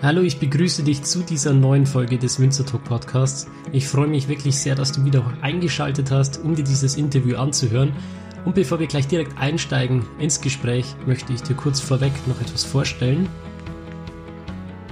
Hallo, 0.00 0.22
ich 0.22 0.38
begrüße 0.38 0.84
dich 0.84 1.02
zu 1.02 1.24
dieser 1.24 1.52
neuen 1.52 1.84
Folge 1.84 2.18
des 2.18 2.38
Winzer 2.38 2.64
Talk 2.64 2.84
Podcasts. 2.84 3.48
Ich 3.72 3.88
freue 3.88 4.06
mich 4.06 4.28
wirklich 4.28 4.56
sehr, 4.56 4.76
dass 4.76 4.92
du 4.92 5.04
wieder 5.04 5.24
eingeschaltet 5.42 6.12
hast, 6.12 6.38
um 6.38 6.54
dir 6.54 6.62
dieses 6.62 6.96
Interview 6.96 7.36
anzuhören. 7.36 7.92
Und 8.44 8.54
bevor 8.54 8.78
wir 8.78 8.86
gleich 8.86 9.08
direkt 9.08 9.36
einsteigen 9.36 10.06
ins 10.20 10.40
Gespräch, 10.40 10.94
möchte 11.04 11.32
ich 11.32 11.42
dir 11.42 11.56
kurz 11.56 11.80
vorweg 11.80 12.12
noch 12.28 12.40
etwas 12.40 12.62
vorstellen. 12.62 13.28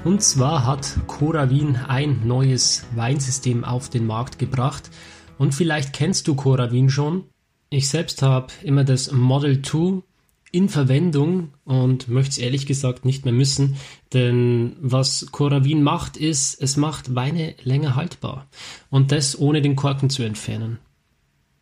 Und 0.03 0.23
zwar 0.23 0.66
hat 0.66 0.98
Cora 1.07 1.50
Wien 1.50 1.77
ein 1.77 2.27
neues 2.27 2.84
Weinsystem 2.96 3.62
auf 3.62 3.88
den 3.88 4.09
Markt 4.09 4.41
gebracht. 4.41 4.91
Und 5.38 5.54
vielleicht 5.54 5.93
kennst 5.93 6.27
du 6.27 6.34
Cora 6.34 6.73
Wien 6.73 6.91
schon. 6.91 7.27
Ich 7.70 7.88
selbst 7.88 8.23
habe 8.23 8.48
immer 8.64 8.82
das 8.82 9.12
Model 9.12 9.62
2 9.62 10.02
in 10.52 10.68
Verwendung 10.68 11.52
und 11.64 12.08
möchte 12.08 12.30
es 12.30 12.38
ehrlich 12.38 12.66
gesagt 12.66 13.04
nicht 13.04 13.24
mehr 13.24 13.34
müssen, 13.34 13.76
denn 14.12 14.76
was 14.80 15.26
Coravin 15.32 15.82
macht, 15.82 16.16
ist, 16.16 16.60
es 16.60 16.77
macht 16.77 17.14
Weine 17.14 17.54
länger 17.62 17.96
haltbar 17.96 18.46
und 18.90 19.12
das 19.12 19.38
ohne 19.38 19.62
den 19.62 19.77
Korken 19.77 20.10
zu 20.10 20.23
entfernen. 20.23 20.78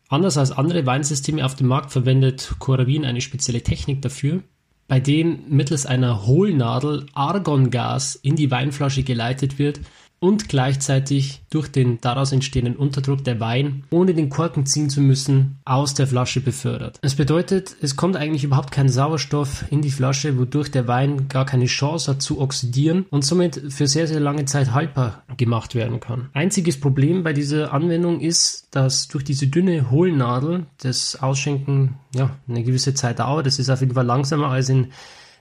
Anders 0.07 0.37
als 0.37 0.51
andere 0.51 0.85
Weinsysteme 0.85 1.43
auf 1.43 1.55
dem 1.55 1.67
Markt 1.67 1.91
verwendet 1.91 2.55
Coravin 2.59 3.05
eine 3.05 3.21
spezielle 3.21 3.63
Technik 3.63 4.01
dafür, 4.01 4.43
bei 4.87 4.99
dem 4.99 5.49
mittels 5.49 5.87
einer 5.87 6.27
Hohlnadel 6.27 7.07
Argongas 7.13 8.15
in 8.15 8.35
die 8.35 8.51
Weinflasche 8.51 9.01
geleitet 9.01 9.57
wird, 9.57 9.79
und 10.19 10.49
gleichzeitig 10.49 11.41
durch 11.49 11.67
den 11.67 11.99
daraus 12.01 12.31
entstehenden 12.31 12.75
Unterdruck 12.75 13.23
der 13.23 13.39
Wein, 13.39 13.83
ohne 13.89 14.13
den 14.13 14.29
Korken 14.29 14.65
ziehen 14.65 14.89
zu 14.89 15.01
müssen, 15.01 15.59
aus 15.65 15.93
der 15.93 16.07
Flasche 16.07 16.41
befördert. 16.41 16.99
Es 17.01 17.15
bedeutet, 17.15 17.75
es 17.81 17.95
kommt 17.95 18.15
eigentlich 18.15 18.43
überhaupt 18.43 18.71
kein 18.71 18.89
Sauerstoff 18.89 19.65
in 19.69 19.81
die 19.81 19.91
Flasche, 19.91 20.37
wodurch 20.37 20.71
der 20.71 20.87
Wein 20.87 21.27
gar 21.27 21.45
keine 21.45 21.65
Chance 21.65 22.11
hat 22.11 22.21
zu 22.21 22.39
oxidieren 22.39 23.05
und 23.09 23.23
somit 23.23 23.61
für 23.69 23.87
sehr, 23.87 24.07
sehr 24.07 24.19
lange 24.19 24.45
Zeit 24.45 24.73
haltbar 24.73 25.23
gemacht 25.37 25.75
werden 25.75 25.99
kann. 25.99 26.29
Einziges 26.33 26.79
Problem 26.79 27.23
bei 27.23 27.33
dieser 27.33 27.73
Anwendung 27.73 28.19
ist, 28.19 28.67
dass 28.71 29.07
durch 29.07 29.23
diese 29.23 29.47
dünne 29.47 29.91
Hohlnadel 29.91 30.65
das 30.81 31.21
Ausschenken 31.21 31.95
ja, 32.13 32.35
eine 32.47 32.63
gewisse 32.63 32.93
Zeit 32.93 33.19
dauert. 33.19 33.45
Das 33.45 33.59
ist 33.59 33.69
auf 33.69 33.81
jeden 33.81 33.93
Fall 33.93 34.05
langsamer 34.05 34.47
als 34.47 34.69
in 34.69 34.87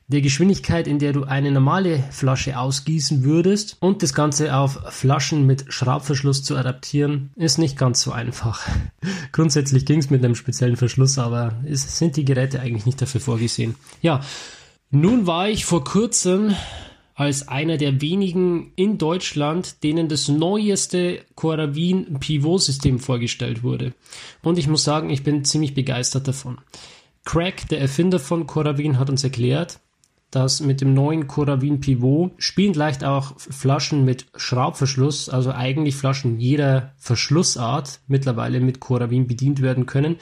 der 0.07 0.21
Geschwindigkeit, 0.21 0.87
in 0.87 0.99
der 0.99 1.13
du 1.13 1.25
eine 1.25 1.51
normale 1.51 2.05
Flasche 2.11 2.59
ausgießen 2.59 3.25
würdest 3.25 3.77
und 3.81 4.03
das 4.03 4.13
Ganze 4.13 4.55
auf 4.55 4.79
Flaschen 4.91 5.47
mit 5.47 5.73
Schraubverschluss 5.73 6.43
zu 6.43 6.57
adaptieren, 6.57 7.31
ist 7.37 7.59
nicht 7.59 7.79
ganz 7.79 8.03
so 8.03 8.13
einfach. 8.13 8.69
Grundsätzlich 9.33 9.87
ging 9.87 10.01
es 10.01 10.11
mit 10.11 10.25
einem 10.25 10.35
speziellen 10.35 10.77
Verschluss, 10.77 11.19
aber 11.19 11.57
es 11.65 11.99
sind 11.99 12.17
die 12.17 12.25
Geräte 12.25 12.61
eigentlich 12.61 12.87
nicht 12.87 13.01
dafür 13.01 13.21
vorgesehen. 13.21 13.77
Ja, 14.03 14.21
nun 14.91 15.27
war 15.27 15.49
ich 15.49 15.65
vor 15.65 15.85
kurzem 15.85 16.55
als 17.15 17.49
einer 17.49 17.77
der 17.77 18.01
wenigen 18.01 18.73
in 18.77 18.99
Deutschland, 18.99 19.83
denen 19.85 20.09
das 20.09 20.29
neueste 20.29 21.21
Coravin 21.37 22.19
Pivot 22.19 22.63
System 22.63 22.99
vorgestellt 22.99 23.63
wurde. 23.63 23.95
Und 24.43 24.59
ich 24.59 24.69
muss 24.69 24.85
sagen, 24.85 25.11
ich 25.11 25.23
bin 25.23 25.45
ziemlich 25.45 25.75
begeistert 25.75 26.27
davon. 26.27 26.59
Craig, 27.25 27.69
der 27.69 27.81
Erfinder 27.81 28.19
von 28.19 28.47
Coravin, 28.47 28.99
hat 28.99 29.09
uns 29.11 29.25
erklärt, 29.25 29.81
dass 30.35 30.61
mit 30.61 30.81
dem 30.81 30.95
neuen 30.95 31.27
Coravin 31.27 31.81
Pivot 31.81 32.33
spielen 32.39 32.75
leicht 32.75 33.05
auch 33.05 33.39
Flaschen 33.39 34.05
mit 34.05 34.27
Schraubverschluss, 34.35 35.29
also 35.29 35.53
eigentlich 35.53 35.97
Flaschen 35.97 36.41
jeder 36.41 36.93
Verschlussart 36.97 38.01
mittlerweile 38.09 38.61
mit 38.61 38.81
Coravin 38.81 39.27
bedient 39.27 39.63
werden 39.63 39.87
können 39.87 40.17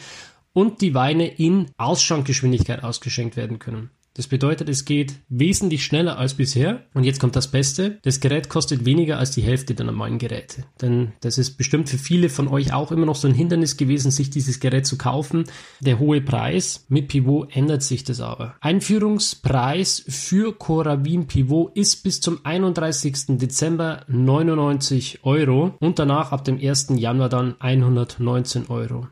und 0.52 0.82
die 0.82 0.94
Weine 0.94 1.26
in 1.26 1.66
Ausschankgeschwindigkeit 1.78 2.84
ausgeschenkt 2.84 3.36
werden 3.36 3.58
können. 3.58 3.90
Das 4.14 4.26
bedeutet, 4.26 4.68
es 4.68 4.84
geht 4.84 5.14
wesentlich 5.28 5.84
schneller 5.84 6.18
als 6.18 6.34
bisher. 6.34 6.86
Und 6.94 7.04
jetzt 7.04 7.20
kommt 7.20 7.36
das 7.36 7.50
Beste. 7.50 7.98
Das 8.02 8.20
Gerät 8.20 8.48
kostet 8.48 8.84
weniger 8.84 9.18
als 9.18 9.30
die 9.30 9.42
Hälfte 9.42 9.74
der 9.74 9.86
normalen 9.86 10.18
Geräte. 10.18 10.64
Denn 10.80 11.12
das 11.20 11.38
ist 11.38 11.56
bestimmt 11.56 11.88
für 11.88 11.98
viele 11.98 12.28
von 12.28 12.48
euch 12.48 12.72
auch 12.72 12.92
immer 12.92 13.06
noch 13.06 13.16
so 13.16 13.26
ein 13.28 13.34
Hindernis 13.34 13.76
gewesen, 13.76 14.10
sich 14.10 14.30
dieses 14.30 14.60
Gerät 14.60 14.86
zu 14.86 14.98
kaufen. 14.98 15.44
Der 15.80 15.98
hohe 15.98 16.20
Preis. 16.20 16.84
Mit 16.88 17.08
Pivot 17.08 17.54
ändert 17.56 17.82
sich 17.82 18.04
das 18.04 18.20
aber. 18.20 18.54
Einführungspreis 18.60 20.04
für 20.08 20.52
Coravin 20.52 21.26
Pivot 21.26 21.74
ist 21.74 22.02
bis 22.02 22.20
zum 22.20 22.40
31. 22.44 23.38
Dezember 23.38 24.04
99 24.08 25.20
Euro 25.22 25.74
und 25.80 25.98
danach 25.98 26.32
ab 26.32 26.44
dem 26.44 26.58
1. 26.58 26.88
Januar 26.96 27.28
dann 27.28 27.56
119 27.60 28.68
Euro. 28.68 29.08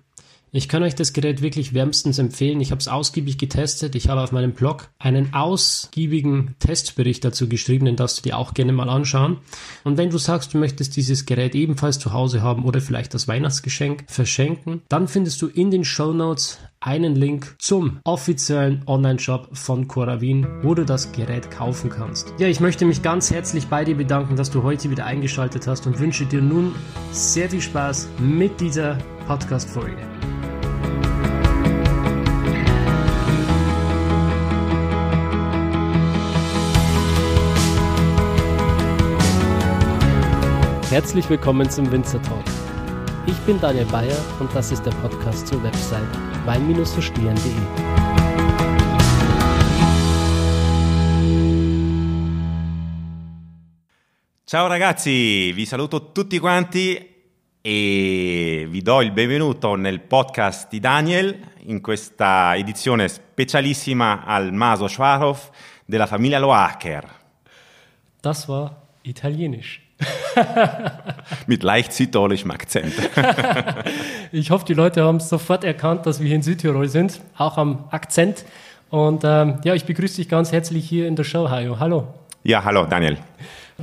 Ich 0.53 0.69
kann 0.69 0.83
euch 0.83 0.97
das 0.97 1.12
Gerät 1.12 1.43
wirklich 1.43 1.75
wärmstens 1.75 2.19
empfehlen. 2.19 2.61
Ich 2.61 2.72
habe 2.72 2.81
es 2.81 2.88
ausgiebig 2.88 3.38
getestet. 3.38 3.94
Ich 3.94 4.09
habe 4.09 4.21
auf 4.21 4.33
meinem 4.33 4.53
Blog 4.53 4.88
einen 4.99 5.33
ausgiebigen 5.33 6.56
Testbericht 6.59 7.25
dazu 7.25 7.49
geschrieben, 7.49 7.84
den 7.84 7.94
darfst 7.94 8.19
du 8.19 8.22
dir 8.22 8.37
auch 8.37 8.53
gerne 8.53 8.72
mal 8.72 8.88
anschauen. 8.88 9.38
Und 9.84 9.97
wenn 9.97 10.11
du 10.11 10.19
sagst, 10.19 10.53
du 10.53 10.59
möchtest 10.59 10.97
dieses 10.97 11.25
Gerät 11.25 11.55
ebenfalls 11.55 12.00
zu 12.00 12.12
Hause 12.12 12.43
haben 12.43 12.65
oder 12.65 12.81
vielleicht 12.81 13.15
das 13.15 13.28
Weihnachtsgeschenk 13.28 14.05
verschenken, 14.09 14.83
dann 14.88 15.06
findest 15.06 15.41
du 15.41 15.47
in 15.47 15.71
den 15.71 15.84
Show 15.84 16.12
Notes 16.12 16.59
einen 16.81 17.15
Link 17.15 17.55
zum 17.59 18.00
offiziellen 18.05 18.82
Online-Shop 18.87 19.50
von 19.53 19.87
Coravin, 19.87 20.47
wo 20.62 20.75
du 20.75 20.84
das 20.84 21.12
Gerät 21.12 21.50
kaufen 21.50 21.91
kannst. 21.91 22.32
Ja, 22.38 22.49
ich 22.49 22.59
möchte 22.59 22.87
mich 22.87 23.03
ganz 23.03 23.31
herzlich 23.31 23.67
bei 23.67 23.84
dir 23.84 23.97
bedanken, 23.97 24.34
dass 24.34 24.50
du 24.50 24.62
heute 24.62 24.91
wieder 24.91 25.05
eingeschaltet 25.05 25.67
hast 25.67 25.87
und 25.87 26.00
wünsche 26.00 26.25
dir 26.25 26.41
nun 26.41 26.75
sehr 27.12 27.50
viel 27.50 27.61
Spaß 27.61 28.09
mit 28.19 28.61
dieser 28.61 28.97
Podcast-Folge. 29.27 29.99
Herzlich 40.90 41.30
willkommen 41.30 41.70
zum 41.70 41.88
Winzer 41.92 42.20
Talk. 42.20 42.42
Ich 43.24 43.36
bin 43.46 43.60
Daniel 43.60 43.84
Bayer 43.84 44.16
und 44.40 44.52
das 44.52 44.72
ist 44.72 44.84
der 44.84 44.90
Podcast 44.90 45.46
zur 45.46 45.62
Website 45.62 46.02
wein-verstehen.de. 46.44 47.52
Ciao 54.44 54.66
ragazzi, 54.66 55.52
vi 55.52 55.64
saluto 55.64 56.10
tutti 56.10 56.40
quanti 56.40 56.98
e 57.60 58.66
vi 58.68 58.82
do 58.82 59.00
il 59.00 59.12
benvenuto 59.12 59.76
nel 59.76 60.00
podcast 60.00 60.68
di 60.68 60.80
Daniel 60.80 61.52
in 61.66 61.80
questa 61.80 62.56
edizione 62.56 63.06
specialissima 63.06 64.24
al 64.24 64.52
Maso 64.52 64.88
Schwarow 64.88 65.38
della 65.84 66.06
famiglia 66.06 66.40
Loacker. 66.40 67.08
Das 68.20 68.48
war 68.48 68.88
italienisch. 69.02 69.88
Mit 71.47 71.62
leicht 71.62 71.93
südtirolischem 71.93 72.50
Akzent. 72.50 72.93
ich 74.33 74.50
hoffe, 74.50 74.65
die 74.65 74.75
Leute 74.75 75.05
haben 75.05 75.21
sofort 75.21 75.65
erkannt, 75.65 76.06
dass 76.06 76.21
wir 76.21 76.27
hier 76.27 76.37
in 76.37 76.43
Südtirol 76.43 76.88
sind, 76.88 77.21
auch 77.37 77.59
am 77.59 77.84
Akzent. 77.91 78.44
Und 78.91 79.22
ähm, 79.25 79.59
ja, 79.65 79.75
ich 79.75 79.84
begrüße 79.84 80.16
dich 80.16 80.28
ganz 80.28 80.53
herzlich 80.53 80.88
hier 80.88 81.06
in 81.06 81.16
der 81.16 81.25
Show, 81.25 81.49
Hajo. 81.49 81.78
Hallo. 81.78 82.09
Ja, 82.43 82.65
hallo, 82.65 82.87
Daniel. 82.87 83.19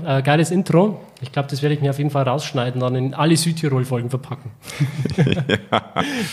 Äh, 0.05 0.21
geiles 0.21 0.51
Intro. 0.51 1.01
Ich 1.21 1.31
glaube, 1.31 1.47
das 1.49 1.61
werde 1.61 1.75
ich 1.75 1.81
mir 1.81 1.89
auf 1.89 1.97
jeden 1.97 2.09
Fall 2.09 2.23
rausschneiden, 2.23 2.81
dann 2.81 2.95
in 2.95 3.13
alle 3.13 3.35
Südtirol-Folgen 3.35 4.09
verpacken. 4.09 4.51
ja. 5.17 5.81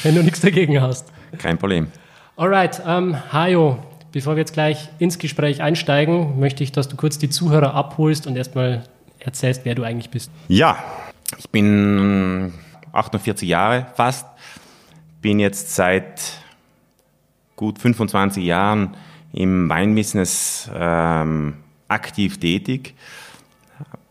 Wenn 0.03 0.15
du 0.15 0.23
nichts 0.23 0.41
dagegen 0.41 0.81
hast. 0.81 1.13
Kein 1.39 1.59
Problem. 1.59 1.89
Alright, 2.37 2.83
ähm, 2.87 3.17
Hajo, 3.33 3.79
bevor 4.13 4.35
wir 4.35 4.41
jetzt 4.41 4.53
gleich 4.53 4.89
ins 4.99 5.19
Gespräch 5.19 5.63
einsteigen, 5.63 6.39
möchte 6.41 6.65
ich, 6.65 6.73
dass 6.73 6.89
du 6.89 6.97
kurz 6.97 7.19
die 7.19 7.31
Zuhörer 7.31 7.75
abholst 7.75 8.27
und 8.27 8.37
erstmal 8.37 8.83
erzählst, 9.25 9.65
wer 9.65 9.75
du 9.75 9.83
eigentlich 9.83 10.11
bist. 10.11 10.31
Ja, 10.49 10.83
ich 11.39 11.49
bin 11.51 12.53
48 12.93 13.49
Jahre 13.49 13.87
fast, 13.95 14.27
bin 15.21 15.41
jetzt 15.41 15.75
seit 15.75 16.21
gut 17.57 17.79
25 17.79 18.45
Jahren 18.45 18.97
im 19.33 19.69
Weinbusiness 19.69 20.71
ähm, 20.75 21.55
aktiv 21.89 22.39
tätig. 22.39 22.95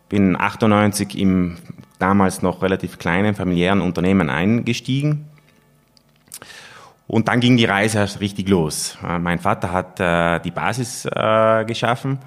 Bin 0.10 0.40
98 0.40 1.18
im 1.18 1.58
damals 2.00 2.42
noch 2.42 2.62
relativ 2.62 3.00
kleinen 3.00 3.36
familiären 3.36 3.82
Unternehmen 3.82 4.30
eingestiegen. 4.30 5.26
Und 7.08 7.28
dann 7.28 7.40
ging 7.40 7.58
die 7.58 7.66
Reise 7.66 8.00
erst 8.00 8.20
richtig 8.20 8.50
los. 8.50 8.98
Äh, 9.08 9.20
mein 9.20 9.40
Vater 9.40 9.72
hat 9.72 10.00
äh, 10.00 10.40
die 10.42 10.52
Basis 10.52 11.06
äh, 11.06 11.64
geschaffen 11.66 12.20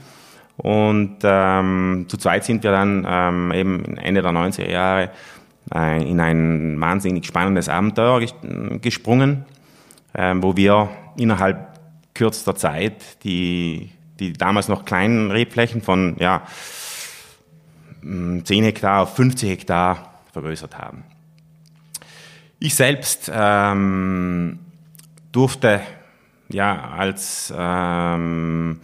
und 0.57 1.19
ähm, 1.23 2.07
zu 2.09 2.17
zweit 2.17 2.45
sind 2.45 2.63
wir 2.63 2.71
dann 2.71 3.07
ähm, 3.09 3.53
eben 3.53 3.97
Ende 3.99 4.23
der 4.23 4.31
90er 4.33 4.71
Jahre 4.71 5.11
äh, 5.75 6.09
in 6.09 6.21
ein 6.21 6.81
wahnsinnig 6.81 7.27
spannendes 7.27 7.69
Abenteuer 7.69 8.21
ges 8.21 8.35
gesprungen, 8.81 9.45
äh, 10.15 10.35
wo 10.37 10.57
wir 10.57 10.89
innerhalb 11.17 11.79
kürzester 12.15 12.55
Zeit 12.55 13.23
die, 13.25 13.91
die 14.19 14.33
damals 14.33 14.69
noch 14.69 14.85
kleinen 14.85 15.31
Rebflächen 15.31 15.83
von 15.83 16.17
ja, 16.19 16.43
10 18.03 18.45
Hektar 18.47 19.03
auf 19.03 19.17
50 19.17 19.51
Hektar 19.51 20.15
vergrößert 20.33 20.79
haben. 20.79 21.05
Ich 22.59 22.75
selbst 22.75 23.31
ähm, 23.35 24.61
durfte 25.33 25.81
ja 26.49 26.91
als 26.97 27.53
ähm, 27.57 28.81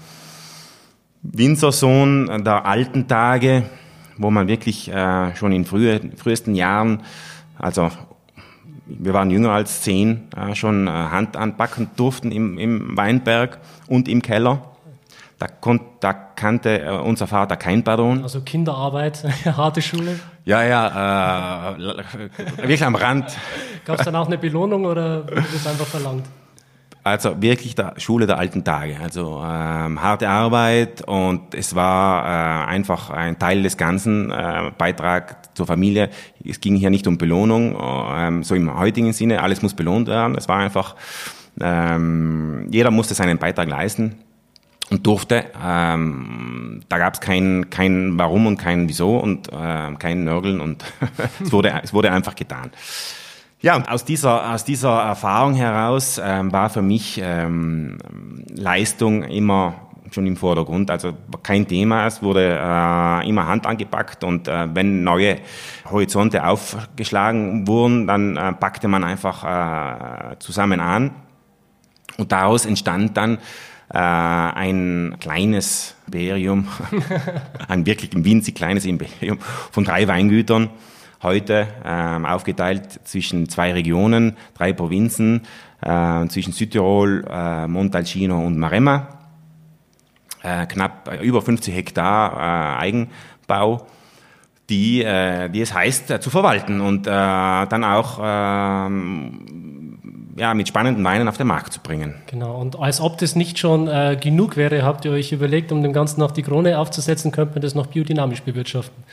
Winzersohn 1.22 2.44
der 2.44 2.66
alten 2.66 3.06
Tage, 3.08 3.64
wo 4.18 4.30
man 4.30 4.48
wirklich 4.48 4.90
äh, 4.90 5.34
schon 5.36 5.52
in 5.52 5.64
frühe, 5.64 6.00
frühesten 6.16 6.54
Jahren, 6.54 7.02
also 7.58 7.90
wir 8.86 9.14
waren 9.14 9.30
jünger 9.30 9.52
als 9.52 9.82
zehn, 9.82 10.28
äh, 10.36 10.54
schon 10.54 10.86
äh, 10.86 10.90
Hand 10.90 11.36
anpacken 11.36 11.90
durften 11.96 12.32
im, 12.32 12.58
im 12.58 12.96
Weinberg 12.96 13.60
und 13.86 14.08
im 14.08 14.22
Keller. 14.22 14.64
Da, 15.38 15.46
konnt, 15.48 15.82
da 16.00 16.12
kannte 16.12 16.82
äh, 16.82 16.90
unser 16.90 17.26
Vater 17.26 17.56
kein 17.56 17.82
Pardon. 17.82 18.22
Also 18.22 18.40
Kinderarbeit, 18.40 19.24
harte 19.56 19.82
Schule. 19.82 20.18
Ja, 20.44 20.62
ja, 20.64 21.74
äh, 21.74 21.78
wirklich 22.56 22.84
am 22.84 22.94
Rand. 22.94 23.36
Gab 23.84 23.98
es 23.98 24.04
dann 24.04 24.16
auch 24.16 24.26
eine 24.26 24.38
Belohnung 24.38 24.84
oder 24.84 25.24
wurde 25.24 25.44
das 25.52 25.66
einfach 25.66 25.86
verlangt? 25.86 26.26
Also 27.04 27.42
wirklich 27.42 27.74
der 27.74 27.94
Schule 27.96 28.26
der 28.26 28.38
alten 28.38 28.62
Tage. 28.62 28.96
Also 29.02 29.42
ähm, 29.44 30.00
harte 30.00 30.28
Arbeit 30.28 31.02
und 31.08 31.52
es 31.52 31.74
war 31.74 32.24
äh, 32.24 32.66
einfach 32.68 33.10
ein 33.10 33.38
Teil 33.40 33.64
des 33.64 33.76
ganzen 33.76 34.30
äh, 34.30 34.70
Beitrag 34.78 35.56
zur 35.56 35.66
Familie. 35.66 36.10
Es 36.44 36.60
ging 36.60 36.76
hier 36.76 36.90
nicht 36.90 37.08
um 37.08 37.18
Belohnung, 37.18 37.76
ähm, 38.14 38.44
so 38.44 38.54
im 38.54 38.78
heutigen 38.78 39.12
Sinne. 39.12 39.42
Alles 39.42 39.62
muss 39.62 39.74
belohnt 39.74 40.06
werden. 40.06 40.36
Es 40.36 40.48
war 40.48 40.58
einfach, 40.58 40.94
ähm, 41.60 42.68
jeder 42.70 42.92
musste 42.92 43.14
seinen 43.14 43.38
Beitrag 43.38 43.68
leisten 43.68 44.14
und 44.90 45.04
durfte. 45.04 45.46
Ähm, 45.60 46.82
da 46.88 46.98
gab 46.98 47.14
es 47.14 47.20
kein, 47.20 47.68
kein 47.68 48.16
Warum 48.16 48.46
und 48.46 48.58
kein 48.58 48.88
Wieso 48.88 49.16
und 49.16 49.48
äh, 49.48 49.92
kein 49.98 50.22
Nörgeln 50.22 50.60
und 50.60 50.84
es, 51.42 51.50
wurde, 51.50 51.80
es 51.82 51.92
wurde 51.92 52.12
einfach 52.12 52.36
getan. 52.36 52.70
Ja, 53.62 53.76
und 53.76 53.88
aus 53.88 54.04
dieser, 54.04 54.52
aus 54.52 54.64
dieser 54.64 55.00
Erfahrung 55.02 55.54
heraus 55.54 56.20
ähm, 56.22 56.52
war 56.52 56.68
für 56.68 56.82
mich 56.82 57.20
ähm, 57.22 57.96
Leistung 58.56 59.22
immer 59.22 59.74
schon 60.10 60.26
im 60.26 60.36
Vordergrund. 60.36 60.90
Also 60.90 61.12
kein 61.44 61.68
Thema, 61.68 62.08
es 62.08 62.24
wurde 62.24 62.58
äh, 62.60 63.28
immer 63.28 63.46
Hand 63.46 63.64
angepackt 63.66 64.24
und 64.24 64.48
äh, 64.48 64.66
wenn 64.74 65.04
neue 65.04 65.38
Horizonte 65.88 66.44
aufgeschlagen 66.44 67.68
wurden, 67.68 68.08
dann 68.08 68.36
äh, 68.36 68.52
packte 68.52 68.88
man 68.88 69.04
einfach 69.04 70.32
äh, 70.32 70.38
zusammen 70.40 70.80
an. 70.80 71.12
Und 72.18 72.32
daraus 72.32 72.66
entstand 72.66 73.16
dann 73.16 73.38
äh, 73.94 73.98
ein 73.98 75.18
kleines 75.20 75.94
Imperium, 76.06 76.66
ein 77.68 77.86
wirklich 77.86 78.10
winzig 78.12 78.56
kleines 78.56 78.86
Imperium 78.86 79.38
von 79.70 79.84
drei 79.84 80.08
Weingütern, 80.08 80.68
heute 81.22 81.68
ähm, 81.84 82.26
aufgeteilt 82.26 83.00
zwischen 83.04 83.48
zwei 83.48 83.72
Regionen, 83.72 84.36
drei 84.54 84.72
Provinzen, 84.72 85.42
äh, 85.82 86.26
zwischen 86.28 86.52
Südtirol, 86.52 87.24
äh, 87.30 87.66
Montalcino 87.66 88.38
und 88.44 88.58
Maremma. 88.58 89.08
Äh, 90.42 90.66
knapp 90.66 91.08
äh, 91.08 91.24
über 91.24 91.40
50 91.40 91.74
Hektar 91.74 92.32
äh, 92.32 92.80
Eigenbau, 92.80 93.86
die, 94.68 95.02
äh, 95.02 95.48
die 95.48 95.60
es 95.60 95.72
heißt 95.72 96.10
äh, 96.10 96.20
zu 96.20 96.30
verwalten 96.30 96.80
und 96.80 97.06
äh, 97.06 97.10
dann 97.10 97.84
auch 97.84 98.18
ähm, 98.20 99.92
ja, 100.36 100.54
mit 100.54 100.66
spannenden 100.66 101.04
Weinen 101.04 101.28
auf 101.28 101.36
den 101.36 101.46
Markt 101.46 101.72
zu 101.72 101.80
bringen. 101.80 102.14
Genau, 102.26 102.60
und 102.60 102.78
als 102.78 103.00
ob 103.00 103.18
das 103.18 103.36
nicht 103.36 103.58
schon 103.58 103.86
äh, 103.86 104.16
genug 104.20 104.56
wäre, 104.56 104.82
habt 104.82 105.04
ihr 105.04 105.12
euch 105.12 105.30
überlegt, 105.32 105.70
um 105.72 105.82
dem 105.82 105.92
Ganzen 105.92 106.20
noch 106.20 106.30
die 106.30 106.42
Krone 106.42 106.78
aufzusetzen, 106.78 107.32
könnte 107.32 107.54
man 107.54 107.62
das 107.62 107.74
noch 107.74 107.86
biodynamisch 107.86 108.42
bewirtschaften? 108.42 109.04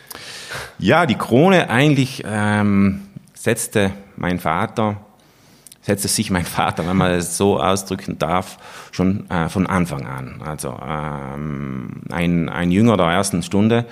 Ja, 0.77 1.05
die 1.05 1.15
Krone 1.15 1.69
eigentlich 1.69 2.23
ähm, 2.25 3.01
setzte 3.33 3.91
mein 4.15 4.39
Vater, 4.39 4.97
setzte 5.81 6.07
sich 6.07 6.29
mein 6.29 6.45
Vater, 6.45 6.87
wenn 6.87 6.97
man 6.97 7.11
es 7.11 7.37
so 7.37 7.59
ausdrücken 7.59 8.19
darf, 8.19 8.57
schon 8.91 9.29
äh, 9.29 9.49
von 9.49 9.67
Anfang 9.67 10.05
an. 10.07 10.41
Also 10.45 10.77
ähm, 10.85 12.01
ein, 12.11 12.49
ein 12.49 12.71
Jünger 12.71 12.97
der 12.97 13.07
ersten 13.07 13.43
Stunde. 13.43 13.85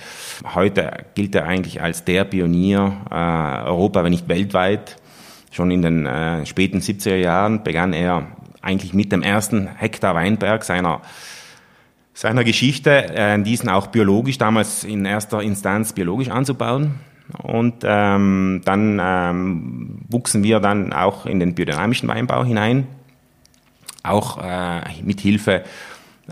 Heute 0.54 1.06
gilt 1.16 1.36
er 1.36 1.46
eigentlich 1.46 1.82
als 1.82 2.04
der 2.04 2.24
Pionier 2.26 2.98
äh, 3.10 3.68
Europa, 3.68 4.04
wenn 4.04 4.12
nicht 4.12 4.28
weltweit. 4.28 4.98
Schon 5.52 5.72
in 5.72 5.82
den 5.82 6.06
äh, 6.06 6.46
späten 6.46 6.80
70er 6.80 7.16
Jahren 7.16 7.64
begann 7.64 7.94
er 7.94 8.28
eigentlich 8.62 8.94
mit 8.94 9.12
dem 9.12 9.22
ersten 9.22 9.68
Hektar 9.68 10.14
Weinberg 10.14 10.64
seiner 10.64 11.02
seiner 12.18 12.44
Geschichte, 12.44 13.14
äh, 13.14 13.40
diesen 13.44 13.70
auch 13.70 13.88
biologisch, 13.88 14.40
damals 14.40 14.84
in 14.84 15.06
erster 15.06 15.44
Instanz 15.44 15.94
biologisch 15.94 16.30
anzubauen. 16.30 16.96
Und 17.44 17.84
ähm, 17.84 18.62
dann 18.66 19.00
ähm, 19.00 20.00
wuchsen 20.10 20.42
wir 20.42 20.60
dann 20.60 20.94
auch 20.94 21.28
in 21.28 21.40
den 21.40 21.54
biodynamischen 21.54 22.10
Weinbau 22.10 22.44
hinein, 22.44 22.88
auch 24.02 24.44
äh, 24.44 24.82
mit 25.04 25.22
Hilfe 25.22 25.62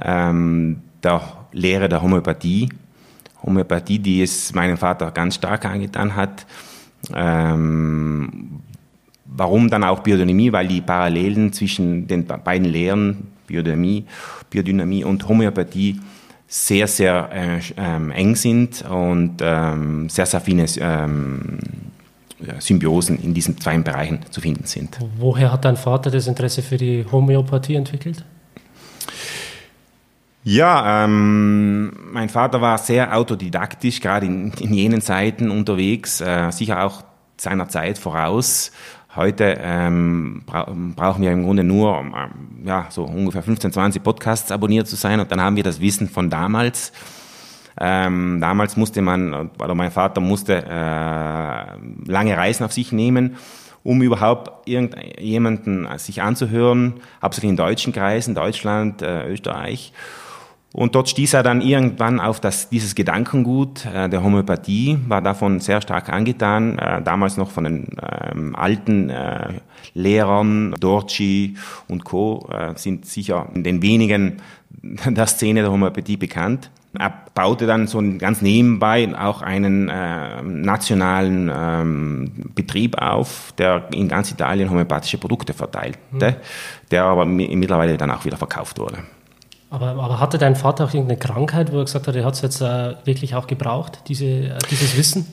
ähm, 0.02 0.82
der 1.04 1.22
Lehre 1.52 1.88
der 1.88 2.02
Homöopathie. 2.02 2.70
Homöopathie, 3.44 4.00
die 4.00 4.24
es 4.24 4.56
meinem 4.56 4.78
Vater 4.78 5.12
ganz 5.12 5.36
stark 5.36 5.66
angetan 5.66 6.16
hat. 6.16 6.48
Ähm, 7.14 8.62
warum 9.26 9.70
dann 9.70 9.84
auch 9.84 10.00
Biodynamie? 10.00 10.52
Weil 10.52 10.68
die 10.68 10.82
Parallelen 10.82 11.54
zwischen 11.54 12.08
den 12.08 12.26
beiden 12.26 12.66
Lehren, 12.66 13.35
Biodynamie, 13.48 14.06
Biodynamie 14.50 15.04
und 15.04 15.28
Homöopathie, 15.28 16.00
sehr, 16.48 16.88
sehr 16.88 17.30
äh, 17.32 17.60
ähm, 17.78 18.12
eng 18.12 18.36
sind 18.36 18.84
und 18.88 19.38
ähm, 19.42 20.10
sehr, 20.10 20.26
sehr 20.26 20.42
viele 20.42 20.66
ähm, 20.80 21.60
Symbiosen 22.60 23.22
in 23.22 23.34
diesen 23.34 23.60
zwei 23.60 23.78
Bereichen 23.78 24.20
zu 24.30 24.42
finden 24.42 24.66
sind. 24.66 24.98
Woher 25.18 25.52
hat 25.52 25.66
dein 25.66 25.78
Vater 25.78 26.12
das 26.12 26.28
Interesse 26.28 26.62
für 26.62 26.78
die 26.78 27.06
Homöopathie 27.12 27.76
entwickelt? 27.76 28.24
Ja, 30.44 31.06
ähm, 31.06 31.92
mein 32.12 32.30
Vater 32.30 32.62
war 32.62 32.78
sehr 32.78 33.18
autodidaktisch, 33.18 34.00
gerade 34.00 34.28
in, 34.28 34.52
in 34.60 34.74
jenen 34.76 35.02
Zeiten 35.02 35.50
unterwegs, 35.50 36.22
äh, 36.22 36.52
sicher 36.52 36.84
auch 36.84 37.04
seiner 37.38 37.68
Zeit 37.68 37.98
voraus. 37.98 38.72
Heute 39.16 39.58
ähm, 39.62 40.42
bra 40.46 40.68
brauchen 40.96 41.22
wir 41.24 41.32
im 41.32 41.44
Grunde 41.44 41.64
nur 41.64 41.98
ähm, 41.98 42.14
ja, 42.66 42.88
so 42.90 43.04
ungefähr 43.04 43.44
15, 43.44 43.72
20 43.72 44.04
Podcasts 44.04 44.52
abonniert 44.52 44.88
zu 44.88 44.98
sein 44.98 45.22
und 45.22 45.32
dann 45.32 45.40
haben 45.40 45.56
wir 45.56 45.64
das 45.64 45.80
Wissen 45.80 46.10
von 46.10 46.30
damals. 46.30 46.92
Ähm, 47.80 48.40
damals 48.42 48.76
musste 48.76 49.02
man, 49.02 49.52
oder 49.58 49.74
mein 49.74 49.92
Vater 49.92 50.20
musste 50.20 50.66
äh, 50.66 52.12
lange 52.12 52.36
Reisen 52.36 52.66
auf 52.66 52.74
sich 52.74 52.92
nehmen, 52.92 53.38
um 53.84 54.02
überhaupt 54.02 54.68
irgendjemanden 54.68 55.88
sich 55.98 56.22
anzuhören, 56.22 56.96
hauptsächlich 57.22 57.52
in 57.52 57.58
deutschen 57.58 57.94
Kreisen, 57.94 58.36
Deutschland, 58.36 59.02
äh, 59.02 59.30
Österreich. 59.30 59.94
Und 60.76 60.94
dort 60.94 61.08
stieß 61.08 61.36
er 61.36 61.42
dann 61.42 61.62
irgendwann 61.62 62.20
auf 62.20 62.42
das, 62.42 62.68
dieses 62.68 62.96
Gedankengut 62.96 63.86
äh, 63.86 64.10
der 64.10 64.22
Homöopathie, 64.22 65.00
war 65.08 65.22
davon 65.22 65.62
sehr 65.62 65.80
stark 65.80 66.10
angetan, 66.10 66.78
äh, 66.78 67.02
damals 67.02 67.38
noch 67.38 67.50
von 67.50 67.64
den 67.64 67.88
ähm, 68.30 68.54
alten 68.58 69.10
äh, 69.10 69.54
Lehrern, 69.94 70.76
Dorci 70.78 71.56
und 71.88 72.04
Co. 72.04 72.50
Äh, 72.52 72.74
sind 72.76 73.06
sicher 73.06 73.48
in 73.54 73.64
den 73.64 73.82
wenigen 73.82 74.42
der 75.06 75.28
Szene 75.28 75.62
der 75.62 75.72
Homöopathie 75.72 76.18
bekannt. 76.18 76.70
Er 77.00 77.14
baute 77.34 77.68
dann 77.68 77.88
so 77.88 78.04
ganz 78.18 78.42
nebenbei 78.42 79.18
auch 79.18 79.42
einen 79.42 79.88
äh, 79.88 80.42
nationalen 80.42 81.50
ähm, 81.56 82.32
Betrieb 82.54 83.02
auf, 83.02 83.54
der 83.58 83.88
in 83.94 84.10
ganz 84.10 84.30
Italien 84.30 84.70
homöopathische 84.70 85.20
Produkte 85.20 85.54
verteilte, 85.54 86.00
mhm. 86.12 86.36
der 86.92 87.06
aber 87.06 87.24
mittlerweile 87.26 87.96
dann 87.96 88.12
auch 88.12 88.26
wieder 88.26 88.38
verkauft 88.38 88.78
wurde. 88.78 88.98
Aber, 89.70 89.88
aber, 89.88 90.20
hatte 90.20 90.38
dein 90.38 90.56
Vater 90.56 90.86
auch 90.86 90.94
irgendeine 90.94 91.20
Krankheit, 91.20 91.72
wo 91.72 91.80
er 91.80 91.86
gesagt 91.86 92.08
hat, 92.08 92.16
er 92.16 92.24
hat 92.24 92.36
es 92.36 92.42
jetzt 92.42 92.62
äh, 92.62 92.96
wirklich 93.04 93.36
auch 93.36 93.48
gebraucht, 93.48 94.00
diese, 94.08 94.26
äh, 94.26 94.58
dieses 94.70 94.96
Wissen? 94.98 95.26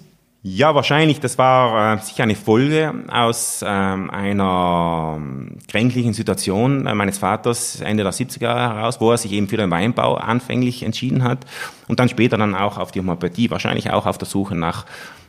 Ja, 0.45 0.75
wahrscheinlich. 0.75 1.21
Das 1.21 1.39
war 1.39 1.95
äh, 1.95 1.99
sicher 2.01 2.25
eine 2.25 2.35
Folge 2.35 2.93
aus 3.09 3.65
ähm, 3.65 4.11
einer 4.11 5.15
ähm, 5.17 5.59
kränklichen 5.69 6.15
Situation 6.15 6.85
äh, 6.87 6.95
meines 6.97 7.19
Vaters 7.19 7.81
Ende 7.81 8.03
der 8.03 8.13
70er 8.13 8.43
Jahre 8.43 8.75
heraus, 8.75 9.01
wo 9.01 9.13
er 9.13 9.19
sich 9.19 9.31
eben 9.31 9.47
für 9.47 9.57
den 9.57 9.71
Weinbau 9.71 10.17
anfänglich 10.17 10.83
entschieden 10.83 11.23
hat 11.23 11.47
und 11.87 12.01
dann 12.01 12.09
später 12.09 12.39
dann 12.39 12.57
auch 12.57 12.77
auf 12.77 12.91
die 12.91 12.99
Homöopathie, 12.99 13.51
wahrscheinlich 13.51 13.93
auch 13.93 14.05
auf 14.05 14.19
der 14.19 14.27
Suche 14.27 14.57
nach 14.57 14.85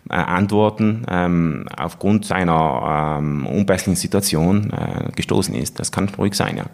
äh, 0.09 0.15
Antworten 0.15 1.05
ähm, 1.07 1.67
aufgrund 1.77 2.25
seiner 2.25 3.19
ähm, 3.19 3.45
unbesslichen 3.45 3.95
Situation 3.95 4.71
äh, 4.71 5.11
gestoßen 5.15 5.53
ist. 5.53 5.79
Das 5.79 5.91
kann 5.91 6.09
ruhig 6.17 6.33
sein, 6.33 6.57
ja. 6.57 6.65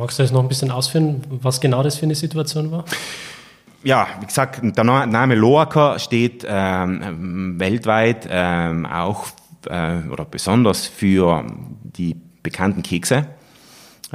Magst 0.00 0.18
du 0.18 0.22
das 0.22 0.32
noch 0.32 0.40
ein 0.40 0.48
bisschen 0.48 0.70
ausführen, 0.70 1.20
was 1.28 1.60
genau 1.60 1.82
das 1.82 1.98
für 1.98 2.06
eine 2.06 2.14
Situation 2.14 2.70
war? 2.70 2.86
Ja, 3.82 4.06
wie 4.18 4.24
gesagt, 4.24 4.62
der 4.62 4.84
Name 4.84 5.34
Loacker 5.34 5.98
steht 5.98 6.42
ähm, 6.48 7.60
weltweit 7.60 8.26
ähm, 8.30 8.86
auch 8.86 9.26
äh, 9.68 9.98
oder 10.10 10.24
besonders 10.24 10.86
für 10.86 11.44
die 11.82 12.16
bekannten 12.42 12.82
Kekse, 12.82 13.26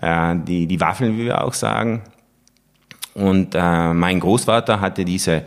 äh, 0.01 0.35
die, 0.37 0.65
die 0.65 0.81
Waffeln, 0.81 1.19
wie 1.19 1.25
wir 1.25 1.43
auch 1.43 1.53
sagen. 1.53 2.01
Und 3.13 3.53
äh, 3.53 3.93
mein 3.93 4.19
Großvater 4.19 4.81
hatte 4.81 5.05
diese 5.05 5.43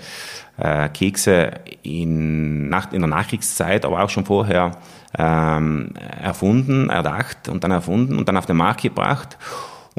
äh, 0.57 0.88
Kekse 0.90 1.50
in, 1.83 2.68
nach, 2.68 2.92
in 2.92 3.00
der 3.00 3.09
Nachkriegszeit, 3.09 3.85
aber 3.85 4.04
auch 4.04 4.11
schon 4.11 4.25
vorher 4.25 4.71
ähm, 5.18 5.95
erfunden, 6.23 6.90
erdacht 6.90 7.49
und 7.49 7.64
dann 7.64 7.73
erfunden 7.73 8.16
und 8.16 8.28
dann 8.28 8.37
auf 8.37 8.47
den 8.47 8.57
Markt 8.57 8.83
gebracht. 8.83 9.37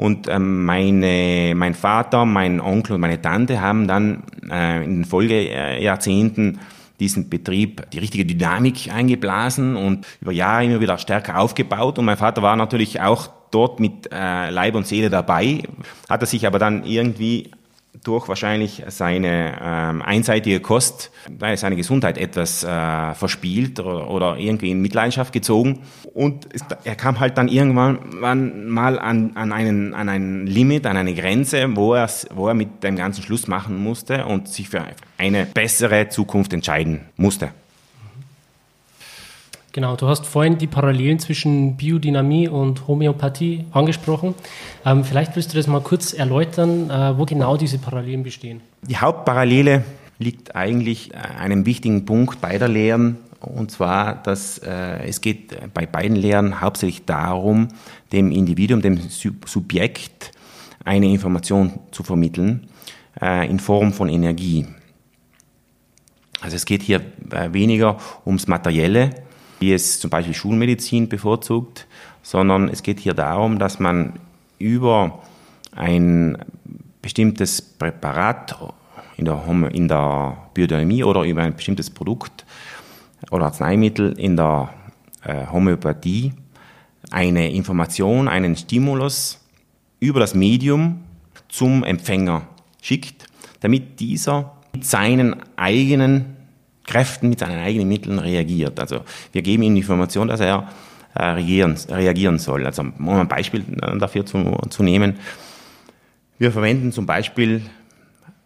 Und 0.00 0.28
ähm, 0.28 0.64
meine, 0.64 1.52
mein 1.54 1.74
Vater, 1.74 2.24
mein 2.24 2.58
Onkel 2.58 2.94
und 2.94 3.02
meine 3.02 3.20
Tante 3.20 3.60
haben 3.60 3.86
dann 3.86 4.22
äh, 4.50 4.82
in 4.82 5.00
den 5.00 5.04
Folgejahrzehnten 5.04 6.58
diesen 6.98 7.28
Betrieb 7.28 7.90
die 7.90 7.98
richtige 7.98 8.24
Dynamik 8.24 8.90
eingeblasen 8.90 9.76
und 9.76 10.06
über 10.22 10.32
Jahre 10.32 10.64
immer 10.64 10.80
wieder 10.80 10.96
stärker 10.96 11.38
aufgebaut. 11.38 11.98
Und 11.98 12.06
mein 12.06 12.16
Vater 12.16 12.40
war 12.40 12.56
natürlich 12.56 13.02
auch 13.02 13.28
dort 13.50 13.78
mit 13.78 14.10
äh, 14.10 14.48
Leib 14.48 14.74
und 14.74 14.86
Seele 14.86 15.10
dabei, 15.10 15.64
hat 16.08 16.22
er 16.22 16.26
sich 16.26 16.46
aber 16.46 16.58
dann 16.58 16.86
irgendwie 16.86 17.50
durch 18.04 18.28
wahrscheinlich 18.28 18.82
seine 18.88 19.58
ähm, 19.60 20.02
einseitige 20.02 20.60
Kost, 20.60 21.10
seine 21.54 21.76
Gesundheit 21.76 22.18
etwas 22.18 22.64
äh, 22.64 23.14
verspielt 23.14 23.78
oder, 23.80 24.10
oder, 24.10 24.36
irgendwie 24.38 24.70
in 24.70 24.80
Mitleidenschaft 24.80 25.32
gezogen. 25.32 25.80
Und 26.14 26.48
er 26.84 26.94
kam 26.96 27.20
halt 27.20 27.36
dann 27.36 27.48
irgendwann 27.48 27.98
mal 28.18 28.98
an, 28.98 29.32
an, 29.34 29.52
einen, 29.52 29.94
an 29.94 30.08
ein 30.08 30.46
Limit, 30.46 30.86
an 30.86 30.96
eine 30.96 31.14
Grenze, 31.14 31.76
wo 31.76 31.94
er, 31.94 32.08
wo 32.34 32.48
er 32.48 32.54
mit 32.54 32.82
dem 32.82 32.96
ganzen 32.96 33.22
Schluss 33.22 33.46
machen 33.48 33.82
musste 33.82 34.24
und 34.26 34.48
sich 34.48 34.68
für 34.68 34.84
eine 35.18 35.46
bessere 35.46 36.08
Zukunft 36.08 36.52
entscheiden 36.52 37.02
musste. 37.16 37.50
Genau, 39.72 39.94
du 39.94 40.08
hast 40.08 40.26
vorhin 40.26 40.58
die 40.58 40.66
Parallelen 40.66 41.20
zwischen 41.20 41.76
Biodynamie 41.76 42.48
und 42.48 42.88
Homöopathie 42.88 43.66
angesprochen. 43.70 44.34
Ähm, 44.84 45.04
vielleicht 45.04 45.36
willst 45.36 45.52
du 45.52 45.56
das 45.56 45.68
mal 45.68 45.80
kurz 45.80 46.12
erläutern, 46.12 46.90
äh, 46.90 47.16
wo 47.16 47.24
genau 47.24 47.56
diese 47.56 47.78
Parallelen 47.78 48.24
bestehen. 48.24 48.60
Die 48.82 48.96
Hauptparallele 48.96 49.84
liegt 50.18 50.56
eigentlich 50.56 51.14
an 51.14 51.36
einem 51.36 51.66
wichtigen 51.66 52.04
Punkt 52.04 52.40
beider 52.40 52.68
Lehren, 52.68 53.18
und 53.40 53.70
zwar, 53.70 54.22
dass 54.22 54.58
äh, 54.58 55.06
es 55.06 55.20
geht 55.20 55.72
bei 55.72 55.86
beiden 55.86 56.16
Lehren 56.16 56.60
hauptsächlich 56.60 57.06
darum, 57.06 57.68
dem 58.12 58.32
Individuum, 58.32 58.82
dem 58.82 58.98
Subjekt 59.08 60.32
eine 60.84 61.06
Information 61.06 61.78
zu 61.90 62.02
vermitteln 62.02 62.68
äh, 63.20 63.48
in 63.48 63.58
Form 63.58 63.92
von 63.92 64.08
Energie. 64.08 64.66
Also 66.40 66.56
es 66.56 66.66
geht 66.66 66.82
hier 66.82 67.00
äh, 67.30 67.52
weniger 67.52 67.98
ums 68.26 68.46
Materielle, 68.46 69.10
wie 69.60 69.72
es 69.72 70.00
zum 70.00 70.10
Beispiel 70.10 70.34
Schulmedizin 70.34 71.08
bevorzugt, 71.08 71.86
sondern 72.22 72.68
es 72.68 72.82
geht 72.82 72.98
hier 72.98 73.14
darum, 73.14 73.58
dass 73.58 73.78
man 73.78 74.14
über 74.58 75.20
ein 75.74 76.38
bestimmtes 77.02 77.62
Präparat 77.62 78.56
in 79.16 79.26
der, 79.26 79.70
in 79.72 79.88
der 79.88 80.36
Biodynamie 80.54 81.04
oder 81.04 81.22
über 81.22 81.42
ein 81.42 81.54
bestimmtes 81.54 81.90
Produkt 81.90 82.44
oder 83.30 83.46
Arzneimittel 83.46 84.18
in 84.18 84.36
der 84.36 84.70
äh, 85.24 85.46
Homöopathie 85.46 86.32
eine 87.10 87.50
Information, 87.52 88.28
einen 88.28 88.56
Stimulus 88.56 89.38
über 90.00 90.20
das 90.20 90.34
Medium 90.34 91.00
zum 91.48 91.84
Empfänger 91.84 92.42
schickt, 92.80 93.26
damit 93.60 94.00
dieser 94.00 94.52
mit 94.72 94.86
seinen 94.86 95.36
eigenen 95.56 96.36
Kräften, 96.90 97.28
mit 97.28 97.38
seinen 97.38 97.60
eigenen 97.60 97.88
Mitteln 97.88 98.18
reagiert. 98.18 98.80
Also 98.80 99.00
wir 99.32 99.42
geben 99.42 99.62
ihm 99.62 99.74
die 99.74 99.80
Information, 99.80 100.28
dass 100.28 100.40
er 100.40 100.68
äh, 101.14 101.24
reagieren, 101.24 101.76
reagieren 101.88 102.38
soll. 102.38 102.66
Also 102.66 102.82
um 102.82 103.08
ein 103.08 103.28
Beispiel 103.28 103.64
äh, 103.80 103.96
dafür 103.98 104.26
zu, 104.26 104.58
zu 104.70 104.82
nehmen. 104.82 105.14
Wir 106.38 106.50
verwenden 106.50 106.90
zum 106.90 107.06
Beispiel, 107.06 107.62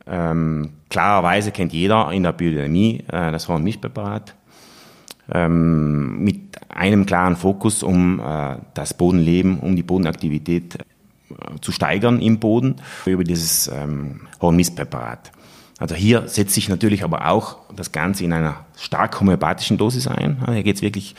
ähm, 0.06 0.70
klarerweise 0.90 1.52
kennt 1.52 1.72
jeder 1.72 2.12
in 2.12 2.22
der 2.22 2.32
Biodynamie 2.32 3.04
äh, 3.08 3.32
das 3.32 3.48
Hornmischpräparat 3.48 4.34
ähm, 5.32 6.22
mit 6.22 6.60
einem 6.68 7.06
klaren 7.06 7.36
Fokus, 7.36 7.82
um 7.82 8.20
äh, 8.20 8.56
das 8.74 8.94
Bodenleben, 8.94 9.58
um 9.60 9.76
die 9.76 9.82
Bodenaktivität 9.82 10.74
äh, 10.74 11.60
zu 11.60 11.72
steigern 11.72 12.20
im 12.20 12.38
Boden 12.38 12.76
über 13.06 13.24
dieses 13.24 13.68
ähm, 13.68 14.22
Hornmistpräparat. 14.40 15.32
Also 15.78 15.96
hier 15.96 16.28
setzt 16.28 16.54
sich 16.54 16.68
natürlich 16.68 17.02
aber 17.02 17.28
auch 17.28 17.58
das 17.74 17.90
Ganze 17.90 18.24
in 18.24 18.32
einer 18.32 18.64
stark 18.78 19.20
homöopathischen 19.20 19.76
Dosis 19.76 20.06
ein. 20.06 20.44
Hier 20.48 20.62
geht 20.62 20.76
es 20.76 20.82
wirklich 20.82 21.16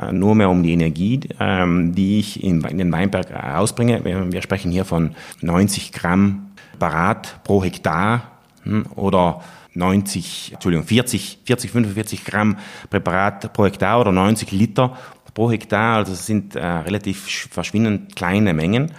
äh, 0.00 0.12
nur 0.12 0.34
mehr 0.34 0.50
um 0.50 0.62
die 0.62 0.72
Energie, 0.72 1.20
ähm, 1.38 1.94
die 1.94 2.18
ich 2.18 2.42
in 2.42 2.62
den 2.62 2.90
Weinberg 2.90 3.32
ausbringe. 3.32 4.04
Wir 4.04 4.42
sprechen 4.42 4.72
hier 4.72 4.84
von 4.84 5.14
90 5.40 5.92
Gramm 5.92 6.50
Barat 6.78 7.44
pro 7.44 7.62
Hektar 7.62 8.32
hm, 8.64 8.86
oder 8.96 9.42
90, 9.74 10.52
Entschuldigung, 10.54 10.86
40, 10.86 11.38
40, 11.44 11.70
45 11.70 12.24
Gramm 12.24 12.56
Präparat 12.90 13.52
pro 13.52 13.66
Hektar 13.66 14.00
oder 14.00 14.10
90 14.10 14.50
Liter 14.50 14.96
pro 15.34 15.50
Hektar. 15.50 15.98
Also 15.98 16.12
das 16.12 16.26
sind 16.26 16.56
äh, 16.56 16.66
relativ 16.66 17.48
verschwindend 17.50 18.16
kleine 18.16 18.52
Mengen. 18.52 18.92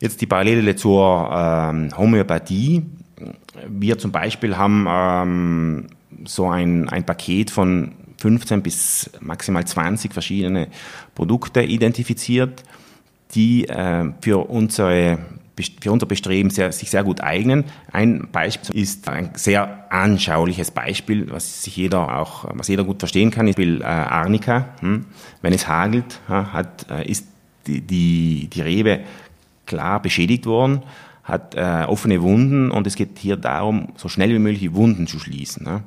Jetzt 0.00 0.20
die 0.20 0.26
Parallele 0.26 0.76
zur 0.76 1.30
ähm, 1.32 1.88
Homöopathie 1.96 2.84
wir 3.68 3.98
zum 3.98 4.12
Beispiel 4.12 4.56
haben 4.56 4.86
ähm, 4.88 5.86
so 6.24 6.48
ein, 6.48 6.88
ein 6.88 7.04
Paket 7.04 7.50
von 7.50 7.92
15 8.18 8.62
bis 8.62 9.10
maximal 9.20 9.64
20 9.66 10.12
verschiedene 10.12 10.68
Produkte 11.14 11.62
identifiziert, 11.62 12.64
die 13.34 13.68
äh, 13.68 14.12
für 14.20 14.48
unsere 14.48 15.18
für 15.80 15.92
unser 15.92 16.06
Bestreben 16.06 16.50
sehr, 16.50 16.72
sich 16.72 16.90
sehr 16.90 17.04
gut 17.04 17.20
eignen. 17.20 17.62
Ein 17.92 18.26
Beispiel 18.32 18.74
ist 18.76 19.08
ein 19.08 19.30
sehr 19.34 19.86
anschauliches 19.92 20.72
Beispiel, 20.72 21.30
was 21.30 21.62
sich 21.62 21.76
jeder 21.76 22.18
auch, 22.18 22.46
was 22.54 22.66
jeder 22.66 22.82
gut 22.82 22.98
verstehen 22.98 23.30
kann, 23.30 23.46
ist 23.46 23.58
äh, 23.60 23.84
Arnika. 23.84 24.70
Hm? 24.80 25.04
Wenn 25.42 25.52
es 25.52 25.68
hagelt, 25.68 26.20
hat, 26.26 26.86
äh, 26.90 27.08
ist 27.08 27.28
die, 27.68 27.82
die, 27.82 28.48
die 28.52 28.60
Rebe 28.62 29.00
klar 29.64 30.02
beschädigt 30.02 30.46
worden 30.46 30.82
hat 31.24 31.54
äh, 31.54 31.84
offene 31.86 32.22
Wunden 32.22 32.70
und 32.70 32.86
es 32.86 32.96
geht 32.96 33.18
hier 33.18 33.36
darum, 33.36 33.88
so 33.96 34.08
schnell 34.08 34.30
wie 34.30 34.38
möglich 34.38 34.60
die 34.60 34.74
Wunden 34.74 35.06
zu 35.06 35.18
schließen. 35.18 35.64
Ne? 35.64 35.82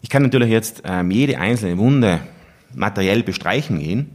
Ich 0.00 0.08
kann 0.08 0.22
natürlich 0.22 0.50
jetzt 0.50 0.82
ähm, 0.84 1.10
jede 1.10 1.38
einzelne 1.38 1.78
Wunde 1.78 2.20
materiell 2.74 3.22
bestreichen 3.22 3.78
gehen, 3.78 4.10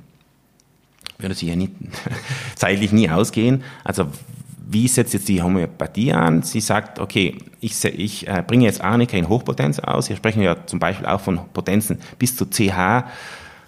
würde 1.20 1.36
sich 1.36 1.48
ja 1.48 1.56
nicht, 1.56 1.74
zeitlich 2.56 2.92
nie 2.92 3.10
ausgehen. 3.10 3.64
Also 3.84 4.08
wie 4.70 4.88
setzt 4.88 5.14
jetzt 5.14 5.30
die 5.30 5.42
Homöopathie 5.42 6.12
an? 6.12 6.42
Sie 6.42 6.60
sagt, 6.60 7.00
okay, 7.00 7.38
ich, 7.62 7.84
ich 7.86 8.28
äh, 8.28 8.44
bringe 8.46 8.66
jetzt 8.66 8.82
Arnika 8.82 9.16
in 9.16 9.30
Hochpotenz 9.30 9.80
aus. 9.80 10.08
Hier 10.08 10.18
sprechen 10.18 10.42
wir 10.42 10.48
ja 10.50 10.66
zum 10.66 10.80
Beispiel 10.80 11.06
auch 11.06 11.22
von 11.22 11.40
Potenzen 11.54 12.00
bis 12.20 12.36
zu 12.36 12.46
CH 12.48 13.06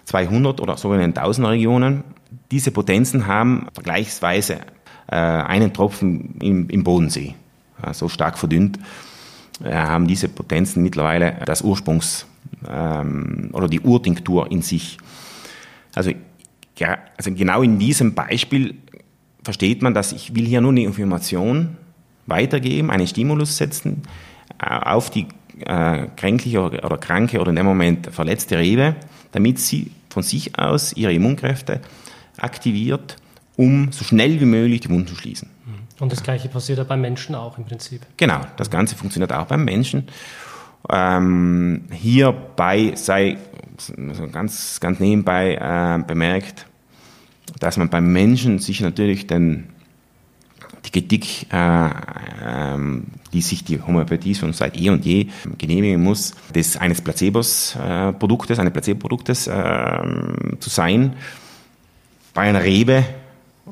200 0.04 0.60
oder 0.60 0.76
sogenannten 0.76 1.14
Tausender-Regionen. 1.14 2.04
Diese 2.50 2.70
Potenzen 2.70 3.26
haben 3.26 3.68
vergleichsweise 3.72 4.58
einen 5.16 5.72
Tropfen 5.72 6.36
im, 6.40 6.68
im 6.70 6.84
Bodensee. 6.84 7.34
so 7.92 8.08
stark 8.08 8.38
verdünnt 8.38 8.78
äh, 9.64 9.74
haben 9.74 10.06
diese 10.06 10.28
Potenzen 10.28 10.82
mittlerweile 10.82 11.36
das 11.44 11.62
Ursprungs- 11.62 12.24
ähm, 12.68 13.50
oder 13.52 13.68
die 13.68 13.80
Urtinktur 13.80 14.50
in 14.50 14.62
sich. 14.62 14.98
Also, 15.94 16.12
ja, 16.78 16.98
also 17.16 17.32
genau 17.34 17.62
in 17.62 17.78
diesem 17.78 18.14
Beispiel 18.14 18.76
versteht 19.44 19.82
man, 19.82 19.92
dass 19.92 20.12
ich 20.12 20.34
will 20.34 20.46
hier 20.46 20.60
nur 20.60 20.70
eine 20.70 20.82
Information 20.82 21.76
weitergeben, 22.26 22.90
einen 22.90 23.06
Stimulus 23.06 23.56
setzen 23.56 24.02
äh, 24.58 24.66
auf 24.66 25.10
die 25.10 25.26
äh, 25.60 26.06
kränkliche 26.16 26.60
oder 26.60 26.96
kranke 26.96 27.40
oder 27.40 27.50
in 27.50 27.56
dem 27.56 27.66
Moment 27.66 28.06
verletzte 28.06 28.58
Rebe, 28.58 28.96
damit 29.32 29.58
sie 29.58 29.90
von 30.08 30.22
sich 30.22 30.58
aus 30.58 30.94
ihre 30.94 31.12
Immunkräfte 31.12 31.80
aktiviert 32.38 33.16
um 33.56 33.92
so 33.92 34.04
schnell 34.04 34.40
wie 34.40 34.46
möglich 34.46 34.80
die 34.80 34.90
Wunden 34.90 35.06
zu 35.06 35.14
schließen. 35.14 35.50
Und 36.00 36.10
das 36.12 36.22
Gleiche 36.22 36.48
passiert 36.48 36.78
ja 36.78 36.84
beim 36.84 37.02
Menschen 37.02 37.34
auch 37.34 37.58
im 37.58 37.64
Prinzip. 37.64 38.00
Genau, 38.16 38.40
das 38.56 38.70
Ganze 38.70 38.96
funktioniert 38.96 39.32
auch 39.32 39.46
beim 39.46 39.64
Menschen. 39.64 40.08
Ähm, 40.88 41.84
hierbei 41.92 42.92
sei 42.96 43.36
ganz, 44.32 44.80
ganz 44.80 44.98
nebenbei 44.98 45.54
äh, 45.54 46.02
bemerkt, 46.06 46.66
dass 47.58 47.76
man 47.76 47.90
beim 47.90 48.10
Menschen 48.12 48.58
sich 48.60 48.80
natürlich 48.80 49.26
den, 49.26 49.68
die 50.86 50.90
Kritik, 50.90 51.52
äh, 51.52 51.86
äh, 51.86 52.78
die 53.34 53.42
sich 53.42 53.64
die 53.64 53.80
Homöopathie 53.82 54.34
schon 54.34 54.54
seit 54.54 54.80
eh 54.80 54.88
und 54.88 55.04
je 55.04 55.26
genehmigen 55.58 56.02
muss, 56.02 56.34
des 56.54 56.78
eines 56.78 57.02
Placebos-Produktes, 57.02 58.56
äh, 58.56 58.60
eines 58.62 58.72
Placebo-Produktes 58.72 59.48
äh, 59.48 60.02
zu 60.60 60.70
sein. 60.70 61.14
Bei 62.32 62.42
einer 62.42 62.64
Rebe 62.64 63.04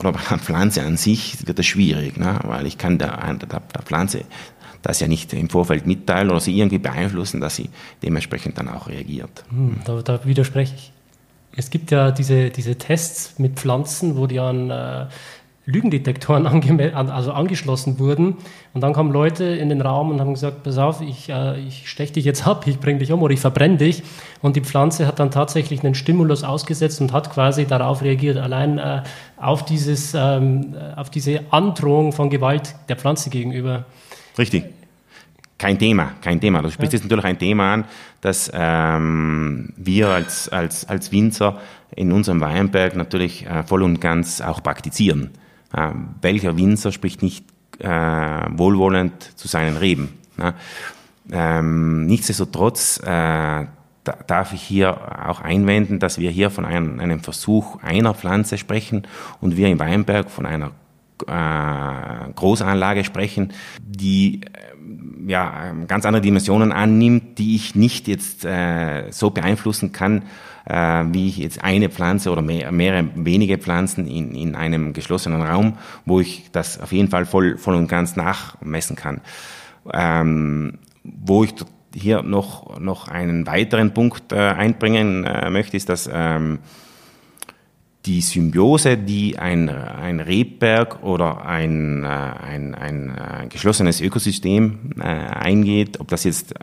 oder 0.00 0.12
bei 0.12 0.20
einer 0.28 0.38
Pflanze 0.38 0.82
an 0.82 0.96
sich 0.96 1.46
wird 1.46 1.58
das 1.58 1.66
schwierig, 1.66 2.16
ne? 2.16 2.38
weil 2.44 2.66
ich 2.66 2.78
kann 2.78 2.98
der, 2.98 3.16
der, 3.34 3.60
der 3.60 3.82
Pflanze 3.82 4.24
das 4.82 5.00
ja 5.00 5.08
nicht 5.08 5.32
im 5.32 5.48
Vorfeld 5.48 5.86
mitteilen 5.86 6.30
oder 6.30 6.40
sie 6.40 6.56
irgendwie 6.56 6.78
beeinflussen, 6.78 7.40
dass 7.40 7.56
sie 7.56 7.70
dementsprechend 8.02 8.58
dann 8.58 8.68
auch 8.68 8.88
reagiert. 8.88 9.44
Hm, 9.50 9.80
da, 9.84 10.00
da, 10.02 10.24
widerspreche 10.24 10.74
ich. 10.74 10.92
Es 11.56 11.70
gibt 11.70 11.90
ja 11.90 12.12
diese, 12.12 12.50
diese 12.50 12.76
Tests 12.76 13.38
mit 13.38 13.58
Pflanzen, 13.58 14.16
wo 14.16 14.28
die 14.28 14.38
an 14.38 14.70
äh, 14.70 15.06
Lügendetektoren 15.68 16.46
also 17.10 17.32
angeschlossen 17.32 17.98
wurden. 17.98 18.38
Und 18.72 18.80
dann 18.80 18.94
kamen 18.94 19.12
Leute 19.12 19.44
in 19.44 19.68
den 19.68 19.82
Raum 19.82 20.10
und 20.10 20.18
haben 20.18 20.32
gesagt, 20.32 20.62
pass 20.62 20.78
auf, 20.78 21.02
ich, 21.02 21.28
äh, 21.28 21.60
ich 21.60 21.90
steche 21.90 22.14
dich 22.14 22.24
jetzt 22.24 22.46
ab, 22.46 22.64
ich 22.66 22.80
bringe 22.80 23.00
dich 23.00 23.12
um 23.12 23.22
oder 23.22 23.34
ich 23.34 23.40
verbrenne 23.40 23.76
dich. 23.76 24.02
Und 24.40 24.56
die 24.56 24.62
Pflanze 24.62 25.06
hat 25.06 25.18
dann 25.18 25.30
tatsächlich 25.30 25.84
einen 25.84 25.94
Stimulus 25.94 26.42
ausgesetzt 26.42 27.02
und 27.02 27.12
hat 27.12 27.30
quasi 27.30 27.66
darauf 27.66 28.00
reagiert, 28.00 28.38
allein 28.38 28.78
äh, 28.78 29.02
auf, 29.36 29.66
dieses, 29.66 30.14
ähm, 30.14 30.74
auf 30.96 31.10
diese 31.10 31.40
Androhung 31.50 32.12
von 32.12 32.30
Gewalt 32.30 32.74
der 32.88 32.96
Pflanze 32.96 33.28
gegenüber. 33.28 33.84
Richtig. 34.38 34.64
Kein 35.58 35.78
Thema, 35.78 36.12
kein 36.22 36.40
Thema. 36.40 36.62
Du 36.62 36.70
sprichst 36.70 36.94
ja. 36.94 36.98
jetzt 36.98 37.04
natürlich 37.04 37.24
ein 37.26 37.38
Thema 37.38 37.74
an, 37.74 37.84
das 38.22 38.50
ähm, 38.54 39.74
wir 39.76 40.08
als, 40.08 40.48
als, 40.48 40.88
als 40.88 41.12
Winzer 41.12 41.58
in 41.94 42.10
unserem 42.10 42.40
Weinberg 42.40 42.96
natürlich 42.96 43.44
äh, 43.44 43.64
voll 43.64 43.82
und 43.82 44.00
ganz 44.00 44.40
auch 44.40 44.62
praktizieren. 44.62 45.30
Äh, 45.72 45.90
welcher 46.20 46.56
Winzer 46.56 46.92
spricht 46.92 47.22
nicht 47.22 47.44
äh, 47.78 47.88
wohlwollend 47.88 49.38
zu 49.38 49.48
seinen 49.48 49.76
Reben? 49.76 50.10
Ne? 50.36 50.54
Ähm, 51.30 52.06
nichtsdestotrotz 52.06 53.00
äh, 53.04 53.66
darf 54.26 54.52
ich 54.52 54.62
hier 54.62 55.28
auch 55.28 55.40
einwenden, 55.40 55.98
dass 55.98 56.18
wir 56.18 56.30
hier 56.30 56.50
von 56.50 56.64
einem, 56.64 56.98
einem, 57.00 57.20
Versuch 57.20 57.82
einer 57.82 58.14
Pflanze 58.14 58.56
sprechen 58.56 59.06
und 59.40 59.56
wir 59.56 59.68
im 59.68 59.78
Weinberg 59.78 60.30
von 60.30 60.46
einer 60.46 60.70
äh, 61.26 62.32
Großanlage 62.34 63.04
sprechen, 63.04 63.52
die 63.80 64.40
äh, 64.42 65.30
ja, 65.30 65.74
ganz 65.86 66.06
andere 66.06 66.22
Dimensionen 66.22 66.72
annimmt, 66.72 67.38
die 67.38 67.56
ich 67.56 67.74
nicht 67.74 68.08
jetzt 68.08 68.44
äh, 68.44 69.10
so 69.10 69.30
beeinflussen 69.30 69.92
kann, 69.92 70.22
äh, 70.68 71.04
wie 71.12 71.28
ich 71.28 71.38
jetzt 71.38 71.64
eine 71.64 71.88
Pflanze 71.88 72.30
oder 72.30 72.42
mehr, 72.42 72.70
mehrere 72.70 73.08
wenige 73.14 73.58
Pflanzen 73.58 74.06
in, 74.06 74.34
in 74.34 74.54
einem 74.54 74.92
geschlossenen 74.92 75.42
Raum, 75.42 75.78
wo 76.04 76.20
ich 76.20 76.50
das 76.52 76.78
auf 76.80 76.92
jeden 76.92 77.08
Fall 77.08 77.24
voll, 77.26 77.56
voll 77.56 77.74
und 77.74 77.88
ganz 77.88 78.16
nachmessen 78.16 78.94
kann. 78.94 79.20
Ähm, 79.92 80.78
wo 81.02 81.42
ich 81.44 81.54
hier 81.94 82.22
noch, 82.22 82.78
noch 82.78 83.08
einen 83.08 83.46
weiteren 83.46 83.94
Punkt 83.94 84.32
äh, 84.32 84.36
einbringen 84.36 85.24
äh, 85.24 85.48
möchte, 85.48 85.76
ist, 85.76 85.88
dass 85.88 86.08
ähm, 86.12 86.58
die 88.04 88.20
Symbiose, 88.20 88.98
die 88.98 89.38
ein, 89.38 89.70
ein 89.70 90.20
Rebberg 90.20 91.02
oder 91.02 91.46
ein, 91.46 92.04
äh, 92.04 92.06
ein, 92.06 92.74
ein, 92.74 93.16
äh, 93.16 93.46
geschlossenes 93.48 94.02
Ökosystem 94.02 94.92
äh, 94.98 95.02
eingeht, 95.02 95.98
ob 95.98 96.08
das 96.08 96.24
jetzt 96.24 96.54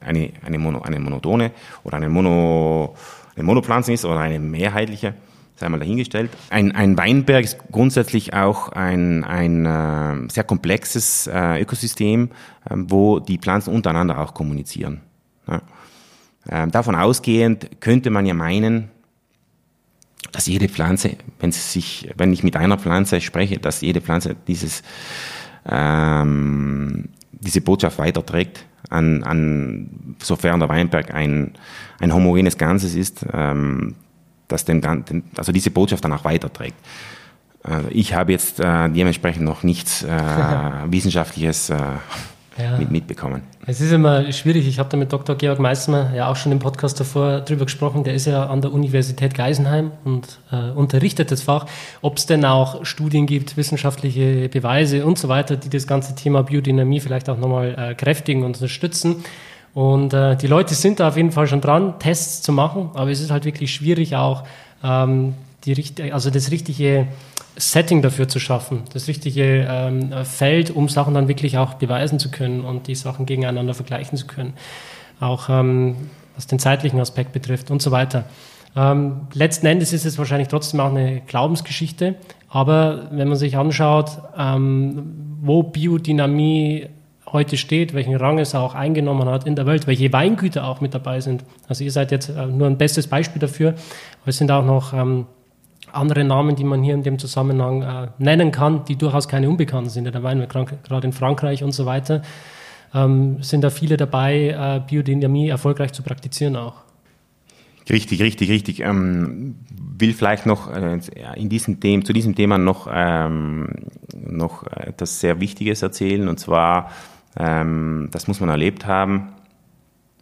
eine, 0.00 0.30
eine, 0.44 0.58
Mono, 0.58 0.82
eine 0.82 1.00
monotone 1.00 1.52
oder 1.84 1.96
eine, 1.96 2.08
Mono, 2.08 2.94
eine 3.34 3.44
Monopflanze 3.44 3.92
ist 3.92 4.04
oder 4.04 4.20
eine 4.20 4.38
mehrheitliche, 4.38 5.14
sei 5.56 5.68
mal 5.68 5.78
dahingestellt. 5.78 6.30
Ein, 6.50 6.72
ein 6.72 6.96
Weinberg 6.96 7.44
ist 7.44 7.58
grundsätzlich 7.70 8.34
auch 8.34 8.70
ein, 8.70 9.24
ein 9.24 9.66
äh, 9.66 10.30
sehr 10.30 10.44
komplexes 10.44 11.26
äh, 11.26 11.60
Ökosystem, 11.60 12.30
äh, 12.68 12.74
wo 12.76 13.20
die 13.20 13.38
Pflanzen 13.38 13.74
untereinander 13.74 14.18
auch 14.18 14.34
kommunizieren. 14.34 15.00
Ja. 15.46 15.62
Ähm, 16.48 16.70
davon 16.70 16.94
ausgehend 16.94 17.80
könnte 17.80 18.10
man 18.10 18.26
ja 18.26 18.34
meinen, 18.34 18.90
dass 20.32 20.46
jede 20.46 20.68
Pflanze, 20.68 21.16
wenn 21.40 21.52
sie 21.52 21.60
sich, 21.60 22.10
wenn 22.16 22.32
ich 22.32 22.42
mit 22.42 22.56
einer 22.56 22.78
Pflanze 22.78 23.20
spreche, 23.20 23.58
dass 23.58 23.80
jede 23.80 24.00
Pflanze 24.00 24.36
dieses, 24.46 24.82
ähm, 25.68 27.08
diese 27.32 27.60
Botschaft 27.60 27.98
weiterträgt, 27.98 28.64
an, 28.92 29.22
an 29.24 30.16
sofern 30.22 30.60
der 30.60 30.68
Weinberg 30.68 31.14
ein, 31.14 31.52
ein 32.00 32.14
homogenes 32.14 32.58
Ganzes 32.58 32.94
ist, 32.94 33.24
ähm, 33.32 33.94
dass 34.48 34.64
den, 34.64 34.84
also 35.36 35.52
diese 35.52 35.70
Botschaft 35.70 36.04
dann 36.04 36.12
auch 36.12 36.24
weiterträgt. 36.24 36.76
Äh, 37.66 37.88
ich 37.90 38.14
habe 38.14 38.32
jetzt 38.32 38.60
äh, 38.60 38.88
dementsprechend 38.90 39.44
noch 39.44 39.62
nichts 39.62 40.02
äh, 40.02 40.08
Wissenschaftliches 40.86 41.70
äh, 41.70 41.78
ja. 42.58 42.78
mit, 42.78 42.90
mitbekommen. 42.90 43.42
Es 43.66 43.80
ist 43.80 43.92
immer 43.92 44.30
schwierig. 44.32 44.66
Ich 44.66 44.78
habe 44.78 44.88
da 44.88 44.96
mit 44.96 45.12
Dr. 45.12 45.36
Georg 45.36 45.58
Meissner 45.58 46.12
ja 46.14 46.28
auch 46.28 46.36
schon 46.36 46.52
im 46.52 46.58
Podcast 46.58 46.98
davor 46.98 47.40
drüber 47.40 47.64
gesprochen. 47.64 48.04
Der 48.04 48.14
ist 48.14 48.26
ja 48.26 48.46
an 48.46 48.60
der 48.60 48.72
Universität 48.72 49.34
Geisenheim 49.34 49.92
und 50.04 50.38
äh, 50.50 50.70
unterrichtet 50.70 51.30
das 51.30 51.42
Fach. 51.42 51.66
Ob 52.00 52.18
es 52.18 52.26
denn 52.26 52.44
auch 52.44 52.84
Studien 52.84 53.26
gibt, 53.26 53.56
wissenschaftliche 53.56 54.48
Beweise 54.48 55.04
und 55.06 55.18
so 55.18 55.28
weiter, 55.28 55.56
die 55.56 55.70
das 55.70 55.86
ganze 55.86 56.14
Thema 56.14 56.42
Biodynamie 56.42 57.00
vielleicht 57.00 57.28
auch 57.28 57.38
nochmal 57.38 57.74
äh, 57.78 57.94
kräftigen 57.94 58.42
und 58.42 58.56
unterstützen. 58.56 59.24
Und 59.74 60.12
äh, 60.12 60.36
die 60.36 60.46
Leute 60.48 60.74
sind 60.74 61.00
da 61.00 61.08
auf 61.08 61.16
jeden 61.16 61.32
Fall 61.32 61.46
schon 61.46 61.60
dran, 61.60 61.98
Tests 61.98 62.42
zu 62.42 62.52
machen, 62.52 62.90
aber 62.94 63.10
es 63.10 63.20
ist 63.20 63.30
halt 63.30 63.44
wirklich 63.44 63.72
schwierig 63.72 64.16
auch 64.16 64.44
ähm, 64.84 65.34
die, 65.64 66.12
also 66.12 66.30
das 66.30 66.50
richtige 66.50 67.06
Setting 67.56 68.02
dafür 68.02 68.28
zu 68.28 68.38
schaffen, 68.40 68.82
das 68.92 69.08
richtige 69.08 69.66
ähm, 69.68 70.12
Feld, 70.24 70.70
um 70.70 70.88
Sachen 70.88 71.14
dann 71.14 71.28
wirklich 71.28 71.58
auch 71.58 71.74
beweisen 71.74 72.18
zu 72.18 72.30
können 72.30 72.62
und 72.64 72.86
die 72.86 72.94
Sachen 72.94 73.26
gegeneinander 73.26 73.74
vergleichen 73.74 74.16
zu 74.16 74.26
können. 74.26 74.54
Auch 75.20 75.48
ähm, 75.48 75.96
was 76.34 76.46
den 76.46 76.58
zeitlichen 76.58 76.98
Aspekt 77.00 77.32
betrifft 77.32 77.70
und 77.70 77.82
so 77.82 77.90
weiter. 77.90 78.24
Ähm, 78.74 79.28
letzten 79.34 79.66
Endes 79.66 79.92
ist 79.92 80.06
es 80.06 80.16
wahrscheinlich 80.16 80.48
trotzdem 80.48 80.80
auch 80.80 80.90
eine 80.90 81.20
Glaubensgeschichte, 81.26 82.14
aber 82.48 83.08
wenn 83.10 83.28
man 83.28 83.36
sich 83.36 83.56
anschaut, 83.56 84.18
ähm, 84.36 85.36
wo 85.42 85.62
Biodynamie 85.62 86.88
heute 87.32 87.56
steht, 87.56 87.94
welchen 87.94 88.14
Rang 88.16 88.38
es 88.38 88.54
auch 88.54 88.74
eingenommen 88.74 89.28
hat 89.28 89.46
in 89.46 89.56
der 89.56 89.66
Welt, 89.66 89.86
welche 89.86 90.12
Weingüter 90.12 90.66
auch 90.66 90.80
mit 90.80 90.94
dabei 90.94 91.20
sind. 91.20 91.44
Also 91.68 91.84
ihr 91.84 91.90
seid 91.92 92.10
jetzt 92.12 92.28
äh, 92.28 92.46
nur 92.46 92.66
ein 92.66 92.78
bestes 92.78 93.06
Beispiel 93.06 93.40
dafür, 93.40 93.70
aber 93.70 94.28
es 94.28 94.38
sind 94.38 94.50
auch 94.50 94.64
noch 94.64 94.92
ähm, 94.92 95.26
andere 95.92 96.24
Namen, 96.24 96.56
die 96.56 96.64
man 96.64 96.82
hier 96.82 96.94
in 96.94 97.02
dem 97.02 97.18
Zusammenhang 97.18 97.82
äh, 97.82 98.08
nennen 98.18 98.52
kann, 98.52 98.84
die 98.84 98.96
durchaus 98.96 99.28
keine 99.28 99.48
Unbekannten 99.48 99.90
sind. 99.90 100.12
Da 100.12 100.22
waren 100.22 100.40
wir 100.40 100.46
gerade 100.46 101.06
in 101.06 101.12
Frankreich 101.12 101.62
und 101.62 101.72
so 101.72 101.86
weiter, 101.86 102.22
ähm, 102.94 103.42
sind 103.42 103.62
da 103.62 103.70
viele 103.70 103.96
dabei, 103.96 104.48
äh, 104.48 104.80
Biodynamie 104.88 105.48
erfolgreich 105.48 105.92
zu 105.92 106.02
praktizieren 106.02 106.56
auch. 106.56 106.82
Richtig, 107.90 108.22
richtig, 108.22 108.50
richtig. 108.50 108.80
Ähm, 108.80 109.56
will 109.98 110.14
vielleicht 110.14 110.46
noch 110.46 110.72
äh, 110.72 111.00
in 111.36 111.48
diesem 111.48 111.80
Thema, 111.80 112.04
zu 112.04 112.12
diesem 112.12 112.34
Thema 112.34 112.58
noch, 112.58 112.88
ähm, 112.92 113.68
noch 114.14 114.66
etwas 114.66 115.20
sehr 115.20 115.40
Wichtiges 115.40 115.82
erzählen. 115.82 116.28
Und 116.28 116.38
zwar, 116.38 116.90
ähm, 117.36 118.08
das 118.12 118.28
muss 118.28 118.40
man 118.40 118.48
erlebt 118.48 118.86
haben. 118.86 119.32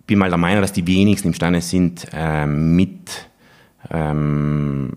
Bin 0.07 0.19
mal 0.19 0.29
der 0.29 0.39
Meinung, 0.39 0.63
dass 0.63 0.73
die 0.73 0.87
wenigsten 0.87 1.29
imstande 1.29 1.61
sind, 1.61 2.07
ähm, 2.13 2.77
mit 2.77 3.29
ähm, 3.91 4.93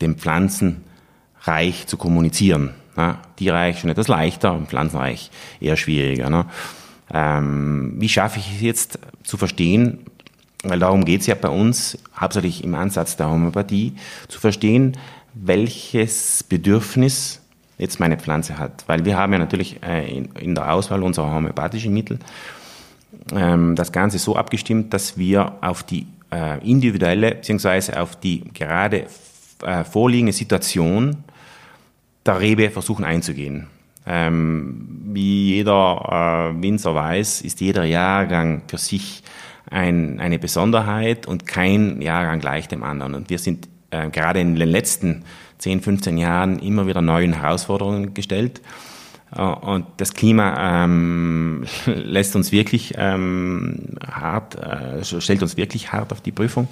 dem 0.00 0.16
Pflanzenreich 0.16 1.86
zu 1.86 1.96
kommunizieren. 1.96 2.70
Ne? 2.96 3.16
Tierreich 3.36 3.80
schon 3.80 3.90
etwas 3.90 4.08
leichter, 4.08 4.58
Pflanzenreich 4.66 5.30
eher 5.60 5.76
schwieriger. 5.76 6.30
Ne? 6.30 6.46
Ähm, 7.12 7.94
wie 7.98 8.08
schaffe 8.08 8.38
ich 8.38 8.56
es 8.56 8.60
jetzt 8.60 8.98
zu 9.22 9.36
verstehen, 9.36 10.00
weil 10.62 10.78
darum 10.78 11.04
geht 11.04 11.22
es 11.22 11.26
ja 11.26 11.34
bei 11.34 11.48
uns, 11.48 11.98
hauptsächlich 12.18 12.62
im 12.64 12.74
Ansatz 12.74 13.16
der 13.16 13.30
Homöopathie, 13.30 13.94
zu 14.28 14.40
verstehen, 14.40 14.96
welches 15.34 16.44
Bedürfnis 16.44 17.40
jetzt 17.78 17.98
meine 17.98 18.18
Pflanze 18.18 18.58
hat. 18.58 18.84
Weil 18.86 19.04
wir 19.04 19.16
haben 19.16 19.32
ja 19.32 19.38
natürlich 19.38 19.82
äh, 19.82 20.06
in, 20.08 20.26
in, 20.32 20.54
der 20.54 20.72
Auswahl 20.72 21.02
unserer 21.02 21.32
homöopathischen 21.32 21.94
Mittel 21.94 22.18
ähm, 23.34 23.74
das 23.74 23.92
Ganze 23.92 24.18
so 24.18 24.36
abgestimmt, 24.36 24.92
dass 24.92 25.16
wir 25.16 25.54
auf 25.62 25.82
die 25.82 26.06
äh, 26.30 26.58
individuelle 26.68 27.36
bzw. 27.36 27.96
auf 27.96 28.16
die 28.16 28.44
gerade 28.52 29.06
äh, 29.62 29.84
vorliegende 29.84 30.32
Situation 30.32 31.24
der 32.26 32.40
Rebe 32.40 32.70
versuchen 32.70 33.04
einzugehen. 33.04 33.66
Ähm, 34.06 34.86
wie 35.12 35.56
jeder 35.56 36.52
äh, 36.56 36.62
Winzer 36.62 36.94
weiß, 36.94 37.42
ist 37.42 37.60
jeder 37.60 37.84
Jahrgang 37.84 38.62
für 38.66 38.78
sich 38.78 39.22
ein, 39.70 40.20
eine 40.20 40.38
Besonderheit 40.38 41.26
und 41.26 41.46
kein 41.46 42.00
Jahrgang 42.02 42.40
gleich 42.40 42.68
dem 42.68 42.82
anderen. 42.82 43.14
Und 43.14 43.30
wir 43.30 43.38
sind 43.38 43.68
äh, 43.90 44.08
gerade 44.10 44.40
in 44.40 44.56
den 44.56 44.68
letzten 44.68 45.24
10, 45.58 45.82
15 45.82 46.18
Jahren 46.18 46.58
immer 46.58 46.86
wieder 46.86 47.02
neuen 47.02 47.34
Herausforderungen 47.34 48.14
gestellt. 48.14 48.60
Äh, 49.36 49.42
und 49.42 49.86
das 49.96 50.14
Klima 50.14 50.84
ähm, 50.84 51.64
lässt 51.86 52.36
uns 52.36 52.52
wirklich 52.52 52.94
ähm, 52.96 53.96
hart, 54.06 54.56
äh, 54.56 55.04
stellt 55.04 55.42
uns 55.42 55.56
wirklich 55.56 55.92
hart 55.92 56.12
auf 56.12 56.20
die 56.20 56.32
Prüfung. 56.32 56.68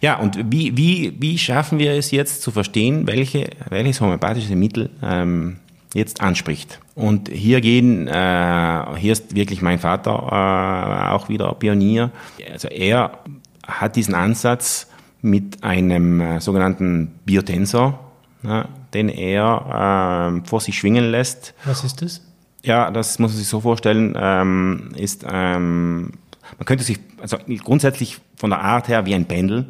Ja, 0.00 0.18
und 0.18 0.38
wie, 0.50 0.76
wie, 0.76 1.14
wie 1.18 1.38
schaffen 1.38 1.78
wir 1.78 1.92
es 1.92 2.10
jetzt 2.10 2.42
zu 2.42 2.50
verstehen, 2.50 3.06
welche, 3.06 3.50
welches 3.68 4.00
homöopathische 4.00 4.56
Mittel 4.56 4.90
ähm, 5.02 5.56
jetzt 5.94 6.20
anspricht? 6.20 6.80
Und 6.94 7.28
hier 7.28 7.60
gehen, 7.60 8.08
äh, 8.08 8.84
hier 8.98 9.12
ist 9.12 9.34
wirklich 9.34 9.62
mein 9.62 9.78
Vater 9.78 10.10
äh, 10.10 11.12
auch 11.12 11.28
wieder 11.28 11.52
Pionier. 11.54 12.10
Also 12.52 12.68
er 12.68 13.18
hat 13.66 13.96
diesen 13.96 14.14
Ansatz 14.14 14.88
mit 15.22 15.62
einem 15.62 16.20
äh, 16.20 16.40
sogenannten 16.40 17.12
Biotensor, 17.24 17.98
ja, 18.42 18.68
den 18.94 19.08
er 19.08 20.40
äh, 20.42 20.48
vor 20.48 20.60
sich 20.60 20.78
schwingen 20.78 21.10
lässt. 21.10 21.54
Was 21.64 21.84
ist 21.84 22.02
das? 22.02 22.20
Ja, 22.64 22.90
das 22.90 23.18
muss 23.18 23.32
man 23.32 23.38
sich 23.38 23.48
so 23.48 23.60
vorstellen, 23.60 24.14
ähm, 24.16 24.92
ist, 24.96 25.24
ähm, 25.28 26.12
man 26.58 26.64
könnte 26.64 26.84
sich, 26.84 27.00
also 27.20 27.38
grundsätzlich 27.64 28.20
von 28.36 28.50
der 28.50 28.60
Art 28.60 28.88
her 28.88 29.04
wie 29.06 29.14
ein 29.14 29.26
Pendel, 29.26 29.66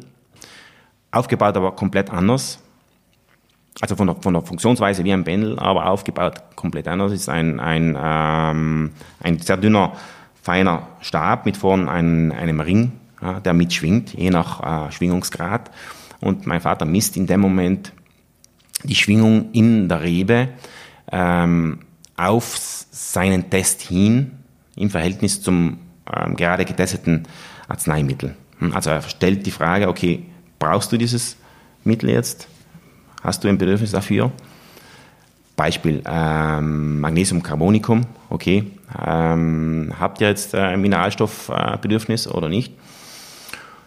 aufgebaut 1.11 1.57
aber 1.57 1.71
komplett 1.75 2.09
anders. 2.09 2.59
also 3.81 3.95
von 3.95 4.07
der, 4.07 4.15
von 4.17 4.33
der 4.33 4.43
Funktionsweise 4.43 5.03
wie 5.03 5.13
ein 5.13 5.23
Pendel, 5.23 5.57
aber 5.57 5.87
aufgebaut 5.87 6.41
komplett 6.55 6.87
anders. 6.87 7.11
Ist 7.11 7.29
ein, 7.29 7.59
ein, 7.59 7.97
ähm, 7.99 8.91
ein 9.21 9.39
sehr 9.39 9.57
dünner, 9.57 9.93
feiner 10.41 10.87
Stab 11.01 11.45
mit 11.45 11.57
vorn 11.57 11.89
einem, 11.89 12.31
einem 12.31 12.59
Ring, 12.59 12.91
ja, 13.21 13.39
der 13.39 13.53
mitschwingt, 13.53 14.13
je 14.13 14.29
nach 14.29 14.89
äh, 14.89 14.91
Schwingungsgrad. 14.91 15.71
Und 16.19 16.45
mein 16.45 16.61
Vater 16.61 16.85
misst 16.85 17.17
in 17.17 17.25
dem 17.25 17.39
Moment 17.39 17.93
die 18.83 18.95
Schwingung 18.95 19.51
in 19.53 19.87
der 19.87 20.01
Rebe 20.01 20.49
ähm, 21.11 21.79
auf 22.15 22.57
seinen 22.91 23.49
Test 23.49 23.81
hin 23.81 24.31
im 24.75 24.89
Verhältnis 24.89 25.41
zum 25.41 25.77
ähm, 26.11 26.35
gerade 26.35 26.65
getesteten 26.65 27.23
Arzneimittel. 27.67 28.35
Hm, 28.59 28.73
also 28.73 28.89
er 28.89 29.01
stellt 29.01 29.45
die 29.45 29.51
Frage, 29.51 29.87
okay, 29.87 30.25
brauchst 30.59 30.91
du 30.91 30.97
dieses 30.97 31.37
Mittel 31.83 32.09
jetzt? 32.09 32.47
Hast 33.21 33.43
du 33.43 33.47
ein 33.47 33.57
Bedürfnis 33.57 33.91
dafür? 33.91 34.31
Beispiel 35.55 36.01
ähm, 36.05 36.99
Magnesiumcarbonicum, 36.99 38.01
okay. 38.29 38.71
Ähm, 39.05 39.93
habt 39.99 40.19
ihr 40.19 40.27
jetzt 40.27 40.53
äh, 40.53 40.57
ein 40.57 40.81
Mineralstoffbedürfnis 40.81 42.27
oder 42.27 42.49
nicht? 42.49 42.73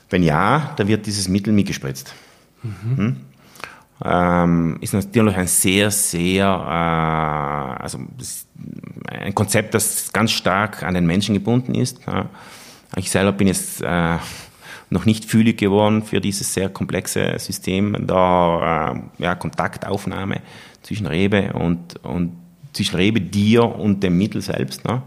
Wenn 0.09 0.23
ja, 0.23 0.73
dann 0.77 0.87
wird 0.87 1.07
dieses 1.07 1.29
Mittel 1.29 1.53
mitgespritzt. 1.53 2.15
Mhm. 2.63 2.97
Hm? 2.97 3.17
Ähm, 4.05 4.77
ist 4.83 4.93
natürlich 4.93 5.37
ein 5.37 5.47
sehr, 5.47 5.91
sehr, 5.91 6.47
äh, 6.47 7.83
also 7.83 7.99
ein 9.09 9.35
Konzept, 9.35 9.75
das 9.75 10.13
ganz 10.13 10.33
stark 10.33 10.83
an 10.83 10.95
den 10.95 11.07
Menschen 11.07 11.35
gebunden 11.35 11.75
ist. 11.75 12.01
Ja. 12.07 12.27
Ich 12.97 13.11
selber 13.11 13.33
bin 13.33 13.47
jetzt 13.47 13.83
äh, 13.83 14.19
noch 14.91 15.07
nicht 15.07 15.25
fühlig 15.25 15.59
geworden 15.59 16.03
für 16.03 16.21
dieses 16.21 16.53
sehr 16.53 16.69
komplexe 16.69 17.39
System 17.39 18.07
der 18.07 18.95
äh, 19.19 19.23
ja, 19.23 19.35
Kontaktaufnahme 19.35 20.43
zwischen 20.83 21.07
Rebe 21.07 21.53
und, 21.55 21.97
und 22.05 22.37
zwischen 22.73 22.97
Rebe, 22.97 23.21
dir 23.21 23.65
und 23.65 24.03
dem 24.03 24.19
Mittel 24.19 24.43
selbst. 24.43 24.85
Ne? 24.85 25.03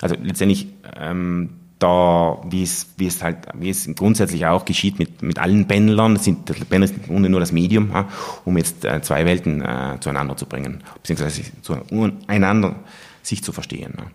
Also 0.00 0.16
letztendlich 0.22 0.68
ähm, 0.96 1.50
da, 1.78 2.38
wie 2.48 2.62
es, 2.62 2.88
wie 2.96 3.06
es 3.06 3.22
halt, 3.22 3.38
wie 3.54 3.70
es 3.70 3.88
grundsätzlich 3.94 4.46
auch 4.46 4.64
geschieht 4.64 4.98
mit, 4.98 5.22
mit 5.22 5.38
allen 5.38 5.66
Pendlern, 5.68 6.16
sind, 6.16 6.44
Pendler 6.68 6.88
sind 6.88 7.08
nur 7.08 7.40
das 7.40 7.52
Medium, 7.52 7.90
ja, 7.92 8.08
um 8.44 8.56
jetzt 8.56 8.84
äh, 8.84 9.00
zwei 9.02 9.24
Welten 9.24 9.62
äh, 9.62 9.96
zueinander 10.00 10.36
zu 10.36 10.46
bringen, 10.46 10.82
beziehungsweise 10.94 11.42
zueinander 11.62 12.76
sich 13.22 13.42
zu 13.44 13.52
verstehen. 13.52 13.94
Ne? 13.96 14.06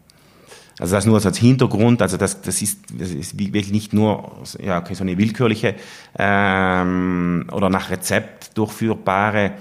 Also 0.79 0.95
das 0.95 1.05
nur 1.05 1.23
als 1.23 1.37
Hintergrund, 1.37 2.01
also 2.01 2.17
das, 2.17 2.41
das, 2.41 2.61
ist, 2.61 2.79
das 2.97 3.11
ist 3.11 3.37
wirklich 3.37 3.71
nicht 3.71 3.93
nur 3.93 4.31
ja, 4.59 4.83
so 4.91 5.03
eine 5.03 5.17
willkürliche 5.17 5.75
ähm, 6.17 7.45
oder 7.51 7.69
nach 7.69 7.91
Rezept 7.91 8.57
durchführbare 8.57 9.51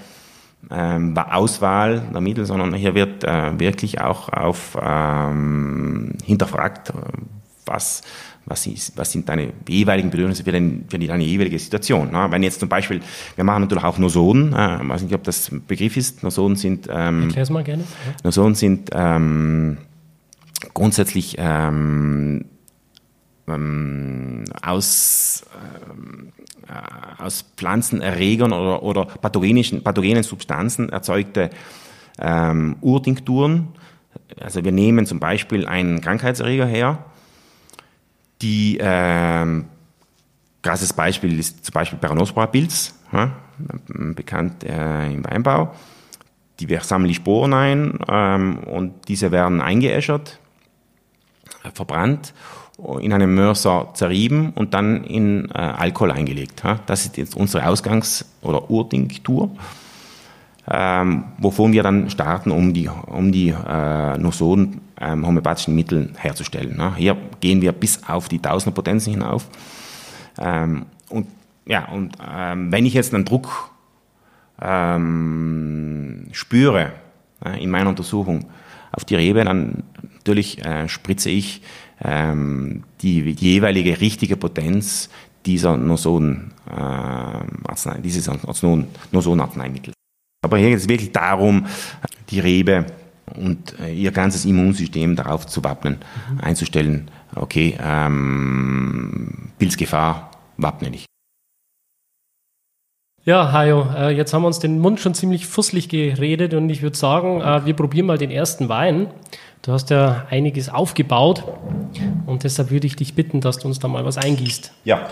ähm, 0.71 1.15
Auswahl 1.17 2.01
der 2.11 2.21
Mittel, 2.21 2.45
sondern 2.45 2.73
hier 2.73 2.95
wird 2.95 3.23
äh, 3.23 3.59
wirklich 3.59 4.01
auch 4.01 4.29
auf 4.29 4.77
ähm, 4.81 6.13
hinterfragt, 6.23 6.93
was, 7.65 8.01
was, 8.45 8.67
ist, 8.67 8.97
was 8.97 9.11
sind 9.11 9.27
deine 9.29 9.53
jeweiligen 9.67 10.09
Bedürfnisse 10.09 10.43
für, 10.43 10.51
den, 10.51 10.85
für 10.89 10.99
deine 10.99 11.23
jeweilige 11.23 11.57
Situation. 11.59 12.11
Ne? 12.11 12.27
Wenn 12.29 12.43
jetzt 12.43 12.59
zum 12.59 12.69
Beispiel, 12.69 13.01
wir 13.35 13.43
machen 13.43 13.61
natürlich 13.61 13.83
auch 13.83 13.97
Nosoden, 13.97 14.53
äh, 14.53 14.81
ich 14.81 14.89
weiß 14.89 15.03
nicht, 15.03 15.15
ob 15.15 15.23
das 15.23 15.51
Begriff 15.67 15.97
ist, 15.97 16.23
Nosoden 16.23 16.55
sind... 16.55 16.87
Ähm, 16.91 17.23
Erklär's 17.23 17.49
mal 17.49 17.63
gerne. 17.63 17.83
Ja. 17.83 18.13
Nosoden 18.23 18.55
sind 18.55 18.89
ähm, 18.93 19.77
grundsätzlich 20.73 21.35
ähm, 21.37 22.45
ähm, 23.47 24.45
aus, 24.61 25.45
äh, 26.67 27.21
aus 27.21 27.45
Pflanzenerregern 27.57 28.53
oder, 28.53 28.83
oder 28.83 29.05
pathogenischen, 29.05 29.83
pathogenen 29.83 30.23
Substanzen 30.23 30.89
erzeugte 30.89 31.49
ähm, 32.19 32.77
Urtinkturen. 32.81 33.69
Also 34.39 34.63
wir 34.63 34.71
nehmen 34.71 35.05
zum 35.05 35.19
Beispiel 35.19 35.65
einen 35.65 36.01
Krankheitserreger 36.01 36.65
her, 36.65 37.05
die 38.43 38.77
ähm, 38.79 39.65
krasses 40.61 40.93
Beispiel 40.93 41.39
ist 41.39 41.65
zum 41.65 41.73
Beispiel 41.73 41.97
Peronospora-Pilz, 41.97 42.93
ja, 43.11 43.31
bekannt 43.87 44.63
äh, 44.63 45.11
im 45.11 45.23
Weinbau. 45.25 45.73
Die 46.59 46.69
wir 46.69 46.81
sammeln 46.81 47.07
die 47.07 47.15
Sporen 47.15 47.53
ein 47.53 47.99
ähm, 48.07 48.59
und 48.59 49.07
diese 49.07 49.31
werden 49.31 49.59
eingeäschert 49.59 50.39
verbrannt, 51.73 52.33
in 52.99 53.13
einem 53.13 53.33
Mörser 53.35 53.89
zerrieben 53.93 54.51
und 54.55 54.73
dann 54.73 55.03
in 55.03 55.49
äh, 55.49 55.57
Alkohol 55.57 56.11
eingelegt. 56.11 56.63
Ja? 56.63 56.79
Das 56.85 57.05
ist 57.05 57.17
jetzt 57.17 57.35
unsere 57.35 57.65
Ausgangs- 57.65 58.25
oder 58.41 58.69
Urtinktur, 58.69 59.51
ähm, 60.69 61.25
wovon 61.37 61.71
wir 61.71 61.83
dann 61.83 62.09
starten, 62.09 62.51
um 62.51 62.73
die, 62.73 62.89
um 62.89 63.31
die 63.31 63.49
äh, 63.49 64.17
Nosoden 64.17 64.81
ähm, 65.03 65.25
homöopathischen 65.25 65.75
Mittel 65.75 66.11
herzustellen. 66.17 66.75
Ja? 66.77 66.95
Hier 66.95 67.17
gehen 67.39 67.61
wir 67.61 67.71
bis 67.71 68.01
auf 68.07 68.29
die 68.29 68.39
Tausender 68.39 68.75
Potenzen 68.75 69.11
hinauf. 69.11 69.47
Ähm, 70.37 70.85
und 71.09 71.27
ja, 71.65 71.87
und 71.89 72.17
ähm, 72.25 72.71
wenn 72.71 72.85
ich 72.85 72.93
jetzt 72.93 73.13
einen 73.13 73.25
Druck 73.25 73.71
ähm, 74.61 76.27
spüre 76.31 76.93
äh, 77.43 77.63
in 77.63 77.69
meiner 77.69 77.89
Untersuchung 77.89 78.45
auf 78.91 79.05
die 79.05 79.15
Rebe, 79.15 79.43
dann 79.43 79.83
natürlich 80.15 80.63
äh, 80.65 80.87
spritze 80.87 81.29
ich 81.29 81.61
ähm, 82.01 82.83
die, 83.01 83.21
jeweilige 83.31 83.99
richtige 83.99 84.37
Potenz 84.37 85.09
dieser 85.45 85.77
Nosoden, 85.77 86.53
äh, 86.69 88.01
dieses 88.01 88.29
Nosodenarzneimittel. 89.11 89.93
Aber 90.43 90.57
hier 90.57 90.69
geht 90.69 90.79
es 90.79 90.89
wirklich 90.89 91.11
darum, 91.11 91.65
die 92.29 92.39
Rebe 92.39 92.85
und 93.25 93.79
äh, 93.79 93.93
ihr 93.93 94.11
ganzes 94.11 94.45
Immunsystem 94.45 95.15
darauf 95.15 95.47
zu 95.47 95.63
wappnen, 95.63 95.97
mhm. 96.31 96.39
einzustellen, 96.41 97.11
okay, 97.35 97.77
ähm, 97.81 99.51
Pilzgefahr 99.57 100.31
wappne 100.57 100.89
ich. 100.93 101.05
Ja, 103.25 103.53
Hajo, 103.53 103.87
äh, 103.95 104.09
jetzt 104.09 104.33
haben 104.33 104.41
wir 104.41 104.47
uns 104.47 104.59
den 104.59 104.79
Mund 104.79 104.99
schon 104.99 105.13
ziemlich 105.13 105.47
fusselig 105.47 105.87
geredet 105.87 106.53
und 106.53 106.69
ich 106.69 106.81
würde 106.81 106.97
sagen, 106.97 107.39
äh, 107.39 107.65
wir 107.65 107.73
probieren 107.73 108.05
mal 108.05 108.17
den 108.17 108.31
ersten 108.31 108.67
Wein. 108.67 109.07
Du 109.61 109.71
hast 109.71 109.89
ja 109.91 110.27
einiges 110.29 110.67
aufgebaut 110.67 111.45
und 112.25 112.43
deshalb 112.43 112.69
würde 112.69 112.85
ich 112.85 112.97
dich 112.97 113.13
bitten, 113.13 113.39
dass 113.39 113.59
du 113.59 113.69
uns 113.69 113.79
da 113.79 113.87
mal 113.87 114.03
was 114.03 114.17
eingießt. 114.17 114.73
Ja. 114.83 115.09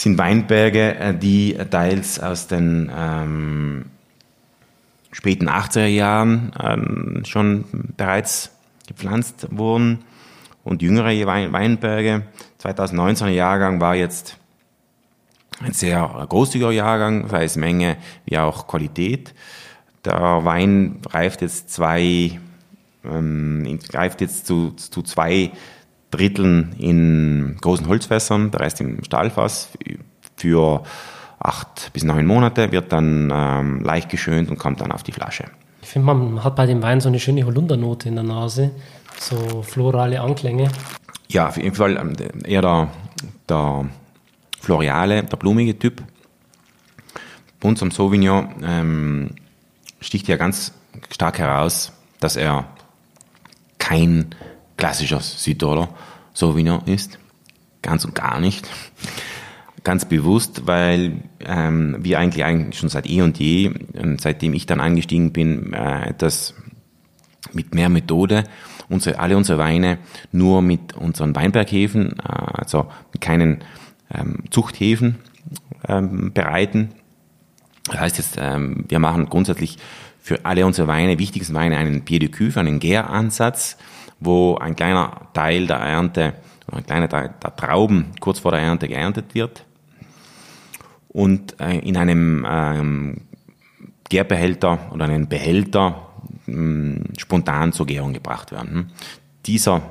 sind 0.00 0.16
Weinberge, 0.16 0.96
äh, 0.96 1.14
die 1.14 1.54
teils 1.70 2.18
aus 2.18 2.46
den 2.46 2.90
ähm, 2.94 3.84
späten 5.12 5.48
80er 5.48 5.86
Jahren 5.86 6.52
ähm, 6.58 7.22
schon 7.26 7.66
bereits 7.98 8.50
gepflanzt 8.86 9.48
wurden 9.50 9.98
und 10.64 10.80
jüngere 10.80 11.26
Weinberge. 11.26 12.22
2019er 12.62 13.28
Jahrgang 13.28 13.80
war 13.80 13.94
jetzt 13.94 14.38
ein 15.62 15.74
sehr 15.74 16.00
großzügiger 16.28 16.72
Jahrgang, 16.72 17.28
sei 17.28 17.44
es 17.44 17.56
Menge 17.56 17.98
wie 18.24 18.38
auch 18.38 18.66
Qualität. 18.66 19.34
Der 20.06 20.44
Wein 20.44 21.00
reift 21.10 21.42
jetzt 21.42 21.70
zwei, 21.70 22.40
ähm, 23.04 23.78
reift 23.92 24.22
jetzt 24.22 24.46
zu, 24.46 24.70
zu 24.70 25.02
zwei 25.02 25.50
Dritteln 26.10 26.74
in 26.78 27.56
großen 27.60 27.86
Holzfässern, 27.86 28.50
der 28.50 28.60
Rest 28.60 28.80
im 28.80 29.02
Stahlfass 29.04 29.70
für 30.36 30.82
acht 31.38 31.90
bis 31.92 32.04
neun 32.04 32.26
Monate, 32.26 32.72
wird 32.72 32.92
dann 32.92 33.30
ähm, 33.32 33.82
leicht 33.82 34.10
geschönt 34.10 34.50
und 34.50 34.58
kommt 34.58 34.80
dann 34.80 34.92
auf 34.92 35.02
die 35.02 35.12
Flasche. 35.12 35.44
Ich 35.82 35.88
finde, 35.88 36.06
man 36.06 36.44
hat 36.44 36.56
bei 36.56 36.66
dem 36.66 36.82
Wein 36.82 37.00
so 37.00 37.08
eine 37.08 37.18
schöne 37.18 37.44
Holundernote 37.44 38.08
in 38.08 38.16
der 38.16 38.24
Nase, 38.24 38.72
so 39.18 39.62
florale 39.62 40.20
Anklänge. 40.20 40.68
Ja, 41.28 41.48
auf 41.48 41.56
jeden 41.56 41.74
Fall 41.74 41.96
ähm, 41.96 42.14
eher 42.44 42.62
der, 42.62 42.88
der 43.48 43.88
floriale, 44.60 45.22
der 45.22 45.36
blumige 45.36 45.78
Typ. 45.78 46.02
Bei 47.60 47.68
uns 47.68 47.82
am 47.82 47.90
Sauvignon 47.90 48.48
ähm, 48.62 49.30
sticht 50.00 50.28
ja 50.28 50.36
ganz 50.36 50.72
stark 51.10 51.38
heraus, 51.38 51.92
dass 52.20 52.36
er 52.36 52.66
kein 53.78 54.34
klassischer 54.80 55.20
Südtiroler 55.20 55.90
Sauvignon 56.34 56.82
ist. 56.86 57.18
Ganz 57.82 58.04
und 58.04 58.14
gar 58.14 58.40
nicht. 58.40 58.68
Ganz 59.84 60.04
bewusst, 60.04 60.66
weil 60.66 61.22
ähm, 61.40 61.96
wir 62.00 62.18
eigentlich, 62.18 62.44
eigentlich 62.44 62.78
schon 62.78 62.88
seit 62.88 63.08
eh 63.08 63.22
und 63.22 63.38
je, 63.38 63.72
ähm, 63.94 64.18
seitdem 64.18 64.52
ich 64.52 64.66
dann 64.66 64.80
eingestiegen 64.80 65.32
bin, 65.32 65.72
äh, 65.72 66.08
etwas 66.08 66.54
mit 67.52 67.74
mehr 67.74 67.88
Methode 67.88 68.44
unsere, 68.88 69.18
alle 69.18 69.36
unsere 69.36 69.58
Weine 69.58 69.98
nur 70.32 70.60
mit 70.60 70.94
unseren 70.94 71.34
Weinberghäfen, 71.34 72.18
äh, 72.18 72.22
also 72.24 72.90
mit 73.12 73.22
keinen 73.22 73.64
ähm, 74.12 74.44
Zuchthäfen 74.50 75.16
ähm, 75.88 76.32
bereiten. 76.32 76.90
Das 77.84 78.00
heißt 78.00 78.18
jetzt, 78.18 78.36
ähm, 78.38 78.84
wir 78.88 78.98
machen 78.98 79.30
grundsätzlich 79.30 79.78
für 80.20 80.44
alle 80.44 80.66
unsere 80.66 80.88
Weine, 80.88 81.18
wichtigsten 81.18 81.54
Weine, 81.54 81.78
einen 81.78 82.04
Pied 82.04 82.22
de 82.22 82.28
Cuve, 82.28 82.60
einen 82.60 82.80
Gäransatz, 82.80 83.78
wo 84.20 84.56
ein 84.56 84.76
kleiner 84.76 85.28
Teil 85.32 85.66
der 85.66 85.78
Ernte, 85.78 86.34
ein 86.70 86.86
kleiner 86.86 87.08
Teil 87.08 87.34
der 87.42 87.56
Trauben 87.56 88.12
kurz 88.20 88.38
vor 88.38 88.52
der 88.52 88.60
Ernte 88.60 88.86
geerntet 88.86 89.34
wird 89.34 89.64
und 91.08 91.58
äh, 91.60 91.78
in 91.78 91.96
einem 91.96 92.46
ähm, 92.48 93.16
Gärbehälter 94.08 94.90
oder 94.92 95.06
einen 95.06 95.28
Behälter 95.28 96.06
mh, 96.46 97.14
spontan 97.18 97.72
zur 97.72 97.86
Gärung 97.86 98.12
gebracht 98.12 98.52
werden. 98.52 98.92
Dieser, 99.46 99.82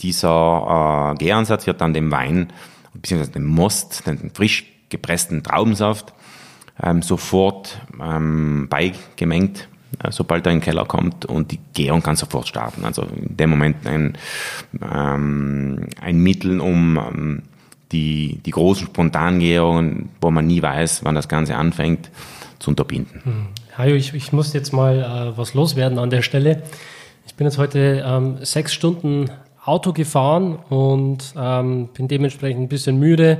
dieser 0.00 1.12
äh, 1.12 1.18
Gäransatz 1.18 1.66
wird 1.66 1.80
dann 1.80 1.94
dem 1.94 2.10
Wein 2.10 2.52
beziehungsweise 2.92 3.32
dem 3.32 3.46
Most, 3.46 4.06
den 4.06 4.30
frisch 4.34 4.66
gepressten 4.88 5.42
Traubensaft, 5.42 6.12
ähm, 6.82 7.02
sofort 7.02 7.80
ähm, 8.00 8.68
beigemengt, 8.68 9.68
sobald 10.10 10.46
er 10.46 10.52
in 10.52 10.58
den 10.58 10.64
Keller 10.64 10.84
kommt 10.84 11.26
und 11.26 11.52
die 11.52 11.58
Gärung 11.74 12.02
kann 12.02 12.16
sofort 12.16 12.48
starten. 12.48 12.84
Also 12.84 13.02
in 13.02 13.36
dem 13.36 13.50
Moment 13.50 13.86
ein, 13.86 14.16
ähm, 14.82 15.88
ein 16.00 16.18
Mittel, 16.18 16.60
um 16.60 16.98
ähm, 16.98 17.42
die, 17.92 18.40
die 18.44 18.50
großen 18.50 18.86
Spontangärungen, 18.86 20.10
wo 20.20 20.30
man 20.30 20.46
nie 20.46 20.62
weiß, 20.62 21.04
wann 21.04 21.14
das 21.14 21.28
Ganze 21.28 21.56
anfängt, 21.56 22.10
zu 22.58 22.70
unterbinden. 22.70 23.20
Hm. 23.24 23.46
Hajo, 23.76 23.94
ich, 23.94 24.14
ich 24.14 24.32
muss 24.32 24.52
jetzt 24.52 24.72
mal 24.72 24.98
äh, 24.98 25.38
was 25.38 25.54
loswerden 25.54 25.98
an 25.98 26.10
der 26.10 26.22
Stelle. 26.22 26.62
Ich 27.26 27.34
bin 27.34 27.46
jetzt 27.46 27.58
heute 27.58 28.04
ähm, 28.06 28.38
sechs 28.42 28.74
Stunden 28.74 29.30
Auto 29.64 29.92
gefahren 29.92 30.58
und 30.68 31.34
ähm, 31.36 31.88
bin 31.94 32.08
dementsprechend 32.08 32.62
ein 32.62 32.68
bisschen 32.68 32.98
müde. 32.98 33.38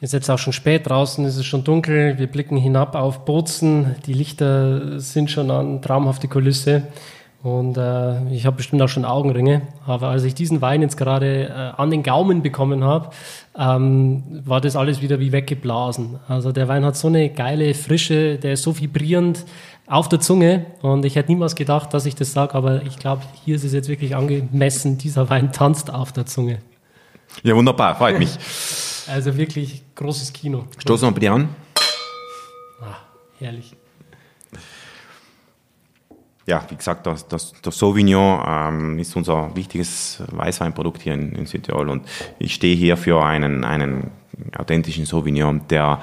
Ist 0.00 0.12
jetzt 0.12 0.30
auch 0.30 0.38
schon 0.38 0.52
spät 0.52 0.88
draußen, 0.88 1.24
ist 1.24 1.36
es 1.36 1.46
schon 1.46 1.64
dunkel. 1.64 2.18
Wir 2.18 2.26
blicken 2.26 2.56
hinab 2.56 2.94
auf 2.94 3.24
Bozen. 3.24 3.96
Die 4.06 4.12
Lichter 4.12 5.00
sind 5.00 5.30
schon 5.30 5.50
an, 5.50 5.82
traumhafte 5.82 6.28
Kulisse. 6.28 6.84
Und 7.44 7.76
äh, 7.76 8.26
ich 8.32 8.46
habe 8.46 8.56
bestimmt 8.56 8.80
auch 8.80 8.88
schon 8.88 9.04
Augenringe. 9.04 9.60
Aber 9.86 10.08
als 10.08 10.24
ich 10.24 10.34
diesen 10.34 10.62
Wein 10.62 10.80
jetzt 10.80 10.96
gerade 10.96 11.48
äh, 11.48 11.50
an 11.78 11.90
den 11.90 12.02
Gaumen 12.02 12.40
bekommen 12.40 12.82
habe, 12.82 13.10
ähm, 13.54 14.22
war 14.46 14.62
das 14.62 14.76
alles 14.76 15.02
wieder 15.02 15.20
wie 15.20 15.30
weggeblasen. 15.30 16.20
Also 16.26 16.52
der 16.52 16.68
Wein 16.68 16.86
hat 16.86 16.96
so 16.96 17.08
eine 17.08 17.28
geile 17.28 17.74
Frische, 17.74 18.38
der 18.38 18.54
ist 18.54 18.62
so 18.62 18.78
vibrierend 18.78 19.44
auf 19.86 20.08
der 20.08 20.20
Zunge. 20.20 20.64
Und 20.80 21.04
ich 21.04 21.16
hätte 21.16 21.30
niemals 21.30 21.54
gedacht, 21.54 21.92
dass 21.92 22.06
ich 22.06 22.14
das 22.14 22.32
sage, 22.32 22.54
aber 22.54 22.82
ich 22.84 22.98
glaube, 22.98 23.20
hier 23.44 23.56
ist 23.56 23.64
es 23.64 23.74
jetzt 23.74 23.90
wirklich 23.90 24.16
angemessen. 24.16 24.96
Dieser 24.96 25.28
Wein 25.28 25.52
tanzt 25.52 25.92
auf 25.92 26.12
der 26.12 26.24
Zunge. 26.24 26.60
Ja, 27.42 27.54
wunderbar, 27.54 27.94
freut 27.96 28.18
mich. 28.18 28.38
Also 29.08 29.36
wirklich 29.36 29.82
großes 29.94 30.32
Kino. 30.32 30.64
Stoßen 30.78 31.08
wir 31.08 31.12
bei 31.12 31.20
dir 31.20 31.32
an. 31.32 31.48
Ah, 32.80 32.96
herrlich. 33.38 33.76
Ja, 36.46 36.62
wie 36.68 36.76
gesagt, 36.76 37.06
das, 37.06 37.26
das, 37.26 37.54
das 37.62 37.78
Sauvignon 37.78 38.42
ähm, 38.46 38.98
ist 38.98 39.16
unser 39.16 39.56
wichtiges 39.56 40.22
Weißweinprodukt 40.30 41.00
hier 41.00 41.14
in, 41.14 41.32
in 41.32 41.46
Südtirol 41.46 41.88
und 41.88 42.06
ich 42.38 42.54
stehe 42.54 42.76
hier 42.76 42.98
für 42.98 43.24
einen, 43.24 43.64
einen 43.64 44.10
authentischen 44.56 45.06
Sauvignon, 45.06 45.66
der 45.68 46.02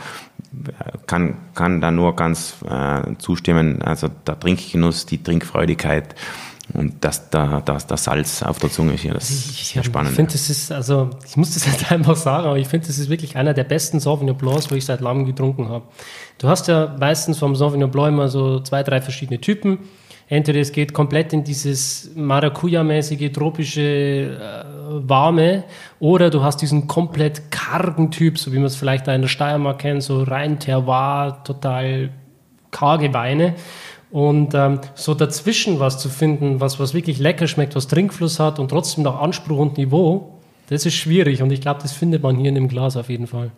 äh, 0.65 0.97
kann, 1.05 1.37
kann 1.53 1.79
da 1.79 1.91
nur 1.91 2.15
ganz 2.15 2.55
äh, 2.67 3.15
zustimmen. 3.19 3.83
Also 3.83 4.07
der 4.07 4.39
Trinkgenuss, 4.39 5.05
die 5.05 5.21
Trinkfreudigkeit, 5.21 6.15
und 6.73 6.95
das, 7.01 7.29
da, 7.29 7.61
das, 7.61 7.87
das 7.87 8.03
Salz 8.03 8.43
auf 8.43 8.59
der 8.59 8.69
Zunge 8.69 8.93
ist 8.93 9.01
hier, 9.01 9.13
das 9.13 9.29
ist 9.29 9.67
sehr 9.67 9.83
spannend. 9.83 10.11
Ich 10.11 10.15
finde, 10.15 10.31
das 10.31 10.49
ist, 10.49 10.71
also, 10.71 11.09
ich 11.25 11.37
muss 11.37 11.53
das 11.53 11.65
jetzt 11.71 11.91
einfach 11.91 12.15
sagen, 12.15 12.47
aber 12.47 12.57
ich 12.57 12.67
finde, 12.67 12.87
das 12.87 12.97
ist 12.97 13.09
wirklich 13.09 13.35
einer 13.35 13.53
der 13.53 13.63
besten 13.63 13.99
Sauvignon 13.99 14.37
Blancs, 14.37 14.71
wo 14.71 14.75
ich 14.75 14.85
seit 14.85 15.01
langem 15.01 15.25
getrunken 15.25 15.69
habe. 15.69 15.85
Du 16.37 16.47
hast 16.47 16.67
ja 16.67 16.95
meistens 16.99 17.39
vom 17.39 17.55
Sauvignon 17.55 17.91
Blanc 17.91 18.09
immer 18.09 18.27
so 18.27 18.59
zwei, 18.59 18.83
drei 18.83 19.01
verschiedene 19.01 19.39
Typen. 19.39 19.79
Entweder 20.27 20.61
es 20.61 20.71
geht 20.71 20.93
komplett 20.93 21.33
in 21.33 21.43
dieses 21.43 22.15
Maracuja-mäßige, 22.15 23.33
tropische, 23.33 23.81
äh, 23.81 24.63
warme, 24.89 25.65
oder 25.99 26.29
du 26.29 26.41
hast 26.41 26.61
diesen 26.61 26.87
komplett 26.87 27.51
kargen 27.51 28.11
Typ, 28.11 28.37
so 28.37 28.53
wie 28.53 28.57
man 28.57 28.67
es 28.67 28.77
vielleicht 28.77 29.07
da 29.07 29.13
in 29.13 29.21
der 29.21 29.27
Steiermark 29.27 29.79
kennt, 29.79 30.03
so 30.03 30.23
rein 30.23 30.57
Terroir, 30.57 31.43
total 31.43 32.11
karge 32.71 33.13
Weine. 33.13 33.55
Und 34.11 34.53
ähm, 34.53 34.81
so 34.93 35.13
dazwischen 35.13 35.79
was 35.79 35.97
zu 35.97 36.09
finden, 36.09 36.59
was, 36.59 36.79
was 36.79 36.93
wirklich 36.93 37.17
lecker 37.19 37.47
schmeckt, 37.47 37.75
was 37.75 37.87
Trinkfluss 37.87 38.39
hat 38.39 38.59
und 38.59 38.69
trotzdem 38.69 39.05
noch 39.05 39.21
Anspruch 39.21 39.57
und 39.57 39.77
Niveau, 39.77 40.37
das 40.67 40.85
ist 40.85 40.95
schwierig. 40.95 41.41
Und 41.41 41.51
ich 41.51 41.61
glaube, 41.61 41.81
das 41.81 41.93
findet 41.93 42.21
man 42.21 42.35
hier 42.35 42.49
in 42.49 42.55
dem 42.55 42.67
Glas 42.67 42.97
auf 42.97 43.09
jeden 43.09 43.27
Fall. 43.27 43.51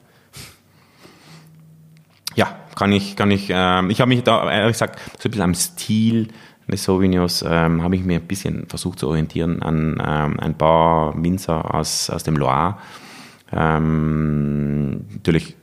Ja, 2.35 2.55
kann 2.75 2.91
ich, 2.91 3.15
kann 3.15 3.31
ich, 3.31 3.47
ähm, 3.49 3.89
ich 3.89 3.99
habe 3.99 4.09
mich 4.09 4.23
da 4.23 4.49
ehrlich 4.51 4.73
gesagt 4.73 4.99
so 5.19 5.27
ein 5.27 5.31
bisschen 5.31 5.43
am 5.43 5.55
Stil 5.55 6.27
des 6.67 6.83
Sauvignons 6.83 7.43
ähm, 7.47 7.83
habe 7.83 7.95
ich 7.95 8.03
mir 8.03 8.19
ein 8.19 8.27
bisschen 8.27 8.67
versucht 8.67 8.99
zu 8.99 9.07
orientieren 9.09 9.61
an 9.61 10.01
ähm, 10.05 10.39
ein 10.39 10.57
paar 10.57 11.13
Winzer 11.21 11.73
aus, 11.73 12.09
aus 12.09 12.23
dem 12.23 12.35
Loire. 12.35 12.77
Ähm, 13.51 15.05
natürlich 15.13 15.55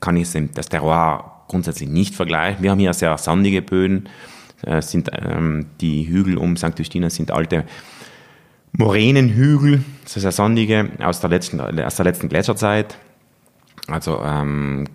kann 0.00 0.16
ich 0.16 0.28
das 0.54 0.68
Terroir 0.68 1.33
grundsätzlich 1.48 1.88
nicht 1.88 2.14
vergleichen. 2.14 2.62
Wir 2.62 2.70
haben 2.70 2.78
hier 2.78 2.92
sehr 2.92 3.16
sandige 3.18 3.62
Böden. 3.62 4.08
Äh, 4.62 4.82
sind, 4.82 5.10
ähm, 5.12 5.66
die 5.80 6.08
Hügel 6.08 6.38
um 6.38 6.56
St. 6.56 6.78
Justina 6.78 7.10
sind 7.10 7.30
alte 7.30 7.64
Moränenhügel, 8.76 9.84
das 10.02 10.14
sehr 10.14 10.32
sandige, 10.32 10.90
aus 11.00 11.20
der 11.20 11.30
letzten, 11.30 11.60
aus 11.60 11.96
der 11.96 12.04
letzten 12.04 12.28
Gletscherzeit. 12.28 12.96
Also 13.86 14.20
ähm, 14.22 14.86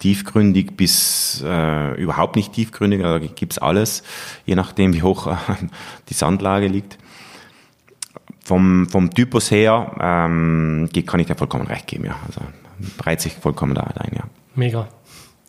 tiefgründig 0.00 0.76
bis 0.76 1.42
äh, 1.46 1.94
überhaupt 1.94 2.36
nicht 2.36 2.52
tiefgründig, 2.52 3.00
da 3.02 3.18
gibt 3.18 3.52
es 3.52 3.58
alles, 3.58 4.02
je 4.44 4.56
nachdem 4.56 4.92
wie 4.92 5.02
hoch 5.02 5.28
äh, 5.28 5.36
die 6.08 6.14
Sandlage 6.14 6.66
liegt. 6.66 6.98
Vom, 8.44 8.88
vom 8.88 9.14
Typus 9.14 9.52
her 9.52 9.94
ähm, 10.00 10.88
kann 11.06 11.20
ich 11.20 11.28
dir 11.28 11.36
vollkommen 11.36 11.66
recht 11.68 11.86
geben, 11.86 12.06
ja. 12.06 12.16
Also 12.26 12.40
reiht 13.04 13.20
sich 13.20 13.34
vollkommen 13.34 13.74
da 13.74 13.82
ein, 13.82 14.10
ja. 14.16 14.24
Mega. 14.56 14.88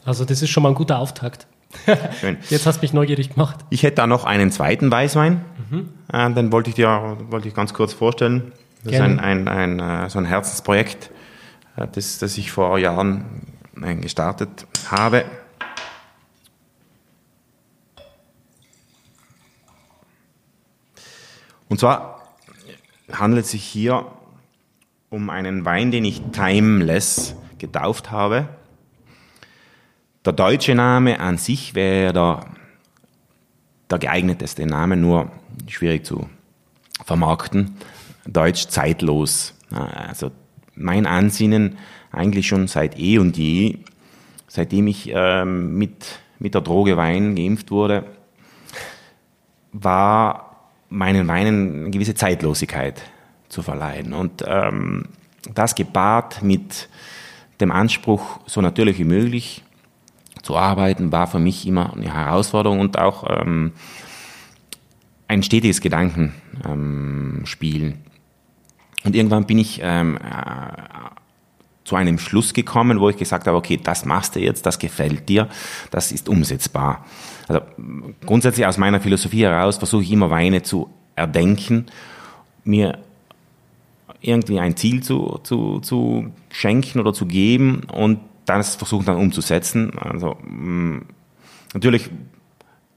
Also 0.06 0.26
das 0.26 0.42
ist 0.42 0.50
schon 0.50 0.64
mal 0.64 0.70
ein 0.70 0.76
guter 0.76 1.00
Auftakt. 1.00 1.48
Schön. 2.20 2.38
Jetzt 2.50 2.66
hast 2.66 2.78
du 2.78 2.82
mich 2.82 2.94
neugierig 2.94 3.34
gemacht. 3.34 3.60
Ich 3.70 3.84
hätte 3.84 3.96
da 3.96 4.08
noch 4.08 4.26
einen 4.26 4.52
zweiten 4.52 4.92
Weißwein. 4.92 5.44
Mhm. 5.70 5.90
Äh, 6.12 6.32
den 6.34 6.52
wollte 6.52 6.70
ich 6.70 6.76
dir 6.76 7.18
wollte 7.30 7.48
ich 7.48 7.54
ganz 7.54 7.74
kurz 7.74 7.94
vorstellen. 7.94 8.52
Das 8.84 8.92
Gerne. 8.92 9.16
ist 9.16 9.20
ein, 9.22 9.48
ein, 9.48 9.80
ein, 9.80 10.06
äh, 10.06 10.10
so 10.10 10.20
ein 10.20 10.26
Herzensprojekt, 10.26 11.10
äh, 11.78 11.88
das, 11.92 12.20
das 12.20 12.38
ich 12.38 12.52
vor 12.52 12.78
Jahren 12.78 13.26
gestartet 14.02 14.68
habe. 14.92 15.26
Und 21.70 21.80
zwar 21.80 22.22
handelt 23.12 23.46
es 23.46 23.52
sich 23.52 23.64
hier 23.64 24.06
um 25.10 25.30
einen 25.30 25.66
Wein, 25.66 25.90
den 25.90 26.06
ich 26.06 26.22
Timeless 26.32 27.36
getauft 27.58 28.12
habe. 28.12 28.48
Der 30.26 30.32
deutsche 30.32 30.74
Name 30.74 31.20
an 31.20 31.38
sich 31.38 31.76
wäre 31.76 32.14
der, 32.14 32.46
der 33.90 34.00
geeigneteste 34.00 34.66
Name, 34.66 34.96
nur 34.96 35.30
schwierig 35.68 36.06
zu 36.06 36.30
vermarkten. 37.04 37.76
Deutsch 38.26 38.68
zeitlos. 38.70 39.54
Also 39.70 40.32
mein 40.76 41.06
Ansinnen 41.06 41.78
eigentlich 42.14 42.48
schon 42.48 42.68
seit 42.68 42.98
eh 42.98 43.18
und 43.18 43.38
je, 43.38 43.80
seitdem 44.48 44.88
ich 44.88 45.12
ähm, 45.14 45.78
mit, 45.78 46.20
mit 46.40 46.54
der 46.54 46.62
Droge 46.62 46.96
Wein 46.96 47.36
geimpft 47.36 47.70
wurde, 47.70 48.06
war 49.74 50.70
meinen 50.88 51.28
Weinen 51.28 51.82
eine 51.82 51.92
gewisse 51.92 52.16
Zeitlosigkeit 52.16 53.02
zu 53.50 53.62
verleihen. 53.62 54.14
Und 54.14 54.42
ähm, 54.48 55.10
das 55.54 55.76
gepaart 55.76 56.42
mit 56.42 56.88
dem 57.60 57.74
Anspruch, 57.74 58.40
so 58.46 58.62
natürlich 58.62 58.98
wie 59.00 59.04
möglich 59.04 59.64
zu 60.44 60.56
arbeiten, 60.56 61.12
war 61.12 61.26
für 61.26 61.40
mich 61.40 61.68
immer 61.68 61.94
eine 61.94 62.14
Herausforderung 62.14 62.80
und 62.80 63.00
auch 63.00 63.26
ähm, 63.28 63.72
ein 65.28 65.42
stetiges 65.42 65.82
Gedankenspielen. 65.82 67.92
Ähm, 67.92 67.98
und 69.06 69.16
irgendwann 69.16 69.46
bin 69.46 69.58
ich 69.58 69.80
ähm, 69.82 70.18
äh, 70.18 70.20
zu 71.84 71.96
einem 71.96 72.20
Schluss 72.20 72.54
gekommen, 72.54 73.00
wo 73.00 73.10
ich 73.10 73.18
gesagt 73.18 73.48
habe, 73.48 73.58
okay, 73.58 73.80
das 73.82 74.06
machst 74.06 74.36
du 74.36 74.40
jetzt, 74.40 74.66
das 74.66 74.80
gefällt 74.80 75.28
dir, 75.28 75.50
das 75.92 76.12
ist 76.12 76.30
umsetzbar. 76.30 77.06
Also 77.48 77.62
grundsätzlich 78.26 78.66
aus 78.66 78.78
meiner 78.78 79.02
Philosophie 79.02 79.44
heraus 79.44 79.78
versuche 79.78 80.04
ich 80.04 80.12
immer 80.12 80.30
Weine 80.30 80.62
zu 80.62 80.90
erdenken, 81.16 81.88
mir 82.64 83.00
irgendwie 84.22 84.60
ein 84.60 84.78
Ziel 84.78 85.04
zu, 85.04 85.40
zu, 85.44 85.80
zu 85.80 86.32
schenken 86.50 87.00
oder 87.00 87.14
zu 87.14 87.26
geben 87.26 87.84
und 87.92 88.20
das 88.46 88.76
versuchen 88.76 89.06
dann 89.06 89.18
umzusetzen. 89.18 89.98
Also 89.98 90.38
mh, 90.44 91.02
natürlich 91.74 92.10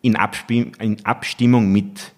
in, 0.02 0.16
Abstimmung, 0.16 0.74
in 0.80 1.04
Abstimmung 1.04 1.72
mit 1.72 2.12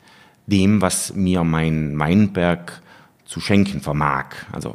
dem, 0.47 0.81
was 0.81 1.14
mir 1.14 1.45
mein 1.45 1.99
Weinberg 1.99 2.83
zu 3.25 3.41
schenken 3.41 3.81
vermag. 3.81 4.27
Also 4.53 4.75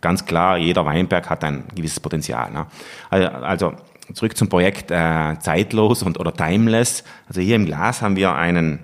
ganz 0.00 0.24
klar, 0.24 0.56
jeder 0.56 0.86
Weinberg 0.86 1.28
hat 1.28 1.44
ein 1.44 1.64
gewisses 1.74 2.00
Potenzial. 2.00 2.50
Ne? 2.50 2.66
Also, 3.10 3.28
also 3.28 3.72
zurück 4.14 4.36
zum 4.36 4.48
Projekt 4.48 4.90
äh, 4.90 5.38
Zeitlos 5.40 6.02
und 6.02 6.18
oder 6.18 6.32
Timeless. 6.32 7.04
Also 7.28 7.40
hier 7.40 7.56
im 7.56 7.66
Glas 7.66 8.00
haben 8.00 8.16
wir 8.16 8.34
einen 8.34 8.80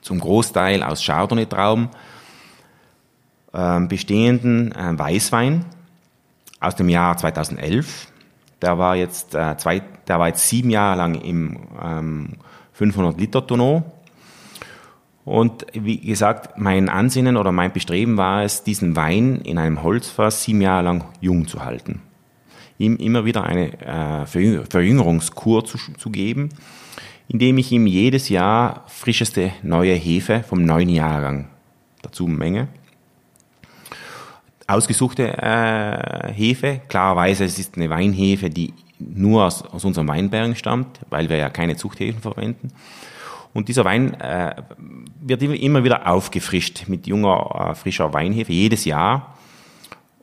zum 0.00 0.20
Großteil 0.20 0.82
aus 0.82 1.04
Chardonnay-Trauben 1.04 1.88
äh, 3.52 3.80
bestehenden 3.80 4.72
äh, 4.72 4.98
Weißwein 4.98 5.64
aus 6.60 6.76
dem 6.76 6.88
Jahr 6.88 7.16
2011. 7.16 8.11
Der 8.62 8.78
war 8.78 8.96
jetzt 8.96 9.34
äh, 9.34 9.56
zwei, 9.58 9.82
der 10.08 10.18
war 10.18 10.28
jetzt 10.28 10.48
sieben 10.48 10.70
Jahre 10.70 10.96
lang 10.96 11.14
im 11.16 11.58
ähm, 11.82 12.28
500 12.72 13.18
Liter 13.20 13.46
Tonneau 13.46 13.84
und 15.24 15.66
wie 15.72 15.98
gesagt, 15.98 16.58
mein 16.58 16.88
Ansinnen 16.88 17.36
oder 17.36 17.52
mein 17.52 17.72
Bestreben 17.72 18.16
war 18.16 18.42
es, 18.42 18.64
diesen 18.64 18.96
Wein 18.96 19.40
in 19.42 19.58
einem 19.58 19.82
Holzfass 19.82 20.42
sieben 20.42 20.60
Jahre 20.60 20.82
lang 20.82 21.04
jung 21.20 21.46
zu 21.46 21.64
halten. 21.64 22.02
Ihm 22.78 22.96
immer 22.96 23.24
wieder 23.24 23.44
eine 23.44 23.80
äh, 23.80 24.26
Verjüngerungskur 24.26 25.64
zu, 25.64 25.78
zu 25.78 26.10
geben, 26.10 26.48
indem 27.28 27.58
ich 27.58 27.70
ihm 27.70 27.86
jedes 27.86 28.28
Jahr 28.28 28.84
frischeste 28.88 29.52
neue 29.62 29.94
Hefe 29.94 30.42
vom 30.42 30.64
neuen 30.64 30.88
Jahrgang 30.88 31.48
dazu 32.02 32.26
menge. 32.26 32.66
Ausgesuchte 34.66 35.36
äh, 35.38 36.32
Hefe, 36.32 36.80
klarerweise 36.88 37.44
es 37.44 37.58
ist 37.58 37.76
eine 37.76 37.90
Weinhefe, 37.90 38.50
die 38.50 38.72
nur 38.98 39.44
aus, 39.46 39.62
aus 39.62 39.84
unseren 39.84 40.08
Weinbergen 40.08 40.56
stammt, 40.56 41.00
weil 41.10 41.28
wir 41.28 41.36
ja 41.36 41.50
keine 41.50 41.76
Zuchthäfen 41.76 42.22
verwenden. 42.22 42.72
Und 43.52 43.68
dieser 43.68 43.84
Wein 43.84 44.14
äh, 44.14 44.54
wird 45.20 45.42
immer 45.42 45.84
wieder 45.84 46.06
aufgefrischt 46.06 46.84
mit 46.88 47.06
junger, 47.06 47.70
äh, 47.70 47.74
frischer 47.74 48.14
Weinhefe, 48.14 48.52
jedes 48.52 48.84
Jahr. 48.84 49.36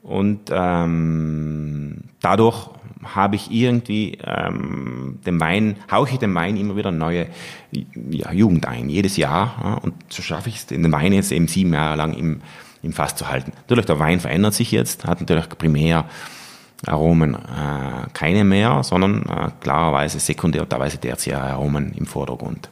Und 0.02 0.50
ähm, 0.50 2.04
dadurch 2.20 2.70
habe 3.02 3.36
ich 3.36 3.50
irgendwie 3.50 4.18
ähm, 4.24 5.18
dem 5.24 5.40
Wein, 5.40 5.76
hauche 5.90 6.12
ich 6.12 6.18
dem 6.18 6.34
Wein 6.34 6.56
immer 6.56 6.76
wieder 6.76 6.90
neue 6.90 7.28
ja, 7.70 8.32
Jugend 8.32 8.66
ein, 8.66 8.88
jedes 8.88 9.16
Jahr. 9.16 9.60
Ja, 9.62 9.74
und 9.74 9.94
so 10.08 10.22
schaffe 10.22 10.48
ich 10.48 10.56
es, 10.56 10.66
den 10.66 10.90
Wein 10.92 11.12
jetzt 11.12 11.32
eben 11.32 11.48
sieben 11.48 11.72
Jahre 11.72 11.96
lang 11.96 12.14
im, 12.14 12.40
im 12.82 12.92
Fass 12.92 13.16
zu 13.16 13.28
halten. 13.28 13.52
Natürlich, 13.54 13.86
der 13.86 13.98
Wein 13.98 14.20
verändert 14.20 14.54
sich 14.54 14.70
jetzt, 14.70 15.06
hat 15.06 15.20
natürlich 15.20 15.48
primär 15.48 16.06
Aromen 16.86 17.34
äh, 17.34 18.08
keine 18.14 18.44
mehr, 18.44 18.82
sondern 18.82 19.22
äh, 19.26 19.50
klarerweise 19.60 20.18
sekundär, 20.18 20.66
teilweise 20.68 20.98
tertiäre 20.98 21.42
Aromen 21.42 21.92
im 21.92 22.06
Vordergrund. 22.06 22.70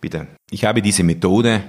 Bitte. 0.00 0.28
Ich 0.50 0.64
habe 0.64 0.82
diese 0.82 1.02
Methode 1.02 1.62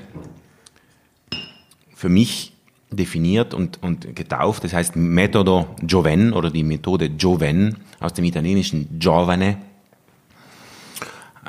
für 1.96 2.10
mich 2.10 2.54
definiert 2.92 3.54
und, 3.54 3.82
und 3.82 4.16
getauft. 4.16 4.64
Das 4.64 4.74
heißt 4.74 4.96
Metodo 4.96 5.76
Gioven 5.82 6.34
oder 6.34 6.50
die 6.50 6.64
Methode 6.64 7.10
Gioven 7.10 7.78
aus 8.00 8.14
dem 8.14 8.26
italienischen 8.26 9.00
Giovane. 9.00 9.58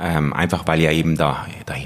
Ähm, 0.01 0.33
einfach 0.33 0.66
weil 0.66 0.81
ja 0.81 0.90
eben 0.92 1.16
der, 1.16 1.47
der, 1.68 1.77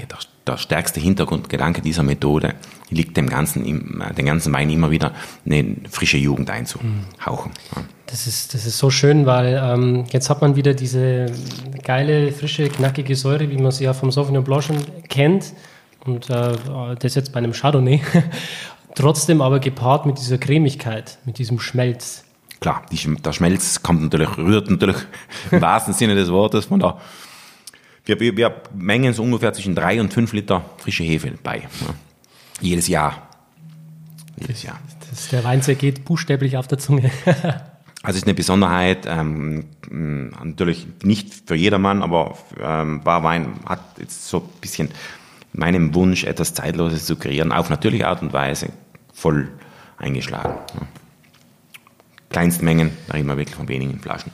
der 0.47 0.57
stärkste 0.57 0.99
Hintergrundgedanke 0.99 1.81
dieser 1.81 2.03
Methode 2.03 2.55
liegt 2.89 3.17
dem 3.17 3.29
ganzen, 3.29 3.63
den 4.17 4.25
ganzen 4.25 4.53
Wein 4.53 4.69
immer 4.69 4.91
wieder 4.91 5.11
eine 5.45 5.75
frische 5.89 6.17
Jugend 6.17 6.49
einzuhauchen. 6.49 7.51
Ja. 7.75 7.83
Das 8.05 8.25
ist, 8.25 8.53
das 8.53 8.65
ist 8.65 8.77
so 8.77 8.89
schön, 8.89 9.25
weil 9.25 9.61
ähm, 9.61 10.05
jetzt 10.11 10.29
hat 10.29 10.41
man 10.41 10.55
wieder 10.55 10.73
diese 10.73 11.25
geile, 11.83 12.31
frische, 12.31 12.69
knackige 12.69 13.15
Säure, 13.15 13.49
wie 13.49 13.57
man 13.57 13.71
sie 13.71 13.83
ja 13.83 13.93
vom 13.93 14.11
Sauvignon 14.11 14.45
Blanc 14.45 14.63
schon 14.63 14.77
kennt. 15.09 15.53
Und 16.05 16.29
äh, 16.29 16.55
das 16.99 17.15
jetzt 17.15 17.33
bei 17.33 17.39
einem 17.39 17.51
Chardonnay. 17.51 18.01
Trotzdem 18.95 19.41
aber 19.41 19.59
gepaart 19.59 20.05
mit 20.05 20.17
dieser 20.17 20.37
Cremigkeit, 20.37 21.19
mit 21.25 21.37
diesem 21.37 21.59
Schmelz. 21.59 22.23
Klar, 22.61 22.83
die, 22.91 23.15
der 23.17 23.33
Schmelz 23.33 23.83
kommt 23.83 24.01
natürlich, 24.01 24.37
rührt 24.37 24.69
natürlich 24.69 24.97
im 25.51 25.61
wahrsten 25.61 25.93
Sinne 25.93 26.15
des 26.15 26.31
Wortes 26.31 26.65
von 26.65 26.79
der. 26.79 26.97
Wir, 28.07 28.19
wir, 28.19 28.37
wir 28.37 28.61
mengen 28.73 29.13
so 29.13 29.21
ungefähr 29.21 29.53
zwischen 29.53 29.75
drei 29.75 29.99
und 29.99 30.13
fünf 30.13 30.31
Liter 30.31 30.63
frische 30.77 31.03
Hefe 31.03 31.33
bei. 31.43 31.57
Ja. 31.59 31.93
Jedes 32.61 32.87
Jahr. 32.87 33.27
Jedes 34.39 34.63
Jahr. 34.63 34.79
Das, 35.09 35.27
der 35.27 35.43
Wein 35.43 35.61
zergeht 35.61 36.05
buchstäblich 36.05 36.57
auf 36.57 36.67
der 36.67 36.79
Zunge. 36.79 37.11
Also 38.03 38.19
ist 38.19 38.25
eine 38.25 38.35
Besonderheit, 38.35 39.05
ähm, 39.05 39.65
natürlich 39.89 40.87
nicht 41.03 41.33
für 41.47 41.55
jedermann, 41.55 42.03
aber 42.03 42.37
ähm, 42.61 43.01
Barwein 43.03 43.55
hat 43.65 43.81
jetzt 43.99 44.29
so 44.29 44.37
ein 44.37 44.61
bisschen 44.61 44.89
meinem 45.51 45.93
Wunsch, 45.95 46.23
etwas 46.23 46.53
Zeitloses 46.53 47.05
zu 47.05 47.15
kreieren, 47.17 47.51
auf 47.51 47.69
natürliche 47.69 48.07
Art 48.07 48.21
und 48.21 48.31
Weise 48.31 48.69
voll 49.13 49.49
eingeschlagen. 49.97 50.53
Ja. 50.75 50.87
Kleinstmengen, 52.29 52.91
da 53.07 53.15
reden 53.15 53.27
wir 53.27 53.37
wirklich 53.37 53.55
von 53.55 53.67
wenigen 53.67 53.99
Flaschen. 53.99 54.31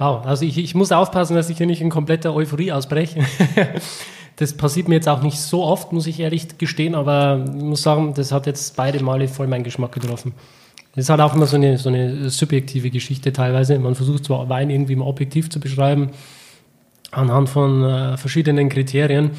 Wow, 0.00 0.24
also 0.24 0.46
ich, 0.46 0.56
ich 0.56 0.74
muss 0.74 0.92
aufpassen, 0.92 1.36
dass 1.36 1.50
ich 1.50 1.58
hier 1.58 1.66
nicht 1.66 1.82
in 1.82 1.90
kompletter 1.90 2.34
Euphorie 2.34 2.72
ausbreche. 2.72 3.22
das 4.36 4.56
passiert 4.56 4.88
mir 4.88 4.94
jetzt 4.94 5.10
auch 5.10 5.22
nicht 5.22 5.38
so 5.38 5.62
oft, 5.62 5.92
muss 5.92 6.06
ich 6.06 6.18
ehrlich 6.20 6.56
gestehen, 6.56 6.94
aber 6.94 7.44
ich 7.46 7.62
muss 7.62 7.82
sagen, 7.82 8.14
das 8.14 8.32
hat 8.32 8.46
jetzt 8.46 8.76
beide 8.76 9.04
Male 9.04 9.28
voll 9.28 9.46
meinen 9.46 9.62
Geschmack 9.62 9.92
getroffen. 9.92 10.32
Das 10.94 11.04
ist 11.04 11.10
halt 11.10 11.20
auch 11.20 11.34
immer 11.34 11.44
so 11.44 11.56
eine, 11.56 11.76
so 11.76 11.90
eine 11.90 12.30
subjektive 12.30 12.88
Geschichte 12.88 13.30
teilweise. 13.34 13.78
Man 13.78 13.94
versucht 13.94 14.24
zwar 14.24 14.48
Wein 14.48 14.70
irgendwie 14.70 14.96
mal 14.96 15.04
objektiv 15.04 15.50
zu 15.50 15.60
beschreiben, 15.60 16.12
anhand 17.10 17.50
von 17.50 17.84
äh, 17.84 18.16
verschiedenen 18.16 18.70
Kriterien, 18.70 19.32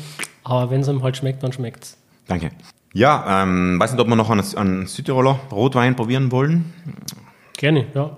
aber 0.43 0.69
wenn 0.69 0.82
es 0.82 0.89
einem 0.89 1.02
halt 1.02 1.17
schmeckt, 1.17 1.41
dann 1.41 1.54
schmeckt 1.54 1.86
es. 1.86 1.97
Danke. 2.28 2.52
Ja, 2.93 3.41
ähm, 3.41 3.80
weiß 3.80 3.93
nicht, 3.93 4.00
ob 4.00 4.08
wir 4.08 4.15
noch 4.15 4.30
einen, 4.30 4.43
einen 4.56 4.86
Südtiroler 4.86 5.39
Rotwein 5.52 5.95
probieren 5.95 6.32
wollen. 6.32 6.71
Gerne, 7.58 7.88
ja. 7.95 8.15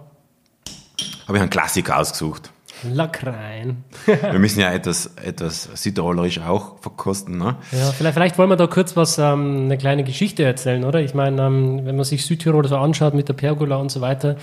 Habe 1.28 1.38
ich 1.38 1.42
einen 1.42 1.50
Klassiker 1.50 2.00
ausgesucht. 2.00 2.52
Lackrein. 2.84 3.84
wir 4.06 4.40
müssen 4.40 4.60
ja 4.60 4.72
etwas, 4.72 5.12
etwas 5.24 5.70
südtirolerisch 5.76 6.40
auch 6.40 6.80
verkosten. 6.80 7.38
Ne? 7.38 7.56
Ja, 7.72 7.92
vielleicht, 7.92 8.14
vielleicht 8.14 8.38
wollen 8.38 8.50
wir 8.50 8.56
da 8.56 8.68
kurz 8.68 8.96
was, 8.96 9.18
ähm, 9.18 9.66
eine 9.66 9.78
kleine 9.78 10.04
Geschichte 10.04 10.44
erzählen, 10.44 10.84
oder? 10.84 11.00
Ich 11.00 11.14
meine, 11.14 11.42
ähm, 11.42 11.86
wenn 11.86 11.96
man 11.96 12.06
sich 12.06 12.26
Südtirol 12.26 12.68
so 12.68 12.78
anschaut 12.78 13.14
mit 13.14 13.30
der 13.30 13.34
Pergola 13.34 13.78
und 13.78 13.92
so 13.92 14.02
weiter, 14.02 14.36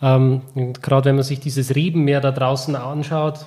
ähm, 0.00 0.42
gerade 0.80 1.06
wenn 1.06 1.16
man 1.16 1.24
sich 1.24 1.40
dieses 1.40 1.74
Rebenmeer 1.74 2.20
da 2.20 2.30
draußen 2.30 2.74
anschaut, 2.76 3.46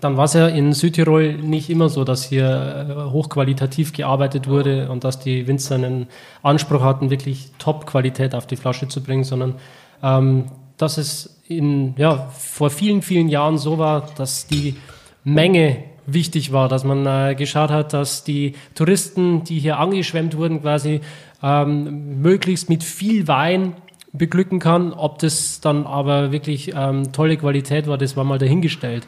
dann 0.00 0.16
war 0.16 0.24
es 0.24 0.34
ja 0.34 0.46
in 0.46 0.72
Südtirol 0.72 1.34
nicht 1.34 1.70
immer 1.70 1.88
so, 1.88 2.04
dass 2.04 2.24
hier 2.24 3.08
äh, 3.08 3.10
hochqualitativ 3.10 3.92
gearbeitet 3.92 4.48
wurde 4.48 4.90
und 4.90 5.02
dass 5.02 5.18
die 5.18 5.46
Winzer 5.46 5.74
einen 5.74 6.06
Anspruch 6.42 6.82
hatten, 6.82 7.10
wirklich 7.10 7.50
Top-Qualität 7.58 8.34
auf 8.34 8.46
die 8.46 8.56
Flasche 8.56 8.88
zu 8.88 9.02
bringen, 9.02 9.24
sondern 9.24 9.56
ähm, 10.02 10.46
dass 10.76 10.98
es 10.98 11.37
in, 11.48 11.94
ja, 11.96 12.28
vor 12.28 12.70
vielen, 12.70 13.02
vielen 13.02 13.28
Jahren 13.28 13.58
so 13.58 13.78
war, 13.78 14.08
dass 14.16 14.46
die 14.46 14.76
Menge 15.24 15.84
wichtig 16.06 16.52
war, 16.52 16.68
dass 16.68 16.84
man 16.84 17.06
äh, 17.06 17.34
geschaut 17.34 17.70
hat, 17.70 17.92
dass 17.92 18.24
die 18.24 18.54
Touristen, 18.74 19.44
die 19.44 19.58
hier 19.58 19.78
angeschwemmt 19.78 20.36
wurden, 20.36 20.62
quasi 20.62 21.00
ähm, 21.42 22.20
möglichst 22.20 22.68
mit 22.68 22.82
viel 22.82 23.28
Wein 23.28 23.74
beglücken 24.12 24.58
kann. 24.58 24.92
Ob 24.92 25.18
das 25.18 25.60
dann 25.60 25.86
aber 25.86 26.32
wirklich 26.32 26.72
ähm, 26.74 27.12
tolle 27.12 27.36
Qualität 27.36 27.86
war, 27.86 27.98
das 27.98 28.16
war 28.16 28.24
mal 28.24 28.38
dahingestellt. 28.38 29.06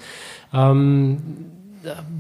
Ähm, 0.53 1.19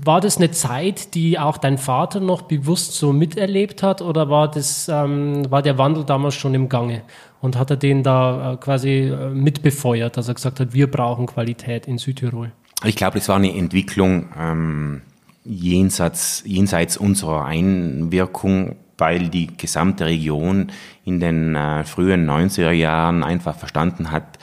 war 0.05 0.21
das 0.21 0.39
eine 0.39 0.51
Zeit, 0.51 1.15
die 1.15 1.39
auch 1.39 1.59
dein 1.59 1.79
Vater 1.79 2.21
noch 2.21 2.43
bewusst 2.43 2.95
so 2.95 3.13
miterlebt 3.13 3.83
hat 3.83 4.03
oder 4.03 4.31
war 4.31 4.51
das 4.51 4.89
ähm, 4.89 5.51
war 5.51 5.63
der 5.63 5.79
Wandel 5.79 6.05
damals 6.05 6.35
schon 6.35 6.55
im 6.55 6.69
Gange 6.69 7.03
und 7.41 7.57
hat 7.57 7.71
er 7.71 7.77
den 7.77 8.03
da 8.03 8.53
äh, 8.53 8.57
quasi 8.57 9.09
äh, 9.09 9.31
mitbefeuert, 9.31 10.17
dass 10.17 10.29
er 10.29 10.35
gesagt 10.35 10.61
hat, 10.61 10.73
wir 10.73 10.91
brauchen 10.91 11.27
Qualität 11.27 11.87
in 11.87 11.99
Südtirol? 11.99 12.53
Ich 12.85 12.97
glaube, 12.97 13.19
das 13.19 13.29
war 13.29 13.37
eine 13.37 13.55
Entwicklung 13.55 14.29
ähm, 14.39 15.03
jenseits, 15.45 16.43
jenseits 16.47 16.97
unserer 16.97 17.45
Einwirkung, 17.45 18.77
weil 18.97 19.29
die 19.29 19.49
gesamte 19.57 20.07
Region 20.07 20.71
in 21.05 21.21
den 21.21 21.55
äh, 21.57 21.85
frühen 21.85 22.29
90er 22.29 22.71
Jahren 22.71 23.23
einfach 23.23 23.57
verstanden 23.57 24.11
hat, 24.11 24.39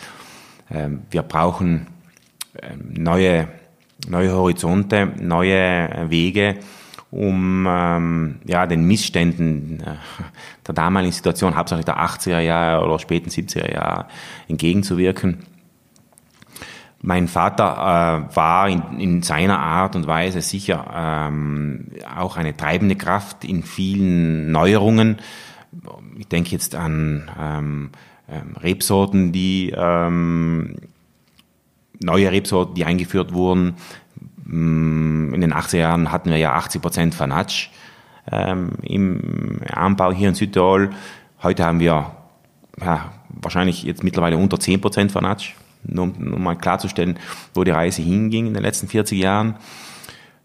äh, 0.70 0.90
wir 1.10 1.24
brauchen 1.24 1.88
äh, 2.54 2.76
neue, 2.78 3.48
neue 4.08 4.32
Horizonte, 4.32 5.12
neue 5.20 6.10
Wege, 6.10 6.60
um 7.10 7.66
ähm, 7.68 8.40
ja, 8.46 8.68
den 8.68 8.84
Missständen 8.84 9.80
äh, 9.80 9.96
der 10.68 10.76
damaligen 10.76 11.14
Situation, 11.14 11.56
hauptsächlich 11.56 11.86
der 11.86 12.00
80er 12.00 12.40
Jahre 12.40 12.86
oder 12.86 13.00
späten 13.00 13.30
70er 13.30 13.74
Jahre, 13.74 14.08
entgegenzuwirken. 14.48 15.40
Mein 17.02 17.28
Vater 17.28 18.28
äh, 18.32 18.36
war 18.36 18.70
in, 18.70 19.00
in, 19.00 19.22
seiner 19.22 19.60
Art 19.60 19.96
und 19.96 20.08
Weise 20.08 20.42
sicher 20.42 20.86
ähm, 20.94 21.92
auch 22.18 22.38
eine 22.38 22.58
treibende 22.58 22.96
Kraft 22.96 23.46
in 23.46 23.64
vielen 23.64 24.52
Neuerungen. 24.52 25.18
Ich 26.18 26.28
denke 26.28 26.52
jetzt 26.52 26.74
an 26.74 27.30
ähm, 27.40 27.92
ähm, 28.30 28.56
Rebsorten, 28.58 29.32
die 29.32 29.74
ähm, 29.76 30.76
neue 32.00 32.32
Rebsorten, 32.32 32.76
die 32.76 32.86
eingeführt 32.86 33.34
wurden. 33.34 33.76
Mm, 34.44 35.34
in 35.34 35.42
den 35.42 35.54
80er 35.54 35.78
Jahren 35.78 36.12
hatten 36.12 36.30
wir 36.30 36.38
ja 36.38 36.54
80 36.54 36.82
Prozent 36.82 37.16
Fanatsch 37.16 37.70
ähm, 38.32 38.72
im 38.82 39.62
Anbau 39.72 40.12
hier 40.12 40.30
in 40.30 40.36
Südtirol. 40.36 40.92
Heute 41.44 41.66
haben 41.66 41.80
wir 41.80 42.12
ja, 42.80 43.12
wahrscheinlich 43.30 43.84
jetzt 43.84 44.04
mittlerweile 44.04 44.38
unter 44.38 44.60
10 44.60 44.82
Prozent 44.82 45.12
Fanatsch 45.12 45.54
nur 45.84 46.06
um 46.06 46.44
mal 46.44 46.56
klarzustellen, 46.56 47.18
wo 47.54 47.64
die 47.64 47.72
Reise 47.72 48.02
hinging 48.02 48.48
in 48.48 48.54
den 48.54 48.64
letzten 48.64 48.88
40 48.88 49.20
Jahren. 49.20 49.56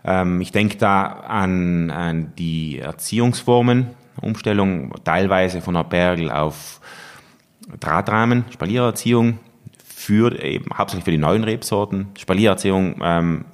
Ähm, 0.04 0.40
ich 0.40 0.52
denke 0.52 0.76
da 0.76 1.04
an, 1.04 1.90
an 1.90 2.32
die 2.38 2.78
Erziehungsformen, 2.78 3.88
Umstellung 4.20 4.92
teilweise 5.04 5.60
von 5.60 5.74
der 5.74 5.84
Bergel 5.84 6.30
auf 6.30 6.80
Drahtrahmen, 7.80 8.44
Spaliererziehung, 8.50 9.38
für, 10.02 10.42
eben, 10.42 10.66
hauptsächlich 10.76 11.04
für 11.04 11.12
die 11.12 11.18
neuen 11.18 11.44
Rebsorten. 11.44 12.08
Spaliererziehung, 12.18 13.00
ähm, 13.02 13.44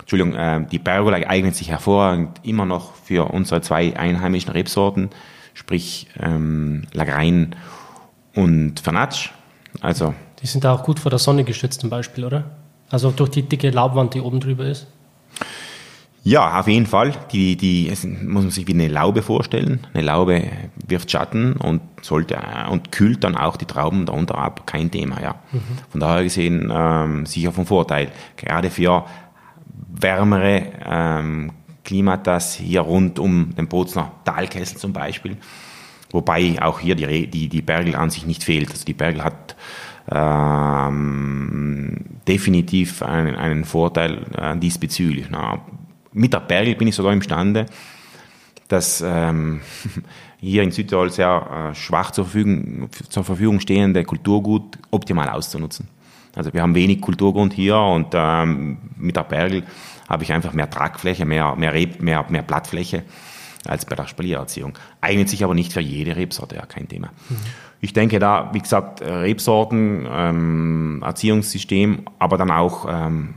Entschuldigung, 0.00 0.34
äh, 0.34 0.66
die 0.70 0.78
Pergola 0.78 1.16
eignet 1.16 1.56
sich 1.56 1.70
hervorragend 1.70 2.38
immer 2.42 2.66
noch 2.66 2.94
für 2.94 3.32
unsere 3.32 3.62
zwei 3.62 3.96
einheimischen 3.96 4.52
Rebsorten, 4.52 5.10
sprich 5.54 6.08
ähm, 6.20 6.82
Lagrein 6.92 7.56
und 8.34 8.78
Fernatsch. 8.80 9.30
Also 9.80 10.14
die 10.42 10.46
sind 10.46 10.64
da 10.64 10.74
auch 10.74 10.84
gut 10.84 11.00
vor 11.00 11.10
der 11.10 11.18
Sonne 11.18 11.44
geschützt 11.44 11.80
zum 11.80 11.88
Beispiel, 11.88 12.24
oder? 12.24 12.44
Also 12.90 13.10
durch 13.10 13.30
die 13.30 13.42
dicke 13.42 13.70
Laubwand, 13.70 14.14
die 14.14 14.20
oben 14.20 14.38
drüber 14.38 14.66
ist. 14.66 14.86
Ja, 16.26 16.58
auf 16.58 16.66
jeden 16.66 16.86
Fall. 16.86 17.12
Die, 17.30 17.56
die 17.56 17.88
es 17.88 18.02
muss 18.02 18.42
man 18.42 18.50
sich 18.50 18.66
wie 18.66 18.74
eine 18.74 18.88
Laube 18.88 19.22
vorstellen. 19.22 19.86
Eine 19.94 20.02
Laube 20.02 20.42
wirft 20.88 21.08
Schatten 21.08 21.52
und 21.52 21.80
sollte 22.02 22.36
und 22.68 22.90
kühlt 22.90 23.22
dann 23.22 23.36
auch 23.36 23.56
die 23.56 23.64
Trauben 23.64 24.06
darunter 24.06 24.36
ab. 24.36 24.66
Kein 24.66 24.90
Thema, 24.90 25.22
ja. 25.22 25.36
Mhm. 25.52 25.60
Von 25.88 26.00
daher 26.00 26.24
gesehen 26.24 26.72
ähm, 26.74 27.26
sicher 27.26 27.52
vom 27.52 27.64
Vorteil. 27.64 28.10
Gerade 28.36 28.70
für 28.70 29.04
wärmere 29.88 30.62
ähm, 30.84 31.52
Klimatas 31.84 32.54
hier 32.54 32.80
rund 32.80 33.20
um 33.20 33.54
den 33.54 33.68
Bozner 33.68 34.10
Talkessel 34.24 34.78
zum 34.78 34.92
Beispiel. 34.92 35.36
Wobei 36.10 36.60
auch 36.60 36.80
hier 36.80 36.96
die, 36.96 37.28
die, 37.28 37.48
die 37.48 37.62
Bergel 37.62 37.94
an 37.94 38.10
sich 38.10 38.26
nicht 38.26 38.42
fehlt. 38.42 38.72
Also 38.72 38.84
die 38.84 38.94
Bergel 38.94 39.22
hat 39.22 39.54
ähm, 40.10 42.04
definitiv 42.26 43.04
einen, 43.04 43.36
einen 43.36 43.64
Vorteil 43.64 44.24
äh, 44.36 44.56
diesbezüglich. 44.56 45.26
Na, 45.30 45.60
mit 46.16 46.32
der 46.32 46.40
Bergel 46.40 46.74
bin 46.74 46.88
ich 46.88 46.94
sogar 46.94 47.12
imstande, 47.12 47.66
das 48.68 49.04
ähm, 49.06 49.60
hier 50.40 50.62
in 50.62 50.70
Südtirol 50.70 51.10
sehr 51.10 51.70
äh, 51.70 51.74
schwach 51.74 52.10
zur 52.10 52.24
Verfügung, 52.24 52.88
zur 53.08 53.22
Verfügung 53.22 53.60
stehende 53.60 54.02
Kulturgut 54.04 54.78
optimal 54.90 55.28
auszunutzen. 55.28 55.88
Also 56.34 56.52
wir 56.52 56.62
haben 56.62 56.74
wenig 56.74 57.00
Kulturgrund 57.00 57.52
hier 57.52 57.78
und 57.78 58.08
ähm, 58.12 58.78
mit 58.96 59.16
der 59.16 59.24
Bergel 59.24 59.62
habe 60.08 60.22
ich 60.24 60.32
einfach 60.32 60.52
mehr 60.52 60.68
Tragfläche, 60.68 61.24
mehr, 61.24 61.54
mehr, 61.56 61.72
Reb, 61.72 62.00
mehr, 62.00 62.24
mehr 62.28 62.42
Blattfläche 62.42 63.04
als 63.66 63.84
bei 63.84 63.96
der 63.96 64.06
Spaliererziehung. 64.06 64.78
Eignet 65.00 65.28
sich 65.28 65.44
aber 65.44 65.54
nicht 65.54 65.72
für 65.72 65.80
jede 65.80 66.16
Rebsorte, 66.16 66.56
ja, 66.56 66.66
kein 66.66 66.88
Thema. 66.88 67.08
Mhm. 67.28 67.36
Ich 67.80 67.92
denke 67.92 68.18
da, 68.18 68.50
wie 68.52 68.60
gesagt, 68.60 69.02
Rebsorten, 69.02 70.06
ähm, 70.10 71.02
Erziehungssystem, 71.04 72.02
aber 72.18 72.36
dann 72.38 72.50
auch 72.50 72.86
ähm, 72.88 73.34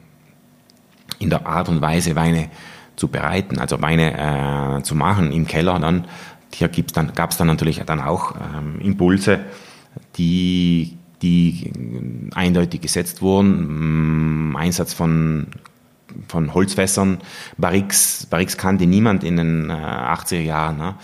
in 1.20 1.30
der 1.30 1.46
Art 1.46 1.70
und 1.70 1.82
Weise 1.82 2.16
Weine 2.16 2.50
zu 2.96 3.08
bereiten, 3.08 3.60
also 3.60 3.82
Weine 3.82 4.80
äh, 4.80 4.84
zu 4.84 4.96
machen 4.96 5.32
im 5.32 5.48
Keller. 5.48 5.80
Dann 5.80 6.06
hier 6.54 6.68
gibt's 6.68 6.94
dann 6.94 7.14
gab 7.14 7.32
es 7.32 7.38
dann 7.38 7.48
natürlich 7.48 7.82
dann 7.86 8.02
auch 8.02 8.36
ähm, 8.36 8.80
Impulse, 8.82 9.40
die 10.18 10.98
die 11.22 11.72
eindeutig 12.34 12.82
gesetzt 12.82 13.22
wurden. 13.22 14.56
Einsatz 14.56 14.94
von 14.94 15.48
von 16.28 16.54
Holzfässern, 16.54 17.20
Barrix, 17.58 18.26
Barrix 18.26 18.58
kannte 18.58 18.88
niemand 18.88 19.24
in 19.24 19.38
den 19.38 19.70
äh, 19.70 19.74
80er 19.74 20.42
Jahren. 20.42 20.78
Ne? 20.78 20.96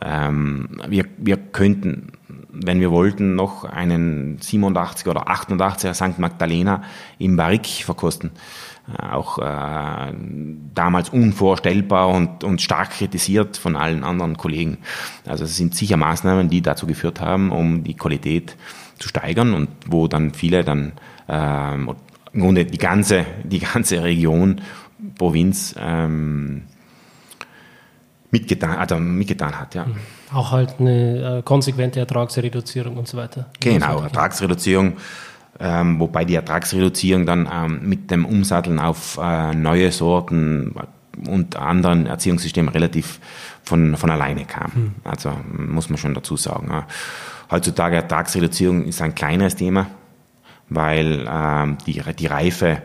Ähm, 0.00 0.80
wir, 0.88 1.04
wir 1.18 1.36
könnten, 1.36 2.12
wenn 2.50 2.80
wir 2.80 2.90
wollten, 2.90 3.34
noch 3.34 3.64
einen 3.64 4.38
87er 4.38 5.10
oder 5.10 5.28
88er 5.28 5.94
St. 5.94 6.18
Magdalena 6.18 6.82
im 7.18 7.36
Barrique 7.36 7.84
verkosten. 7.84 8.30
Äh, 8.86 9.12
auch 9.12 9.38
äh, 9.38 10.12
damals 10.74 11.08
unvorstellbar 11.08 12.08
und, 12.08 12.44
und 12.44 12.60
stark 12.60 12.90
kritisiert 12.90 13.56
von 13.56 13.76
allen 13.76 14.04
anderen 14.04 14.36
Kollegen. 14.36 14.78
Also 15.26 15.44
es 15.44 15.56
sind 15.56 15.74
sicher 15.74 15.96
Maßnahmen, 15.96 16.50
die 16.50 16.60
dazu 16.60 16.86
geführt 16.86 17.20
haben, 17.20 17.50
um 17.50 17.82
die 17.82 17.94
Qualität 17.94 18.56
zu 18.98 19.08
steigern 19.08 19.54
und 19.54 19.68
wo 19.86 20.06
dann 20.06 20.34
viele 20.34 20.64
dann 20.64 20.92
ähm, 21.28 21.94
im 22.32 22.40
Grunde 22.40 22.66
die 22.66 22.78
ganze, 22.78 23.24
die 23.44 23.60
ganze 23.60 24.02
Region, 24.02 24.60
Provinz 25.16 25.74
ähm, 25.78 26.64
mitgetan, 28.30 28.76
also 28.76 28.96
mitgetan 28.96 29.58
hat. 29.58 29.74
Ja. 29.74 29.86
Auch 30.32 30.50
halt 30.50 30.74
eine 30.78 31.38
äh, 31.38 31.42
konsequente 31.42 32.00
Ertragsreduzierung 32.00 32.96
und 32.96 33.08
so 33.08 33.16
weiter. 33.16 33.46
Genau, 33.60 34.00
Ertragsreduzierung, 34.00 34.94
ähm, 35.60 36.00
wobei 36.00 36.24
die 36.24 36.34
Ertragsreduzierung 36.34 37.26
dann 37.26 37.48
ähm, 37.52 37.80
mit 37.88 38.10
dem 38.10 38.24
Umsatteln 38.24 38.78
auf 38.78 39.18
äh, 39.22 39.54
neue 39.54 39.92
Sorten 39.92 40.74
und 41.28 41.56
anderen 41.56 42.06
Erziehungssystemen 42.06 42.72
relativ 42.72 43.20
von, 43.62 43.96
von 43.96 44.10
alleine 44.10 44.44
kam. 44.44 44.74
Hm. 44.74 44.94
Also 45.04 45.32
muss 45.56 45.88
man 45.88 45.98
schon 45.98 46.14
dazu 46.14 46.36
sagen. 46.36 46.68
Ja. 46.70 46.86
Heutzutage 47.50 47.96
Ertragsreduzierung 47.96 48.84
ist 48.84 49.00
ein 49.00 49.14
kleineres 49.14 49.54
Thema, 49.56 49.86
weil 50.68 51.26
ähm, 51.30 51.78
die, 51.86 52.02
die 52.18 52.26
Reife 52.26 52.82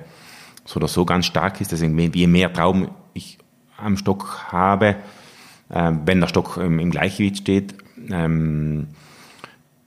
so 0.65 0.77
oder 0.77 0.87
so 0.87 1.05
ganz 1.05 1.25
stark 1.25 1.59
ist. 1.61 1.71
Deswegen, 1.71 1.97
je 1.97 2.27
mehr 2.27 2.53
Trauben 2.53 2.89
ich 3.13 3.39
am 3.77 3.97
Stock 3.97 4.45
habe, 4.51 4.95
äh, 5.69 5.91
wenn 6.05 6.19
der 6.19 6.27
Stock 6.27 6.59
ähm, 6.61 6.79
im 6.79 6.91
Gleichgewicht 6.91 7.37
steht, 7.37 7.75
ähm, 8.11 8.89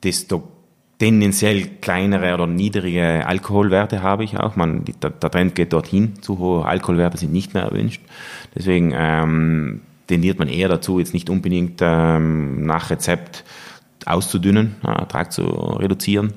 desto 0.02 0.51
tendenziell 1.02 1.66
kleinere 1.80 2.32
oder 2.32 2.46
niedrige 2.46 3.26
Alkoholwerte 3.26 4.02
habe 4.02 4.22
ich 4.22 4.38
auch. 4.38 4.54
Man, 4.54 4.84
der, 5.02 5.10
der, 5.10 5.30
Trend 5.32 5.56
geht 5.56 5.72
dorthin, 5.72 6.22
zu 6.22 6.38
hohe 6.38 6.64
Alkoholwerte 6.64 7.18
sind 7.18 7.32
nicht 7.32 7.54
mehr 7.54 7.64
erwünscht. 7.64 8.00
Deswegen 8.54 8.92
ähm, 8.94 9.80
tendiert 10.06 10.38
man 10.38 10.46
eher 10.46 10.68
dazu, 10.68 11.00
jetzt 11.00 11.12
nicht 11.12 11.28
unbedingt 11.28 11.80
ähm, 11.82 12.64
nach 12.64 12.90
Rezept 12.90 13.42
auszudünnen, 14.06 14.76
äh, 14.84 14.92
Ertrag 14.92 15.32
zu 15.32 15.42
reduzieren. 15.42 16.34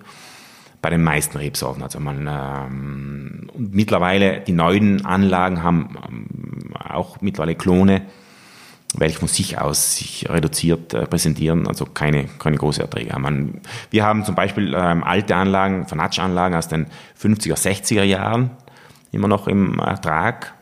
Bei 0.81 0.89
den 0.89 1.03
meisten 1.03 1.37
Rebsorten. 1.37 1.83
Also 1.83 1.99
man 1.99 2.27
ähm, 2.27 3.51
mittlerweile 3.55 4.39
die 4.39 4.53
neuen 4.53 5.05
Anlagen 5.05 5.61
haben 5.61 5.95
ähm, 6.09 6.73
auch 6.73 7.21
mittlerweile 7.21 7.53
Klone, 7.53 8.01
welche 8.97 9.19
von 9.19 9.27
sich 9.27 9.59
aus 9.59 9.97
sich 9.97 10.29
reduziert 10.29 10.93
äh, 10.93 11.05
präsentieren, 11.05 11.67
also 11.67 11.85
keine, 11.85 12.25
keine 12.39 12.57
große 12.57 12.81
Erträge 12.81 13.11
haben. 13.13 13.61
wir 13.91 14.03
haben 14.03 14.23
zum 14.23 14.35
Beispiel 14.35 14.73
ähm, 14.75 15.03
alte 15.03 15.35
Anlagen, 15.35 15.87
Fanatsch-Anlagen 15.87 16.55
aus 16.55 16.67
den 16.67 16.87
50er, 17.21 17.55
60er 17.55 18.03
Jahren 18.03 18.51
immer 19.11 19.27
noch 19.27 19.47
im 19.47 19.79
Ertrag. 19.79 20.53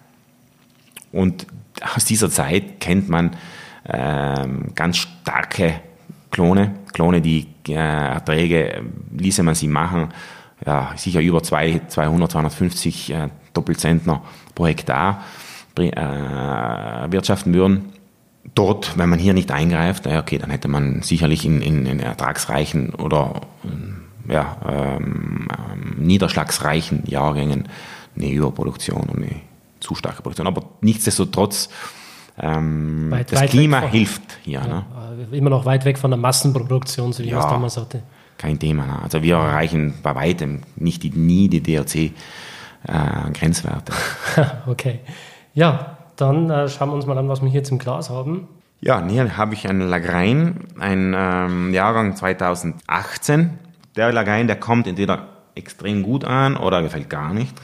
Und 1.12 1.48
aus 1.96 2.06
dieser 2.06 2.30
Zeit 2.30 2.80
kennt 2.80 3.10
man 3.10 3.36
ähm, 3.86 4.72
ganz 4.76 4.98
starke 4.98 5.82
Klone, 6.32 6.74
Klone, 6.94 7.22
die 7.22 7.48
äh, 7.68 7.74
Erträge, 7.74 8.84
ließe 9.12 9.44
man 9.44 9.56
sie 9.56 9.68
machen, 9.68 10.10
ja, 10.66 10.94
sicher 10.96 11.22
über 11.22 11.44
zwei, 11.44 11.82
200, 11.88 12.32
250 12.32 13.14
äh, 13.14 13.30
Doppelzentner 13.54 14.22
pro 14.56 14.66
Hektar 14.68 15.24
äh, 15.78 15.92
wirtschaften 17.12 17.54
würden. 17.54 17.94
Dort, 18.56 18.98
wenn 18.98 19.10
man 19.10 19.20
hier 19.20 19.34
nicht 19.34 19.52
eingreift, 19.52 20.06
okay, 20.06 20.38
dann 20.38 20.50
hätte 20.50 20.68
man 20.68 21.02
sicherlich 21.02 21.46
in, 21.46 21.62
in, 21.62 21.86
in 21.86 22.00
ertragsreichen 22.00 22.94
oder 22.94 23.42
ja, 24.28 24.58
ähm, 24.68 25.48
ähm, 25.72 25.96
niederschlagsreichen 25.98 27.04
Jahrgängen 27.06 27.70
eine 28.16 28.30
Überproduktion 28.30 29.02
und 29.02 29.18
eine 29.18 29.42
zu 29.80 29.96
starke 29.96 30.22
Produktion. 30.22 30.46
Aber 30.48 30.64
nichtsdestotrotz, 30.82 31.70
ähm, 32.40 33.10
weit, 33.12 33.32
das 33.32 33.42
weit 33.42 33.52
Klima 33.52 33.82
hilft 33.82 34.40
hier. 34.44 34.60
Ja, 34.60 34.68
ne? 34.68 34.84
Immer 35.32 35.52
noch 35.52 35.66
weit 35.66 35.86
weg 35.86 35.98
von 35.98 36.12
der 36.12 36.20
Massenproduktion, 36.20 37.14
so 37.14 37.24
wie 37.24 37.30
ja, 37.30 37.38
man 37.38 37.46
es 37.46 37.52
damals 37.52 37.78
hatte. 37.78 38.04
Kein 38.38 38.60
Thema. 38.60 38.86
Ne? 38.86 39.02
Also 39.02 39.24
wir 39.24 39.36
erreichen 39.36 39.94
bei 40.02 40.16
weitem 40.16 40.62
nicht 40.76 41.04
die, 41.04 41.12
nie 41.12 41.48
die 41.50 41.62
DRC-Grenzwerte. 41.62 43.94
Äh, 44.36 44.46
okay. 44.68 45.00
Ja, 45.54 45.93
dann 46.16 46.50
äh, 46.50 46.68
schauen 46.70 46.90
wir 46.90 46.96
uns 46.96 47.06
mal 47.06 47.18
an, 47.18 47.30
was 47.30 47.42
wir 47.42 47.50
hier 47.50 47.64
zum 47.64 47.80
Glas 47.80 48.10
haben. 48.10 48.48
Ja, 48.82 49.06
hier 49.08 49.38
habe 49.38 49.54
ich 49.54 49.68
einen 49.70 49.88
Lagrein, 49.88 50.68
ein 50.78 51.14
ähm, 51.16 51.74
Jahrgang 51.74 52.16
2018. 52.16 53.58
Der 53.96 54.12
Lagrein, 54.12 54.48
der 54.48 54.58
kommt 54.58 54.88
entweder 54.88 55.28
extrem 55.56 56.04
gut 56.04 56.26
an 56.26 56.58
oder 56.58 56.82
gefällt 56.82 57.10
gar 57.10 57.34
nicht. 57.34 57.56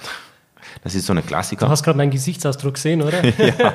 Das 0.84 0.96
ist 0.96 1.06
so 1.06 1.14
eine 1.14 1.22
Klassiker. 1.22 1.66
Du 1.66 1.72
hast 1.72 1.84
gerade 1.84 1.98
meinen 1.98 2.12
Gesichtsausdruck 2.12 2.76
gesehen, 2.76 3.02
oder? 3.02 3.26
ja. 3.38 3.74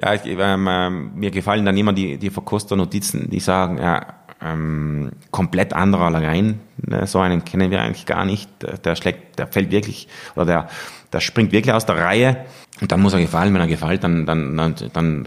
ja 0.00 0.14
ich, 0.14 0.24
ähm, 0.26 0.68
ähm, 0.70 1.10
mir 1.14 1.30
gefallen 1.30 1.64
dann 1.64 1.76
immer 1.76 1.92
die, 1.92 2.18
die 2.18 2.30
Verkoster-Notizen, 2.30 3.30
die 3.30 3.40
sagen, 3.40 3.78
ja, 3.78 4.06
ähm, 4.42 5.12
komplett 5.30 5.72
anderer 5.72 6.10
Lagrein. 6.10 6.60
Ne, 6.76 7.06
so 7.06 7.20
einen 7.20 7.44
kennen 7.44 7.70
wir 7.70 7.80
eigentlich 7.80 8.06
gar 8.06 8.24
nicht. 8.24 8.50
Der 8.84 8.94
schlägt, 8.96 9.38
der 9.38 9.46
fällt 9.46 9.70
wirklich, 9.70 10.08
oder 10.34 10.44
der, 10.44 10.68
der 11.12 11.20
springt 11.20 11.52
wirklich 11.52 11.74
aus 11.74 11.86
der 11.86 11.96
Reihe. 11.96 12.44
Und 12.80 12.92
dann 12.92 13.00
muss 13.00 13.14
er 13.14 13.20
gefallen. 13.20 13.54
Wenn 13.54 13.60
er 13.60 13.66
gefällt, 13.66 14.04
dann, 14.04 14.26
dann, 14.26 14.56
dann, 14.56 14.74
dann 14.92 15.24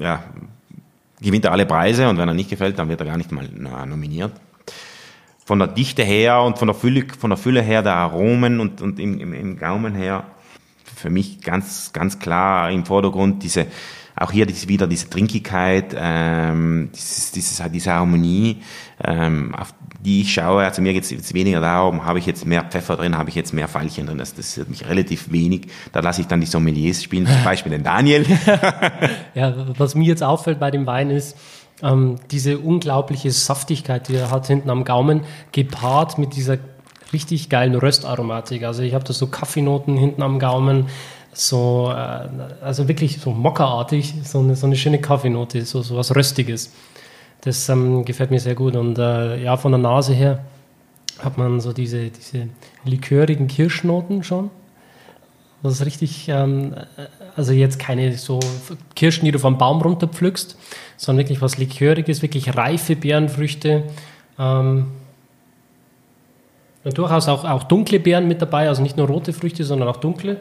äh, 0.00 0.02
ja, 0.02 0.24
gewinnt 1.20 1.44
er 1.44 1.52
alle 1.52 1.66
Preise. 1.66 2.08
Und 2.08 2.18
wenn 2.18 2.28
er 2.28 2.34
nicht 2.34 2.50
gefällt, 2.50 2.78
dann 2.78 2.88
wird 2.88 3.00
er 3.00 3.06
gar 3.06 3.16
nicht 3.16 3.30
mal 3.32 3.48
nominiert 3.86 4.32
von 5.48 5.58
der 5.58 5.68
Dichte 5.68 6.02
her 6.02 6.42
und 6.42 6.58
von 6.58 6.68
der 6.68 6.74
Fülle, 6.74 7.06
von 7.18 7.30
der 7.30 7.38
Fülle 7.38 7.62
her 7.62 7.82
der 7.82 7.94
Aromen 7.94 8.60
und, 8.60 8.82
und 8.82 9.00
im, 9.00 9.18
im, 9.18 9.32
im 9.32 9.56
Gaumen 9.56 9.94
her 9.94 10.24
für 10.94 11.08
mich 11.08 11.40
ganz, 11.40 11.94
ganz 11.94 12.18
klar 12.18 12.70
im 12.70 12.84
Vordergrund 12.84 13.42
diese, 13.42 13.66
auch 14.20 14.32
hier 14.32 14.46
diese, 14.46 14.68
wieder 14.68 14.86
diese 14.86 15.08
Trinkigkeit, 15.08 15.94
ähm, 15.96 16.90
dieses, 16.94 17.32
dieses, 17.32 17.62
diese 17.72 17.92
Harmonie, 17.92 18.58
ähm, 19.04 19.54
auf 19.54 19.74
die 20.00 20.22
ich 20.22 20.32
schaue. 20.32 20.64
Also 20.64 20.82
mir 20.82 20.92
geht 20.92 21.04
es 21.04 21.10
jetzt 21.10 21.34
weniger 21.34 21.60
darum, 21.60 22.04
habe 22.04 22.18
ich 22.18 22.26
jetzt 22.26 22.46
mehr 22.46 22.62
Pfeffer 22.64 22.96
drin, 22.96 23.16
habe 23.16 23.28
ich 23.30 23.34
jetzt 23.34 23.52
mehr 23.52 23.68
Veilchen 23.68 24.06
drin. 24.06 24.18
Das, 24.18 24.32
ist 24.32 24.68
mich 24.68 24.88
relativ 24.88 25.32
wenig. 25.32 25.68
Da 25.92 26.00
lasse 26.00 26.20
ich 26.20 26.26
dann 26.26 26.40
die 26.40 26.46
Sommeliers 26.46 27.02
spielen, 27.02 27.26
zum 27.26 27.44
Beispiel 27.44 27.70
den 27.70 27.82
Daniel. 27.82 28.24
ja, 29.34 29.54
was 29.76 29.94
mir 29.94 30.06
jetzt 30.06 30.22
auffällt 30.22 30.60
bei 30.60 30.70
dem 30.70 30.86
Wein 30.86 31.10
ist, 31.10 31.36
ähm, 31.82 32.16
diese 32.30 32.58
unglaubliche 32.58 33.30
Saftigkeit, 33.30 34.08
die 34.08 34.16
er 34.16 34.30
hat 34.30 34.46
hinten 34.46 34.70
am 34.70 34.84
Gaumen, 34.84 35.22
gepaart 35.52 36.18
mit 36.18 36.34
dieser 36.36 36.58
richtig 37.12 37.48
geilen 37.48 37.74
Röstaromatik. 37.74 38.64
Also 38.64 38.82
ich 38.82 38.94
habe 38.94 39.04
da 39.04 39.12
so 39.12 39.26
Kaffeenoten 39.26 39.96
hinten 39.96 40.22
am 40.22 40.38
Gaumen, 40.38 40.86
so, 41.38 41.92
äh, 41.94 42.28
also 42.62 42.88
wirklich 42.88 43.20
so 43.20 43.30
mockerartig, 43.30 44.14
so 44.24 44.40
eine, 44.40 44.56
so 44.56 44.66
eine 44.66 44.76
schöne 44.76 45.00
Kaffeenote, 45.00 45.64
so, 45.64 45.82
so 45.82 45.96
was 45.96 46.14
Röstiges. 46.14 46.72
Das 47.42 47.68
ähm, 47.68 48.04
gefällt 48.04 48.30
mir 48.32 48.40
sehr 48.40 48.56
gut. 48.56 48.74
Und 48.74 48.98
äh, 48.98 49.40
ja, 49.42 49.56
von 49.56 49.70
der 49.70 49.78
Nase 49.78 50.14
her 50.14 50.40
hat 51.20 51.38
man 51.38 51.60
so 51.60 51.72
diese, 51.72 52.10
diese 52.10 52.48
likörigen 52.84 53.46
Kirschnoten 53.46 54.24
schon. 54.24 54.50
Das 55.62 55.74
ist 55.74 55.86
richtig, 55.86 56.28
ähm, 56.28 56.74
also 57.36 57.52
jetzt 57.52 57.78
keine 57.78 58.16
so 58.16 58.40
Kirschen, 58.96 59.24
die 59.24 59.32
du 59.32 59.38
vom 59.38 59.58
Baum 59.58 59.80
runterpflückst, 59.80 60.56
sondern 60.96 61.24
wirklich 61.24 61.40
was 61.40 61.56
Liköriges, 61.56 62.20
wirklich 62.20 62.56
reife 62.56 62.96
Beerenfrüchte. 62.96 63.84
Ähm, 64.38 64.88
ja, 66.84 66.90
durchaus 66.90 67.28
auch, 67.28 67.44
auch 67.44 67.64
dunkle 67.64 68.00
Beeren 68.00 68.26
mit 68.26 68.42
dabei, 68.42 68.68
also 68.68 68.82
nicht 68.82 68.96
nur 68.96 69.06
rote 69.06 69.32
Früchte, 69.32 69.62
sondern 69.62 69.88
auch 69.88 69.98
dunkle. 69.98 70.38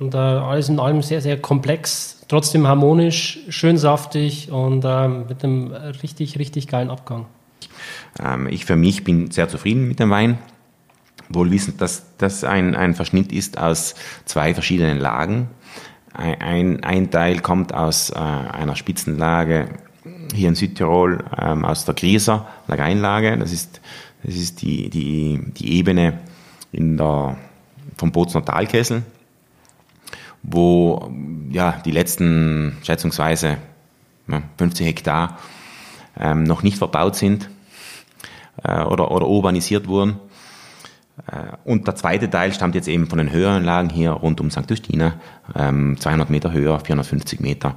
Und 0.00 0.14
äh, 0.14 0.18
alles 0.18 0.68
in 0.68 0.80
allem 0.80 1.02
sehr, 1.02 1.20
sehr 1.20 1.38
komplex, 1.38 2.24
trotzdem 2.26 2.66
harmonisch, 2.66 3.38
schön 3.48 3.76
saftig 3.76 4.50
und 4.50 4.84
äh, 4.84 5.08
mit 5.08 5.44
einem 5.44 5.72
richtig, 6.02 6.38
richtig 6.38 6.66
geilen 6.66 6.90
Abgang. 6.90 7.26
Ähm, 8.18 8.48
ich 8.48 8.64
für 8.64 8.76
mich 8.76 9.04
bin 9.04 9.30
sehr 9.30 9.48
zufrieden 9.48 9.86
mit 9.86 10.00
dem 10.00 10.10
Wein 10.10 10.38
wohl 11.30 11.50
wissend, 11.50 11.80
dass 11.80 12.04
das 12.18 12.44
ein, 12.44 12.74
ein 12.74 12.94
Verschnitt 12.94 13.32
ist 13.32 13.58
aus 13.58 13.94
zwei 14.24 14.52
verschiedenen 14.52 14.98
Lagen. 14.98 15.48
Ein, 16.12 16.82
ein 16.82 17.10
Teil 17.10 17.38
kommt 17.38 17.72
aus 17.72 18.10
äh, 18.10 18.14
einer 18.16 18.74
Spitzenlage 18.74 19.68
hier 20.34 20.48
in 20.48 20.54
Südtirol, 20.56 21.24
ähm, 21.40 21.64
aus 21.64 21.84
der 21.84 21.94
Grieser 21.94 22.48
Lageinlage. 22.66 23.38
Das 23.38 23.52
ist, 23.52 23.80
das 24.24 24.34
ist 24.34 24.60
die, 24.62 24.90
die, 24.90 25.40
die 25.56 25.78
Ebene 25.78 26.18
in 26.72 26.96
der, 26.96 27.36
vom 27.96 28.10
Bozner 28.10 28.44
Talkessel, 28.44 29.02
wo 30.42 31.10
ja, 31.50 31.80
die 31.84 31.90
letzten 31.90 32.78
schätzungsweise 32.82 33.58
ja, 34.28 34.42
50 34.58 34.86
Hektar 34.86 35.38
ähm, 36.18 36.44
noch 36.44 36.62
nicht 36.62 36.78
verbaut 36.78 37.16
sind 37.16 37.48
äh, 38.62 38.82
oder, 38.82 39.10
oder 39.10 39.26
urbanisiert 39.26 39.86
wurden. 39.86 40.16
Äh, 41.26 41.56
und 41.64 41.86
der 41.86 41.96
zweite 41.96 42.30
Teil 42.30 42.52
stammt 42.52 42.74
jetzt 42.74 42.88
eben 42.88 43.06
von 43.06 43.18
den 43.18 43.32
höheren 43.32 43.64
Lagen 43.64 43.90
hier 43.90 44.10
rund 44.12 44.40
um 44.40 44.50
St. 44.50 44.68
Justina, 44.68 45.14
200 45.52 46.06
ähm, 46.06 46.26
Meter 46.28 46.52
höher, 46.52 46.80
450 46.80 47.40
Meter. 47.40 47.76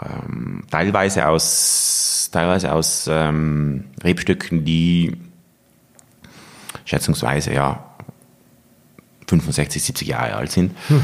Ähm, 0.00 0.62
teilweise 0.70 1.26
aus, 1.26 2.28
teilweise 2.32 2.72
aus 2.72 3.08
ähm, 3.10 3.84
Rebstücken, 4.02 4.64
die 4.64 5.16
schätzungsweise 6.84 7.52
ja 7.52 7.84
65, 9.26 9.82
70 9.82 10.08
Jahre 10.08 10.34
alt 10.34 10.52
sind. 10.52 10.72
Hm. 10.88 11.02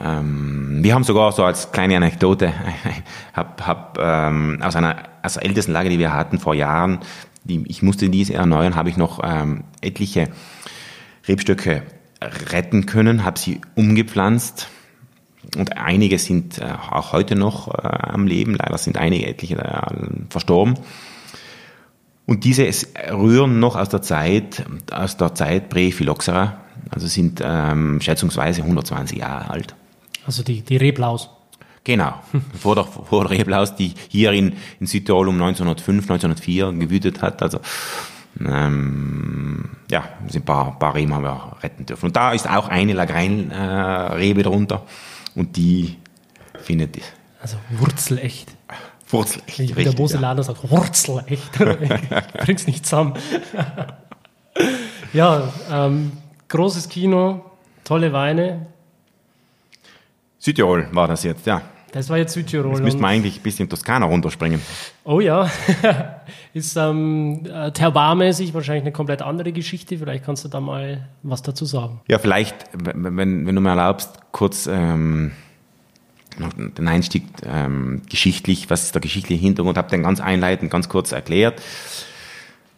Ähm, 0.00 0.78
wir 0.82 0.94
haben 0.94 1.04
sogar 1.04 1.32
so 1.32 1.44
als 1.44 1.72
kleine 1.72 1.96
Anekdote, 1.96 2.52
hab, 3.34 3.66
hab, 3.66 3.98
ähm, 4.00 4.60
aus 4.62 4.76
einer 4.76 4.96
aus 5.22 5.34
der 5.34 5.44
ältesten 5.44 5.72
Lage, 5.72 5.90
die 5.90 5.98
wir 5.98 6.14
hatten 6.14 6.38
vor 6.38 6.54
Jahren, 6.54 7.00
die, 7.44 7.64
ich 7.68 7.82
musste 7.82 8.08
diese 8.08 8.34
erneuern, 8.34 8.74
habe 8.74 8.88
ich 8.88 8.96
noch 8.96 9.20
ähm, 9.22 9.64
etliche 9.82 10.28
Rebstöcke 11.28 11.82
retten 12.50 12.86
können, 12.86 13.24
habe 13.24 13.38
sie 13.38 13.60
umgepflanzt 13.74 14.68
und 15.56 15.76
einige 15.76 16.18
sind 16.18 16.58
äh, 16.58 16.64
auch 16.90 17.12
heute 17.12 17.34
noch 17.34 17.68
äh, 17.68 17.86
am 17.86 18.26
Leben. 18.26 18.54
Leider 18.54 18.78
sind 18.78 18.98
einige 18.98 19.26
etliche 19.26 19.56
äh, 19.56 19.80
verstorben. 20.28 20.74
Und 22.26 22.44
diese 22.44 22.68
rühren 23.10 23.58
noch 23.58 23.74
aus 23.74 23.88
der 23.88 24.02
Zeit, 24.02 24.64
aus 24.92 25.16
der 25.16 25.34
Zeit 25.34 25.68
Prä-Phylloxera, 25.68 26.60
also 26.90 27.08
sind 27.08 27.42
ähm, 27.42 28.00
schätzungsweise 28.00 28.62
120 28.62 29.18
Jahre 29.18 29.50
alt. 29.50 29.74
Also 30.30 30.44
die, 30.44 30.62
die 30.62 30.76
Reblaus. 30.76 31.28
Genau, 31.82 32.14
vor 32.60 32.76
der, 32.76 32.84
vor 32.84 33.26
der 33.26 33.36
Reblaus, 33.36 33.74
die 33.74 33.94
hier 34.08 34.30
in, 34.30 34.52
in 34.78 34.86
Südtirol 34.86 35.26
um 35.26 35.34
1905, 35.34 36.04
1904 36.04 36.72
gewütet 36.74 37.20
hat. 37.20 37.42
Also 37.42 37.58
ähm, 38.38 39.70
ja, 39.90 40.04
ein 40.32 40.42
paar, 40.42 40.78
paar 40.78 40.94
Reben 40.94 41.12
haben 41.12 41.24
wir 41.24 41.56
retten 41.64 41.84
dürfen. 41.84 42.06
Und 42.06 42.14
da 42.14 42.30
ist 42.30 42.48
auch 42.48 42.68
eine 42.68 42.92
Lagrein-Rebe 42.92 44.40
äh, 44.40 44.42
drunter 44.44 44.86
und 45.34 45.56
die 45.56 45.96
findet. 46.62 46.98
Also 47.42 47.56
wurzelecht. 47.70 48.52
Wurzelecht. 49.08 49.58
Ich 49.58 49.74
bin 49.74 49.82
der 49.82 49.98
Moselader 49.98 50.42
ja. 50.42 50.44
sagt 50.44 50.70
wurzelecht. 50.70 51.58
ich 51.58 52.38
bring's 52.44 52.68
nicht 52.68 52.86
zusammen. 52.86 53.14
ja, 55.12 55.52
ähm, 55.72 56.12
großes 56.46 56.88
Kino, 56.88 57.46
tolle 57.82 58.12
Weine. 58.12 58.66
Südtirol 60.40 60.88
war 60.92 61.06
das 61.06 61.22
jetzt, 61.22 61.46
ja. 61.46 61.60
Das 61.92 62.08
war 62.08 62.16
jetzt 62.16 62.32
Südtirol. 62.32 62.70
Jetzt 62.72 62.82
müssten 62.82 63.00
wir 63.00 63.08
eigentlich 63.08 63.38
ein 63.38 63.42
bisschen 63.42 63.68
Toskana 63.68 64.06
runterspringen. 64.06 64.60
Oh 65.04 65.20
ja, 65.20 65.50
ist 66.54 66.76
ähm, 66.76 67.44
äh, 67.44 67.72
terbarmäßig 67.72 68.54
wahrscheinlich 68.54 68.84
eine 68.84 68.92
komplett 68.92 69.22
andere 69.22 69.52
Geschichte. 69.52 69.98
Vielleicht 69.98 70.24
kannst 70.24 70.44
du 70.44 70.48
da 70.48 70.60
mal 70.60 71.08
was 71.22 71.42
dazu 71.42 71.66
sagen. 71.66 72.00
Ja, 72.08 72.18
vielleicht, 72.18 72.54
wenn, 72.72 73.46
wenn 73.46 73.54
du 73.54 73.60
mir 73.60 73.70
erlaubst, 73.70 74.18
kurz 74.32 74.66
ähm, 74.66 75.32
noch 76.38 76.52
den 76.54 76.88
Einstieg 76.88 77.24
ähm, 77.44 78.02
geschichtlich, 78.08 78.70
was 78.70 78.84
ist 78.84 78.94
der 78.94 79.02
geschichtliche 79.02 79.42
Hintergrund, 79.42 79.76
habe 79.76 79.90
den 79.90 80.04
ganz 80.04 80.20
einleitend, 80.20 80.70
ganz 80.70 80.88
kurz 80.88 81.12
erklärt. 81.12 81.60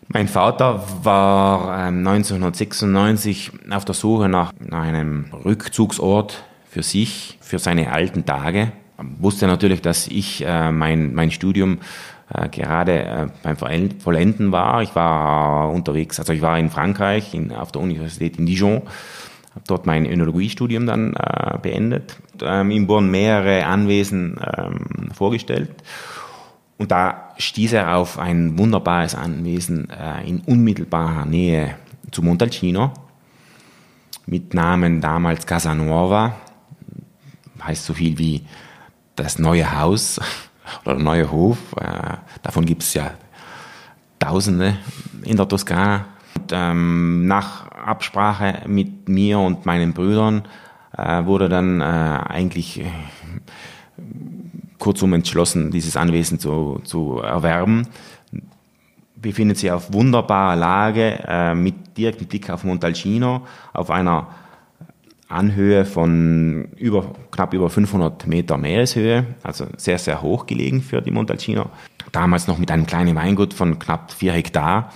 Mein 0.08 0.26
Vater 0.26 0.84
war 1.04 1.86
ähm, 1.86 2.06
1996 2.06 3.52
auf 3.70 3.84
der 3.84 3.94
Suche 3.94 4.28
nach, 4.28 4.52
nach 4.58 4.82
einem 4.82 5.26
Rückzugsort 5.44 6.44
für 6.72 6.82
sich, 6.82 7.36
für 7.42 7.58
seine 7.58 7.92
alten 7.92 8.24
Tage. 8.24 8.72
Wusste 9.18 9.46
natürlich, 9.46 9.82
dass 9.82 10.08
ich 10.08 10.42
äh, 10.46 10.72
mein, 10.72 11.12
mein 11.12 11.30
Studium 11.30 11.80
äh, 12.32 12.48
gerade 12.48 13.04
äh, 13.04 13.26
beim 13.42 13.58
Vollenden 13.58 14.52
war. 14.52 14.80
Ich 14.80 14.94
war 14.94 15.70
unterwegs, 15.70 16.18
also 16.18 16.32
ich 16.32 16.40
war 16.40 16.58
in 16.58 16.70
Frankreich 16.70 17.34
in, 17.34 17.52
auf 17.52 17.72
der 17.72 17.82
Universität 17.82 18.38
in 18.38 18.46
Dijon, 18.46 18.76
habe 19.50 19.64
dort 19.66 19.84
mein 19.84 20.06
Önologiestudium 20.06 20.86
dann 20.86 21.12
äh, 21.12 21.58
beendet, 21.60 22.16
ähm, 22.42 22.70
ihm 22.70 22.88
wurden 22.88 23.10
mehrere 23.10 23.66
Anwesen 23.66 24.40
ähm, 24.56 25.10
vorgestellt. 25.12 25.70
Und 26.78 26.90
da 26.90 27.34
stieß 27.36 27.74
er 27.74 27.96
auf 27.96 28.18
ein 28.18 28.56
wunderbares 28.56 29.14
Anwesen 29.14 29.90
äh, 29.90 30.26
in 30.26 30.40
unmittelbarer 30.40 31.26
Nähe 31.26 31.74
zu 32.10 32.22
Montalcino 32.22 32.92
mit 34.24 34.54
Namen 34.54 35.02
damals 35.02 35.46
Casanuova, 35.46 36.34
heißt 37.64 37.84
so 37.84 37.94
viel 37.94 38.18
wie 38.18 38.42
das 39.16 39.38
neue 39.38 39.78
Haus 39.78 40.20
oder 40.84 40.94
der 40.94 41.04
neue 41.04 41.30
Hof. 41.30 41.58
Äh, 41.76 42.16
davon 42.42 42.64
gibt 42.64 42.82
es 42.82 42.94
ja 42.94 43.12
Tausende 44.18 44.76
in 45.24 45.36
der 45.36 45.48
Toskana. 45.48 46.06
Und, 46.38 46.52
ähm, 46.52 47.26
nach 47.26 47.66
Absprache 47.70 48.62
mit 48.66 49.08
mir 49.08 49.38
und 49.38 49.66
meinen 49.66 49.92
Brüdern 49.92 50.42
äh, 50.96 51.24
wurde 51.24 51.48
dann 51.48 51.80
äh, 51.80 51.84
eigentlich 51.84 52.80
äh, 52.80 52.84
kurzum 54.78 55.12
entschlossen, 55.12 55.70
dieses 55.70 55.96
Anwesen 55.96 56.38
zu, 56.38 56.80
zu 56.84 57.18
erwerben. 57.18 57.88
Befindet 59.16 59.58
sich 59.58 59.70
auf 59.70 59.92
wunderbarer 59.92 60.56
Lage 60.56 61.18
äh, 61.26 61.54
mit 61.54 61.96
direktem 61.96 62.26
Blick 62.26 62.50
auf 62.50 62.64
Montalcino, 62.64 63.42
auf 63.72 63.90
einer 63.90 64.28
Anhöhe 65.32 65.84
von 65.84 66.64
über, 66.76 67.12
knapp 67.30 67.54
über 67.54 67.70
500 67.70 68.26
Meter 68.26 68.56
Meereshöhe, 68.56 69.26
also 69.42 69.66
sehr, 69.76 69.98
sehr 69.98 70.22
hoch 70.22 70.46
gelegen 70.46 70.82
für 70.82 71.00
die 71.00 71.10
Montalcino. 71.10 71.70
Damals 72.12 72.46
noch 72.46 72.58
mit 72.58 72.70
einem 72.70 72.86
kleinen 72.86 73.16
Weingut 73.16 73.54
von 73.54 73.78
knapp 73.78 74.12
vier 74.12 74.32
Hektar. 74.32 74.92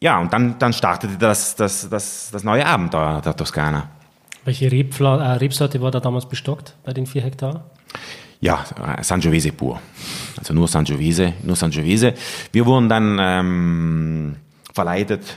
Ja, 0.00 0.18
und 0.18 0.32
dann, 0.32 0.58
dann 0.58 0.72
startete 0.72 1.16
das, 1.18 1.56
das, 1.56 1.88
das, 1.88 2.30
das 2.32 2.44
neue 2.44 2.66
Abenteuer 2.66 3.20
der 3.20 3.36
Toskana. 3.36 3.88
Welche 4.44 4.72
Rebfla 4.72 5.34
äh, 5.34 5.36
Rebsorte 5.36 5.80
war 5.82 5.90
da 5.90 6.00
damals 6.00 6.26
bestockt 6.26 6.76
bei 6.84 6.92
den 6.92 7.06
vier 7.06 7.22
Hektar? 7.22 7.70
Ja, 8.40 8.64
äh, 8.96 9.02
Sangiovese 9.02 9.52
pur. 9.52 9.80
Also 10.38 10.54
nur 10.54 10.66
Sangiovese, 10.66 11.34
nur 11.42 11.56
Sangiovese. 11.56 12.14
Wir 12.52 12.64
wurden 12.64 12.88
dann 12.88 13.18
ähm, 13.20 14.36
verleitet, 14.72 15.36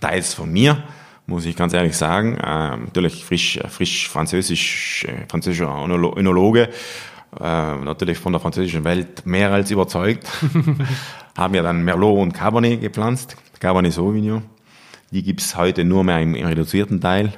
teils 0.00 0.34
von 0.34 0.52
mir, 0.52 0.82
muss 1.26 1.46
ich 1.46 1.56
ganz 1.56 1.72
ehrlich 1.72 1.96
sagen. 1.96 2.38
Ähm, 2.44 2.84
natürlich 2.86 3.24
frisch, 3.24 3.58
frisch 3.68 4.08
französisch, 4.08 5.04
äh, 5.04 5.26
französischer 5.28 5.84
Önologe, 5.86 6.68
äh, 7.40 7.40
natürlich 7.40 8.18
von 8.18 8.32
der 8.32 8.40
französischen 8.40 8.84
Welt 8.84 9.24
mehr 9.26 9.50
als 9.52 9.70
überzeugt. 9.70 10.26
Haben 11.36 11.54
wir 11.54 11.62
dann 11.62 11.84
Merlot 11.84 12.18
und 12.18 12.32
Cabernet 12.32 12.80
gepflanzt, 12.80 13.36
Cabernet 13.60 13.92
Sauvignon. 13.92 14.42
Die 15.10 15.22
gibt's 15.22 15.56
heute 15.56 15.84
nur 15.84 16.04
mehr 16.04 16.20
im, 16.20 16.34
im 16.34 16.46
reduzierten 16.46 17.00
Teil. 17.00 17.32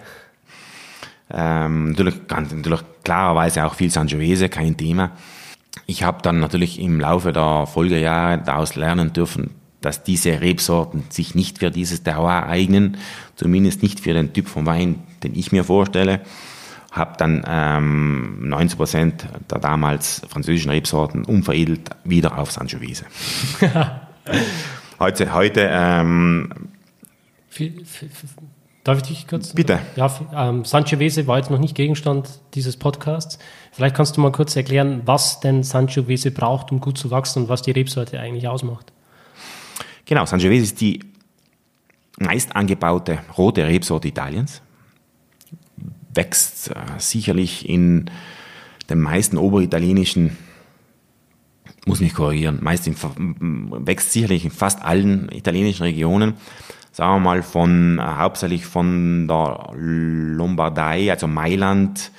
Ähm, 1.30 1.90
natürlich, 1.90 2.26
ganz, 2.26 2.52
natürlich 2.52 2.82
klarerweise 3.02 3.64
auch 3.64 3.74
viel 3.74 3.90
Sangiovese, 3.90 4.48
kein 4.48 4.76
Thema. 4.76 5.12
Ich 5.86 6.02
habe 6.02 6.22
dann 6.22 6.40
natürlich 6.40 6.80
im 6.80 7.00
Laufe 7.00 7.32
der 7.32 7.66
Folgejahre 7.66 8.42
daraus 8.42 8.76
lernen 8.76 9.12
dürfen, 9.12 9.50
dass 9.84 10.02
diese 10.02 10.40
Rebsorten 10.40 11.04
sich 11.10 11.34
nicht 11.34 11.58
für 11.58 11.70
dieses 11.70 12.02
Terroir 12.02 12.46
eignen, 12.46 12.96
zumindest 13.36 13.82
nicht 13.82 14.00
für 14.00 14.14
den 14.14 14.32
Typ 14.32 14.48
von 14.48 14.64
Wein, 14.66 15.02
den 15.22 15.34
ich 15.34 15.52
mir 15.52 15.64
vorstelle. 15.64 16.20
Habe 16.90 17.14
dann 17.18 17.44
ähm, 17.46 18.48
90 18.48 18.78
Prozent 18.78 19.26
der 19.50 19.58
damals 19.58 20.22
französischen 20.28 20.70
Rebsorten 20.70 21.24
umveredelt 21.24 21.90
wieder 22.04 22.38
auf 22.38 22.52
Sangiovese. 22.52 23.04
heute, 25.00 25.34
heute 25.34 25.68
ähm, 25.70 26.50
Darf 28.84 28.98
ich 28.98 29.02
dich 29.04 29.26
kurz? 29.26 29.54
Bitte. 29.54 29.80
Ja, 29.96 30.10
ähm, 30.34 30.64
Sangiovese 30.64 31.26
war 31.26 31.38
jetzt 31.38 31.50
noch 31.50 31.58
nicht 31.58 31.74
Gegenstand 31.74 32.40
dieses 32.54 32.76
Podcasts. 32.76 33.38
Vielleicht 33.72 33.96
kannst 33.96 34.16
du 34.16 34.20
mal 34.20 34.32
kurz 34.32 34.54
erklären, 34.56 35.02
was 35.04 35.40
denn 35.40 35.62
Sangiovese 35.62 36.30
braucht, 36.30 36.70
um 36.70 36.80
gut 36.80 36.96
zu 36.96 37.10
wachsen 37.10 37.42
und 37.42 37.48
was 37.48 37.62
die 37.62 37.70
Rebsorte 37.70 38.20
eigentlich 38.20 38.46
ausmacht. 38.46 38.93
Genau, 40.04 40.26
Sangiovese 40.26 40.64
ist 40.64 40.80
die 40.80 41.00
meist 42.18 42.54
angebaute 42.54 43.18
rote 43.36 43.66
Rebsorte 43.66 44.08
Italiens. 44.08 44.62
Wächst 46.12 46.70
äh, 46.70 46.74
sicherlich 46.98 47.68
in 47.68 48.10
den 48.88 49.00
meisten 49.00 49.38
oberitalienischen, 49.38 50.36
muss 51.86 52.00
mich 52.00 52.14
korrigieren, 52.14 52.58
meist 52.62 52.86
in, 52.86 52.94
wächst 53.86 54.12
sicherlich 54.12 54.44
in 54.44 54.50
fast 54.50 54.82
allen 54.82 55.28
italienischen 55.32 55.82
Regionen 55.82 56.34
sagen 56.94 57.14
wir 57.14 57.20
mal, 57.20 57.42
von, 57.42 57.98
äh, 57.98 58.02
hauptsächlich 58.02 58.66
von 58.66 59.26
der 59.26 59.70
Lombardei, 59.74 61.10
also 61.10 61.26
Mailand, 61.26 62.12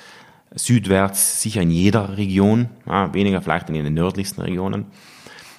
südwärts, 0.54 1.40
sicher 1.40 1.62
in 1.62 1.70
jeder 1.70 2.18
Region, 2.18 2.68
ja, 2.86 3.12
weniger 3.14 3.40
vielleicht 3.40 3.70
in 3.70 3.82
den 3.82 3.94
nördlichsten 3.94 4.42
Regionen. 4.42 4.86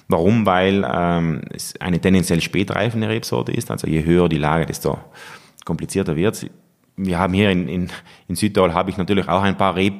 Warum? 0.08 0.46
Weil 0.46 0.86
ähm, 0.90 1.42
es 1.54 1.78
eine 1.80 2.00
tendenziell 2.00 2.40
spätreifende 2.40 3.08
Rebsorte 3.08 3.52
ist, 3.52 3.70
also 3.70 3.86
je 3.86 4.04
höher 4.04 4.28
die 4.28 4.38
Lage, 4.38 4.66
desto 4.66 4.98
komplizierter 5.64 6.16
wird 6.16 6.50
Wir 6.96 7.18
haben 7.18 7.34
hier 7.34 7.50
in, 7.50 7.68
in, 7.68 7.90
in 8.26 8.34
Südtirol, 8.34 8.72
habe 8.72 8.90
ich 8.90 8.96
natürlich 8.96 9.28
auch 9.28 9.42
ein 9.42 9.56
paar 9.56 9.76
Reb, 9.76 9.94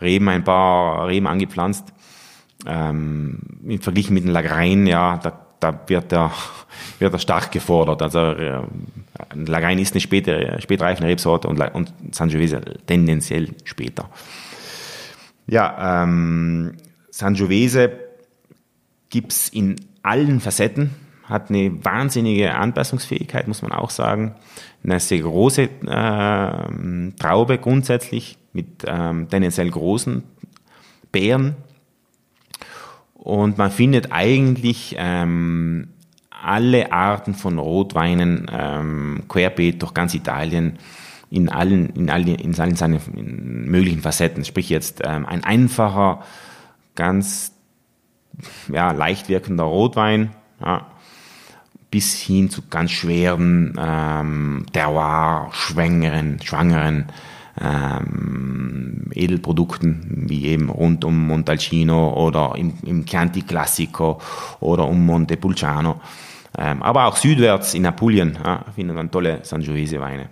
Reben, 0.00 0.28
ein 0.28 0.44
paar 0.44 1.08
Reben 1.08 1.26
angepflanzt. 1.26 1.92
Ähm, 2.66 3.40
Im 3.66 3.80
Vergleich 3.80 4.10
mit 4.10 4.24
den 4.24 4.32
Lagrein, 4.32 4.86
ja, 4.86 5.16
da 5.16 5.44
da 5.64 5.80
wird 5.86 6.12
er, 6.12 6.30
wird 6.98 7.12
er 7.12 7.18
stark 7.18 7.50
gefordert. 7.50 8.02
Also 8.02 8.18
äh, 8.18 8.62
Lagain 9.34 9.78
ist 9.78 9.94
eine 9.94 10.00
späte, 10.00 10.58
spätreifende 10.60 11.10
Rebsorte 11.10 11.48
und, 11.48 11.60
und 11.74 11.92
Sangiovese 12.12 12.60
tendenziell 12.86 13.48
später. 13.64 14.10
Ja, 15.46 16.02
ähm, 16.04 16.76
Sangiovese 17.10 17.90
gibt's 19.14 19.48
in 19.48 19.76
allen 20.02 20.40
Facetten, 20.40 20.90
hat 21.22 21.48
eine 21.48 21.84
wahnsinnige 21.84 22.52
Anpassungsfähigkeit, 22.56 23.46
muss 23.46 23.62
man 23.62 23.70
auch 23.70 23.90
sagen. 23.90 24.34
Eine 24.82 24.98
sehr 24.98 25.20
große 25.20 25.62
äh, 25.62 27.12
Traube 27.20 27.58
grundsätzlich 27.58 28.38
mit 28.52 28.66
ähm, 28.88 29.28
tendenziell 29.28 29.70
großen 29.70 30.24
Beeren 31.12 31.54
und 33.14 33.56
man 33.56 33.70
findet 33.70 34.10
eigentlich 34.10 34.96
ähm, 34.98 35.90
alle 36.28 36.90
Arten 36.90 37.34
von 37.34 37.58
Rotweinen 37.58 38.50
ähm, 38.52 39.22
querbeet 39.28 39.80
durch 39.80 39.94
ganz 39.94 40.12
Italien 40.12 40.80
in 41.30 41.48
allen, 41.48 41.90
in 41.90 42.10
allen, 42.10 42.34
in 42.34 42.58
allen 42.58 42.74
seinen 42.74 43.00
möglichen 43.70 44.02
Facetten. 44.02 44.44
Sprich 44.44 44.68
jetzt 44.70 45.02
ähm, 45.04 45.24
ein 45.24 45.44
einfacher, 45.44 46.22
ganz 46.96 47.53
ja, 48.72 48.92
leicht 48.92 49.28
wirkender 49.28 49.64
Rotwein, 49.64 50.30
ja, 50.64 50.86
bis 51.90 52.18
hin 52.20 52.50
zu 52.50 52.62
ganz 52.68 52.90
schweren 52.90 53.78
ähm, 53.78 54.66
Terroir, 54.72 55.48
schwängeren, 55.52 56.40
schwangeren 56.42 57.06
ähm, 57.60 59.10
Edelprodukten, 59.14 60.24
wie 60.28 60.46
eben 60.46 60.70
rund 60.70 61.04
um 61.04 61.26
Montalcino 61.26 62.14
oder 62.14 62.54
im, 62.56 62.74
im 62.84 63.06
Chianti 63.06 63.42
Classico 63.42 64.20
oder 64.60 64.88
um 64.88 65.06
Montepulciano. 65.06 66.00
Ähm, 66.56 66.82
aber 66.82 67.06
auch 67.06 67.16
südwärts 67.16 67.74
in 67.74 67.86
Apulien 67.86 68.38
ja, 68.42 68.64
findet 68.74 68.96
man 68.96 69.10
tolle 69.10 69.40
Sangiovese-Weine. 69.42 70.28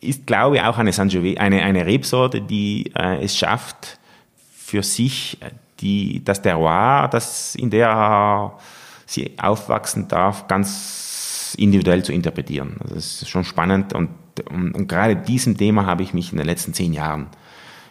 Ist, 0.00 0.26
glaube 0.26 0.56
ich, 0.56 0.62
auch 0.62 0.78
eine, 0.78 0.92
eine, 1.38 1.62
eine 1.62 1.86
Rebsorte, 1.86 2.40
die 2.40 2.90
äh, 2.96 3.22
es 3.22 3.36
schafft, 3.36 3.98
für 4.56 4.82
sich 4.82 5.38
die, 5.82 6.24
das 6.24 6.40
Terroir, 6.40 7.08
das 7.10 7.54
in 7.54 7.70
der 7.70 8.52
sie 9.04 9.34
aufwachsen 9.38 10.08
darf, 10.08 10.48
ganz 10.48 11.54
individuell 11.58 12.02
zu 12.02 12.12
interpretieren. 12.12 12.76
Also 12.80 12.94
das 12.94 13.22
ist 13.22 13.28
schon 13.28 13.44
spannend 13.44 13.92
und 13.92 14.08
und, 14.50 14.74
und 14.74 14.88
gerade 14.88 15.16
diesem 15.16 15.56
Thema 15.56 15.86
habe 15.86 16.02
ich 16.02 16.14
mich 16.14 16.32
in 16.32 16.38
den 16.38 16.46
letzten 16.46 16.72
zehn 16.72 16.92
Jahren 16.92 17.26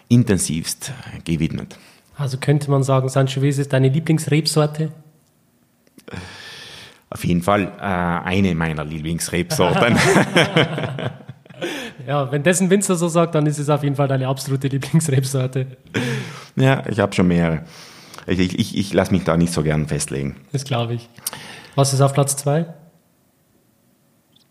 intensivst 0.08 0.92
gewidmet. 1.24 1.78
Also 2.18 2.38
könnte 2.38 2.70
man 2.70 2.84
sagen, 2.84 3.10
Sangiovese 3.10 3.62
ist 3.62 3.74
deine 3.74 3.90
Lieblingsrebsorte? 3.90 4.92
Auf 7.10 7.26
jeden 7.26 7.42
Fall 7.42 7.72
äh, 7.80 7.82
eine 7.82 8.56
meiner 8.56 8.86
Lieblingsrebsorten. 8.86 9.96
ja, 12.08 12.32
wenn 12.32 12.44
dessen 12.44 12.70
Winzer 12.70 12.96
so 12.96 13.08
sagt, 13.08 13.36
dann 13.36 13.46
ist 13.46 13.60
es 13.60 13.70
auf 13.70 13.84
jeden 13.84 13.96
Fall 13.96 14.08
deine 14.08 14.28
absolute 14.28 14.68
Lieblingsrebsorte. 14.68 15.78
Ja, 16.56 16.84
ich 16.88 17.00
habe 17.00 17.14
schon 17.14 17.28
mehrere. 17.28 17.64
Ich, 18.28 18.40
ich, 18.40 18.78
ich, 18.78 18.94
lasse 18.94 19.12
mich 19.12 19.24
da 19.24 19.36
nicht 19.38 19.52
so 19.52 19.64
gern 19.64 19.88
festlegen. 19.88 20.36
Das 20.52 20.64
glaube 20.64 20.94
ich. 20.94 21.10
Was 21.76 21.94
ist 21.94 22.02
auf 22.02 22.14
Platz 22.14 22.36
2? 22.38 22.66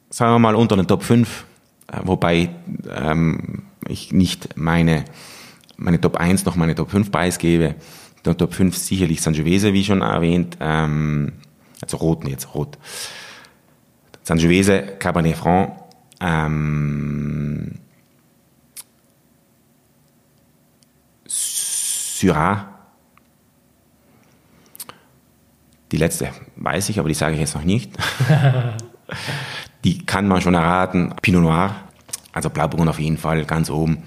Sagen 0.09 0.35
wir 0.35 0.39
mal 0.39 0.55
unter 0.55 0.77
den 0.77 0.89
Top 0.89 1.03
5 1.03 1.45
wobei 2.05 2.51
ähm, 2.89 3.63
ich 3.89 4.13
nicht 4.13 4.57
meine 4.57 5.05
meine 5.77 6.01
Top 6.01 6.17
1 6.17 6.45
noch 6.45 6.57
meine 6.57 6.75
Top 6.75 6.91
5 6.91 7.11
preisgebe. 7.11 7.75
Der 8.25 8.37
Top 8.37 8.53
5 8.53 8.77
sicherlich 8.77 9.23
Sangiovese, 9.23 9.73
wie 9.73 9.83
schon 9.83 10.03
erwähnt, 10.03 10.59
ähm, 10.61 11.33
also 11.81 11.97
Roten 11.97 12.27
jetzt, 12.27 12.55
Rot. 12.55 12.77
Sangiovese, 14.23 14.83
Cabernet 14.99 15.37
Franc, 15.37 15.73
ähm, 16.21 17.77
Syrah. 22.21 22.69
Die 25.91 25.97
letzte 25.97 26.29
weiß 26.57 26.91
ich, 26.91 26.99
aber 26.99 27.09
die 27.09 27.15
sage 27.15 27.35
ich 27.35 27.41
jetzt 27.41 27.55
noch 27.55 27.65
nicht. 27.65 27.93
die 29.85 30.05
kann 30.05 30.29
man 30.29 30.43
schon 30.43 30.53
erraten. 30.53 31.15
Pinot 31.23 31.43
Noir, 31.43 31.75
also 32.33 32.51
Blauburgund 32.51 32.91
auf 32.91 33.01
jeden 33.01 33.17
Fall 33.17 33.47
ganz 33.47 33.71
oben. 33.71 34.03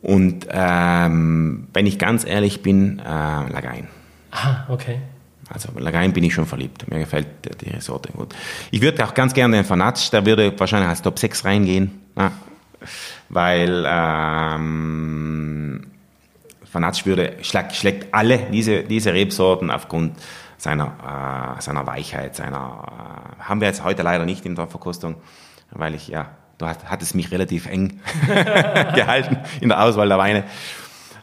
Und 0.00 0.46
ähm, 0.48 1.66
wenn 1.72 1.86
ich 1.86 1.98
ganz 1.98 2.24
ehrlich 2.24 2.62
bin, 2.62 3.00
äh, 3.00 3.02
Lagain. 3.02 3.88
Ah, 4.30 4.66
okay. 4.68 5.00
Also 5.50 5.70
Lagain 5.76 6.12
bin 6.12 6.22
ich 6.22 6.34
schon 6.34 6.46
verliebt. 6.46 6.88
Mir 6.88 7.00
gefällt 7.00 7.26
die 7.62 7.80
Sorte 7.80 8.12
gut. 8.12 8.32
Ich 8.70 8.80
würde 8.80 9.04
auch 9.04 9.14
ganz 9.14 9.34
gerne 9.34 9.56
den 9.56 9.64
Fanatsch, 9.64 10.12
der 10.12 10.24
würde 10.24 10.56
wahrscheinlich 10.56 10.88
als 10.88 11.02
Top 11.02 11.18
6 11.18 11.44
reingehen. 11.44 12.00
Ja, 12.16 12.30
weil 13.28 13.84
ähm, 13.88 15.87
Fanatsch 16.70 17.06
würde, 17.06 17.36
schlägt, 17.42 17.74
schlägt 17.74 18.14
alle 18.14 18.38
diese, 18.50 18.82
diese 18.84 19.12
Rebsorten 19.12 19.70
aufgrund 19.70 20.16
seiner, 20.58 21.56
äh, 21.58 21.62
seiner 21.62 21.86
Weichheit, 21.86 22.36
seiner, 22.36 23.36
äh, 23.38 23.42
haben 23.42 23.60
wir 23.60 23.68
jetzt 23.68 23.84
heute 23.84 24.02
leider 24.02 24.24
nicht 24.24 24.44
in 24.44 24.54
der 24.54 24.66
Verkostung, 24.66 25.16
weil 25.70 25.94
ich, 25.94 26.08
ja, 26.08 26.30
du 26.58 26.66
hat, 26.66 26.90
hat 26.90 27.02
es 27.02 27.14
mich 27.14 27.30
relativ 27.30 27.66
eng 27.66 28.00
gehalten 28.94 29.38
in 29.60 29.68
der 29.68 29.82
Auswahl 29.82 30.08
der 30.08 30.18
Weine. 30.18 30.44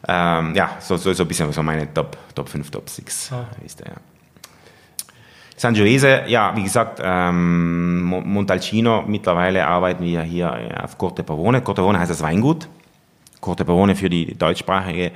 Ähm, 0.08 0.56
ja, 0.56 0.78
so, 0.80 0.98
so, 0.98 1.14
so 1.14 1.24
ein 1.24 1.28
bisschen 1.28 1.52
so 1.52 1.64
meine 1.64 1.92
Top, 1.94 2.18
Top 2.34 2.48
5, 2.50 2.70
Top 2.72 2.90
6 2.90 3.32
ah. 3.34 3.46
ist 3.64 3.80
der, 3.80 3.88
ja. 3.88 3.96
Sangiovese, 5.58 6.24
ja, 6.28 6.54
wie 6.56 6.64
gesagt, 6.64 7.00
ähm, 7.02 8.02
Montalcino, 8.04 9.04
mittlerweile 9.08 9.66
arbeiten 9.66 10.04
wir 10.04 10.22
hier 10.22 10.82
auf 10.84 10.98
Corte 10.98 11.24
Pavone. 11.24 11.62
Corte 11.62 11.82
Pavone 11.82 11.98
heißt 11.98 12.12
das 12.12 12.22
Weingut. 12.22 12.68
Corte 13.46 13.64
Pavone 13.64 13.96
für 13.96 14.10
die 14.10 14.34
deutschsprachige 14.36 15.12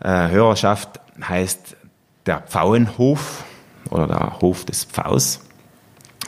äh, 0.00 0.28
Hörerschaft 0.28 0.98
heißt 1.22 1.76
der 2.24 2.40
Pfauenhof 2.40 3.44
oder 3.90 4.06
der 4.06 4.40
Hof 4.40 4.64
des 4.64 4.84
Pfaus. 4.84 5.46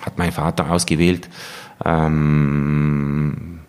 Hat 0.04 0.18
mein 0.18 0.32
Vater 0.32 0.70
ausgewählt. 0.70 1.30
Ähm, 1.82 3.60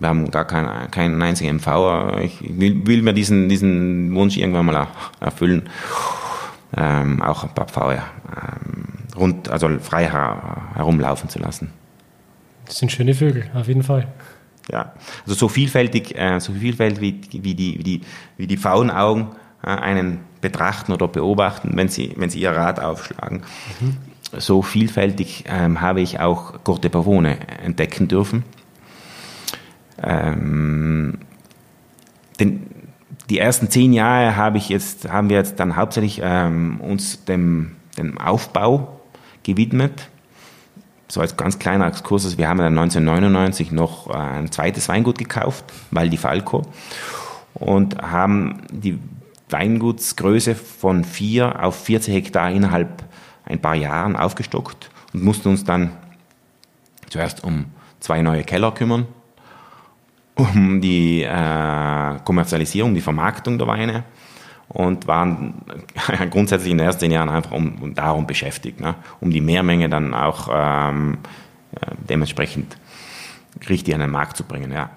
wir 0.00 0.08
haben 0.08 0.32
gar 0.32 0.44
keinen, 0.44 0.90
keinen 0.90 1.22
einzigen 1.22 1.58
MV. 1.58 2.18
Ich 2.22 2.40
will, 2.42 2.84
will, 2.88 3.02
mir 3.02 3.12
diesen, 3.12 3.48
diesen 3.48 4.12
Wunsch 4.16 4.36
irgendwann 4.36 4.66
mal 4.66 4.88
erfüllen. 5.20 5.68
Ähm, 6.76 7.22
auch 7.22 7.44
ein 7.44 7.54
paar 7.54 7.68
Pfaue 7.68 8.02
ähm, 8.36 9.14
rund, 9.16 9.48
also 9.48 9.68
frei 9.78 10.08
herumlaufen 10.74 11.28
zu 11.28 11.38
lassen. 11.38 11.70
Das 12.66 12.78
sind 12.78 12.90
schöne 12.90 13.14
Vögel, 13.14 13.48
auf 13.54 13.68
jeden 13.68 13.84
Fall. 13.84 14.08
Ja, 14.70 14.92
also 15.22 15.34
so 15.34 15.48
vielfältig, 15.48 16.16
äh, 16.16 16.38
so 16.38 16.52
vielfältig 16.52 17.00
wie, 17.00 17.44
wie, 17.44 17.54
die, 17.54 17.78
wie, 17.78 17.82
die, 17.82 18.00
wie 18.36 18.46
die 18.46 18.56
Faunaugen 18.56 19.28
äh, 19.62 19.68
einen 19.68 20.20
betrachten 20.40 20.92
oder 20.92 21.08
beobachten, 21.08 21.72
wenn 21.74 21.88
sie, 21.88 22.12
wenn 22.16 22.30
sie 22.30 22.40
ihr 22.40 22.52
Rad 22.52 22.80
aufschlagen. 22.80 23.42
Mhm. 23.80 23.96
So 24.38 24.62
vielfältig 24.62 25.44
ähm, 25.46 25.80
habe 25.80 26.00
ich 26.00 26.20
auch 26.20 26.64
Corte 26.64 26.88
Pavone 26.90 27.36
entdecken 27.62 28.08
dürfen. 28.08 28.44
Ähm, 30.02 31.18
den, 32.40 32.66
die 33.28 33.38
ersten 33.38 33.70
zehn 33.70 33.92
Jahre 33.92 34.36
habe 34.36 34.58
ich 34.58 34.68
jetzt, 34.68 35.10
haben 35.10 35.28
wir 35.28 35.36
jetzt 35.36 35.60
dann 35.60 35.76
hauptsächlich 35.76 36.20
ähm, 36.22 36.80
uns 36.80 37.24
dem, 37.24 37.72
dem 37.98 38.18
Aufbau 38.18 39.00
gewidmet 39.42 40.08
so 41.12 41.20
als 41.20 41.36
ganz 41.36 41.58
kleiner 41.58 41.86
Exkurs, 41.88 42.38
wir 42.38 42.48
haben 42.48 42.56
dann 42.56 42.78
1999 42.78 43.70
noch 43.70 44.08
äh, 44.08 44.14
ein 44.14 44.50
zweites 44.50 44.88
Weingut 44.88 45.18
gekauft, 45.18 45.66
Val 45.90 46.10
Falco, 46.16 46.62
und 47.52 48.00
haben 48.00 48.62
die 48.70 48.98
Weingutsgröße 49.50 50.54
von 50.54 51.04
4 51.04 51.62
auf 51.62 51.84
40 51.84 52.14
Hektar 52.14 52.50
innerhalb 52.50 53.04
ein 53.44 53.60
paar 53.60 53.74
Jahren 53.74 54.16
aufgestockt 54.16 54.88
und 55.12 55.22
mussten 55.22 55.50
uns 55.50 55.64
dann 55.64 55.90
zuerst 57.10 57.44
um 57.44 57.66
zwei 58.00 58.22
neue 58.22 58.42
Keller 58.42 58.72
kümmern, 58.72 59.06
um 60.34 60.80
die 60.80 61.24
äh, 61.24 62.18
Kommerzialisierung, 62.24 62.94
die 62.94 63.02
Vermarktung 63.02 63.58
der 63.58 63.66
Weine 63.66 64.04
und 64.72 65.06
waren 65.06 65.62
grundsätzlich 66.30 66.72
in 66.72 66.78
den 66.78 66.86
ersten 66.86 67.10
Jahren 67.10 67.28
einfach 67.28 67.52
um, 67.52 67.76
um 67.82 67.94
darum 67.94 68.26
beschäftigt, 68.26 68.80
ne? 68.80 68.94
um 69.20 69.30
die 69.30 69.40
Mehrmenge 69.40 69.88
dann 69.88 70.14
auch 70.14 70.48
ähm, 70.50 71.18
äh, 71.74 71.94
dementsprechend 72.08 72.76
richtig 73.68 73.94
an 73.94 74.00
den 74.00 74.10
Markt 74.10 74.36
zu 74.36 74.44
bringen. 74.44 74.72
Ja. 74.72 74.90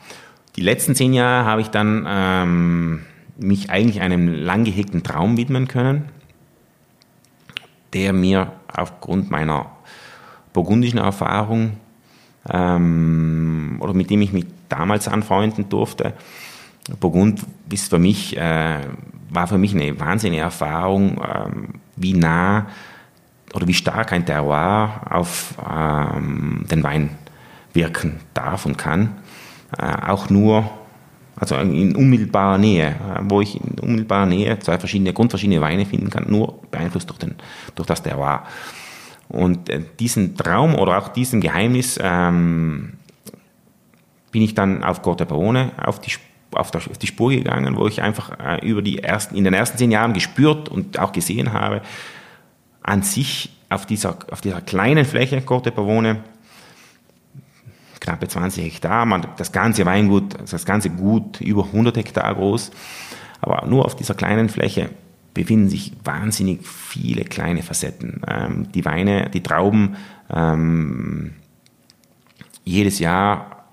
Die 0.56 0.62
letzten 0.62 0.96
zehn 0.96 1.14
Jahre 1.14 1.46
habe 1.46 1.62
ich 1.62 1.68
dann 1.68 2.06
ähm, 2.08 3.02
mich 3.38 3.70
eigentlich 3.70 4.02
einem 4.02 4.34
lang 4.34 4.64
gehegten 4.64 5.04
Traum 5.04 5.36
widmen 5.36 5.68
können, 5.68 6.10
der 7.94 8.14
mir 8.14 8.54
aufgrund 8.74 9.30
meiner 9.30 9.72
burgundischen 10.54 11.00
Erfahrung 11.00 11.74
ähm, 12.50 13.78
oder 13.82 13.94
mit 13.94 14.10
dem 14.10 14.22
ich 14.22 14.32
mich 14.32 14.46
damals 14.70 15.10
anfreunden 15.10 15.68
durfte. 15.68 16.14
Burgund 17.00 17.42
ist 17.70 17.90
für 17.90 18.00
mich 18.00 18.38
äh, 18.38 18.80
war 19.36 19.48
für 19.48 19.58
mich 19.58 19.76
eine 19.76 20.00
wahnsinnige 20.00 20.42
Erfahrung, 20.42 21.22
ähm, 21.22 21.68
wie 21.96 22.14
nah 22.14 22.68
oder 23.54 23.68
wie 23.68 23.74
stark 23.74 24.12
ein 24.12 24.26
Terroir 24.26 25.02
auf 25.10 25.56
ähm, 25.70 26.66
den 26.70 26.84
Wein 26.84 27.12
wirken 27.74 28.20
darf 28.34 28.66
und 28.66 28.78
kann. 28.78 29.18
Äh, 29.78 30.08
auch 30.08 30.30
nur, 30.30 30.70
also 31.36 31.56
in 31.56 31.96
unmittelbarer 31.96 32.58
Nähe, 32.58 32.88
äh, 32.88 33.22
wo 33.24 33.42
ich 33.42 33.62
in 33.62 33.80
unmittelbarer 33.80 34.26
Nähe 34.26 34.60
zwei 34.60 34.78
verschiedene, 34.78 35.14
grundverschiedene 35.14 35.62
Weine 35.62 35.86
finden 35.86 36.10
kann, 36.10 36.26
nur 36.30 36.60
beeinflusst 36.72 37.10
durch, 37.10 37.20
den, 37.20 37.36
durch 37.76 37.88
das 37.88 38.04
Terroir. 38.04 38.44
Und 39.28 39.70
äh, 39.70 39.82
diesen 40.00 40.36
Traum 40.36 40.76
oder 40.76 40.98
auch 40.98 41.10
diesem 41.10 41.42
Geheimnis 41.42 42.00
ähm, 42.02 42.94
bin 44.32 44.42
ich 44.42 44.54
dann 44.54 44.84
auf 44.84 45.02
Corte 45.02 45.26
Barone 45.26 45.72
auf 45.78 46.00
die 46.00 46.10
Spur 46.10 46.35
auf, 46.56 46.72
der, 46.72 46.82
auf 46.82 46.98
die 46.98 47.08
Spur 47.08 47.32
gegangen, 47.32 47.76
wo 47.76 47.88
ich 47.88 48.02
einfach 48.02 48.40
äh, 48.40 48.66
über 48.68 48.82
die 48.82 49.00
ersten, 49.00 49.36
in 49.36 49.44
den 49.44 49.54
ersten 49.54 49.78
zehn 49.78 49.92
Jahren 49.92 50.14
gespürt 50.14 50.70
und 50.70 51.00
auch 51.00 51.12
gesehen 51.12 51.54
habe, 51.54 51.82
an 52.82 53.02
sich 53.02 53.52
auf 53.70 53.86
dieser, 53.86 54.18
auf 54.32 54.42
dieser 54.42 54.62
kleinen 54.62 55.06
Fläche, 55.06 55.42
Corte 55.42 55.72
Pavone, 55.72 56.24
knappe 58.00 58.28
20 58.28 58.64
Hektar, 58.64 59.06
man, 59.06 59.28
das 59.38 59.52
ganze 59.52 59.86
Weingut, 59.86 60.36
das 60.50 60.66
ganze 60.66 60.90
Gut 60.90 61.42
über 61.42 61.66
100 61.66 61.98
Hektar 61.98 62.34
groß, 62.36 62.72
aber 63.42 63.66
nur 63.68 63.86
auf 63.86 63.96
dieser 63.96 64.14
kleinen 64.14 64.50
Fläche 64.50 64.90
befinden 65.34 65.70
sich 65.70 65.92
wahnsinnig 66.04 66.66
viele 66.66 67.26
kleine 67.26 67.62
Facetten. 67.62 68.22
Ähm, 68.28 68.72
die 68.72 68.86
Weine, 68.86 69.30
die 69.30 69.44
Trauben, 69.44 69.98
ähm, 70.34 71.34
jedes 72.64 73.00
Jahr 73.00 73.66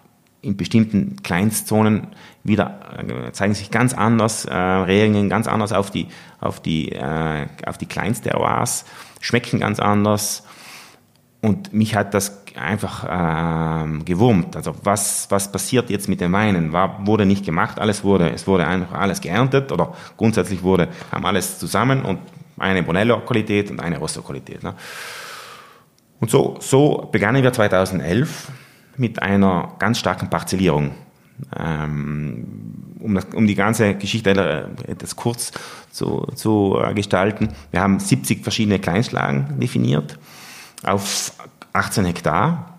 in 0.43 0.57
bestimmten 0.57 1.17
Kleinstzonen 1.23 2.09
wieder 2.45 2.81
äh, 2.99 3.33
zeigen 3.33 3.55
sich 3.55 3.71
ganz 3.71 3.95
anders, 3.95 4.45
äh, 4.45 4.55
reagieren 4.55 5.29
ganz 5.29 5.47
anders 5.47 5.73
auf 5.73 5.91
die 5.91 6.09
auf 6.41 6.61
die 6.61 6.93
äh, 6.93 7.47
auf 7.67 7.79
die 7.79 7.87
kleinste 7.87 8.37
Oase, 8.39 8.85
schmecken 9.21 9.61
ganz 9.61 9.79
anders 9.79 10.45
und 11.41 11.73
mich 11.73 11.95
hat 11.95 12.15
das 12.15 12.43
einfach 12.57 13.05
äh, 13.05 14.05
gewurmt. 14.05 14.57
Also 14.57 14.75
was 14.83 15.27
was 15.31 15.53
passiert 15.53 15.91
jetzt 15.91 16.09
mit 16.09 16.21
den 16.21 16.33
Weinen? 16.33 16.73
War, 16.73 17.07
wurde 17.07 17.27
nicht 17.27 17.45
gemacht, 17.45 17.79
alles 17.79 18.03
wurde 18.03 18.31
es 18.31 18.47
wurde 18.47 18.67
einfach 18.67 18.99
alles 18.99 19.21
geerntet 19.21 19.71
oder 19.71 19.95
grundsätzlich 20.17 20.63
wurde 20.63 20.89
haben 21.13 21.25
alles 21.25 21.59
zusammen 21.59 22.03
und 22.03 22.19
eine 22.59 22.83
Bonello 22.83 23.21
Qualität 23.21 23.71
und 23.71 23.81
eine 23.81 23.99
Rosso 23.99 24.23
Qualität. 24.23 24.63
Ne? 24.65 24.75
Und 26.19 26.31
so 26.31 26.57
so 26.61 27.09
begannen 27.13 27.43
wir 27.43 27.53
2011 27.53 28.51
mit 28.97 29.23
einer 29.23 29.75
ganz 29.79 29.99
starken 29.99 30.29
Parzellierung. 30.29 30.93
Ähm, 31.59 32.47
um, 33.01 33.15
das, 33.15 33.27
um, 33.35 33.47
die 33.47 33.55
ganze 33.55 33.95
Geschichte 33.95 34.69
etwas 34.87 35.17
kurz 35.17 35.53
zu, 35.91 36.27
zu 36.35 36.79
äh, 36.83 36.95
gestalten. 36.95 37.49
Wir 37.71 37.81
haben 37.81 37.99
70 37.99 38.43
verschiedene 38.43 38.79
Kleinschlagen 38.79 39.59
definiert 39.59 40.19
auf 40.85 41.33
18 41.73 42.05
Hektar 42.05 42.79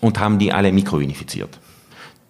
und 0.00 0.18
haben 0.18 0.38
die 0.38 0.52
alle 0.52 0.72
mikrounifiziert. 0.72 1.58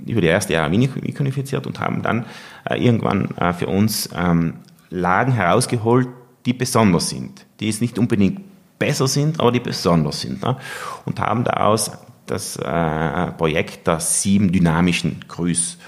Über 0.04 0.20
die 0.20 0.26
erste 0.26 0.54
Jahre 0.54 0.70
mikrounifiziert 0.70 1.66
und 1.66 1.80
haben 1.80 2.02
dann 2.02 2.26
äh, 2.68 2.82
irgendwann 2.82 3.30
äh, 3.36 3.52
für 3.52 3.66
uns 3.66 4.08
ähm, 4.14 4.54
Lagen 4.90 5.32
herausgeholt, 5.32 6.08
die 6.44 6.52
besonders 6.52 7.08
sind, 7.08 7.46
die 7.60 7.66
jetzt 7.66 7.80
nicht 7.80 7.98
unbedingt 7.98 8.40
besser 8.78 9.06
sind, 9.06 9.38
aber 9.38 9.52
die 9.52 9.60
besonders 9.60 10.20
sind. 10.20 10.42
Ne? 10.42 10.56
Und 11.04 11.20
haben 11.20 11.44
daraus 11.44 11.92
das 12.26 12.56
äh, 12.56 13.32
Projekt 13.32 13.86
der 13.86 14.00
sieben 14.00 14.52
dynamischen 14.52 15.24
Grüß 15.28 15.78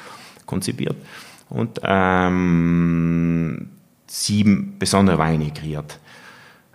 konzipiert. 0.47 0.97
und 1.51 1.81
ähm, 1.85 3.69
sieben 4.07 4.77
besondere 4.79 5.19
Weine 5.19 5.51
kreiert. 5.51 5.99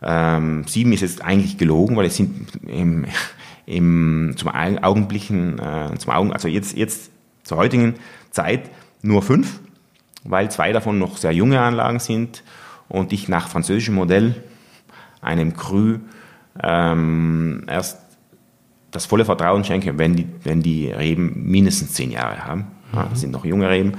Ähm, 0.02 0.66
sieben 0.68 0.94
ist 0.94 1.02
jetzt 1.02 1.24
eigentlich 1.24 1.58
gelogen, 1.58 1.96
weil 1.98 2.06
es 2.06 2.16
sind 2.16 2.48
im, 2.66 3.06
im, 3.66 4.34
zum 4.38 4.50
Augenblicken, 4.50 5.60
äh, 5.60 5.98
zum 5.98 6.14
Augen, 6.14 6.34
also 6.34 6.48
jetzt, 6.48 6.78
jetzt 6.78 7.12
zur 7.44 7.58
heutigen 7.58 7.96
Zeit 8.32 8.70
nur 9.02 9.22
fünf, 9.22 9.60
weil 10.24 10.50
zwei 10.52 10.72
davon 10.72 11.00
noch 11.00 11.18
sehr 11.18 11.32
junge 11.34 11.60
Anlagen 11.60 12.00
sind 12.00 12.44
und 12.88 13.12
ich 13.14 13.28
nach 13.28 13.50
französischem 13.50 13.96
Modell 13.96 14.36
einem 15.22 15.56
Cru 15.56 16.00
ähm, 16.62 17.66
erst 17.68 17.98
das 18.92 19.06
volle 19.06 19.26
Vertrauen 19.26 19.64
schenke, 19.64 19.98
wenn 19.98 20.16
die, 20.16 20.28
wenn 20.44 20.62
die 20.62 20.90
Reben 20.92 21.44
mindestens 21.46 21.94
zehn 21.94 22.12
Jahre 22.12 22.44
haben. 22.46 22.68
Ja, 22.94 23.08
das 23.10 23.22
sind 23.22 23.32
noch 23.32 23.46
junge 23.46 23.70
Reben. 23.70 23.94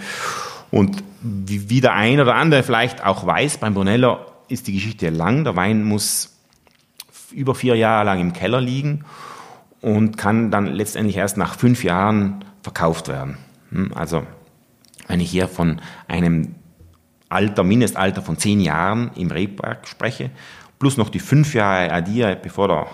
Und 0.70 1.03
wie, 1.22 1.70
wie 1.70 1.80
der 1.80 1.95
ein 1.95 2.20
oder 2.20 2.34
andere 2.34 2.62
vielleicht 2.62 3.05
auch 3.05 3.26
weiß, 3.26 3.59
beim 3.59 3.74
Brunello 3.74 4.18
ist 4.49 4.66
die 4.66 4.72
Geschichte 4.72 5.11
lang. 5.11 5.45
Der 5.45 5.57
Wein 5.57 5.84
muss 5.84 6.36
über 7.32 7.55
vier 7.55 7.76
Jahre 7.76 8.05
lang 8.05 8.20
im 8.20 8.32
Keller 8.32 8.61
liegen 8.61 9.05
und 9.80 10.16
kann 10.16 10.51
dann 10.51 10.66
letztendlich 10.66 11.16
erst 11.16 11.36
nach 11.36 11.55
fünf 11.55 11.84
Jahren 11.84 12.45
verkauft 12.62 13.09
werden. 13.09 13.38
Hm, 13.70 13.93
also 13.95 14.24
wenn 15.07 15.20
ich 15.20 15.30
hier 15.30 15.49
von 15.49 15.80
einem 16.09 16.55
Alter, 17.28 17.62
Mindestalter 17.62 18.22
von 18.22 18.38
zehn 18.38 18.61
Jahren 18.61 19.11
im 19.14 19.30
Rebberg 19.30 19.86
spreche, 19.86 20.30
plus 20.78 20.97
noch 20.97 21.11
die 21.11 21.20
fünf 21.20 21.55
Jahre 21.55 21.93
addiere, 21.93 22.36
bevor 22.36 22.68
der, 22.68 22.86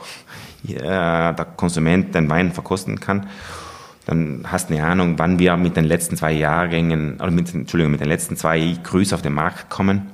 der 0.74 1.46
Konsument 1.56 2.14
den 2.14 2.28
Wein 2.28 2.52
verkosten 2.52 3.00
kann, 3.00 3.28
dann 4.06 4.44
hast 4.46 4.70
du 4.70 4.74
eine 4.74 4.86
Ahnung, 4.86 5.18
wann 5.18 5.38
wir 5.40 5.56
mit 5.56 5.76
den 5.76 5.84
letzten 5.84 6.16
zwei 6.16 6.32
Jahrgängen, 6.32 7.16
oder 7.16 7.32
mit, 7.32 7.52
Entschuldigung, 7.52 7.90
mit 7.90 8.00
den 8.00 8.08
letzten 8.08 8.36
zwei 8.36 8.76
Grüßen 8.82 9.16
auf 9.16 9.22
den 9.22 9.32
Markt 9.32 9.68
kommen. 9.68 10.12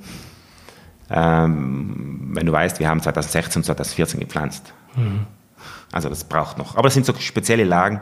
Ähm, 1.11 2.31
wenn 2.33 2.45
du 2.47 2.51
weißt, 2.51 2.79
wir 2.79 2.89
haben 2.89 3.01
2016 3.01 3.59
und 3.59 3.65
2014 3.65 4.19
gepflanzt. 4.19 4.73
Mhm. 4.95 5.27
Also 5.91 6.09
das 6.09 6.23
braucht 6.23 6.57
noch. 6.57 6.75
Aber 6.75 6.87
das 6.87 6.95
sind 6.95 7.05
so 7.05 7.13
spezielle 7.13 7.65
Lagen, 7.65 8.01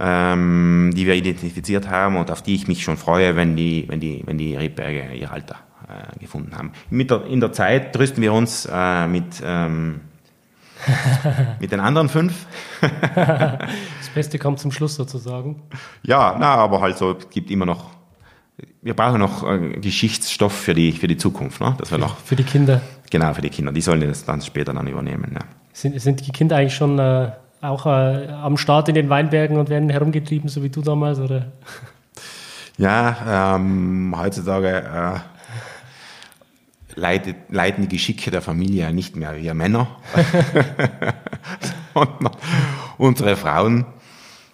ähm, 0.00 0.90
die 0.96 1.06
wir 1.06 1.14
identifiziert 1.14 1.88
haben 1.88 2.16
und 2.16 2.32
auf 2.32 2.42
die 2.42 2.56
ich 2.56 2.66
mich 2.66 2.82
schon 2.82 2.96
freue, 2.96 3.36
wenn 3.36 3.54
die, 3.54 3.84
wenn 3.86 4.00
die, 4.00 4.22
wenn 4.26 4.36
die 4.36 4.56
Rebberge 4.56 5.14
ihr 5.14 5.30
Alter 5.30 5.58
äh, 5.88 6.18
gefunden 6.18 6.56
haben. 6.56 6.72
Der, 6.90 7.24
in 7.26 7.38
der 7.38 7.52
Zeit 7.52 7.94
trösten 7.94 8.20
wir 8.20 8.32
uns 8.32 8.68
äh, 8.70 9.06
mit, 9.06 9.40
ähm, 9.44 10.00
mit 11.60 11.72
den 11.72 11.80
anderen 11.80 12.08
fünf. 12.08 12.46
das 12.80 14.08
Beste 14.14 14.38
kommt 14.38 14.58
zum 14.60 14.72
Schluss 14.72 14.94
sozusagen. 14.94 15.62
Ja, 16.02 16.36
na, 16.38 16.54
aber 16.54 16.80
halt 16.80 16.98
so, 16.98 17.12
es 17.12 17.30
gibt 17.30 17.50
immer 17.50 17.66
noch 17.66 17.94
wir 18.82 18.94
brauchen 18.94 19.18
noch 19.18 19.48
äh, 19.48 19.80
Geschichtsstoff 19.80 20.52
für 20.52 20.74
die, 20.74 20.92
für 20.92 21.08
die 21.08 21.16
Zukunft. 21.16 21.60
Ne? 21.60 21.74
Das 21.78 21.90
wir 21.90 21.98
noch, 21.98 22.18
für 22.18 22.36
die 22.36 22.44
Kinder. 22.44 22.82
Genau, 23.10 23.32
für 23.34 23.40
die 23.40 23.50
Kinder. 23.50 23.72
Die 23.72 23.80
sollen 23.80 24.00
das 24.02 24.24
dann 24.24 24.40
später 24.42 24.72
dann 24.72 24.86
übernehmen. 24.86 25.32
Ja. 25.34 25.40
Sind, 25.72 26.00
sind 26.00 26.26
die 26.26 26.32
Kinder 26.32 26.56
eigentlich 26.56 26.74
schon 26.74 26.98
äh, 26.98 27.32
auch 27.62 27.86
äh, 27.86 28.28
am 28.28 28.56
Start 28.56 28.88
in 28.88 28.94
den 28.94 29.08
Weinbergen 29.08 29.56
und 29.56 29.70
werden 29.70 29.88
herumgetrieben, 29.88 30.48
so 30.48 30.62
wie 30.62 30.68
du 30.68 30.82
damals? 30.82 31.18
Oder? 31.18 31.52
Ja, 32.76 33.54
ähm, 33.54 34.12
heutzutage 34.18 35.22
leitet, 36.94 37.36
leiten 37.50 37.82
die 37.82 37.96
Geschicke 37.96 38.30
der 38.30 38.42
Familie 38.42 38.92
nicht 38.92 39.16
mehr 39.16 39.36
wir 39.36 39.54
Männer, 39.54 39.88
sondern 41.94 42.36
unsere 42.98 43.36
Frauen. 43.36 43.86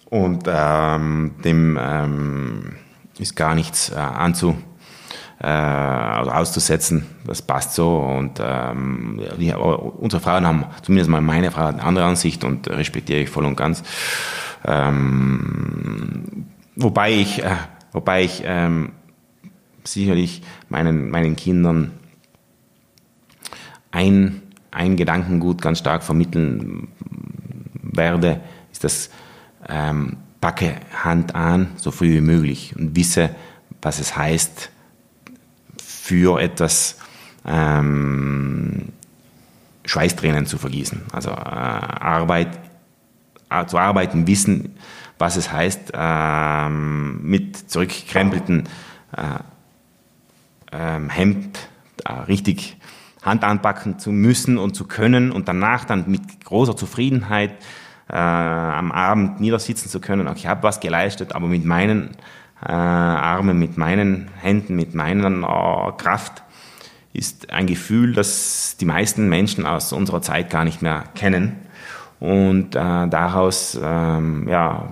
Und 0.07 0.45
ähm, 0.49 1.36
dem 1.45 1.78
ähm, 1.80 2.76
ist 3.18 3.36
gar 3.36 3.55
nichts 3.55 3.91
äh, 3.91 3.97
anzu, 3.97 4.57
äh, 5.41 5.47
also 5.47 6.30
auszusetzen. 6.32 7.07
Das 7.24 7.43
passt 7.43 7.74
so. 7.74 7.99
Und 7.99 8.41
ähm, 8.43 9.20
die, 9.38 9.53
unsere 9.55 10.20
Frauen 10.20 10.47
haben, 10.47 10.64
zumindest 10.82 11.11
mal 11.11 11.20
meine 11.20 11.53
Frau, 11.53 11.66
eine 11.66 11.82
andere 11.82 12.07
Ansicht 12.07 12.43
und 12.43 12.68
respektiere 12.68 13.20
ich 13.20 13.30
voll 13.30 13.45
und 13.45 13.57
ganz. 13.57 13.84
Ähm, 14.64 16.47
wobei 16.74 17.12
ich, 17.12 17.45
äh, 17.45 17.57
wobei 17.93 18.24
ich 18.24 18.43
ähm, 18.45 18.93
sicherlich 19.84 20.43
meinen, 20.68 21.11
meinen 21.11 21.36
Kindern 21.36 21.93
ein, 23.91 24.43
ein 24.70 24.97
Gedankengut 24.97 25.62
ganz 25.62 25.78
stark 25.78 26.03
vermitteln 26.03 26.88
werde, 27.82 28.41
ist 28.72 28.84
das 28.84 29.11
ähm, 29.68 30.16
packe 30.41 30.76
Hand 31.05 31.34
an, 31.34 31.70
so 31.76 31.91
früh 31.91 32.14
wie 32.14 32.20
möglich 32.20 32.74
und 32.76 32.97
wisse, 32.97 33.34
was 33.82 33.99
es 33.99 34.16
heißt, 34.16 34.70
für 35.82 36.41
etwas 36.41 36.99
ähm, 37.45 38.88
Schweißtränen 39.84 40.47
zu 40.47 40.59
vergießen. 40.59 41.03
Also 41.12 41.30
äh, 41.30 41.34
Arbeit, 41.34 42.59
äh, 43.51 43.66
zu 43.66 43.78
arbeiten, 43.78 44.26
wissen, 44.26 44.76
was 45.18 45.36
es 45.36 45.53
heißt, 45.53 45.93
äh, 45.93 46.68
mit 46.68 47.70
zurückgekrempelten 47.70 48.68
äh, 49.16 49.22
ähm, 50.72 51.11
Hemd 51.11 51.59
äh, 52.05 52.12
richtig 52.12 52.76
Hand 53.23 53.45
anpacken 53.45 53.99
zu 53.99 54.12
müssen 54.12 54.59
und 54.59 54.75
zu 54.75 54.87
können 54.87 55.31
und 55.31 55.49
danach 55.49 55.85
dann 55.85 56.05
mit 56.11 56.45
großer 56.45 56.77
Zufriedenheit 56.77 57.53
äh, 58.09 58.16
am 58.16 58.93
Abend 58.93 59.41
niedersitzen 59.41 59.91
zu 59.91 60.01
können. 60.01 60.27
Auch 60.27 60.37
ich 60.37 60.47
habe 60.47 60.62
was 60.62 60.81
geleistet, 60.81 61.35
aber 61.35 61.47
mit 61.47 61.64
meinen 61.64 62.11
äh, 62.64 62.73
Armen, 62.73 63.59
mit 63.59 63.77
meinen 63.77 64.29
Händen, 64.41 64.77
mit 64.77 64.95
meiner 64.95 65.29
äh, 65.29 65.93
Kraft 65.97 66.43
ist 67.12 67.53
ein 67.53 67.66
Gefühl, 67.66 68.14
das 68.14 68.77
die 68.79 68.85
meisten 68.85 69.29
Menschen 69.29 69.66
aus 69.66 69.93
unserer 69.93 70.23
Zeit 70.23 70.49
gar 70.49 70.64
nicht 70.64 70.81
mehr 70.81 71.05
kennen 71.14 71.57
und 72.21 72.77
äh, 72.77 73.09
daraus 73.09 73.79
ähm, 73.83 74.47
ja, 74.49 74.89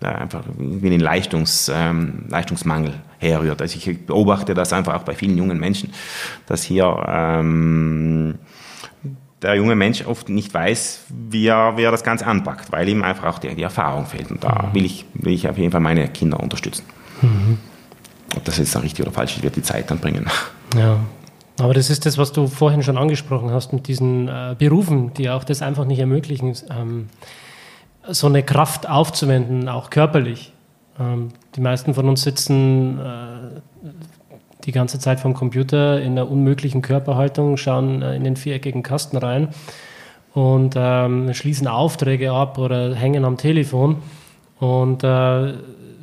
ja, 0.00 0.08
einfach 0.08 0.42
wie 0.56 0.88
ein 0.88 1.00
Leistungs, 1.00 1.70
ähm, 1.72 2.24
Leistungsmangel 2.28 2.94
herrührt. 3.22 3.62
Also 3.62 3.78
ich 3.78 4.06
beobachte 4.06 4.54
das 4.54 4.72
einfach 4.72 4.94
auch 4.94 5.04
bei 5.04 5.14
vielen 5.14 5.36
jungen 5.36 5.58
Menschen, 5.58 5.92
dass 6.46 6.62
hier 6.62 7.04
ähm, 7.08 8.38
der 9.42 9.54
junge 9.56 9.74
Mensch 9.74 10.06
oft 10.06 10.28
nicht 10.28 10.52
weiß, 10.54 11.06
wie 11.08 11.46
er, 11.46 11.76
wie 11.76 11.82
er 11.82 11.90
das 11.90 12.04
Ganze 12.04 12.26
anpackt, 12.26 12.70
weil 12.72 12.88
ihm 12.88 13.02
einfach 13.02 13.24
auch 13.24 13.38
die, 13.38 13.54
die 13.54 13.62
Erfahrung 13.62 14.06
fehlt. 14.06 14.30
Und 14.30 14.44
da 14.44 14.68
mhm. 14.68 14.74
will 14.74 14.84
ich, 14.84 15.04
will 15.14 15.32
ich 15.32 15.48
auf 15.48 15.58
jeden 15.58 15.72
Fall 15.72 15.80
meine 15.80 16.08
Kinder 16.08 16.40
unterstützen. 16.40 16.84
Mhm. 17.20 17.58
Ob 18.36 18.44
das 18.44 18.58
jetzt 18.58 18.74
dann 18.74 18.82
richtig 18.82 19.04
oder 19.04 19.12
falsch 19.12 19.36
ist, 19.36 19.42
wird 19.42 19.56
die 19.56 19.62
Zeit 19.62 19.90
dann 19.90 19.98
bringen. 19.98 20.26
Ja, 20.74 21.00
aber 21.58 21.74
das 21.74 21.90
ist 21.90 22.06
das, 22.06 22.16
was 22.16 22.32
du 22.32 22.46
vorhin 22.46 22.82
schon 22.82 22.96
angesprochen 22.96 23.50
hast 23.50 23.74
mit 23.74 23.88
diesen 23.88 24.28
äh, 24.28 24.56
Berufen, 24.58 25.12
die 25.12 25.28
auch 25.28 25.44
das 25.44 25.60
einfach 25.60 25.84
nicht 25.84 25.98
ermöglichen, 25.98 26.56
ähm, 26.70 27.10
so 28.08 28.26
eine 28.26 28.42
Kraft 28.42 28.88
aufzuwenden, 28.88 29.68
auch 29.68 29.90
körperlich. 29.90 30.54
Ähm, 30.98 31.28
die 31.54 31.60
meisten 31.60 31.94
von 31.94 32.08
uns 32.08 32.22
sitzen 32.22 32.98
äh, 32.98 33.60
die 34.64 34.72
ganze 34.72 34.98
Zeit 34.98 35.20
vom 35.20 35.34
Computer 35.34 36.00
in 36.00 36.12
einer 36.12 36.30
unmöglichen 36.30 36.82
Körperhaltung, 36.82 37.56
schauen 37.56 38.02
äh, 38.02 38.14
in 38.16 38.24
den 38.24 38.36
viereckigen 38.36 38.82
Kasten 38.82 39.16
rein 39.16 39.48
und 40.34 40.74
ähm, 40.76 41.34
schließen 41.34 41.68
Aufträge 41.68 42.32
ab 42.32 42.58
oder 42.58 42.94
hängen 42.94 43.24
am 43.24 43.36
Telefon. 43.36 43.96
Und 44.58 45.02
äh, 45.04 45.54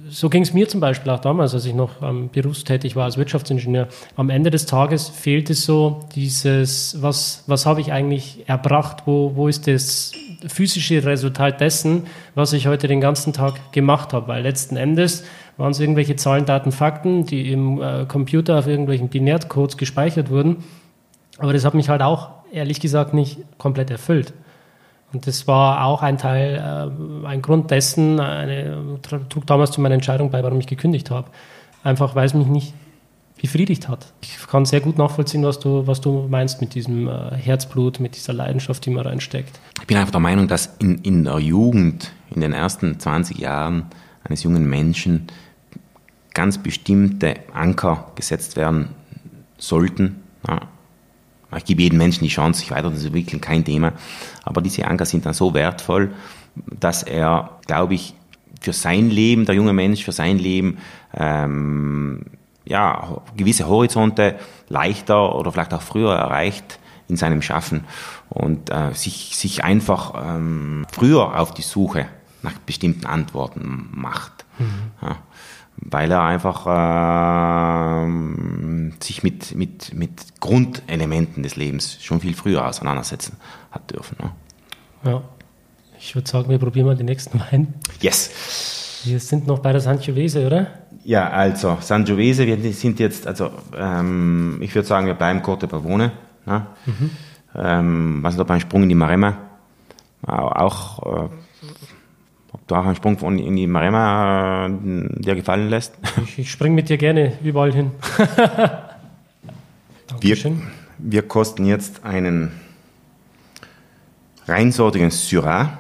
so 0.09 0.29
ging 0.29 0.43
es 0.43 0.53
mir 0.53 0.67
zum 0.67 0.79
Beispiel 0.79 1.11
auch 1.11 1.19
damals, 1.19 1.53
als 1.53 1.65
ich 1.65 1.73
noch 1.73 2.01
ähm, 2.01 2.29
berufstätig 2.31 2.95
war 2.95 3.05
als 3.05 3.17
Wirtschaftsingenieur. 3.17 3.87
Am 4.15 4.29
Ende 4.29 4.49
des 4.49 4.65
Tages 4.65 5.09
fehlt 5.09 5.49
es 5.49 5.65
so 5.65 6.01
dieses, 6.15 7.01
was, 7.01 7.43
was 7.47 7.65
habe 7.65 7.81
ich 7.81 7.91
eigentlich 7.91 8.43
erbracht, 8.47 9.03
wo, 9.05 9.35
wo 9.35 9.47
ist 9.47 9.67
das 9.67 10.11
physische 10.47 11.03
Resultat 11.03 11.61
dessen, 11.61 12.03
was 12.35 12.53
ich 12.53 12.67
heute 12.67 12.87
den 12.87 13.01
ganzen 13.01 13.33
Tag 13.33 13.71
gemacht 13.71 14.13
habe. 14.13 14.27
Weil 14.27 14.43
letzten 14.43 14.77
Endes 14.77 15.23
waren 15.57 15.71
es 15.71 15.79
irgendwelche 15.79 16.15
Zahlen, 16.15 16.45
Daten, 16.45 16.71
Fakten, 16.71 17.25
die 17.25 17.51
im 17.51 17.81
äh, 17.81 18.05
Computer 18.05 18.59
auf 18.59 18.67
irgendwelchen 18.67 19.09
Binärcodes 19.09 19.77
gespeichert 19.77 20.29
wurden. 20.29 20.63
Aber 21.37 21.53
das 21.53 21.65
hat 21.65 21.73
mich 21.73 21.89
halt 21.89 22.01
auch, 22.01 22.29
ehrlich 22.51 22.79
gesagt, 22.79 23.13
nicht 23.13 23.39
komplett 23.57 23.91
erfüllt. 23.91 24.33
Und 25.11 25.25
das 25.25 25.47
war 25.47 25.85
auch 25.85 26.03
ein 26.03 26.17
Teil, 26.17 26.55
äh, 26.55 27.27
ein 27.27 27.41
Grund 27.41 27.71
dessen, 27.71 28.19
eine, 28.19 28.99
trug 29.01 29.47
damals 29.47 29.71
zu 29.71 29.81
meiner 29.81 29.95
Entscheidung 29.95 30.29
bei, 30.29 30.43
warum 30.43 30.59
ich 30.59 30.67
gekündigt 30.67 31.09
habe. 31.09 31.27
Einfach, 31.83 32.15
weil 32.15 32.25
es 32.25 32.33
mich 32.33 32.47
nicht 32.47 32.73
befriedigt 33.41 33.87
hat. 33.87 34.13
Ich 34.21 34.37
kann 34.47 34.65
sehr 34.65 34.81
gut 34.81 34.97
nachvollziehen, 34.97 35.43
was 35.43 35.59
du, 35.59 35.87
was 35.87 36.01
du 36.01 36.27
meinst 36.29 36.61
mit 36.61 36.75
diesem 36.75 37.07
äh, 37.07 37.35
Herzblut, 37.35 37.99
mit 37.99 38.15
dieser 38.15 38.33
Leidenschaft, 38.33 38.85
die 38.85 38.91
man 38.91 39.05
reinsteckt. 39.05 39.59
Ich 39.79 39.87
bin 39.87 39.97
einfach 39.97 40.11
der 40.11 40.19
Meinung, 40.19 40.47
dass 40.47 40.75
in, 40.79 40.99
in 40.99 41.23
der 41.23 41.39
Jugend, 41.39 42.11
in 42.33 42.41
den 42.41 42.53
ersten 42.53 42.99
20 42.99 43.39
Jahren 43.39 43.85
eines 44.23 44.43
jungen 44.43 44.69
Menschen 44.69 45.27
ganz 46.33 46.57
bestimmte 46.57 47.35
Anker 47.53 48.11
gesetzt 48.15 48.57
werden 48.57 48.89
sollten. 49.57 50.21
Ja. 50.47 50.61
Ich 51.57 51.65
gebe 51.65 51.81
jedem 51.81 51.97
Menschen 51.97 52.23
die 52.23 52.29
Chance, 52.29 52.59
sich 52.59 52.71
weiterzuentwickeln, 52.71 53.41
kein 53.41 53.65
Thema. 53.65 53.93
Aber 54.43 54.61
diese 54.61 54.85
Anker 54.85 55.05
sind 55.05 55.25
dann 55.25 55.33
so 55.33 55.53
wertvoll, 55.53 56.11
dass 56.55 57.03
er, 57.03 57.57
glaube 57.65 57.95
ich, 57.95 58.13
für 58.61 58.73
sein 58.73 59.09
Leben, 59.09 59.45
der 59.45 59.55
junge 59.55 59.73
Mensch 59.73 60.03
für 60.03 60.11
sein 60.11 60.37
Leben, 60.37 60.77
ähm, 61.13 62.25
ja, 62.65 63.21
gewisse 63.35 63.67
Horizonte 63.67 64.35
leichter 64.67 65.35
oder 65.35 65.51
vielleicht 65.51 65.73
auch 65.73 65.81
früher 65.81 66.13
erreicht 66.13 66.79
in 67.07 67.17
seinem 67.17 67.41
Schaffen 67.41 67.85
und 68.29 68.69
äh, 68.69 68.93
sich, 68.93 69.35
sich 69.35 69.63
einfach 69.63 70.13
ähm, 70.23 70.85
früher 70.91 71.39
auf 71.39 71.53
die 71.53 71.63
Suche 71.63 72.05
nach 72.43 72.53
bestimmten 72.65 73.05
Antworten 73.05 73.89
macht. 73.91 74.45
Mhm. 74.59 74.91
Ja, 75.01 75.17
weil 75.81 76.11
er 76.11 76.21
einfach 76.21 76.65
äh, 76.67 78.07
sich 79.01 79.23
mit, 79.23 79.55
mit, 79.55 79.93
mit 79.93 80.39
Grundelementen 80.39 81.43
des 81.43 81.55
Lebens 81.55 81.97
schon 82.01 82.19
viel 82.19 82.33
früher 82.35 82.67
auseinandersetzen 82.67 83.37
hat 83.71 83.91
dürfen. 83.91 84.17
Ne? 84.21 84.31
Ja, 85.11 85.21
ich 85.99 86.15
würde 86.15 86.29
sagen, 86.29 86.49
wir 86.49 86.59
probieren 86.59 86.87
mal 86.87 86.95
den 86.95 87.05
nächsten 87.05 87.39
Wein. 87.39 87.73
Yes. 88.01 89.01
Wir 89.05 89.19
sind 89.19 89.47
noch 89.47 89.59
bei 89.59 89.71
der 89.71 89.81
Sangiovese, 89.81 90.45
oder? 90.45 90.67
Ja, 91.03 91.29
also 91.29 91.77
Sangiovese, 91.79 92.45
wir 92.45 92.73
sind 92.73 92.99
jetzt, 92.99 93.25
also 93.25 93.49
ähm, 93.75 94.57
ich 94.61 94.75
würde 94.75 94.87
sagen, 94.87 95.07
wir 95.07 95.13
bleiben 95.13 95.41
Corte 95.41 95.67
Pavone. 95.67 96.11
Ne? 96.45 96.65
Mhm. 96.85 97.09
Ähm, 97.55 98.19
was 98.21 98.35
da 98.35 98.43
beim 98.43 98.59
Sprung 98.59 98.83
in 98.83 98.89
die 98.89 98.95
Maremma? 98.95 99.37
Auch, 100.27 101.25
äh, 101.25 101.29
du 102.69 102.75
auch 102.75 102.85
einen 102.85 102.95
Sprung 102.95 103.17
von 103.17 103.37
in 103.39 103.55
die 103.55 103.67
Maremma 103.67 104.67
äh, 104.67 105.21
dir 105.21 105.35
gefallen 105.35 105.69
lässt? 105.69 105.95
Ich, 106.23 106.39
ich 106.39 106.51
springe 106.51 106.75
mit 106.75 106.89
dir 106.89 106.97
gerne 106.97 107.37
überall 107.43 107.71
hin. 107.73 107.91
wir, 110.21 110.37
wir 110.97 111.27
kosten 111.27 111.65
jetzt 111.65 112.05
einen 112.05 112.51
reinsortigen 114.47 115.11
Syrah. 115.11 115.77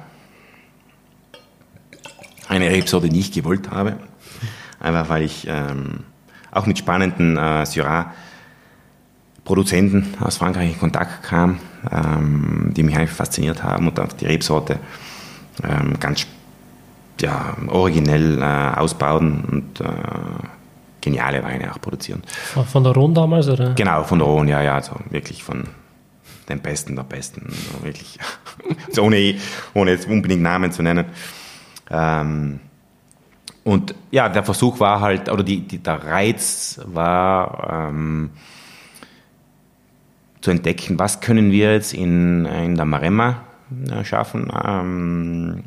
Eine 2.47 2.69
Rebsorte, 2.71 3.09
die 3.09 3.19
ich 3.19 3.31
gewollt 3.31 3.69
habe. 3.69 3.97
Einfach 4.79 5.09
weil 5.09 5.23
ich 5.23 5.45
ähm, 5.47 6.05
auch 6.51 6.65
mit 6.65 6.79
spannenden 6.79 7.37
äh, 7.37 7.65
Syrah-Produzenten 7.65 10.15
aus 10.19 10.37
Frankreich 10.37 10.73
in 10.73 10.79
Kontakt 10.79 11.21
kam, 11.23 11.59
ähm, 11.91 12.71
die 12.75 12.81
mich 12.81 12.97
einfach 12.97 13.17
fasziniert 13.17 13.61
haben 13.61 13.87
und 13.87 13.99
auch 13.99 14.13
die 14.13 14.25
Rebsorte 14.25 14.79
ähm, 15.63 15.99
ganz 15.99 16.25
ja, 17.21 17.55
originell 17.67 18.39
äh, 18.41 18.79
ausbauen 18.79 19.43
und 19.45 19.81
äh, 19.81 19.85
geniale 21.01 21.43
Weine 21.43 21.71
auch 21.71 21.81
produzieren. 21.81 22.23
Von 22.71 22.83
der 22.83 22.93
Rhone 22.93 23.13
damals, 23.13 23.47
oder? 23.47 23.73
Genau, 23.75 24.03
von 24.03 24.19
der 24.19 24.27
Rhone, 24.27 24.51
ja, 24.51 24.61
ja, 24.61 24.75
also 24.75 24.93
wirklich 25.09 25.43
von 25.43 25.63
den 26.49 26.59
Besten 26.61 26.95
der 26.95 27.03
Besten, 27.03 27.47
wirklich, 27.83 28.17
also 28.87 29.03
ohne, 29.03 29.35
ohne 29.73 29.91
jetzt 29.91 30.07
unbedingt 30.07 30.41
Namen 30.41 30.71
zu 30.71 30.81
nennen. 30.81 31.05
Ähm, 31.89 32.59
und 33.63 33.93
ja, 34.11 34.29
der 34.29 34.43
Versuch 34.43 34.79
war 34.79 34.99
halt, 34.99 35.29
oder 35.29 35.43
die, 35.43 35.61
die 35.61 35.77
der 35.77 36.03
Reiz 36.03 36.81
war, 36.85 37.89
ähm, 37.89 38.31
zu 40.41 40.51
entdecken, 40.51 40.97
was 40.97 41.19
können 41.19 41.51
wir 41.51 41.73
jetzt 41.73 41.93
in, 41.93 42.45
in 42.45 42.75
der 42.75 42.85
Maremma 42.85 43.41
äh, 43.91 44.03
schaffen, 44.03 44.51
ähm, 44.65 45.63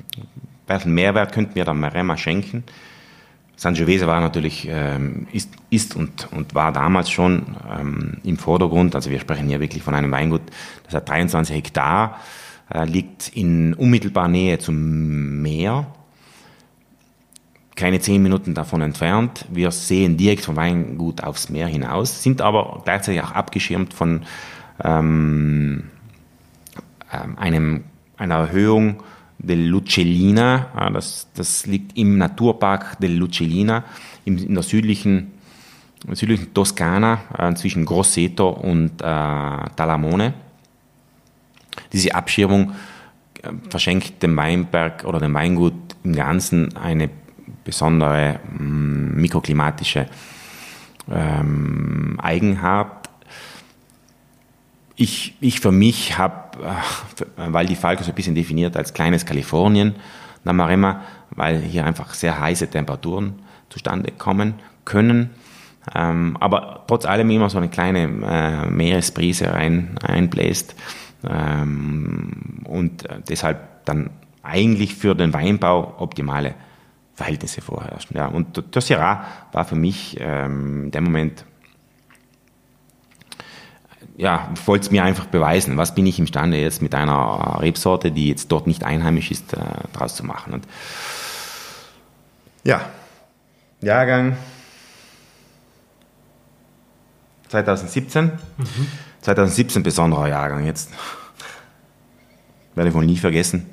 welchen 0.72 0.94
Mehrwert 0.94 1.32
könnten 1.32 1.54
wir 1.54 1.64
der 1.64 1.74
Maremma 1.74 2.16
schenken. 2.16 2.64
Sangiovese 3.56 4.06
war 4.06 4.20
natürlich, 4.20 4.66
ähm, 4.68 5.26
ist, 5.32 5.50
ist 5.70 5.94
und, 5.94 6.32
und 6.32 6.54
war 6.54 6.72
damals 6.72 7.10
schon 7.10 7.56
ähm, 7.70 8.16
im 8.24 8.38
Vordergrund. 8.38 8.94
Also 8.94 9.10
wir 9.10 9.20
sprechen 9.20 9.48
hier 9.48 9.60
wirklich 9.60 9.82
von 9.82 9.94
einem 9.94 10.10
Weingut, 10.10 10.42
das 10.84 10.94
hat 10.94 11.08
23 11.08 11.54
Hektar, 11.54 12.18
äh, 12.72 12.84
liegt 12.84 13.28
in 13.36 13.74
unmittelbarer 13.74 14.28
Nähe 14.28 14.58
zum 14.58 15.42
Meer 15.42 15.86
keine 17.74 18.00
zehn 18.00 18.22
Minuten 18.22 18.54
davon 18.54 18.82
entfernt. 18.82 19.46
Wir 19.50 19.70
sehen 19.70 20.16
direkt 20.16 20.44
vom 20.44 20.56
Weingut 20.56 21.22
aufs 21.24 21.48
Meer 21.48 21.66
hinaus, 21.66 22.22
sind 22.22 22.42
aber 22.42 22.82
gleichzeitig 22.84 23.22
auch 23.22 23.32
abgeschirmt 23.32 23.94
von 23.94 24.22
ähm, 24.84 25.84
ähm 27.12 27.38
einem, 27.38 27.84
einer 28.16 28.36
Erhöhung 28.36 29.02
del 29.42 29.66
Lucellina. 29.66 30.90
Das, 30.92 31.28
das 31.34 31.66
liegt 31.66 31.96
im 31.96 32.18
Naturpark 32.18 32.98
del 33.00 33.16
Lucellina 33.16 33.84
in 34.24 34.54
der 34.54 34.62
südlichen, 34.62 35.32
südlichen 36.12 36.54
Toskana 36.54 37.20
äh, 37.36 37.54
zwischen 37.54 37.84
Grosseto 37.84 38.48
und 38.50 39.00
äh, 39.00 39.04
Talamone. 39.04 40.34
Diese 41.92 42.14
Abschirmung 42.14 42.72
äh, 43.42 43.50
verschenkt 43.68 44.22
dem 44.22 44.36
Weinberg 44.36 45.04
oder 45.04 45.18
dem 45.18 45.34
Weingut 45.34 45.74
im 46.04 46.14
Ganzen 46.14 46.76
eine 46.76 47.10
besondere 47.64 48.40
mm, 48.58 49.20
mikroklimatische 49.20 50.06
ähm, 51.10 52.18
Eigenart. 52.20 53.01
Ich, 54.96 55.36
ich 55.40 55.60
für 55.60 55.72
mich 55.72 56.18
habe, 56.18 56.58
äh, 56.62 57.52
weil 57.52 57.66
die 57.66 57.76
Falco 57.76 58.02
so 58.02 58.10
ein 58.10 58.14
bisschen 58.14 58.34
definiert 58.34 58.76
als 58.76 58.92
kleines 58.94 59.24
Kalifornien, 59.26 59.94
Namarema, 60.44 61.02
weil 61.30 61.60
hier 61.60 61.84
einfach 61.84 62.14
sehr 62.14 62.38
heiße 62.38 62.68
Temperaturen 62.68 63.34
zustande 63.68 64.12
kommen 64.12 64.54
können. 64.84 65.30
Ähm, 65.94 66.36
aber 66.38 66.84
trotz 66.86 67.06
allem 67.06 67.30
immer 67.30 67.50
so 67.50 67.58
eine 67.58 67.68
kleine 67.68 68.02
äh, 68.02 68.70
Meeresbrise 68.70 69.52
rein, 69.52 69.96
einbläst 70.02 70.76
ähm, 71.28 72.60
und 72.64 73.04
deshalb 73.28 73.84
dann 73.84 74.10
eigentlich 74.42 74.94
für 74.94 75.14
den 75.14 75.32
Weinbau 75.32 75.94
optimale 75.98 76.54
Verhältnisse 77.14 77.60
vorherrschen. 77.60 78.16
Ja. 78.16 78.26
Und 78.26 78.74
der 78.74 78.82
Syrah 78.82 79.24
war 79.52 79.64
für 79.64 79.76
mich 79.76 80.16
ähm, 80.20 80.84
in 80.84 80.90
dem 80.90 81.04
Moment, 81.04 81.44
ja, 84.22 84.48
wollte 84.66 84.84
es 84.84 84.90
mir 84.92 85.02
einfach 85.02 85.26
beweisen, 85.26 85.76
was 85.76 85.96
bin 85.96 86.06
ich 86.06 86.20
imstande 86.20 86.56
jetzt 86.56 86.80
mit 86.80 86.94
einer 86.94 87.58
Rebsorte, 87.60 88.12
die 88.12 88.28
jetzt 88.28 88.52
dort 88.52 88.68
nicht 88.68 88.84
einheimisch 88.84 89.32
ist, 89.32 89.52
äh, 89.52 89.58
draus 89.92 90.14
zu 90.14 90.24
machen. 90.24 90.54
Und 90.54 90.68
ja, 92.62 92.82
Jahrgang 93.80 94.36
2017. 97.48 98.26
Mhm. 98.58 98.86
2017 99.22 99.82
besonderer 99.82 100.28
Jahrgang 100.28 100.66
jetzt. 100.66 100.90
Werde 102.76 102.90
ich 102.90 102.94
wohl 102.94 103.04
nie 103.04 103.18
vergessen. 103.18 103.68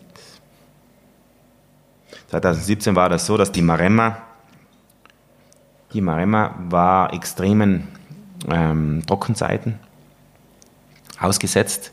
2017 2.32 2.96
war 2.96 3.10
das 3.10 3.28
so, 3.28 3.38
dass 3.38 3.52
die 3.52 3.62
Maremma, 3.62 4.18
die 5.94 6.02
Maremma 6.02 6.56
war 6.70 7.14
extremen 7.14 7.88
ähm, 8.50 9.04
Trockenzeiten 9.06 9.80
ausgesetzt. 11.20 11.92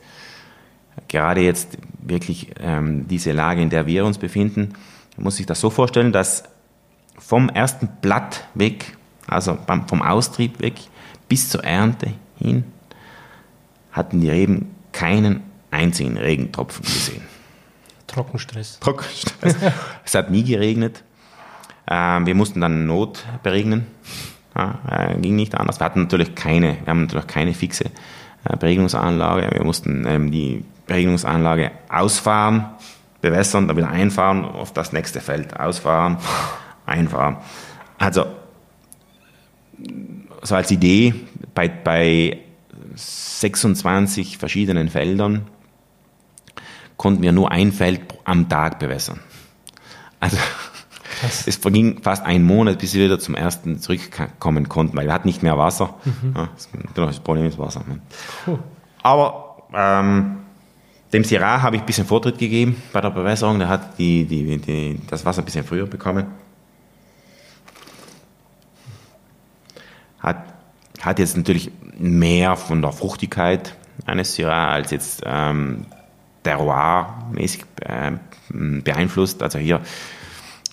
Gerade 1.09 1.43
jetzt 1.43 1.79
wirklich 1.99 2.51
ähm, 2.61 3.07
diese 3.09 3.33
Lage, 3.33 3.61
in 3.61 3.70
der 3.70 3.87
wir 3.87 4.05
uns 4.05 4.18
befinden, 4.18 4.74
muss 5.16 5.37
sich 5.37 5.47
das 5.47 5.61
so 5.61 5.70
vorstellen, 5.70 6.12
dass 6.12 6.45
vom 7.18 7.49
ersten 7.49 7.89
Blatt 8.01 8.47
weg, 8.55 8.97
also 9.27 9.59
vom 9.89 10.03
Austrieb 10.03 10.61
weg 10.61 10.74
bis 11.29 11.49
zur 11.49 11.64
Ernte 11.64 12.12
hin, 12.39 12.64
hatten 13.93 14.20
die 14.20 14.31
Reben 14.31 14.74
keinen 14.93 15.43
einzigen 15.70 16.16
Regentropfen 16.16 16.85
gesehen. 16.85 17.22
Trockenstress. 18.07 18.79
Trockenstress. 18.81 19.57
es 20.05 20.14
hat 20.14 20.31
nie 20.31 20.45
geregnet. 20.45 21.03
Ähm, 21.89 22.27
wir 22.27 22.35
mussten 22.35 22.61
dann 22.61 22.87
Not 22.87 23.24
beregnen. 23.43 23.87
Ja, 24.55 24.79
äh, 24.89 25.18
ging 25.18 25.37
nicht 25.37 25.55
anders. 25.55 25.81
Wir 25.81 25.85
hatten 25.85 26.03
natürlich 26.03 26.35
keine, 26.35 26.79
wir 26.81 26.87
haben 26.87 27.03
natürlich 27.03 27.27
keine 27.27 27.53
fixe 27.53 27.91
Beregnungsanlage. 28.59 29.51
Wir 29.53 29.64
mussten 29.64 30.07
ähm, 30.07 30.30
die 30.30 30.64
Beregnungsanlage 30.86 31.72
ausfahren, 31.88 32.66
bewässern, 33.20 33.68
dann 33.68 33.76
wieder 33.76 33.90
einfahren, 33.90 34.44
auf 34.44 34.72
das 34.72 34.92
nächste 34.92 35.20
Feld 35.20 35.59
ausfahren, 35.59 36.18
einfahren. 36.86 37.38
Also, 37.99 38.26
so 40.42 40.55
als 40.55 40.70
Idee, 40.70 41.14
bei, 41.55 41.68
bei 41.68 42.38
26 42.94 44.38
verschiedenen 44.38 44.88
Feldern 44.88 45.47
konnten 46.97 47.22
wir 47.22 47.32
nur 47.32 47.51
ein 47.51 47.72
Feld 47.72 48.01
am 48.24 48.49
Tag 48.49 48.78
bewässern. 48.78 49.20
Also 50.20 50.38
Krass. 51.21 51.47
es 51.47 51.57
verging 51.57 52.03
fast 52.03 52.25
ein 52.25 52.43
Monat, 52.43 52.79
bis 52.79 52.95
wir 52.95 53.05
wieder 53.05 53.19
zum 53.19 53.35
ersten 53.35 53.81
zurückkommen 53.81 54.69
konnten, 54.69 54.97
weil 54.97 55.07
wir 55.07 55.12
hatten 55.12 55.29
nicht 55.29 55.43
mehr 55.43 55.57
Wasser. 55.57 55.95
Mhm. 56.05 56.35
Ja, 56.37 56.49
das 56.95 57.21
Problem 57.21 57.47
ist 57.47 57.59
Wasser. 57.59 57.83
Cool. 58.47 58.59
Aber 59.03 59.62
ähm, 59.73 60.39
dem 61.12 61.25
Syrah 61.25 61.62
habe 61.62 61.77
ich 61.77 61.83
ein 61.83 61.87
bisschen 61.87 62.07
Vortritt 62.07 62.39
gegeben 62.39 62.83
bei 62.93 63.01
der 63.01 63.11
Bewässerung. 63.11 63.59
Der 63.59 63.69
hat 63.69 63.99
die, 63.99 64.25
die, 64.25 64.59
die, 64.59 65.01
das 65.09 65.25
Wasser 65.25 65.43
ein 65.43 65.45
bisschen 65.45 65.64
früher 65.64 65.87
bekommen. 65.87 66.27
Hat, 70.19 70.45
hat 71.01 71.19
jetzt 71.19 71.37
natürlich 71.37 71.71
mehr 71.99 72.57
von 72.57 72.83
der 72.83 72.93
Fruchtigkeit 72.93 73.75
eines 74.05 74.35
Syrah 74.35 74.69
als 74.69 74.91
jetzt 74.91 75.23
ähm, 75.25 75.87
Terroir-mäßig 76.43 77.64
äh, 77.81 78.12
beeinflusst. 78.51 79.43
Also 79.43 79.59
hier 79.59 79.81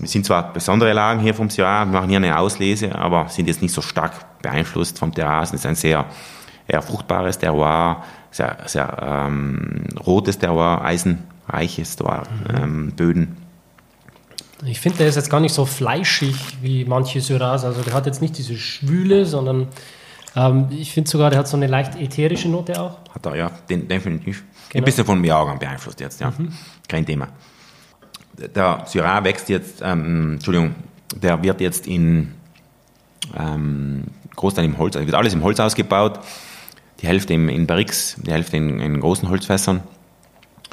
Es 0.02 0.12
sind 0.12 0.26
zwar 0.26 0.54
besondere 0.54 0.94
Lagen 0.94 1.20
hier 1.20 1.34
vom 1.34 1.50
Syrah, 1.50 1.86
wir 1.86 1.92
machen 1.92 2.10
hier 2.10 2.18
eine 2.18 2.38
Auslese, 2.38 2.96
aber 2.96 3.30
sind 3.30 3.48
jetzt 3.48 3.62
nicht 3.62 3.74
so 3.74 3.82
stark 3.82 4.42
beeinflusst 4.42 4.98
vom 4.98 5.14
Terrassen. 5.14 5.56
Es 5.56 5.62
ist 5.62 5.66
ein 5.68 5.76
sehr 5.76 6.06
eher 6.68 6.82
fruchtbares 6.82 7.38
Terroir, 7.38 8.04
sehr, 8.32 8.58
sehr 8.66 8.98
ähm, 9.28 9.86
rotes 10.06 10.40
Terroir, 10.40 10.82
eisenreiches 10.84 11.96
Terroir, 11.96 12.24
ähm, 12.56 12.92
Böden. 12.96 13.38
Ich 14.66 14.80
finde, 14.80 15.00
der 15.00 15.08
ist 15.08 15.16
jetzt 15.16 15.30
gar 15.30 15.42
nicht 15.42 15.54
so 15.54 15.66
fleischig 15.66 16.36
wie 16.62 16.86
manche 16.86 17.20
Syrahs. 17.20 17.66
Also 17.66 17.82
der 17.82 17.94
hat 17.94 18.06
jetzt 18.06 18.22
nicht 18.22 18.38
diese 18.38 18.56
Schwüle, 18.56 19.26
sondern 19.26 19.68
ähm, 20.36 20.68
ich 20.72 20.92
finde 20.94 21.10
sogar, 21.10 21.30
der 21.30 21.40
hat 21.40 21.48
so 21.48 21.58
eine 21.58 21.68
leicht 21.68 21.96
ätherische 21.96 22.50
Note 22.50 22.82
auch. 22.82 23.00
Hat 23.14 23.26
er, 23.26 23.36
ja, 23.36 23.52
den, 23.70 23.88
definitiv. 23.88 24.44
Genau. 24.70 24.82
Ein 24.82 24.86
bisschen 24.86 25.06
vom 25.06 25.24
Jahrgang 25.24 25.60
beeinflusst 25.60 26.00
jetzt, 26.00 26.22
ja. 26.22 26.32
Mhm. 26.38 26.54
Kein 26.88 27.06
Thema. 27.06 27.28
Der 28.38 28.84
Syrah 28.88 29.24
wächst 29.24 29.50
jetzt, 29.50 29.82
ähm, 29.84 30.34
Entschuldigung, 30.34 30.76
der 31.16 31.42
wird 31.44 31.62
jetzt 31.62 31.88
in 31.88 32.34
ähm, 33.38 34.06
Großteil 34.36 34.66
im 34.66 34.78
Holz, 34.78 34.96
wird 34.96 35.14
alles 35.14 35.34
im 35.34 35.44
Holz 35.44 35.60
ausgebaut. 35.60 36.20
Die 37.02 37.08
Hälfte 37.08 37.34
im, 37.34 37.50
in 37.50 37.68
Barrix, 37.68 38.16
die 38.18 38.32
Hälfte 38.32 38.58
in, 38.58 38.80
in, 38.80 39.00
großen 39.00 39.30
Holzfässern 39.30 39.84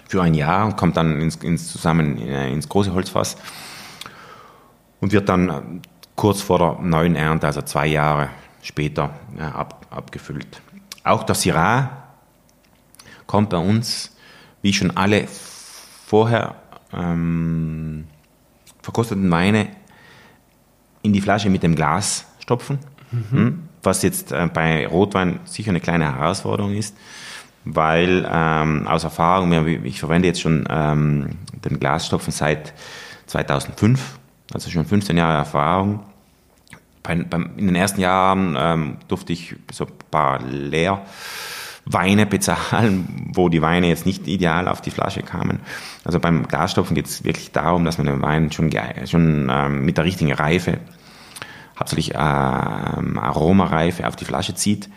für 0.09 0.23
ein 0.23 0.35
Jahr 0.35 0.67
und 0.67 0.77
kommt 0.77 0.97
dann 0.97 1.21
ins, 1.21 1.37
ins 1.37 1.71
zusammen 1.71 2.19
äh, 2.19 2.51
ins 2.53 2.69
große 2.69 2.93
Holzfass 2.95 3.37
und 5.01 5.13
wird 5.13 5.29
dann 5.29 5.83
kurz 6.17 6.41
vor 6.41 6.59
der 6.59 6.79
neuen 6.81 7.17
Ernte, 7.17 7.47
also 7.47 7.63
zwei 7.63 7.87
Jahre 7.87 8.31
später, 8.63 9.11
äh, 9.39 9.43
ab, 9.43 9.87
abgefüllt. 9.91 10.61
Auch 11.05 11.25
der 11.25 11.35
Syrah 11.35 11.91
kommt 13.27 13.51
bei 13.51 13.59
uns, 13.59 14.17
wie 14.63 14.73
schon 14.73 14.97
alle 14.97 15.27
vorher 16.07 16.57
ähm, 16.93 18.05
verkosteten 18.83 19.31
Weine, 19.31 19.69
in 21.03 21.13
die 21.13 21.21
Flasche 21.21 21.51
mit 21.51 21.63
dem 21.63 21.75
Glas 21.75 22.27
stopfen. 22.41 22.79
Mhm. 23.11 23.25
Hm? 23.31 23.69
Was 23.83 24.03
jetzt 24.03 24.33
äh, 24.33 24.49
bei 24.53 24.87
Rotwein 24.87 25.41
sicher 25.45 25.71
eine 25.71 25.81
kleine 25.81 26.15
Herausforderung 26.15 26.75
ist, 26.75 26.97
weil 27.65 28.29
ähm, 28.31 28.87
aus 28.87 29.05
Erfahrung, 29.05 29.53
ich 29.85 30.01
verwende 30.01 30.29
jetzt 30.29 30.41
schon 30.41 30.67
ähm, 30.69 31.39
den 31.65 31.81
Glasstopfen 31.81 32.33
seit 32.33 32.75
2005 33.27 34.21
also 34.53 34.71
schon 34.71 34.85
15 34.85 35.17
Jahre 35.17 35.37
Erfahrung. 35.39 36.01
Bei, 37.03 37.15
beim, 37.15 37.53
in 37.57 37.67
den 37.67 37.77
ersten 37.77 38.01
Jahren 38.01 38.57
ähm, 38.59 38.97
durfte 39.09 39.33
ich 39.33 39.57
so 39.73 39.87
ein 39.87 39.93
paar 40.11 40.41
Leerweine 41.87 42.27
bezahlen, 42.27 43.31
wo 43.35 43.49
die 43.49 43.63
Weine 43.63 43.89
jetzt 43.89 44.07
nicht 44.07 44.27
ideal 44.27 44.69
auf 44.69 44.81
die 44.81 44.91
Flasche 44.91 45.23
kamen. 45.23 45.61
Also 46.05 46.21
beim 46.21 46.47
Glasstopfen 46.47 46.95
geht 46.95 47.07
es 47.07 47.25
wirklich 47.25 47.53
darum, 47.53 47.85
dass 47.85 47.99
man 47.99 48.07
den 48.07 48.23
Wein 48.23 48.53
schon, 48.53 48.71
schon 49.07 49.49
ähm, 49.51 49.85
mit 49.85 49.97
der 49.97 50.05
richtigen 50.05 50.33
Reife, 50.33 50.79
hauptsächlich 51.79 52.13
ähm, 52.15 53.19
Aromareife 53.19 54.07
auf 54.07 54.17
die 54.17 54.25
Flasche 54.25 54.55
zieht, 54.55 54.89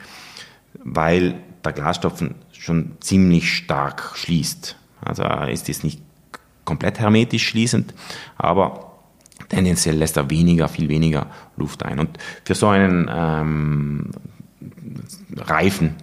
weil 0.84 1.36
der 1.64 1.74
Glasstopfen 1.74 2.36
schon 2.52 2.98
ziemlich 3.00 3.54
stark 3.54 4.12
schließt. 4.16 4.76
Also 5.02 5.24
ist 5.24 5.70
es 5.70 5.84
nicht 5.84 6.02
komplett 6.66 7.00
hermetisch 7.00 7.48
schließend, 7.48 7.94
aber 8.38 8.94
tendenziell 9.50 9.96
lässt 9.96 10.18
er 10.18 10.30
weniger, 10.30 10.68
viel 10.70 10.90
weniger 10.90 11.28
Luft 11.58 11.84
ein. 11.84 12.00
Und 12.00 12.18
für 12.46 12.56
so 12.56 12.68
einen 12.68 13.10
ähm, 13.14 14.12
Reifen, 15.36 15.96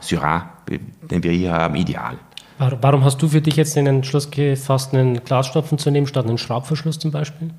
Syrah, 0.00 0.50
den 0.68 1.22
wir 1.22 1.32
hier 1.32 1.52
haben, 1.52 1.74
ideal. 1.74 2.18
Warum 2.58 3.04
hast 3.04 3.22
du 3.22 3.28
für 3.28 3.40
dich 3.40 3.56
jetzt 3.56 3.76
den 3.76 3.86
Entschluss 3.86 4.30
gefasst, 4.30 4.92
einen 4.92 5.22
Glasstopfen 5.22 5.78
zu 5.78 5.90
nehmen, 5.90 6.06
statt 6.06 6.26
einen 6.26 6.38
Schraubverschluss 6.38 6.98
zum 6.98 7.12
Beispiel? 7.12 7.50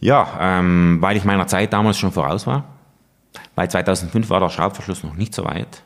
Ja, 0.00 0.28
ähm, 0.40 0.98
weil 1.00 1.16
ich 1.16 1.24
meiner 1.24 1.46
Zeit 1.46 1.72
damals 1.72 1.98
schon 1.98 2.12
voraus 2.12 2.46
war. 2.46 2.64
Weil 3.54 3.70
2005 3.70 4.28
war 4.28 4.40
der 4.40 4.50
Schraubverschluss 4.50 5.04
noch 5.04 5.14
nicht 5.14 5.34
so 5.34 5.44
weit. 5.44 5.82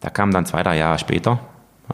Da 0.00 0.10
kam 0.10 0.32
dann 0.32 0.46
zwei, 0.46 0.62
drei 0.62 0.76
Jahre 0.76 0.98
später 0.98 1.40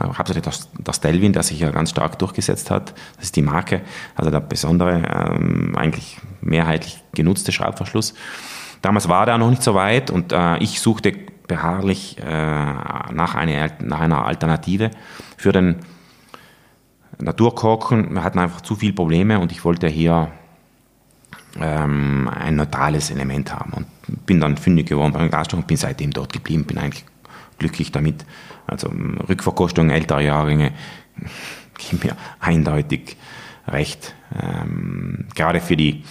hauptsächlich 0.01 0.45
das, 0.45 0.69
das 0.79 1.01
Delvin, 1.01 1.33
der 1.33 1.43
sich 1.43 1.61
ja 1.61 1.71
ganz 1.71 1.91
stark 1.91 2.19
durchgesetzt 2.19 2.71
hat. 2.71 2.95
Das 3.17 3.27
ist 3.27 3.37
die 3.37 3.43
Marke, 3.43 3.83
also 4.15 4.31
der 4.31 4.41
besondere, 4.41 5.03
ähm, 5.09 5.75
eigentlich 5.77 6.19
mehrheitlich 6.41 7.03
genutzte 7.13 7.53
Schraubverschluss. 7.53 8.15
Damals 8.83 9.09
war 9.09 9.27
der 9.27 9.39
noch 9.39 9.51
nicht 9.51 9.63
so 9.63 9.75
weit 9.75 10.11
und 10.11 10.33
äh, 10.33 10.59
ich 10.59 10.81
suchte 10.81 11.13
beharrlich 11.47 12.19
äh, 12.19 12.25
nach, 12.25 13.35
eine, 13.35 13.71
nach 13.83 14.01
einer 14.01 14.25
Alternative 14.25 14.91
für 15.37 15.53
den 15.53 15.77
Naturkorken. 17.19 18.13
Wir 18.15 18.25
hatten 18.25 18.39
einfach 18.39 18.61
zu 18.61 18.75
viele 18.75 18.93
Probleme 18.93 19.39
und 19.39 19.53
ich 19.53 19.65
wollte 19.65 19.89
hier 19.89 20.33
ähm, 21.61 22.29
ein 22.35 22.57
neutrales 22.57 23.11
Element 23.11 23.53
haben 23.53 23.73
und 23.73 24.27
bin 24.27 24.41
dann 24.41 24.57
fündig 24.57 24.89
geworden 24.89 25.13
beim 25.13 25.31
Glasstoff 25.31 25.61
und 25.61 25.67
bin 25.67 25.77
seitdem 25.77 26.11
dort 26.11 26.33
geblieben, 26.33 26.65
bin 26.65 26.79
eigentlich 26.79 27.05
glücklich 27.59 27.93
damit. 27.93 28.25
Also 28.67 28.91
Rückverkostung 29.29 29.91
älterer 29.91 30.21
Jahrgänge 30.21 30.73
gibt 31.79 32.05
mir 32.05 32.17
eindeutig 32.41 33.17
recht. 33.69 34.15
Ähm, 34.41 35.27
gerade 35.35 35.61
für 35.61 35.77
die 35.77 36.05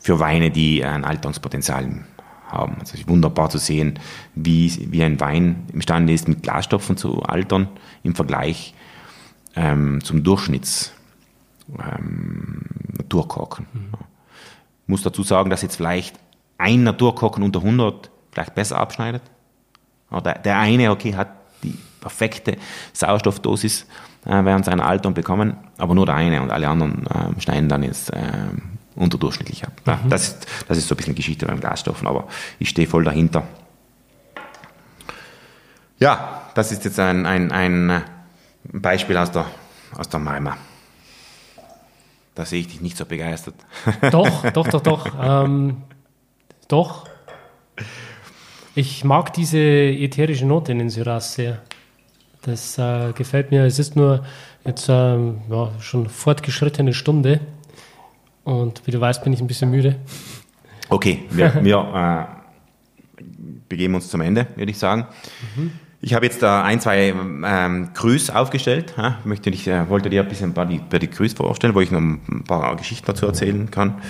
für 0.00 0.20
Weine, 0.20 0.50
die 0.50 0.84
ein 0.84 1.04
Alterungspotenzial 1.04 2.04
haben. 2.48 2.74
Also 2.80 2.94
es 2.94 3.00
ist 3.00 3.08
wunderbar 3.08 3.50
zu 3.50 3.58
sehen, 3.58 3.98
wie, 4.34 4.88
wie 4.90 5.02
ein 5.02 5.20
Wein 5.20 5.66
imstande 5.72 6.12
ist, 6.12 6.28
mit 6.28 6.42
Glasstopfen 6.42 6.96
zu 6.96 7.22
altern 7.22 7.68
im 8.02 8.14
Vergleich 8.14 8.74
ähm, 9.56 10.02
zum 10.02 10.22
Durchschnitts 10.22 10.92
ähm, 11.78 12.62
Naturkorken. 12.96 13.66
Mhm. 13.72 13.90
Ich 14.82 14.88
muss 14.88 15.02
dazu 15.02 15.22
sagen, 15.22 15.50
dass 15.50 15.62
jetzt 15.62 15.76
vielleicht 15.76 16.18
ein 16.56 16.82
Naturkorken 16.82 17.42
unter 17.42 17.60
100 17.60 18.10
vielleicht 18.32 18.54
besser 18.54 18.78
abschneidet. 18.78 19.22
Oder 20.10 20.34
der 20.34 20.58
eine, 20.58 20.90
okay, 20.90 21.14
hat 21.14 21.28
die 21.62 21.76
perfekte 22.00 22.56
Sauerstoffdosis 22.92 23.86
äh, 24.24 24.44
während 24.44 24.64
seiner 24.64 24.86
Alterung 24.86 25.14
bekommen, 25.14 25.56
aber 25.76 25.94
nur 25.94 26.06
der 26.06 26.14
eine 26.14 26.42
und 26.42 26.50
alle 26.50 26.68
anderen 26.68 27.06
äh, 27.06 27.40
schneiden 27.40 27.68
dann 27.68 27.82
jetzt 27.82 28.12
äh, 28.12 28.20
unterdurchschnittlich 28.98 29.64
ab. 29.64 29.72
Ja, 29.86 30.00
mhm. 30.02 30.10
das, 30.10 30.28
ist, 30.28 30.46
das 30.68 30.78
ist 30.78 30.88
so 30.88 30.94
ein 30.94 30.96
bisschen 30.96 31.14
Geschichte 31.14 31.46
beim 31.46 31.60
Glasstoffen, 31.60 32.06
aber 32.06 32.28
ich 32.58 32.68
stehe 32.68 32.86
voll 32.86 33.04
dahinter. 33.04 33.44
Ja, 35.98 36.42
das 36.54 36.72
ist 36.72 36.84
jetzt 36.84 36.98
ein, 37.00 37.26
ein, 37.26 37.50
ein 37.52 38.02
Beispiel 38.64 39.16
aus 39.16 39.30
der, 39.30 39.46
aus 39.96 40.08
der 40.08 40.20
Marma. 40.20 40.56
Da 42.34 42.44
sehe 42.44 42.60
ich 42.60 42.68
dich 42.68 42.80
nicht 42.80 42.96
so 42.96 43.04
begeistert. 43.04 43.56
Doch, 44.12 44.48
doch, 44.52 44.68
doch, 44.68 44.80
doch. 44.80 45.06
Ähm, 45.20 45.82
doch. 46.68 47.08
Ich 48.76 49.02
mag 49.02 49.32
diese 49.32 49.58
ätherische 49.58 50.46
Note 50.46 50.70
in 50.70 50.78
den 50.78 50.88
Syrahs 50.88 51.34
sehr. 51.34 51.62
Das 52.42 52.78
äh, 52.78 53.12
gefällt 53.12 53.50
mir. 53.50 53.64
Es 53.64 53.80
ist 53.80 53.96
nur 53.96 54.24
jetzt 54.64 54.86
ähm, 54.88 55.40
ja, 55.50 55.72
schon 55.80 56.08
fortgeschrittene 56.08 56.94
Stunde. 56.94 57.40
Und 58.48 58.80
wie 58.86 58.90
du 58.92 58.98
weißt, 58.98 59.22
bin 59.22 59.34
ich 59.34 59.42
ein 59.42 59.46
bisschen 59.46 59.70
müde. 59.70 59.96
Okay, 60.88 61.24
wir, 61.30 61.52
wir 61.62 62.28
äh, 63.18 63.22
begeben 63.68 63.94
uns 63.94 64.08
zum 64.08 64.22
Ende, 64.22 64.46
würde 64.56 64.70
ich 64.70 64.78
sagen. 64.78 65.06
Mhm. 65.54 65.72
Ich 66.00 66.14
habe 66.14 66.24
jetzt 66.24 66.42
da 66.42 66.62
ein, 66.64 66.80
zwei 66.80 67.12
ähm, 67.44 67.90
Grüß 67.92 68.30
aufgestellt. 68.30 68.94
Ja, 68.96 69.18
möchte 69.24 69.50
dich, 69.50 69.68
äh, 69.68 69.90
wollte 69.90 70.08
dir 70.08 70.22
ein 70.22 70.28
bisschen 70.28 70.54
bei 70.54 70.64
die, 70.64 70.78
bei 70.78 70.98
die 70.98 71.10
Grüß 71.10 71.34
vorstellen, 71.34 71.74
wo 71.74 71.82
ich 71.82 71.90
noch 71.90 72.00
ein 72.00 72.44
paar 72.46 72.74
Geschichten 72.76 73.04
dazu 73.04 73.26
erzählen 73.26 73.70
kann. 73.70 74.00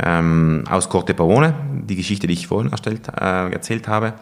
Ähm, 0.00 0.64
aus 0.70 0.88
Corte 0.88 1.12
Barone, 1.12 1.54
die 1.88 1.96
Geschichte, 1.96 2.28
die 2.28 2.34
ich 2.34 2.46
vorhin 2.46 2.70
erstellt, 2.70 3.08
äh, 3.08 3.50
erzählt 3.50 3.88
habe. 3.88 4.14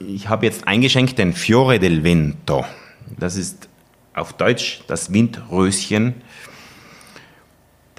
Ich 0.00 0.28
habe 0.28 0.44
jetzt 0.44 0.68
eingeschenkt 0.68 1.18
den 1.18 1.32
Fiore 1.32 1.78
del 1.78 2.04
Vento. 2.04 2.66
Das 3.18 3.36
ist 3.36 3.70
auf 4.12 4.34
Deutsch 4.34 4.82
das 4.86 5.10
Windröschen. 5.14 6.16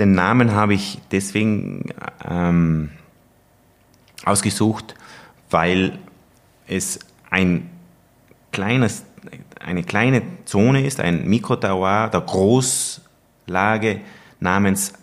Den 0.01 0.13
Namen 0.13 0.53
habe 0.55 0.73
ich 0.73 0.97
deswegen 1.11 1.85
ähm, 2.27 2.89
ausgesucht, 4.25 4.95
weil 5.51 5.99
es 6.65 6.97
ein 7.29 7.69
kleines, 8.51 9.05
eine 9.59 9.83
kleine 9.83 10.23
Zone 10.45 10.87
ist, 10.87 10.99
ein 11.01 11.29
Mikroterroir 11.29 12.09
der 12.09 12.21
Großlage 12.21 14.01
namens 14.39 14.93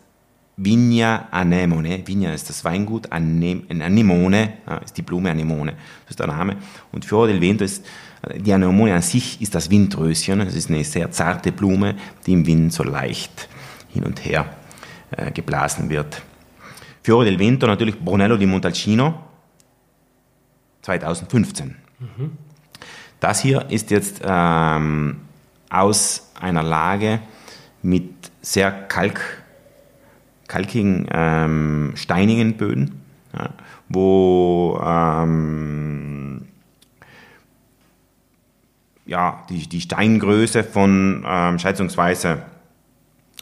Vigna 0.57 1.29
Anemone. 1.31 2.05
Vigna 2.05 2.35
ist 2.35 2.49
das 2.49 2.65
Weingut, 2.65 3.13
Anemone 3.13 4.55
ist 4.85 4.97
die 4.97 5.03
Blume 5.03 5.31
Anemone. 5.31 5.75
Das 6.07 6.11
ist 6.11 6.19
der 6.19 6.27
Name. 6.27 6.57
Und 6.91 7.05
Fiore 7.05 7.29
del 7.29 7.41
Vento 7.41 7.63
ist, 7.63 7.87
die 8.35 8.53
Anemone 8.53 8.97
an 8.97 9.03
sich 9.03 9.41
ist 9.41 9.55
das 9.55 9.71
Windröschen. 9.71 10.41
Es 10.41 10.57
ist 10.57 10.71
eine 10.71 10.83
sehr 10.83 11.13
zarte 11.13 11.53
Blume, 11.53 11.95
die 12.27 12.33
im 12.33 12.45
Wind 12.45 12.73
so 12.73 12.83
leicht 12.83 13.49
hin 13.91 14.03
und 14.03 14.25
her 14.25 14.58
äh, 15.11 15.31
geblasen 15.31 15.89
wird. 15.89 16.23
Fiore 17.03 17.25
del 17.25 17.39
Vento 17.39 17.67
natürlich 17.67 17.99
Brunello 17.99 18.37
di 18.37 18.47
Montalcino 18.47 19.15
2015. 20.83 21.77
Mhm. 21.99 22.33
Das 23.21 23.41
hier 23.41 23.71
ist 23.71 23.91
jetzt 23.91 24.21
ähm, 24.25 25.21
aus 25.71 26.31
einer 26.41 26.63
Lage 26.63 27.21
mit 27.83 28.31
sehr 28.43 28.71
kalkigen, 30.47 31.07
ähm, 31.11 31.93
steinigen 31.97 32.57
Böden, 32.57 33.01
ja, 33.37 33.51
wo 33.89 34.81
ähm, 34.85 36.47
ja, 39.07 39.43
die, 39.49 39.67
die 39.67 39.81
Steingröße 39.81 40.63
von 40.63 41.25
ähm, 41.27 41.59
schätzungsweise 41.59 42.43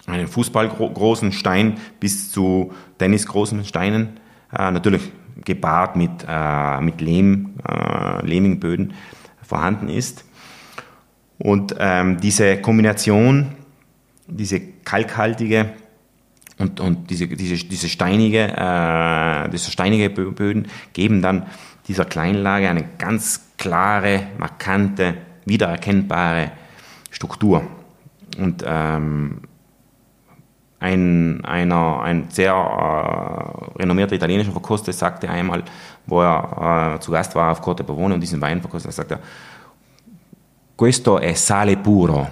einem 0.06 0.28
fußballgroßen 0.28 1.32
Stein 1.32 1.78
bis 2.00 2.30
zu 2.30 2.72
tennisgroßen 2.98 3.64
Steinen, 3.64 4.20
äh, 4.52 4.70
natürlich 4.70 5.12
gepaart 5.44 5.96
mit, 5.96 6.24
äh, 6.28 6.80
mit 6.80 7.00
Lehm, 7.00 7.54
äh, 7.68 8.24
lehmigen 8.24 8.94
vorhanden 9.42 9.88
ist. 9.88 10.24
Und 11.38 11.74
ähm, 11.78 12.18
diese 12.20 12.60
Kombination, 12.60 13.52
diese 14.26 14.60
kalkhaltige 14.60 15.70
und, 16.58 16.80
und 16.80 17.10
diese, 17.10 17.28
diese, 17.28 17.56
diese 17.56 17.88
steinige, 17.88 18.48
äh, 18.56 19.48
diese 19.50 19.70
steinige 19.70 20.08
Böden 20.10 20.68
geben 20.94 21.20
dann 21.20 21.46
dieser 21.88 22.06
Kleinlage 22.06 22.68
eine 22.68 22.84
ganz 22.98 23.52
klare, 23.58 24.28
markante, 24.38 25.14
wiedererkennbare 25.44 26.52
Struktur. 27.10 27.62
Und 28.38 28.64
ähm, 28.66 29.42
ein, 30.78 31.44
einer, 31.44 32.00
ein 32.02 32.28
sehr 32.30 32.52
äh, 32.52 33.78
renommierter 33.80 34.14
italienischer 34.14 34.52
Verkoster 34.52 34.92
sagte 34.92 35.28
einmal, 35.28 35.64
wo 36.06 36.20
er 36.22 36.96
äh, 36.96 37.00
zu 37.00 37.12
Gast 37.12 37.34
war 37.34 37.52
auf 37.52 37.62
Corte 37.62 37.82
Pavone 37.82 38.14
und 38.14 38.20
diesen 38.20 38.40
Wein 38.40 38.60
verkostet, 38.60 38.92
sagt 38.92 39.10
er, 39.10 39.20
questo 40.76 41.18
è 41.18 41.34
sale 41.34 41.76
puro. 41.76 42.28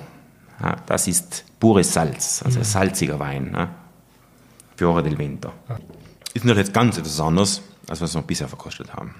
Ja, 0.60 0.76
das 0.86 1.08
ist 1.08 1.44
pures 1.58 1.92
Salz, 1.92 2.42
also 2.44 2.58
mhm. 2.58 2.64
salziger 2.64 3.18
Wein. 3.18 3.52
Ja. 3.54 3.68
Fiore 4.76 5.02
del 5.02 5.16
Vento. 5.16 5.52
Ist 6.34 6.44
natürlich 6.44 6.66
jetzt 6.66 6.74
ganz 6.74 6.98
etwas 6.98 7.20
anderes, 7.20 7.62
als 7.88 8.00
was 8.00 8.14
wir 8.14 8.22
bisher 8.22 8.48
verkostet 8.48 8.92
haben. 8.92 9.14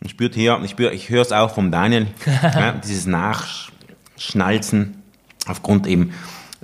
Ich 0.00 0.12
spürt 0.12 0.34
hier, 0.34 0.60
ich, 0.62 0.70
spür, 0.70 0.92
ich 0.92 1.10
höre 1.10 1.22
es 1.22 1.32
auch 1.32 1.52
vom 1.52 1.70
Daniel, 1.70 2.06
ja, 2.42 2.72
dieses 2.72 3.06
Nachschnalzen 4.18 5.02
aufgrund 5.46 5.86
eben 5.86 6.12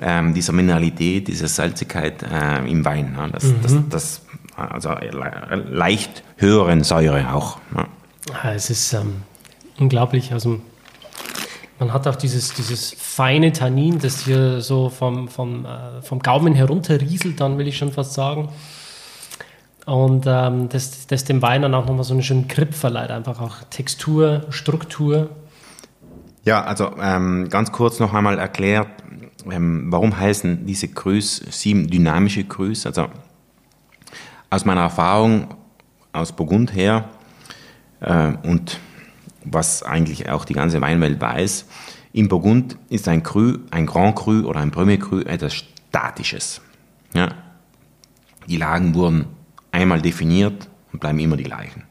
ähm, 0.01 0.35
dieser 0.35 0.53
Mineralität, 0.53 1.29
dieser 1.29 1.49
Salzigkeit 1.49 2.23
äh, 2.23 2.69
im 2.69 2.85
Wein. 2.85 3.15
Ja, 3.17 3.29
das, 3.29 3.45
mhm. 3.45 3.63
das, 3.63 3.77
das, 3.89 4.21
also 4.57 4.91
leicht 5.71 6.23
höheren 6.37 6.85
Säure 6.85 7.33
auch. 7.33 7.59
Ja. 7.75 7.87
Ja, 8.43 8.53
es 8.53 8.71
ist 8.71 8.93
ähm, 8.95 9.23
unglaublich. 9.79 10.33
Also 10.33 10.61
man 11.79 11.93
hat 11.93 12.07
auch 12.07 12.17
dieses, 12.17 12.55
dieses 12.55 12.95
feine 12.99 13.53
Tannin, 13.53 13.99
das 13.99 14.25
hier 14.25 14.61
so 14.61 14.89
vom, 14.89 15.29
vom, 15.29 15.67
äh, 15.67 16.03
vom 16.03 16.21
Gaumen 16.21 16.55
herunterrieselt, 16.55 17.41
dann 17.41 17.59
will 17.59 17.69
ich 17.69 17.77
schon 17.77 17.93
fast 17.93 18.15
sagen. 18.15 18.49
Und 19.85 20.25
ähm, 20.27 20.71
das, 20.71 21.07
das 21.07 21.25
dem 21.25 21.43
Wein 21.43 21.63
dann 21.63 21.75
auch 21.75 21.87
nochmal 21.87 22.05
so 22.05 22.15
einen 22.15 22.23
schönen 22.23 22.49
Grip 22.49 22.75
verleiht, 22.75 23.11
einfach 23.11 23.41
auch 23.41 23.57
Textur, 23.69 24.47
Struktur. 24.49 25.29
Ja, 26.45 26.63
also 26.63 26.95
ähm, 27.01 27.49
ganz 27.49 27.73
kurz 27.73 28.01
noch 28.01 28.13
einmal 28.13 28.39
erklärt, 28.39 28.89
ähm, 29.51 29.87
warum 29.91 30.19
heißen 30.19 30.67
diese 30.67 30.89
Grüß 30.89 31.45
sieben 31.51 31.89
dynamische 31.89 32.45
Grüß? 32.45 32.87
Also 32.87 33.09
aus 34.51 34.65
meiner 34.65 34.83
Erfahrung 34.83 35.55
aus 36.13 36.33
Burgund 36.33 36.75
her 36.75 37.11
äh, 38.01 38.33
und 38.43 38.79
was 39.45 39.83
eigentlich 39.83 40.29
auch 40.29 40.45
die 40.45 40.55
ganze 40.55 40.81
Weinwelt 40.81 41.21
weiß, 41.21 41.67
im 42.13 42.29
Burgund 42.29 42.79
ist 42.89 43.09
ein 43.09 43.23
Cru, 43.23 43.59
ein 43.71 43.87
Grand 43.87 44.17
Cru 44.17 44.47
oder 44.47 44.61
ein 44.61 44.71
Premier 44.71 44.99
Cru 44.99 45.21
etwas 45.21 45.55
Statisches. 45.55 46.61
Ja? 47.15 47.35
Die 48.49 48.57
Lagen 48.57 48.95
wurden 48.95 49.27
einmal 49.73 50.01
definiert 50.01 50.69
und 50.93 51.01
bleiben 51.01 51.19
immer 51.19 51.37
die 51.37 51.45
gleichen. 51.45 51.83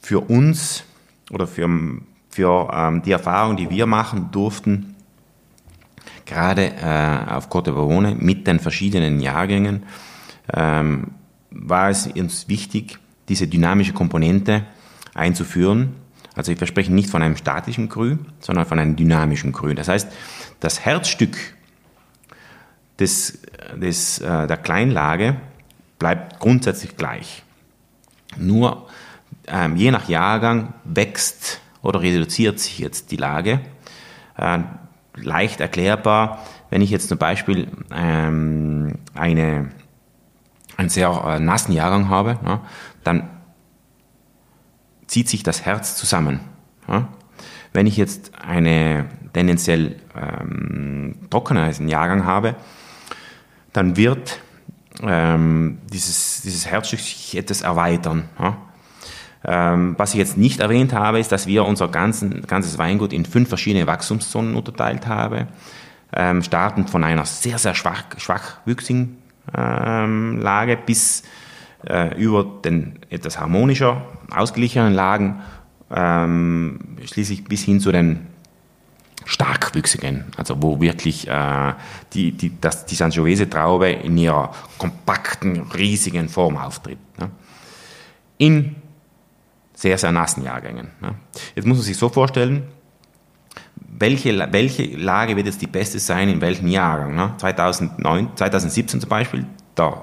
Für 0.00 0.20
uns 0.20 0.84
oder 1.30 1.46
für, 1.46 1.68
für 2.30 2.70
ähm, 2.72 3.02
die 3.02 3.12
Erfahrung, 3.12 3.56
die 3.56 3.68
wir 3.68 3.86
machen 3.86 4.30
durften, 4.30 4.94
gerade 6.24 6.72
äh, 6.76 7.32
auf 7.32 7.50
Côte 7.50 7.72
Barone 7.72 8.14
mit 8.14 8.46
den 8.46 8.60
verschiedenen 8.60 9.20
Jahrgängen, 9.20 9.82
ähm, 10.54 11.08
war 11.50 11.90
es 11.90 12.06
uns 12.06 12.48
wichtig, 12.48 12.98
diese 13.28 13.48
dynamische 13.48 13.92
Komponente 13.92 14.64
einzuführen. 15.14 15.96
Also 16.36 16.52
ich 16.52 16.58
verspreche 16.58 16.92
nicht 16.92 17.10
von 17.10 17.22
einem 17.22 17.36
statischen 17.36 17.88
Krü, 17.88 18.16
sondern 18.38 18.64
von 18.64 18.78
einem 18.78 18.94
dynamischen 18.94 19.52
Krü. 19.52 19.74
Das 19.74 19.88
heißt, 19.88 20.08
das 20.60 20.80
Herzstück 20.80 21.36
des, 23.00 23.40
des, 23.76 24.20
äh, 24.20 24.46
der 24.46 24.56
Kleinlage 24.56 25.36
bleibt 25.98 26.38
grundsätzlich 26.38 26.96
gleich. 26.96 27.42
Nur 28.36 28.88
ähm, 29.48 29.76
je 29.76 29.90
nach 29.90 30.08
Jahrgang 30.08 30.74
wächst 30.84 31.60
oder 31.82 32.00
reduziert 32.02 32.58
sich 32.58 32.78
jetzt 32.78 33.10
die 33.10 33.16
Lage. 33.16 33.60
Äh, 34.36 34.60
leicht 35.14 35.60
erklärbar, 35.60 36.44
wenn 36.70 36.82
ich 36.82 36.90
jetzt 36.90 37.08
zum 37.08 37.18
Beispiel 37.18 37.68
ähm, 37.92 38.94
eine, 39.14 39.70
einen 40.76 40.88
sehr 40.88 41.10
äh, 41.26 41.40
nassen 41.40 41.72
Jahrgang 41.72 42.08
habe, 42.08 42.38
dann 43.04 43.28
zieht 45.06 45.28
sich 45.28 45.42
das 45.42 45.64
Herz 45.64 45.96
zusammen. 45.96 46.40
Wenn 47.72 47.86
ich 47.86 47.96
jetzt 47.96 48.32
eine 48.40 49.06
tendenziell 49.32 49.96
ähm, 50.14 51.16
trockeneren 51.30 51.88
Jahrgang 51.88 52.24
habe, 52.24 52.54
dann 53.72 53.96
wird 53.96 54.40
ähm, 55.02 55.78
dieses, 55.92 56.42
dieses 56.42 56.66
Herzstück 56.66 57.00
sich 57.00 57.36
etwas 57.36 57.62
erweitern. 57.62 58.28
Ähm, 59.44 59.94
was 59.96 60.12
ich 60.12 60.18
jetzt 60.18 60.36
nicht 60.36 60.60
erwähnt 60.60 60.92
habe, 60.92 61.18
ist, 61.18 61.32
dass 61.32 61.46
wir 61.46 61.64
unser 61.64 61.88
ganzen, 61.88 62.46
ganzes 62.46 62.78
Weingut 62.78 63.12
in 63.12 63.24
fünf 63.24 63.48
verschiedene 63.48 63.86
Wachstumszonen 63.86 64.54
unterteilt 64.54 65.06
haben, 65.06 65.48
ähm, 66.12 66.42
startend 66.42 66.90
von 66.90 67.04
einer 67.04 67.24
sehr, 67.24 67.58
sehr 67.58 67.74
schwach, 67.74 68.04
schwachwüchsigen 68.18 69.16
ähm, 69.56 70.40
Lage 70.40 70.76
bis 70.76 71.22
äh, 71.88 72.14
über 72.20 72.44
den 72.44 72.98
etwas 73.08 73.40
harmonischer 73.40 74.02
ausgeglichenen 74.30 74.92
Lagen, 74.92 75.40
ähm, 75.90 76.98
schließlich 77.06 77.44
bis 77.44 77.62
hin 77.62 77.80
zu 77.80 77.92
den 77.92 78.26
starkwüchsigen, 79.24 80.24
also 80.36 80.62
wo 80.62 80.80
wirklich 80.80 81.28
äh, 81.28 81.72
die, 82.12 82.32
die, 82.32 82.60
das, 82.60 82.86
die 82.86 82.94
Sangiovese-Traube 82.94 83.90
in 83.90 84.18
ihrer 84.18 84.52
kompakten, 84.76 85.62
riesigen 85.74 86.28
Form 86.28 86.56
auftritt. 86.56 86.98
Ne? 87.18 87.30
In 88.38 88.76
sehr, 89.80 89.96
sehr 89.96 90.12
nassen 90.12 90.44
Jahrgängen. 90.44 90.90
Ne? 91.00 91.14
Jetzt 91.54 91.66
muss 91.66 91.78
man 91.78 91.84
sich 91.84 91.96
so 91.96 92.10
vorstellen, 92.10 92.64
welche, 93.76 94.52
welche 94.52 94.84
Lage 94.96 95.36
wird 95.36 95.46
jetzt 95.46 95.62
die 95.62 95.66
beste 95.66 95.98
sein 95.98 96.28
in 96.28 96.42
welchem 96.42 96.68
Jahrgang? 96.68 97.14
Ne? 97.14 97.32
2009, 97.38 98.36
2017 98.36 99.00
zum 99.00 99.08
Beispiel, 99.08 99.46
der 99.78 100.02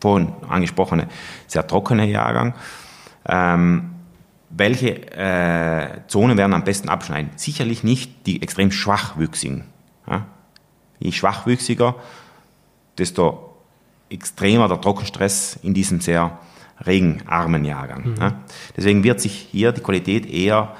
vorhin 0.00 0.32
angesprochene 0.48 1.08
sehr 1.46 1.66
trockene 1.66 2.06
Jahrgang. 2.06 2.54
Ähm, 3.26 3.90
welche 4.48 5.12
äh, 5.12 6.00
Zonen 6.06 6.38
werden 6.38 6.54
am 6.54 6.64
besten 6.64 6.88
abschneiden? 6.88 7.32
Sicherlich 7.36 7.84
nicht 7.84 8.26
die 8.26 8.40
extrem 8.40 8.70
schwachwüchsigen. 8.70 9.64
Ja? 10.08 10.24
Je 11.00 11.12
schwachwüchsiger, 11.12 11.96
desto 12.96 13.58
extremer 14.08 14.68
der 14.68 14.80
Trockenstress 14.80 15.58
in 15.62 15.74
diesem 15.74 16.00
sehr 16.00 16.38
regenarmen 16.84 17.64
Jahrgang. 17.64 18.10
Mhm. 18.10 18.16
Ja? 18.20 18.32
Deswegen 18.76 19.04
wird 19.04 19.20
sich 19.20 19.32
hier 19.50 19.72
die 19.72 19.80
Qualität 19.80 20.26
eher 20.26 20.74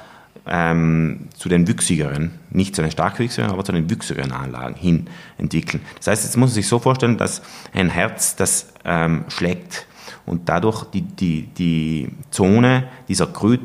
ähm, 0.46 1.28
zu 1.36 1.48
den 1.48 1.68
wüchsigeren, 1.68 2.38
nicht 2.50 2.74
zu 2.74 2.82
den 2.82 2.90
starkwüchsigeren, 2.90 3.52
aber 3.52 3.64
zu 3.64 3.72
den 3.72 3.90
wüchsigeren 3.90 4.32
Anlagen 4.32 4.74
hin 4.74 5.08
entwickeln. 5.36 5.82
Das 5.98 6.06
heißt, 6.08 6.24
jetzt 6.24 6.36
muss 6.36 6.50
man 6.50 6.54
sich 6.54 6.68
so 6.68 6.78
vorstellen, 6.78 7.18
dass 7.18 7.42
ein 7.74 7.90
Herz, 7.90 8.36
das 8.36 8.72
ähm, 8.84 9.24
schlägt 9.28 9.86
und 10.24 10.48
dadurch 10.48 10.84
die, 10.84 11.02
die, 11.02 11.46
die 11.46 12.08
Zone 12.30 12.88
dieser 13.08 13.26
Grü, 13.26 13.58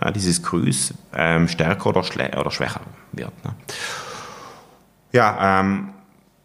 äh, 0.00 0.12
dieses 0.12 0.42
Grüß 0.42 0.94
ähm, 1.14 1.48
stärker 1.48 1.86
oder, 1.90 2.00
oder 2.00 2.50
schwächer 2.50 2.80
wird. 3.12 3.32
Ne? 3.44 3.54
Ja, 5.12 5.60
ähm, 5.60 5.90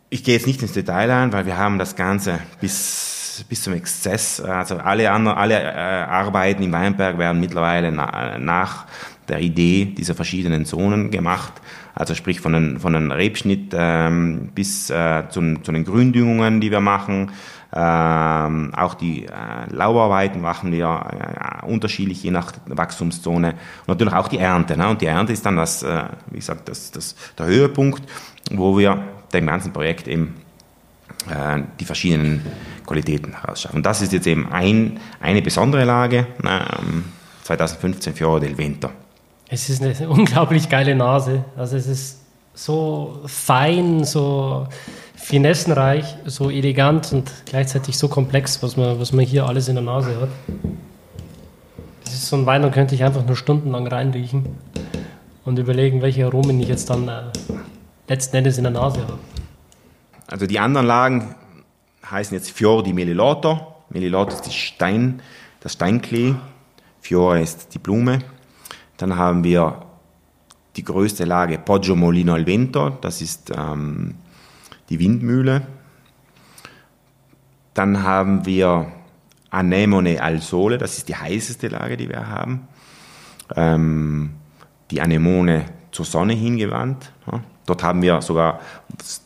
ich 0.10 0.24
gehe 0.24 0.36
jetzt 0.36 0.46
nicht 0.46 0.62
ins 0.62 0.74
Detail 0.74 1.10
ein, 1.10 1.34
weil 1.34 1.48
wir 1.48 1.58
haben 1.58 1.80
das 1.80 1.96
Ganze 1.96 2.40
bis 2.62 3.23
bis 3.50 3.64
zum 3.64 3.74
Exzess. 3.74 4.40
Also 4.42 4.78
alle, 4.78 5.12
anderen, 5.12 5.38
alle 5.38 5.62
äh, 5.62 5.76
Arbeiten 5.76 6.64
im 6.64 6.72
Weinberg 6.72 7.18
werden 7.18 7.40
mittlerweile 7.40 7.92
na, 7.92 8.38
nach 8.38 8.86
der 9.28 9.40
Idee 9.40 9.86
dieser 9.86 10.16
verschiedenen 10.16 10.66
Zonen 10.66 11.12
gemacht. 11.12 11.54
Also 11.96 12.16
sprich 12.16 12.40
von 12.40 12.56
einem, 12.56 12.80
von 12.80 12.96
einem 12.96 13.12
Rebschnitt 13.12 13.74
ähm, 13.76 14.50
bis 14.54 14.90
äh, 14.90 15.24
zu, 15.30 15.56
zu 15.62 15.72
den 15.72 15.86
Gründüngungen, 15.86 16.60
die 16.60 16.72
wir 16.72 16.82
machen. 16.82 17.32
Ähm, 17.76 18.72
auch 18.76 18.94
die 18.94 19.26
äh, 19.26 19.30
Laubarbeiten 19.70 20.42
machen 20.42 20.72
wir 20.72 20.86
äh, 20.86 21.66
unterschiedlich 21.66 22.22
je 22.22 22.32
nach 22.32 22.52
Wachstumszone. 22.68 23.50
Und 23.52 23.88
natürlich 23.88 24.14
auch 24.14 24.28
die 24.28 24.38
Ernte. 24.38 24.78
Ne? 24.78 24.90
Und 24.90 25.02
die 25.02 25.08
Ernte 25.08 25.34
ist 25.34 25.46
dann 25.46 25.56
das, 25.56 25.82
äh, 25.84 26.04
wie 26.30 26.38
gesagt, 26.38 26.70
das, 26.70 26.92
das, 26.92 27.16
der 27.38 27.48
Höhepunkt, 27.48 28.04
wo 28.52 28.78
wir 28.78 29.04
dem 29.34 29.48
ganzen 29.48 29.74
Projekt 29.74 30.08
eben 30.08 30.36
die 31.80 31.86
verschiedenen 31.86 32.46
Qualitäten 32.86 33.34
herausschaffen. 33.34 33.78
Und 33.78 33.86
das 33.86 34.02
ist 34.02 34.14
jetzt 34.14 34.28
eben 34.28 34.52
ein, 34.52 35.00
eine 35.22 35.42
besondere 35.42 35.86
Lage, 35.86 36.28
ähm, 36.44 37.06
2015 37.44 38.14
Fiore 38.14 38.40
del 38.42 38.58
Vento. 38.58 38.90
Es 39.48 39.70
ist 39.70 39.82
eine 39.82 40.10
unglaublich 40.10 40.70
geile 40.70 40.96
Nase. 40.96 41.46
Also 41.56 41.78
es 41.78 41.88
ist 41.88 42.20
so 42.54 43.22
fein, 43.26 44.04
so 44.04 44.68
finessenreich, 45.16 46.18
so 46.26 46.50
elegant 46.50 47.14
und 47.14 47.32
gleichzeitig 47.46 47.98
so 47.98 48.08
komplex, 48.08 48.62
was 48.62 48.78
man, 48.78 49.00
was 49.00 49.14
man 49.14 49.26
hier 49.26 49.48
alles 49.48 49.68
in 49.68 49.76
der 49.76 49.84
Nase 49.84 50.20
hat. 50.20 50.30
Das 52.04 52.14
ist 52.14 52.28
so 52.28 52.36
ein 52.36 52.46
Wein, 52.46 52.62
da 52.62 52.70
könnte 52.70 52.94
ich 52.96 53.04
einfach 53.04 53.26
nur 53.26 53.36
stundenlang 53.36 53.88
reinriechen 53.88 54.46
und 55.46 55.58
überlegen, 55.58 56.02
welche 56.02 56.26
Aromen 56.26 56.60
ich 56.60 56.68
jetzt 56.68 56.90
dann 56.90 57.08
äh, 57.08 57.22
letzten 58.08 58.36
Endes 58.36 58.58
in 58.58 58.64
der 58.64 58.74
Nase 58.74 59.02
habe. 59.02 59.18
Also 60.28 60.48
die 60.48 60.60
anderen 60.60 60.88
Lagen 60.88 61.36
heißen 62.10 62.36
jetzt 62.36 62.52
Fior 62.52 62.84
di 62.84 62.94
Meliloto. 62.94 63.76
Meliloto 63.90 64.34
ist 64.34 64.54
Stein, 64.54 65.22
das 65.60 65.74
Steinklee. 65.74 66.36
Fiore 67.02 67.42
ist 67.42 67.74
die 67.74 67.80
Blume. 67.80 68.20
Dann 68.98 69.18
haben 69.18 69.44
wir 69.44 69.84
die 70.76 70.84
größte 70.84 71.26
Lage 71.26 71.60
Poggio 71.60 71.96
Molino 71.96 72.34
al 72.34 72.46
Vento, 72.46 72.90
das 72.90 73.22
ist 73.22 73.52
ähm, 73.56 74.16
die 74.90 75.00
Windmühle. 75.00 75.68
Dann 77.74 78.04
haben 78.04 78.46
wir 78.46 78.92
Anemone 79.50 80.22
al 80.22 80.42
Sole, 80.42 80.78
das 80.78 80.98
ist 80.98 81.10
die 81.10 81.16
heißeste 81.16 81.68
Lage, 81.68 81.98
die 81.98 82.10
wir 82.10 82.28
haben. 82.28 82.68
Ähm, 83.56 84.32
die 84.90 85.02
Anemone 85.02 85.66
zur 85.92 86.06
Sonne 86.06 86.34
hingewandt. 86.34 87.12
Ja. 87.32 87.42
Dort 87.66 87.84
haben 87.84 88.02
wir 88.02 88.22
sogar, 88.22 88.60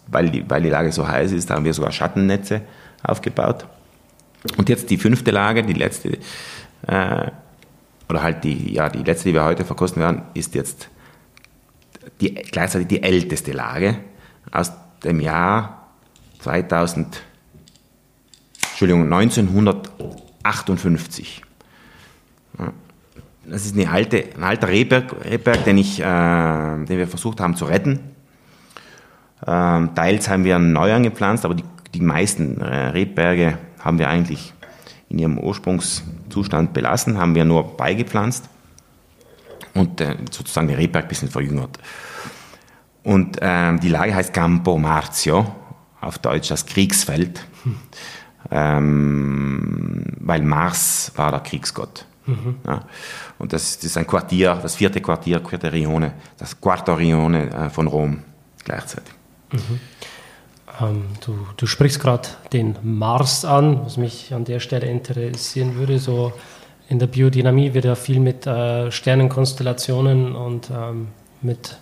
weil 0.07 0.29
die, 0.29 0.49
weil 0.49 0.61
die 0.61 0.69
Lage 0.69 0.91
so 0.91 1.07
heiß 1.07 1.31
ist, 1.31 1.49
haben 1.49 1.65
wir 1.65 1.73
sogar 1.73 1.91
Schattennetze 1.91 2.61
aufgebaut. 3.03 3.65
Und 4.57 4.69
jetzt 4.69 4.89
die 4.89 4.97
fünfte 4.97 5.31
Lage, 5.31 5.63
die 5.63 5.73
letzte, 5.73 6.17
äh, 6.87 7.31
oder 8.09 8.21
halt 8.21 8.43
die, 8.43 8.73
ja, 8.73 8.89
die 8.89 9.03
letzte, 9.03 9.29
die 9.29 9.35
wir 9.35 9.43
heute 9.43 9.65
verkosten 9.65 10.01
werden, 10.01 10.21
ist 10.33 10.55
jetzt 10.55 10.89
die, 12.21 12.33
gleichzeitig 12.33 12.87
die 12.87 13.03
älteste 13.03 13.51
Lage 13.51 13.97
aus 14.51 14.71
dem 15.03 15.19
Jahr 15.19 15.89
2000, 16.39 17.21
Entschuldigung, 18.69 19.11
1958. 19.11 21.41
Das 23.45 23.65
ist 23.65 23.75
eine 23.75 23.89
alte, 23.89 24.25
ein 24.35 24.43
alter 24.43 24.67
Rehberg, 24.67 25.25
Rehberg 25.25 25.63
den, 25.63 25.77
ich, 25.77 25.99
äh, 25.99 26.03
den 26.03 26.89
wir 26.89 27.07
versucht 27.07 27.39
haben 27.39 27.55
zu 27.55 27.65
retten. 27.65 28.16
Ähm, 29.45 29.93
teils 29.93 30.29
haben 30.29 30.43
wir 30.43 30.55
einen 30.55 30.73
neu 30.73 30.93
angepflanzt, 30.93 31.45
aber 31.45 31.55
die, 31.55 31.63
die 31.93 32.01
meisten 32.01 32.59
äh, 32.61 32.87
Rebberge 32.87 33.57
haben 33.79 33.99
wir 33.99 34.09
eigentlich 34.09 34.53
in 35.09 35.19
ihrem 35.19 35.37
Ursprungszustand 35.37 36.73
belassen, 36.73 37.17
haben 37.17 37.35
wir 37.35 37.45
nur 37.45 37.77
beigepflanzt 37.77 38.49
und 39.73 40.01
äh, 40.01 40.17
sozusagen 40.31 40.67
den 40.67 40.77
Rebberg 40.77 41.05
ein 41.05 41.09
bisschen 41.09 41.29
verjüngert. 41.29 41.77
Und 43.03 43.37
ähm, 43.41 43.79
die 43.79 43.89
Lage 43.89 44.13
heißt 44.13 44.33
Campo 44.33 44.77
Marzio, 44.77 45.55
auf 46.01 46.17
Deutsch 46.19 46.49
das 46.49 46.65
Kriegsfeld, 46.65 47.45
hm. 47.63 47.75
ähm, 48.51 50.03
weil 50.19 50.41
Mars 50.41 51.11
war 51.15 51.31
der 51.31 51.39
Kriegsgott. 51.39 52.05
Mhm. 52.25 52.57
Ja. 52.65 52.81
Und 53.39 53.53
das, 53.53 53.77
das, 53.77 53.85
ist 53.85 53.97
ein 53.97 54.05
Quartier, 54.05 54.59
das 54.61 54.75
vierte 54.75 54.99
Quartier, 55.01 55.39
Quarterione, 55.39 56.13
das 56.37 56.59
Quarto 56.59 56.93
Rione 56.93 57.49
äh, 57.49 57.69
von 57.69 57.87
Rom 57.87 58.19
gleichzeitig. 58.65 59.16
Mhm. 59.51 59.79
Ähm, 60.79 61.03
du, 61.25 61.47
du, 61.55 61.65
sprichst 61.65 61.99
gerade 61.99 62.27
den 62.53 62.77
Mars 62.83 63.45
an, 63.45 63.85
was 63.85 63.97
mich 63.97 64.33
an 64.33 64.45
der 64.45 64.59
Stelle 64.59 64.87
interessieren 64.87 65.75
würde. 65.75 65.99
So 65.99 66.33
in 66.89 66.99
der 66.99 67.07
Biodynamie 67.07 67.73
wird 67.73 67.85
ja 67.85 67.95
viel 67.95 68.19
mit 68.19 68.45
äh, 68.45 68.91
Sternenkonstellationen 68.91 70.35
und 70.35 70.69
ähm, 70.69 71.07
mit, 71.41 71.77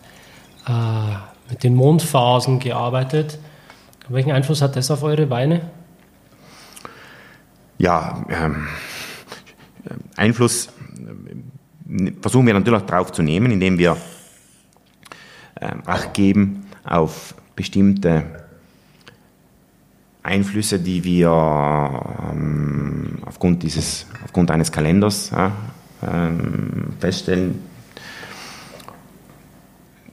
äh, 0.67 0.71
mit 1.49 1.63
den 1.63 1.75
Mondphasen 1.75 2.59
gearbeitet. 2.59 3.39
Welchen 4.07 4.31
Einfluss 4.31 4.61
hat 4.61 4.75
das 4.75 4.91
auf 4.91 5.03
eure 5.03 5.29
Weine? 5.29 5.71
Ja, 7.77 8.23
ähm, 8.29 8.67
Einfluss 10.15 10.69
äh, 11.89 12.11
versuchen 12.21 12.45
wir 12.45 12.53
natürlich 12.53 12.83
darauf 12.83 13.11
zu 13.11 13.21
nehmen, 13.21 13.51
indem 13.51 13.77
wir 13.77 13.97
äh, 15.55 15.71
Acht 15.85 16.13
geben 16.13 16.67
auf 16.83 17.35
bestimmte 17.55 18.23
Einflüsse, 20.23 20.79
die 20.79 21.03
wir 21.03 21.29
ähm, 22.31 23.19
aufgrund, 23.25 23.61
dieses, 23.63 24.07
aufgrund 24.23 24.49
eines 24.49 24.71
Kalenders 24.71 25.29
ja, 25.29 25.51
ähm, 26.01 26.93
feststellen, 26.99 27.59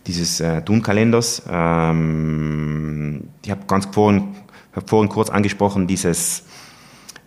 dieses 0.07 0.41
äh, 0.41 0.63
Tun-Kalenders. 0.63 1.43
Ähm, 1.49 3.29
ich 3.43 3.51
habe 3.51 3.63
ganz 3.67 3.87
vorhin, 3.87 4.35
hab 4.75 4.89
vorhin 4.89 5.09
kurz 5.09 5.31
angesprochen, 5.31 5.87
dieses 5.87 6.45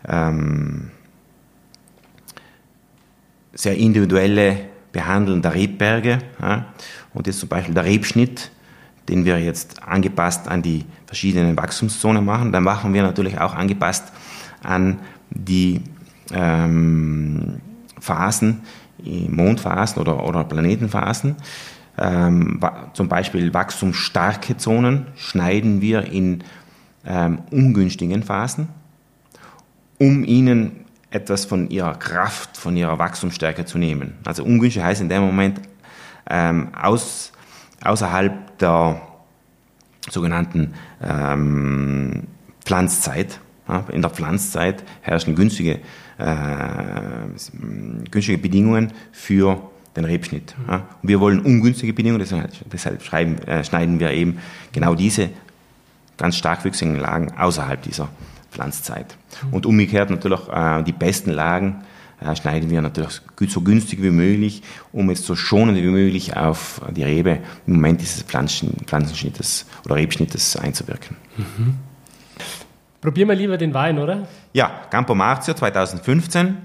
ähm, 0.07 0.91
sehr 3.53 3.77
individuelle 3.77 4.57
Behandeln 4.91 5.41
der 5.41 5.55
Rebberge. 5.55 6.19
Ja, 6.39 6.65
und 7.13 7.25
jetzt 7.25 7.39
zum 7.39 7.49
Beispiel 7.49 7.73
der 7.73 7.85
Rebschnitt 7.85 8.51
den 9.09 9.25
wir 9.25 9.39
jetzt 9.39 9.83
angepasst 9.83 10.47
an 10.47 10.61
die 10.61 10.85
verschiedenen 11.05 11.57
Wachstumszonen 11.57 12.25
machen. 12.25 12.51
Dann 12.51 12.63
machen 12.63 12.93
wir 12.93 13.03
natürlich 13.03 13.39
auch 13.39 13.53
angepasst 13.53 14.11
an 14.63 14.99
die 15.29 15.81
ähm, 16.33 17.61
Phasen, 17.99 18.61
Mondphasen 18.97 20.01
oder, 20.01 20.25
oder 20.25 20.43
Planetenphasen. 20.43 21.35
Ähm, 21.97 22.59
zum 22.93 23.07
Beispiel 23.07 23.53
wachstumsstarke 23.53 24.57
Zonen 24.57 25.07
schneiden 25.15 25.81
wir 25.81 26.03
in 26.03 26.43
ähm, 27.05 27.39
ungünstigen 27.51 28.23
Phasen, 28.23 28.67
um 29.97 30.25
ihnen 30.25 30.85
etwas 31.09 31.45
von 31.45 31.69
ihrer 31.69 31.95
Kraft, 31.95 32.57
von 32.57 32.75
ihrer 32.75 32.99
Wachstumsstärke 32.99 33.63
zu 33.63 33.77
nehmen. 33.77 34.15
Also 34.25 34.43
ungünstig 34.43 34.83
heißt 34.83 35.01
in 35.01 35.09
dem 35.09 35.21
Moment 35.21 35.61
ähm, 36.29 36.69
aus, 36.75 37.31
außerhalb 37.85 38.57
der 38.57 39.01
sogenannten 40.09 40.73
ähm, 41.01 42.23
Pflanzzeit. 42.63 43.39
In 43.91 44.03
der 44.03 44.11
Pflanzzeit 44.11 44.83
herrschen 45.01 45.35
günstige, 45.35 45.79
äh, 46.19 46.27
günstige 48.11 48.37
Bedingungen 48.37 48.93
für 49.11 49.59
den 49.95 50.05
Rebschnitt. 50.05 50.55
Ja. 50.67 50.87
Und 51.01 51.09
wir 51.09 51.19
wollen 51.19 51.39
ungünstige 51.39 51.93
Bedingungen, 51.93 52.23
deshalb, 52.71 53.01
schreiben, 53.01 53.39
äh, 53.39 53.63
schneiden 53.63 53.99
wir 53.99 54.11
eben 54.11 54.39
genau 54.71 54.93
diese 54.93 55.29
ganz 56.17 56.37
stark 56.37 56.63
wüchsigen 56.63 56.97
Lagen 56.97 57.31
außerhalb 57.37 57.81
dieser 57.81 58.09
Pflanzzeit. 58.51 59.17
Und 59.51 59.65
umgekehrt 59.65 60.09
natürlich 60.09 60.47
äh, 60.49 60.83
die 60.83 60.91
besten 60.91 61.31
Lagen 61.31 61.83
schneiden 62.35 62.69
wir 62.69 62.81
natürlich 62.81 63.21
so 63.47 63.61
günstig 63.61 64.01
wie 64.01 64.09
möglich, 64.09 64.63
um 64.91 65.09
es 65.09 65.25
so 65.25 65.35
schonend 65.35 65.77
wie 65.77 65.87
möglich 65.87 66.35
auf 66.35 66.81
die 66.95 67.03
Rebe 67.03 67.39
im 67.67 67.73
Moment 67.73 68.01
dieses 68.01 68.23
Pflanzen, 68.23 68.75
Pflanzenschnittes 68.85 69.65
oder 69.85 69.95
Rebschnittes 69.95 70.55
einzuwirken. 70.55 71.17
Mhm. 71.37 71.75
Probieren 73.01 73.29
wir 73.29 73.35
lieber 73.35 73.57
den 73.57 73.73
Wein, 73.73 73.99
oder? 73.99 74.27
Ja, 74.53 74.81
Campo 74.89 75.13
Marzio 75.13 75.53
2015, 75.53 76.57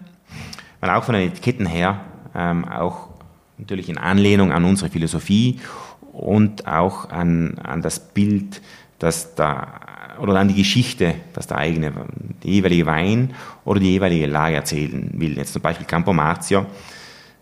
weil 0.81 0.91
auch 0.91 1.05
von 1.05 1.15
den 1.15 1.29
Etiketten 1.29 1.67
her, 1.67 2.01
ähm, 2.35 2.67
auch 2.67 3.09
natürlich 3.59 3.89
in 3.89 3.99
Anlehnung 3.99 4.53
an 4.53 4.65
unsere 4.65 4.91
Philosophie 4.91 5.61
und 6.13 6.67
auch 6.67 7.11
an, 7.11 7.59
an 7.63 7.83
das 7.83 8.01
Bild, 8.01 8.63
das 8.99 9.35
da 9.35 9.81
oder 10.21 10.35
dann 10.35 10.49
die 10.49 10.55
Geschichte, 10.55 11.15
dass 11.33 11.47
der 11.47 11.59
eigene, 11.59 11.93
der 12.43 12.51
jeweilige 12.51 12.87
Wein 12.87 13.35
oder 13.65 13.81
die 13.81 13.93
jeweilige 13.93 14.27
Lage 14.27 14.57
erzählen 14.57 15.11
will. 15.15 15.37
Jetzt 15.37 15.53
zum 15.53 15.63
Beispiel 15.63 15.87
Campo 15.87 16.13
Marzio. 16.13 16.67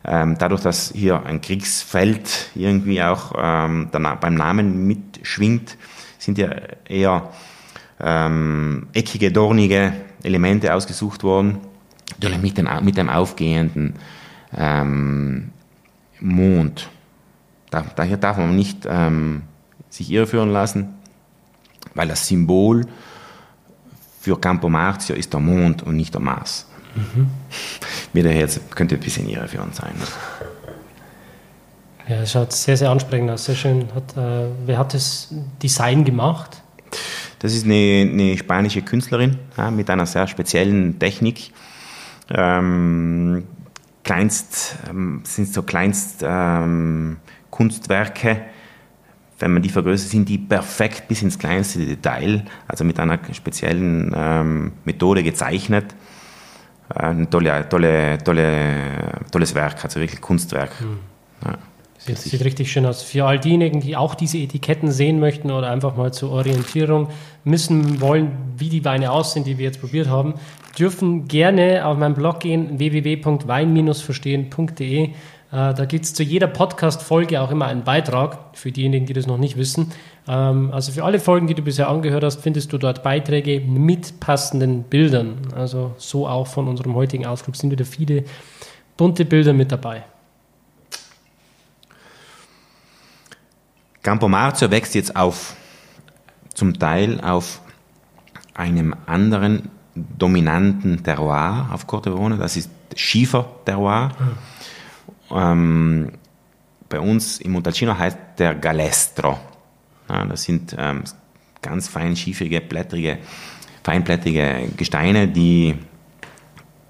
Ähm, 0.05 0.37
dadurch, 0.39 0.63
dass 0.63 0.93
hier 0.95 1.25
ein 1.27 1.41
Kriegsfeld 1.41 2.51
irgendwie 2.55 3.03
auch 3.03 3.33
ähm, 3.37 3.89
beim 3.91 4.35
Namen 4.35 4.87
mitschwingt, 4.87 5.77
sind 6.19 6.39
ja 6.39 6.51
eher 6.89 7.31
ähm, 8.01 8.87
eckige, 8.93 9.33
dornige 9.33 9.93
Elemente 10.23 10.73
ausgesucht 10.73 11.25
worden. 11.25 11.59
Natürlich 12.13 12.41
mit 12.41 12.83
mit 12.83 12.97
dem 12.97 13.09
aufgehenden 13.09 13.95
ähm, 14.57 15.51
Mond. 16.21 16.89
Da, 17.71 17.85
daher 17.95 18.17
darf 18.17 18.39
man 18.39 18.57
nicht 18.57 18.87
ähm, 18.89 19.43
sich 19.91 20.11
irreführen 20.11 20.51
lassen, 20.51 20.95
weil 21.95 22.09
das 22.09 22.27
Symbol 22.27 22.87
für 24.21 24.41
Campo 24.41 24.69
Marzio 24.69 25.15
ist 25.17 25.33
der 25.33 25.41
Mond 25.41 25.83
und 25.83 25.97
nicht 25.97 26.15
der 26.15 26.21
Mars. 26.21 26.67
Mhm. 26.95 27.29
Wieder 28.13 28.33
jetzt 28.33 28.75
könnte 28.75 28.97
ein 28.97 29.01
bisschen 29.01 29.29
irreführend 29.29 29.75
sein. 29.75 29.95
Ja, 32.09 32.23
es 32.23 32.33
schaut 32.33 32.53
sehr, 32.53 32.77
sehr 32.77 32.91
ansprechend 32.91 33.31
aus. 33.31 33.45
Sehr 33.45 33.55
schön. 33.55 33.89
Hat, 33.95 34.17
äh, 34.17 34.49
wer 34.65 34.79
hat 34.79 34.95
das 34.95 35.29
Design 35.63 36.05
gemacht? 36.05 36.63
Das 37.39 37.55
ist 37.55 37.65
eine, 37.65 38.09
eine 38.11 38.37
spanische 38.37 38.83
Künstlerin 38.83 39.39
ja, 39.57 39.71
mit 39.71 39.91
einer 39.91 40.07
sehr 40.07 40.27
speziellen 40.27 40.99
Technik. 40.99 41.53
Ähm, 42.31 43.45
kleinst, 44.03 44.77
ähm, 44.89 45.23
sind 45.25 45.53
so 45.53 45.63
kleinst 45.63 46.25
ähm, 46.27 47.19
Kunstwerke, 47.51 48.43
wenn 49.39 49.53
man 49.53 49.63
die 49.63 49.69
vergrößert, 49.69 50.11
sind 50.11 50.29
die 50.29 50.39
perfekt 50.39 51.09
bis 51.09 51.23
ins 51.23 51.39
kleinste 51.39 51.85
Detail, 51.85 52.45
also 52.67 52.85
mit 52.85 52.99
einer 52.99 53.19
speziellen 53.33 54.13
ähm, 54.17 54.73
Methode 54.85 55.23
gezeichnet. 55.23 55.95
Äh, 56.95 57.01
ein 57.01 57.31
tolle, 57.31 57.69
tolle, 57.69 58.19
tolle, 58.25 59.21
tolles 59.31 59.55
Werk, 59.55 59.85
also 59.85 60.01
wirklich 60.01 60.21
Kunstwerk. 60.21 60.71
Mhm. 60.81 60.99
Ja. 61.45 61.59
Sieht, 61.99 62.19
sieht 62.19 62.45
richtig 62.45 62.71
schön 62.71 62.87
aus. 62.87 63.03
Für 63.03 63.27
all 63.27 63.41
diejenigen, 63.41 63.81
die 63.81 63.97
auch 63.97 64.15
diese 64.15 64.39
Etiketten 64.39 64.93
sehen 64.93 65.19
möchten 65.19 65.51
oder 65.51 65.69
einfach 65.71 65.97
mal 65.97 66.13
zur 66.13 66.31
Orientierung 66.31 67.09
müssen 67.43 68.01
wollen, 68.01 68.31
wie 68.57 68.69
die 68.69 68.85
Weine 68.85 69.11
aussehen, 69.11 69.43
die 69.43 69.59
wir 69.59 69.65
jetzt 69.65 69.81
probiert 69.81 70.09
haben, 70.09 70.35
dürfen 70.79 71.27
gerne 71.27 71.85
auf 71.85 71.99
meinen 71.99 72.15
Blog 72.15 72.39
gehen, 72.41 72.79
www.wein-verstehen.de. 72.79 75.11
Äh, 75.51 75.73
da 75.73 75.85
gibt 75.87 76.05
es 76.05 76.13
zu 76.13 76.23
jeder 76.23 76.47
Podcast-Folge 76.47 77.41
auch 77.41 77.51
immer 77.51 77.67
einen 77.67 77.83
Beitrag, 77.83 78.39
für 78.53 78.71
diejenigen, 78.71 79.07
die 79.07 79.15
das 79.15 79.27
noch 79.27 79.39
nicht 79.39 79.57
wissen. 79.57 79.93
Ähm, 80.27 80.71
also 80.73 80.93
für 80.93 81.05
alle 81.05 81.21
Folgen, 81.21 81.47
die 81.47 81.55
du 81.55 81.63
bisher 81.63 81.89
angehört 81.89 82.23
hast, 82.23 82.43
findest 82.43 82.73
du 82.73 82.79
dort 82.79 83.03
Beiträge 83.03 83.61
mit 83.61 84.21
passenden 84.21 84.83
Bildern. 84.83 85.39
Also 85.55 85.95
so 85.97 86.29
auch 86.29 86.47
von 86.47 86.69
unserem 86.69 86.95
heutigen 86.95 87.25
Ausflug 87.25 87.57
sind 87.57 87.71
wieder 87.71 87.87
viele 87.87 88.25
bunte 88.97 89.25
Bilder 89.25 89.55
mit 89.55 89.73
dabei. 89.73 90.05
Campo 94.03 94.29
Marzio 94.29 94.71
wächst 94.71 94.95
jetzt 94.95 95.17
auf, 95.17 95.57
zum 96.55 96.79
Teil 96.79 97.21
auf 97.21 97.61
einem 98.55 98.95
anderen 99.07 99.71
dominanten 99.95 101.03
Terroir 101.03 101.71
auf 101.73 101.87
Cortevone, 101.87 102.37
das 102.37 102.57
ist 102.57 102.71
Schiefer-Terroir. 102.95 104.11
Mhm. 104.19 104.58
Ähm, 105.31 106.13
bei 106.89 107.01
uns 107.01 107.39
im 107.41 107.53
Montalcino 107.53 107.97
heißt 107.97 108.19
der 108.39 108.55
Galestro. 108.55 109.39
Ja, 110.09 110.25
das 110.25 110.43
sind 110.43 110.75
ähm, 110.79 111.05
ganz 111.61 111.89
fein 111.89 112.17
schiefrige, 112.17 112.61
blättrige, 112.61 113.19
feinblättrige 113.83 114.71
Gesteine, 114.77 115.29
die 115.29 115.75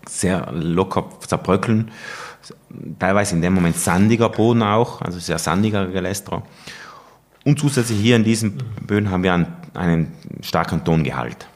sehr 0.07 0.51
locker 0.53 1.09
zerbröckeln. 1.27 1.91
Teilweise 2.99 3.35
in 3.35 3.43
dem 3.43 3.55
Moment 3.55 3.77
sandiger 3.77 4.29
Boden 4.29 4.63
auch, 4.63 5.03
also 5.03 5.19
sehr 5.19 5.39
sandiger 5.39 5.87
Galestro. 5.87 6.43
Und 7.45 7.59
zusätzlich 7.59 8.01
hier 8.01 8.17
in 8.17 8.25
diesen 8.25 8.59
Böden 8.87 9.11
haben 9.11 9.23
wir 9.23 9.35
einen, 9.35 9.47
einen 9.75 10.13
starken 10.43 10.85
Tongehalt. 10.85 11.49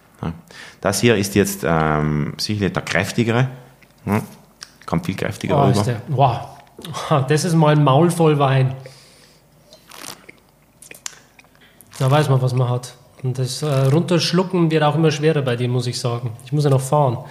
Das 0.81 1.01
hier 1.01 1.17
ist 1.17 1.35
jetzt 1.35 1.65
ähm, 1.65 2.35
sicherlich 2.37 2.73
der 2.73 2.83
kräftigere. 2.83 3.49
Ja, 4.07 4.23
kommt 4.87 5.07
viel 5.07 5.17
kräftiger 5.17 5.59
oh, 5.59 5.69
rüber. 5.69 5.83
Der, 5.83 6.03
wow, 6.09 6.49
das 7.29 7.45
ist 7.45 7.55
mal 7.55 7.75
ein 7.77 7.85
Maul 7.85 8.11
voll 8.11 8.39
Wein. 8.39 8.75
Da 11.99 12.11
weiß 12.11 12.29
man, 12.29 12.43
was 12.43 12.55
man 12.55 12.69
hat. 12.69 12.95
Und 13.23 13.39
das 13.39 13.63
äh, 13.63 13.67
Runterschlucken 13.67 14.71
wird 14.71 14.83
auch 14.83 14.97
immer 14.97 15.13
schwerer 15.13 15.43
bei 15.43 15.55
dir, 15.57 15.69
muss 15.69 15.87
ich 15.87 16.01
sagen. 16.01 16.33
Ich 16.45 16.53
muss 16.53 16.65
ja 16.65 16.71
noch 16.71 16.81
fahren. 16.81 17.19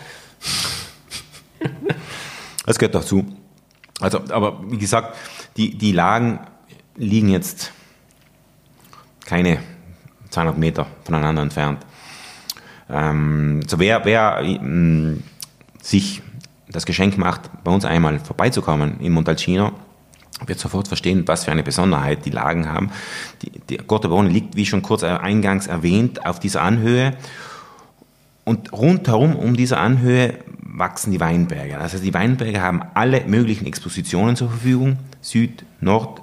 Das 2.63 2.77
gehört 2.77 2.93
dazu. 2.93 3.25
Also, 3.99 4.21
aber 4.29 4.59
wie 4.69 4.77
gesagt, 4.77 5.17
die, 5.57 5.77
die 5.77 5.91
Lagen 5.91 6.39
liegen 6.95 7.29
jetzt 7.29 7.71
keine 9.25 9.59
200 10.29 10.57
Meter 10.57 10.87
voneinander 11.03 11.41
entfernt. 11.41 11.85
Ähm, 12.89 13.61
so 13.67 13.79
wer, 13.79 14.05
wer 14.05 14.41
äh, 14.41 15.17
sich 15.81 16.21
das 16.71 16.85
Geschenk 16.85 17.17
macht, 17.17 17.49
bei 17.63 17.71
uns 17.71 17.85
einmal 17.85 18.19
vorbeizukommen 18.19 18.99
in 18.99 19.11
Montalcino, 19.11 19.71
wird 20.45 20.59
sofort 20.59 20.87
verstehen, 20.87 21.23
was 21.27 21.45
für 21.45 21.51
eine 21.51 21.63
Besonderheit 21.63 22.25
die 22.25 22.31
Lagen 22.31 22.67
haben. 22.67 22.91
Die, 23.41 23.51
die 23.51 23.77
Cortobone 23.77 24.29
liegt, 24.29 24.55
wie 24.55 24.65
schon 24.65 24.81
kurz 24.81 25.03
eingangs 25.03 25.67
erwähnt, 25.67 26.25
auf 26.25 26.39
dieser 26.39 26.63
Anhöhe. 26.63 27.15
Und 28.43 28.73
rundherum 28.73 29.35
um 29.35 29.55
diese 29.55 29.77
Anhöhe 29.77 30.39
wachsen 30.57 31.11
die 31.11 31.19
Weinberge. 31.19 31.77
Also 31.77 31.99
die 31.99 32.13
Weinberge 32.13 32.61
haben 32.61 32.81
alle 32.93 33.23
möglichen 33.25 33.65
Expositionen 33.65 34.35
zur 34.35 34.49
Verfügung. 34.49 34.97
Süd, 35.21 35.63
Nord, 35.79 36.21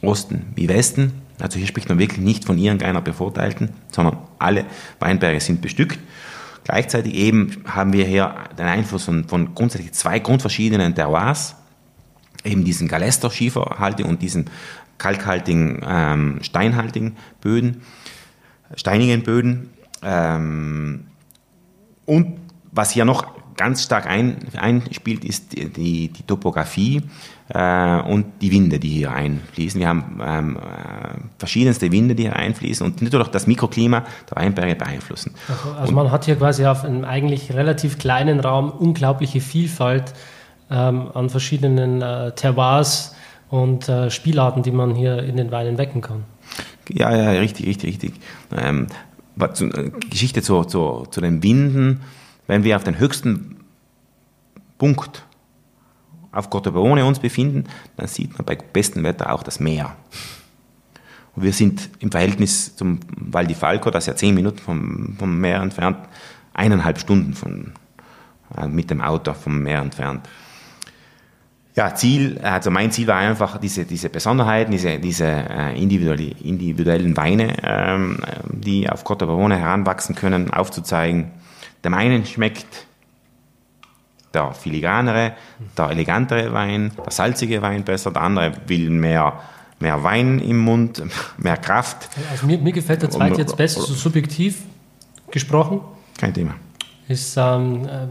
Osten 0.00 0.46
wie 0.54 0.68
Westen. 0.68 1.12
Also 1.40 1.58
hier 1.58 1.66
spricht 1.66 1.88
man 1.88 1.98
wirklich 1.98 2.20
nicht 2.20 2.44
von 2.44 2.58
irgendeiner 2.58 3.00
bevorteilten, 3.00 3.70
sondern 3.92 4.18
alle 4.38 4.64
Weinberge 4.98 5.40
sind 5.40 5.60
bestückt. 5.60 5.98
Gleichzeitig 6.68 7.14
eben 7.14 7.64
haben 7.66 7.94
wir 7.94 8.04
hier 8.04 8.34
den 8.58 8.66
Einfluss 8.66 9.04
von, 9.04 9.26
von 9.26 9.54
grundsätzlich 9.54 9.92
zwei 9.92 10.18
grundverschiedenen 10.18 10.94
Terroirs, 10.94 11.56
eben 12.44 12.62
diesen 12.62 12.88
Galester-Schieferhaltigen 12.88 14.10
und 14.10 14.20
diesen 14.20 14.50
kalkhaltigen, 14.98 15.80
ähm, 15.88 16.40
steinhaltigen 16.42 17.16
Böden, 17.40 17.80
steinigen 18.74 19.22
Böden. 19.22 19.70
Ähm, 20.02 21.06
und 22.04 22.38
was 22.70 22.90
hier 22.90 23.06
noch 23.06 23.37
ganz 23.58 23.82
stark 23.82 24.06
ein, 24.06 24.38
einspielt, 24.56 25.24
ist 25.24 25.52
die, 25.52 26.08
die, 26.08 26.22
Topografie 26.26 27.02
äh, 27.50 28.00
und 28.00 28.26
die 28.40 28.50
Winde, 28.50 28.78
die 28.78 28.88
hier 28.88 29.12
einfließen. 29.12 29.78
Wir 29.78 29.88
haben 29.88 30.20
ähm, 30.24 30.56
äh, 30.56 30.60
verschiedenste 31.38 31.92
Winde, 31.92 32.14
die 32.14 32.22
hier 32.22 32.36
einfließen 32.36 32.86
und 32.86 33.02
natürlich 33.02 33.28
das 33.28 33.46
Mikroklima 33.46 34.04
der 34.30 34.36
Weinberge 34.36 34.76
beeinflussen. 34.76 35.34
Also, 35.48 35.78
also 35.78 35.92
man 35.92 36.10
hat 36.10 36.24
hier 36.24 36.36
quasi 36.36 36.64
auf 36.64 36.84
einem 36.84 37.04
eigentlich 37.04 37.52
relativ 37.52 37.98
kleinen 37.98 38.40
Raum 38.40 38.70
unglaubliche 38.70 39.40
Vielfalt 39.40 40.14
ähm, 40.70 41.10
an 41.12 41.28
verschiedenen 41.28 42.00
äh, 42.00 42.32
Terroirs 42.32 43.14
und 43.50 43.88
äh, 43.88 44.10
Spielarten, 44.10 44.62
die 44.62 44.70
man 44.70 44.94
hier 44.94 45.22
in 45.22 45.36
den 45.36 45.50
Weinen 45.50 45.78
wecken 45.78 46.00
kann. 46.00 46.24
Ja, 46.88 47.14
ja, 47.14 47.30
richtig, 47.40 47.66
richtig, 47.66 47.90
richtig. 47.90 48.14
Ähm, 48.56 48.86
äh, 49.40 49.90
Geschichte 50.10 50.42
zu, 50.42 50.64
zu, 50.64 51.06
zu 51.10 51.20
den 51.20 51.42
Winden 51.42 52.00
wenn 52.48 52.64
wir 52.64 52.74
auf 52.74 52.82
den 52.82 52.98
höchsten 52.98 53.60
Punkt 54.78 55.24
auf 56.32 56.50
Cotopaone 56.50 57.04
uns 57.04 57.20
befinden, 57.20 57.64
dann 57.96 58.08
sieht 58.08 58.36
man 58.36 58.44
bei 58.44 58.56
bestem 58.56 59.04
Wetter 59.04 59.32
auch 59.32 59.44
das 59.44 59.60
Meer. 59.60 59.96
Und 61.36 61.44
wir 61.44 61.52
sind 61.52 61.90
im 62.00 62.10
Verhältnis 62.10 62.74
zum 62.74 62.98
Val 63.16 63.46
di 63.46 63.54
Falco, 63.54 63.90
das 63.90 64.04
ist 64.04 64.08
ja 64.08 64.16
zehn 64.16 64.34
Minuten 64.34 64.58
vom, 64.58 65.16
vom 65.18 65.38
Meer 65.38 65.60
entfernt, 65.60 65.98
eineinhalb 66.52 66.98
Stunden 66.98 67.34
von, 67.34 67.72
äh, 68.56 68.66
mit 68.66 68.90
dem 68.90 69.00
Auto 69.00 69.34
vom 69.34 69.62
Meer 69.62 69.80
entfernt. 69.80 70.28
Ja, 71.76 71.94
Ziel, 71.94 72.38
also 72.42 72.72
mein 72.72 72.90
Ziel 72.90 73.06
war 73.06 73.18
einfach, 73.18 73.58
diese, 73.58 73.84
diese 73.84 74.08
Besonderheiten, 74.08 74.72
diese, 74.72 74.98
diese 74.98 75.26
äh, 75.26 75.78
individuellen 75.80 77.16
Weine, 77.16 77.54
ähm, 77.62 78.18
die 78.50 78.90
auf 78.90 79.04
Cotopaone 79.04 79.56
heranwachsen 79.56 80.16
können, 80.16 80.50
aufzuzeigen 80.52 81.30
dem 81.84 81.94
einen 81.94 82.26
schmeckt 82.26 82.86
der 84.34 84.52
filigranere, 84.52 85.32
der 85.76 85.90
elegantere 85.90 86.52
Wein, 86.52 86.92
der 87.02 87.12
salzige 87.12 87.62
Wein 87.62 87.84
besser, 87.84 88.10
der 88.10 88.22
andere 88.22 88.52
will 88.66 88.90
mehr, 88.90 89.40
mehr 89.80 90.02
Wein 90.02 90.38
im 90.38 90.58
Mund, 90.58 91.02
mehr 91.38 91.56
Kraft. 91.56 92.08
Also 92.30 92.46
mir, 92.46 92.58
mir 92.58 92.72
gefällt 92.72 93.02
der 93.02 93.10
zweite 93.10 93.40
jetzt 93.40 93.56
besser, 93.56 93.80
so 93.80 93.94
subjektiv 93.94 94.62
gesprochen. 95.30 95.80
Kein 96.18 96.34
Thema. 96.34 96.54
Ist 97.08 97.36
ähm, 97.38 97.86
äh, 97.86 98.08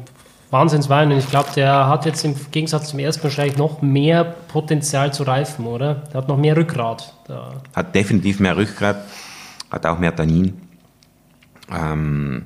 Wahnsinnswein 0.50 1.12
und 1.12 1.18
ich 1.18 1.30
glaube, 1.30 1.50
der 1.56 1.88
hat 1.88 2.06
jetzt 2.06 2.24
im 2.24 2.36
Gegensatz 2.52 2.90
zum 2.90 3.00
ersten 3.00 3.24
wahrscheinlich 3.24 3.58
noch 3.58 3.82
mehr 3.82 4.24
Potenzial 4.24 5.14
zu 5.14 5.24
reifen, 5.24 5.66
oder? 5.66 5.96
Der 5.96 6.22
hat 6.22 6.28
noch 6.28 6.38
mehr 6.38 6.56
Rückgrat. 6.56 7.14
Der 7.28 7.62
hat 7.76 7.94
definitiv 7.94 8.40
mehr 8.40 8.56
Rückgrat, 8.56 9.04
hat 9.70 9.86
auch 9.86 10.00
mehr 10.00 10.16
Tannin. 10.16 10.60
Ähm, 11.70 12.46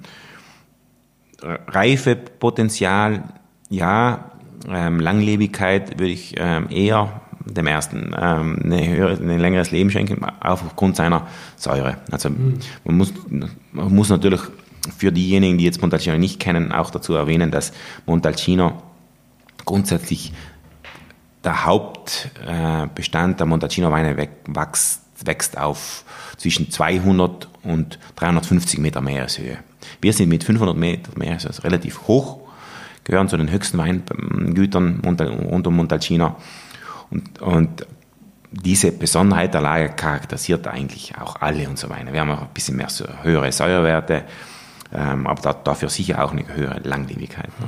Reifepotenzial, 1.41 3.23
ja, 3.69 4.31
ähm, 4.69 4.99
Langlebigkeit 4.99 5.99
würde 5.99 6.13
ich 6.13 6.35
ähm, 6.37 6.67
eher 6.69 7.21
dem 7.45 7.67
ersten 7.67 8.15
ähm, 8.19 8.59
eine 8.63 8.87
höhere, 8.87 9.13
ein 9.13 9.39
längeres 9.39 9.71
Leben 9.71 9.89
schenken, 9.89 10.23
aufgrund 10.39 10.95
seiner 10.95 11.27
Säure. 11.55 11.97
Also 12.11 12.29
mhm. 12.29 12.59
man, 12.83 12.97
muss, 12.97 13.13
man 13.71 13.95
muss 13.95 14.09
natürlich 14.09 14.41
für 14.97 15.11
diejenigen, 15.11 15.57
die 15.57 15.65
jetzt 15.65 15.81
Montalcino 15.81 16.17
nicht 16.17 16.39
kennen, 16.39 16.71
auch 16.71 16.89
dazu 16.89 17.13
erwähnen, 17.13 17.51
dass 17.51 17.73
Montalcino 18.05 18.81
grundsätzlich 19.65 20.33
der 21.43 21.65
Hauptbestand 21.65 23.39
der 23.39 23.47
Montalcino 23.47 23.91
Weine 23.91 24.17
wächst, 24.17 25.01
wächst 25.25 25.57
auf 25.57 26.03
zwischen 26.37 26.71
200 26.71 27.47
und 27.63 27.99
350 28.15 28.79
Meter 28.79 29.01
Meereshöhe. 29.01 29.59
Wir 30.01 30.13
sind 30.13 30.29
mit 30.29 30.43
500 30.43 30.75
Meter 30.75 31.11
Meereshöhe 31.15 31.49
also 31.49 31.61
relativ 31.63 32.07
hoch, 32.07 32.39
gehören 33.03 33.29
zu 33.29 33.37
den 33.37 33.51
höchsten 33.51 33.77
Weingütern 33.77 35.01
rund 35.03 35.67
um 35.67 35.75
Montalcino. 35.75 36.35
Und, 37.09 37.41
und 37.41 37.87
diese 38.51 38.91
Besonderheit 38.91 39.53
der 39.53 39.61
Lage 39.61 39.89
charakterisiert 39.89 40.67
eigentlich 40.67 41.13
auch 41.17 41.37
alle 41.39 41.67
so 41.75 41.89
weiter. 41.89 42.11
Wir 42.11 42.21
haben 42.21 42.31
auch 42.31 42.41
ein 42.41 42.49
bisschen 42.53 42.77
mehr 42.77 42.89
so 42.89 43.05
höhere 43.23 43.51
Säurewerte, 43.51 44.23
ähm, 44.93 45.25
aber 45.25 45.53
dafür 45.63 45.89
sicher 45.89 46.23
auch 46.23 46.31
eine 46.31 46.45
höhere 46.53 46.79
Langlebigkeit. 46.83 47.47
Ne? 47.59 47.67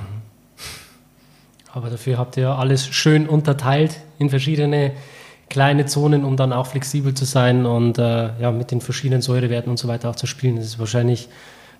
Aber 1.71 1.89
dafür 1.89 2.17
habt 2.17 2.37
ihr 2.37 2.49
alles 2.49 2.87
schön 2.87 3.27
unterteilt 3.27 4.01
in 4.19 4.29
verschiedene 4.29 4.91
kleine 5.49 5.85
Zonen, 5.85 6.23
um 6.23 6.37
dann 6.37 6.53
auch 6.53 6.67
flexibel 6.67 7.13
zu 7.13 7.25
sein 7.25 7.65
und 7.65 7.97
äh, 7.97 8.39
ja, 8.39 8.51
mit 8.51 8.71
den 8.71 8.81
verschiedenen 8.81 9.21
Säurewerten 9.21 9.69
und 9.69 9.77
so 9.77 9.87
weiter 9.87 10.09
auch 10.09 10.15
zu 10.15 10.27
spielen. 10.27 10.57
Das 10.57 10.65
ist 10.65 10.79
wahrscheinlich 10.79 11.29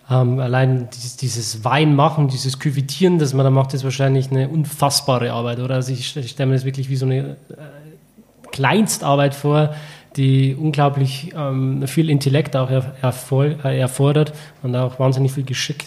ähm, 0.10 0.40
allein 0.40 0.90
dieses, 0.94 1.18
dieses 1.18 1.64
Weinmachen, 1.64 2.28
dieses 2.28 2.60
Küvitieren, 2.60 3.20
das 3.20 3.34
man 3.34 3.46
da 3.46 3.50
macht, 3.50 3.74
ist 3.74 3.84
wahrscheinlich 3.84 4.32
eine 4.32 4.50
unfassbare 4.50 5.32
Arbeit, 5.32 5.60
oder? 5.60 5.76
Also 5.76 5.94
ich, 5.94 6.16
ich 6.18 6.32
stelle 6.32 6.50
mir 6.50 6.56
das 6.56 6.66
wirklich 6.66 6.90
wie 6.90 6.96
so 6.96 7.06
eine 7.06 7.18
äh, 7.20 7.36
Kleinstarbeit 8.52 9.34
vor, 9.34 9.74
die 10.16 10.56
unglaublich 10.56 11.34
ähm, 11.36 11.88
viel 11.88 12.10
Intellekt 12.10 12.56
auch 12.56 12.70
äh, 12.70 13.80
erfordert 13.80 14.34
und 14.62 14.76
auch 14.76 15.00
wahnsinnig 15.00 15.32
viel 15.32 15.44
Geschick 15.44 15.86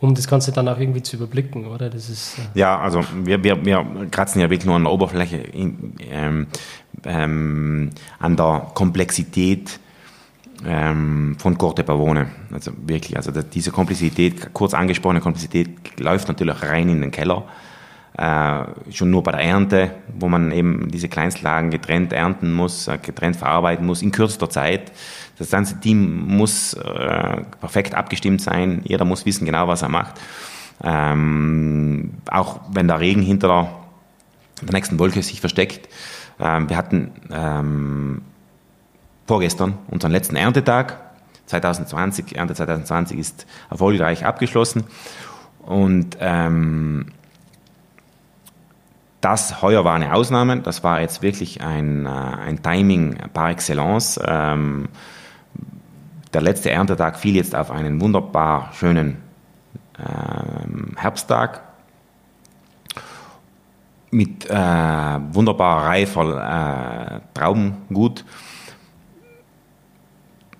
um 0.00 0.14
das 0.14 0.28
Ganze 0.28 0.52
dann 0.52 0.68
auch 0.68 0.78
irgendwie 0.78 1.02
zu 1.02 1.16
überblicken, 1.16 1.66
oder? 1.66 1.88
Das 1.88 2.08
ist, 2.08 2.38
äh 2.38 2.58
ja, 2.58 2.78
also 2.78 3.00
wir, 3.24 3.42
wir, 3.42 3.64
wir 3.64 3.84
kratzen 4.10 4.40
ja 4.40 4.50
wirklich 4.50 4.66
nur 4.66 4.76
an 4.76 4.84
der 4.84 4.92
Oberfläche, 4.92 5.38
ähm, 5.54 6.46
ähm, 7.04 7.90
an 8.18 8.36
der 8.36 8.70
Komplexität 8.74 9.80
ähm, 10.64 11.36
von 11.38 11.58
Corte 11.58 11.84
Pavone. 11.84 12.28
Also 12.52 12.72
wirklich, 12.86 13.16
also 13.16 13.30
diese 13.30 13.70
Komplexität, 13.70 14.52
kurz 14.52 14.74
angesprochene 14.74 15.20
Komplexität, 15.20 16.00
läuft 16.00 16.28
natürlich 16.28 16.62
rein 16.62 16.88
in 16.88 17.00
den 17.00 17.10
Keller. 17.10 17.44
Äh, 18.16 18.92
schon 18.92 19.10
nur 19.10 19.22
bei 19.22 19.32
der 19.32 19.42
Ernte, 19.42 19.90
wo 20.18 20.28
man 20.28 20.50
eben 20.50 20.90
diese 20.90 21.08
Kleinstlagen 21.08 21.70
getrennt 21.70 22.14
ernten 22.14 22.50
muss, 22.54 22.88
äh, 22.88 22.96
getrennt 22.96 23.36
verarbeiten 23.36 23.84
muss, 23.84 24.00
in 24.00 24.10
kürzester 24.10 24.48
Zeit. 24.48 24.90
Das 25.38 25.50
ganze 25.50 25.78
Team 25.80 26.26
muss 26.26 26.72
äh, 26.72 27.42
perfekt 27.60 27.94
abgestimmt 27.94 28.40
sein, 28.40 28.80
jeder 28.84 29.04
muss 29.04 29.26
wissen 29.26 29.44
genau, 29.44 29.68
was 29.68 29.82
er 29.82 29.90
macht. 29.90 30.14
Ähm, 30.82 32.14
auch 32.30 32.60
wenn 32.72 32.88
der 32.88 33.00
Regen 33.00 33.20
hinter 33.20 33.48
der, 33.48 33.70
der 34.62 34.72
nächsten 34.72 34.98
Wolke 34.98 35.22
sich 35.22 35.40
versteckt. 35.40 35.86
Ähm, 36.40 36.70
wir 36.70 36.76
hatten 36.78 37.10
ähm, 37.30 38.22
vorgestern 39.26 39.78
unseren 39.88 40.12
letzten 40.12 40.36
Erntetag. 40.36 40.98
2020, 41.46 42.36
Ernte 42.36 42.54
2020 42.54 43.18
ist 43.18 43.46
erfolgreich 43.70 44.24
abgeschlossen. 44.24 44.84
Und 45.64 46.16
ähm, 46.20 47.06
das 49.20 49.62
heuer 49.62 49.84
war 49.84 49.94
eine 49.94 50.14
Ausnahme. 50.14 50.60
Das 50.60 50.82
war 50.84 51.00
jetzt 51.00 51.22
wirklich 51.22 51.62
ein, 51.62 52.06
äh, 52.06 52.08
ein 52.08 52.62
Timing 52.62 53.18
par 53.32 53.50
excellence. 53.50 54.20
Ähm, 54.24 54.88
der 56.32 56.42
letzte 56.42 56.70
Erntetag 56.70 57.18
fiel 57.18 57.36
jetzt 57.36 57.54
auf 57.54 57.70
einen 57.70 58.00
wunderbar 58.00 58.70
schönen 58.74 59.18
ähm, 59.98 60.92
Herbsttag 60.96 61.62
mit 64.10 64.48
äh, 64.48 64.54
wunderbar 64.54 65.86
reifer 65.86 67.16
äh, 67.16 67.20
Traubengut, 67.34 68.24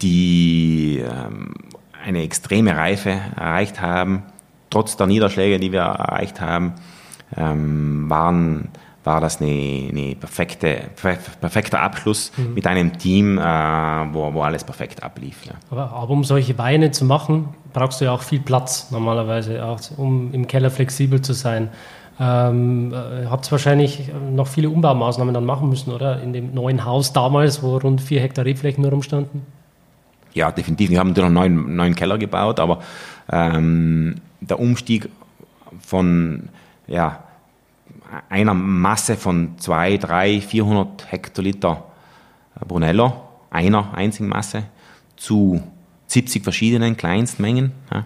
die 0.02 0.98
ähm, 0.98 1.54
eine 2.04 2.22
extreme 2.22 2.76
Reife 2.76 3.10
erreicht 3.36 3.80
haben. 3.80 4.22
Trotz 4.70 4.96
der 4.96 5.06
Niederschläge, 5.06 5.58
die 5.58 5.72
wir 5.72 5.80
erreicht 5.80 6.40
haben, 6.40 6.74
ähm, 7.36 8.08
waren 8.08 8.68
war 9.06 9.20
das 9.20 9.40
eine, 9.40 9.88
eine 9.88 10.16
perfekte, 10.16 10.90
perfekter 11.40 11.80
Abschluss 11.80 12.32
mhm. 12.36 12.54
mit 12.54 12.66
einem 12.66 12.98
Team, 12.98 13.38
äh, 13.38 13.42
wo, 13.42 14.34
wo 14.34 14.42
alles 14.42 14.64
perfekt 14.64 15.02
ablief. 15.02 15.46
Ja. 15.46 15.52
Aber, 15.70 15.92
aber, 15.92 16.10
um 16.10 16.24
solche 16.24 16.58
Weine 16.58 16.90
zu 16.90 17.04
machen, 17.04 17.50
brauchst 17.72 18.00
du 18.00 18.06
ja 18.06 18.12
auch 18.12 18.22
viel 18.22 18.40
Platz 18.40 18.90
normalerweise, 18.90 19.64
auch 19.64 19.78
um 19.96 20.34
im 20.34 20.48
Keller 20.48 20.70
flexibel 20.70 21.22
zu 21.22 21.32
sein. 21.32 21.70
Ähm, 22.18 22.92
äh, 22.92 23.26
habt 23.26 23.50
wahrscheinlich 23.52 24.10
noch 24.32 24.48
viele 24.48 24.70
Umbaumaßnahmen 24.70 25.32
dann 25.32 25.44
machen 25.44 25.68
müssen, 25.68 25.92
oder? 25.92 26.20
In 26.20 26.32
dem 26.32 26.52
neuen 26.52 26.84
Haus 26.84 27.12
damals, 27.12 27.62
wo 27.62 27.76
rund 27.76 28.00
vier 28.00 28.20
Hektar 28.20 28.44
Rebflächen 28.44 28.82
nur 28.82 28.90
rumstanden? 28.90 29.42
Ja, 30.36 30.52
definitiv. 30.52 30.90
Wir 30.90 30.98
haben 30.98 31.08
natürlich 31.08 31.28
einen 31.28 31.34
neuen, 31.34 31.76
neuen 31.76 31.94
Keller 31.94 32.18
gebaut, 32.18 32.60
aber 32.60 32.82
ähm, 33.32 34.16
der 34.42 34.60
Umstieg 34.60 35.08
von 35.80 36.50
ja, 36.86 37.24
einer 38.28 38.52
Masse 38.52 39.16
von 39.16 39.58
2, 39.58 39.96
3, 39.96 40.42
400 40.42 41.10
Hektoliter 41.10 41.84
Brunello, 42.68 43.14
einer 43.48 43.94
einzigen 43.94 44.28
Masse, 44.28 44.64
zu 45.16 45.62
70 46.08 46.44
verschiedenen 46.44 46.98
Kleinstmengen. 46.98 47.72
Ja, 47.90 48.04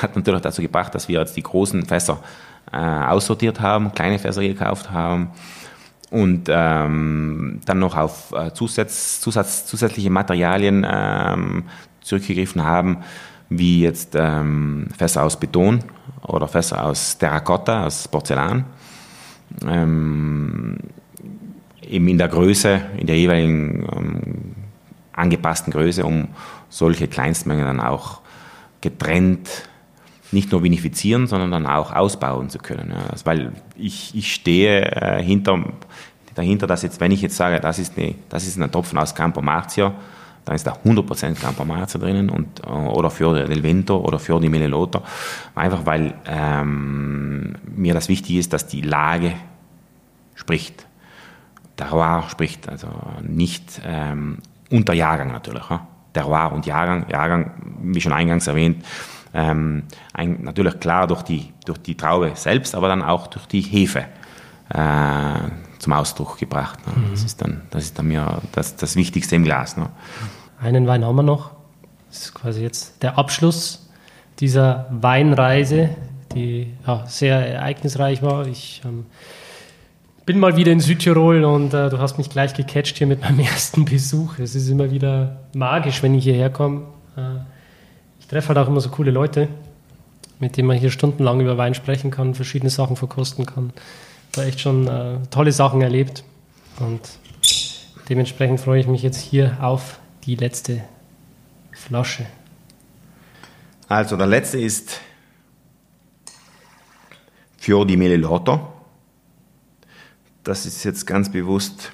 hat 0.00 0.14
natürlich 0.14 0.40
dazu 0.40 0.62
gebracht, 0.62 0.94
dass 0.94 1.08
wir 1.08 1.18
jetzt 1.18 1.36
die 1.36 1.42
großen 1.42 1.84
Fässer 1.84 2.22
äh, 2.70 2.76
aussortiert 2.76 3.60
haben, 3.60 3.92
kleine 3.92 4.20
Fässer 4.20 4.42
gekauft 4.42 4.92
haben 4.92 5.32
und 6.12 6.44
ähm, 6.48 7.60
dann 7.64 7.78
noch 7.78 7.96
auf 7.96 8.32
äh, 8.32 8.52
Zusatz, 8.52 9.18
Zusatz, 9.20 9.64
zusätzliche 9.64 10.10
Materialien 10.10 10.86
ähm, 10.88 11.64
zurückgegriffen 12.02 12.62
haben, 12.62 12.98
wie 13.48 13.80
jetzt 13.80 14.14
ähm, 14.14 14.88
Fässer 14.96 15.22
aus 15.22 15.40
Beton 15.40 15.82
oder 16.22 16.48
Fässer 16.48 16.84
aus 16.84 17.16
Terrakotta, 17.16 17.86
aus 17.86 18.08
Porzellan. 18.08 18.66
Ähm, 19.66 20.76
eben 21.88 22.08
in 22.08 22.18
der 22.18 22.28
Größe, 22.28 22.80
in 22.98 23.06
der 23.06 23.16
jeweiligen 23.16 23.88
ähm, 23.96 24.54
angepassten 25.12 25.72
Größe, 25.72 26.04
um 26.04 26.28
solche 26.68 27.08
Kleinstmengen 27.08 27.64
dann 27.64 27.80
auch 27.80 28.20
getrennt 28.82 29.48
nicht 30.32 30.52
nur 30.52 30.62
vinifizieren, 30.62 31.26
sondern 31.26 31.50
dann 31.50 31.66
auch 31.66 31.92
ausbauen 31.92 32.48
zu 32.48 32.58
können. 32.58 32.90
Ja. 32.90 33.10
Also 33.10 33.26
weil 33.26 33.52
ich, 33.76 34.14
ich 34.14 34.32
stehe 34.32 34.82
äh, 34.82 35.22
hinter, 35.22 35.62
dahinter, 36.34 36.66
dass 36.66 36.82
jetzt, 36.82 37.00
wenn 37.00 37.12
ich 37.12 37.22
jetzt 37.22 37.36
sage, 37.36 37.60
das 37.60 37.78
ist, 37.78 37.98
eine, 37.98 38.14
das 38.28 38.46
ist 38.46 38.58
ein 38.58 38.70
Tropfen 38.70 38.98
aus 38.98 39.14
Campo 39.14 39.42
Marzio, 39.42 39.92
dann 40.44 40.56
ist 40.56 40.66
da 40.66 40.76
100% 40.84 41.40
Campo 41.40 41.64
Marzio 41.64 42.00
drinnen 42.00 42.30
und, 42.30 42.60
äh, 42.60 42.70
oder 42.70 43.10
für 43.10 43.34
Del 43.34 43.62
Vento 43.62 43.98
oder 43.98 44.18
für 44.18 44.40
die 44.40 44.48
Melelota. 44.48 45.02
Einfach 45.54 45.86
weil 45.86 46.14
ähm, 46.26 47.54
mir 47.64 47.94
das 47.94 48.08
wichtig 48.08 48.36
ist, 48.36 48.52
dass 48.52 48.66
die 48.66 48.80
Lage 48.80 49.34
spricht. 50.34 50.86
Terroir 51.76 52.24
spricht, 52.28 52.68
also 52.68 52.88
nicht 53.22 53.80
ähm, 53.84 54.38
unter 54.70 54.92
Jahrgang 54.92 55.32
natürlich. 55.32 55.68
Ja? 55.70 55.86
Terroir 56.12 56.52
und 56.52 56.66
Jahrgang, 56.66 57.06
Jahrgang, 57.08 57.52
wie 57.82 58.00
schon 58.00 58.12
eingangs 58.12 58.46
erwähnt, 58.46 58.84
ähm, 59.34 59.84
ein, 60.12 60.42
natürlich 60.42 60.78
klar 60.80 61.06
durch 61.06 61.22
die, 61.22 61.52
durch 61.64 61.78
die 61.78 61.96
Traube 61.96 62.32
selbst, 62.34 62.74
aber 62.74 62.88
dann 62.88 63.02
auch 63.02 63.26
durch 63.26 63.46
die 63.46 63.60
Hefe 63.60 64.04
äh, 64.70 65.34
zum 65.78 65.92
Ausdruck 65.92 66.38
gebracht. 66.38 66.78
Ne? 66.86 66.92
Mhm. 66.96 67.10
Das 67.10 67.24
ist 67.24 67.40
dann, 67.40 67.62
das 67.70 67.84
ist 67.84 67.98
dann 67.98 68.06
mir 68.06 68.40
das, 68.52 68.76
das 68.76 68.96
Wichtigste 68.96 69.36
im 69.36 69.44
Glas. 69.44 69.76
Ne? 69.76 69.88
Einen 70.60 70.86
Wein 70.86 71.04
haben 71.04 71.16
wir 71.16 71.22
noch. 71.22 71.50
Das 72.08 72.24
ist 72.24 72.34
quasi 72.34 72.62
jetzt 72.62 73.02
der 73.02 73.18
Abschluss 73.18 73.88
dieser 74.38 74.86
Weinreise, 74.90 75.90
die 76.34 76.72
ja, 76.86 77.04
sehr 77.06 77.36
ereignisreich 77.54 78.22
war. 78.22 78.46
Ich 78.46 78.82
ähm, 78.84 79.06
bin 80.26 80.38
mal 80.38 80.56
wieder 80.56 80.72
in 80.72 80.80
Südtirol 80.80 81.44
und 81.44 81.74
äh, 81.74 81.90
du 81.90 81.98
hast 81.98 82.18
mich 82.18 82.30
gleich 82.30 82.54
gecatcht 82.54 82.98
hier 82.98 83.06
mit 83.06 83.22
meinem 83.22 83.40
ersten 83.40 83.84
Besuch. 83.84 84.38
Es 84.38 84.54
ist 84.54 84.68
immer 84.68 84.90
wieder 84.90 85.40
magisch, 85.54 86.02
wenn 86.02 86.14
ich 86.14 86.24
hierher 86.24 86.50
komme. 86.50 86.82
Äh, 87.16 87.38
treffe 88.32 88.48
halt 88.48 88.58
auch 88.58 88.68
immer 88.68 88.80
so 88.80 88.88
coole 88.88 89.10
Leute, 89.10 89.48
mit 90.40 90.56
denen 90.56 90.66
man 90.66 90.78
hier 90.78 90.90
stundenlang 90.90 91.40
über 91.40 91.56
Wein 91.58 91.74
sprechen 91.74 92.10
kann, 92.10 92.34
verschiedene 92.34 92.70
Sachen 92.70 92.96
verkosten 92.96 93.46
kann. 93.46 93.72
Da 94.32 94.44
echt 94.44 94.60
schon 94.60 94.88
äh, 94.88 95.18
tolle 95.30 95.52
Sachen 95.52 95.82
erlebt 95.82 96.24
und 96.80 97.00
dementsprechend 98.08 98.58
freue 98.58 98.80
ich 98.80 98.86
mich 98.88 99.02
jetzt 99.02 99.20
hier 99.20 99.58
auf 99.60 100.00
die 100.24 100.34
letzte 100.34 100.82
Flasche. 101.72 102.26
Also 103.86 104.16
der 104.16 104.26
letzte 104.26 104.58
ist 104.58 105.00
Fior 107.58 107.86
di 107.86 107.96
Melilotto 107.96 108.72
das 110.44 110.66
ist 110.66 110.82
jetzt 110.84 111.06
ganz 111.06 111.30
bewusst 111.30 111.92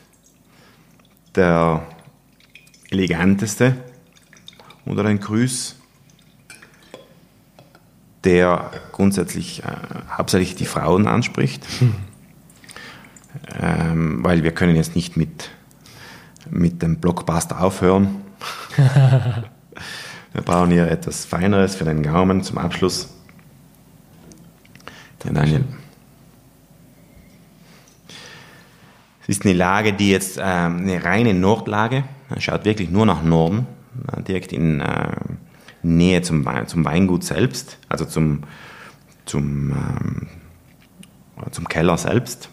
der 1.35 1.87
eleganteste 2.91 3.77
unter 4.87 5.03
den 5.03 5.21
Grüß, 5.21 5.77
der 8.25 8.71
grundsätzlich 8.93 9.63
äh, 9.65 9.71
hauptsächlich 10.17 10.55
die 10.57 10.67
Frauen 10.67 11.07
anspricht. 11.07 11.65
Hm. 11.79 11.95
ähm, 13.61 14.25
weil 14.25 14.43
wir 14.43 14.53
können 14.53 14.77
jetzt 14.77 14.97
nicht 14.97 15.17
mit, 15.17 15.51
mit 16.51 16.83
dem 16.83 16.97
Blockbuster 16.97 17.61
aufhören. 17.61 18.17
wir 18.77 20.43
brauchen 20.43 20.71
hier 20.71 20.91
etwas 20.91 21.25
Feineres 21.25 21.77
für 21.77 21.85
den 21.85 22.03
Gaumen 22.03 22.43
zum 22.43 22.59
Abschluss. 22.59 23.15
Der 25.25 25.33
Daniel. 25.33 25.65
Es 29.23 29.29
ist 29.29 29.45
eine 29.45 29.55
Lage, 29.55 29.93
die 29.93 30.11
jetzt 30.11 30.39
äh, 30.39 30.43
eine 30.43 31.05
reine 31.05 31.35
Nordlage, 31.35 32.05
schaut 32.39 32.65
wirklich 32.65 32.91
nur 32.91 33.05
nach 33.05 33.23
Norden, 33.23 33.67
direkt 34.27 34.53
in 34.53 34.81
äh, 34.81 35.11
Nähe 35.83 36.23
zum, 36.23 36.47
zum 36.67 36.85
Weingut 36.85 37.25
selbst, 37.25 37.79
also 37.89 38.05
zum, 38.05 38.43
zum, 39.25 39.71
ähm, 39.71 40.29
zum 41.51 41.69
Keller 41.69 41.97
selbst. 41.97 42.49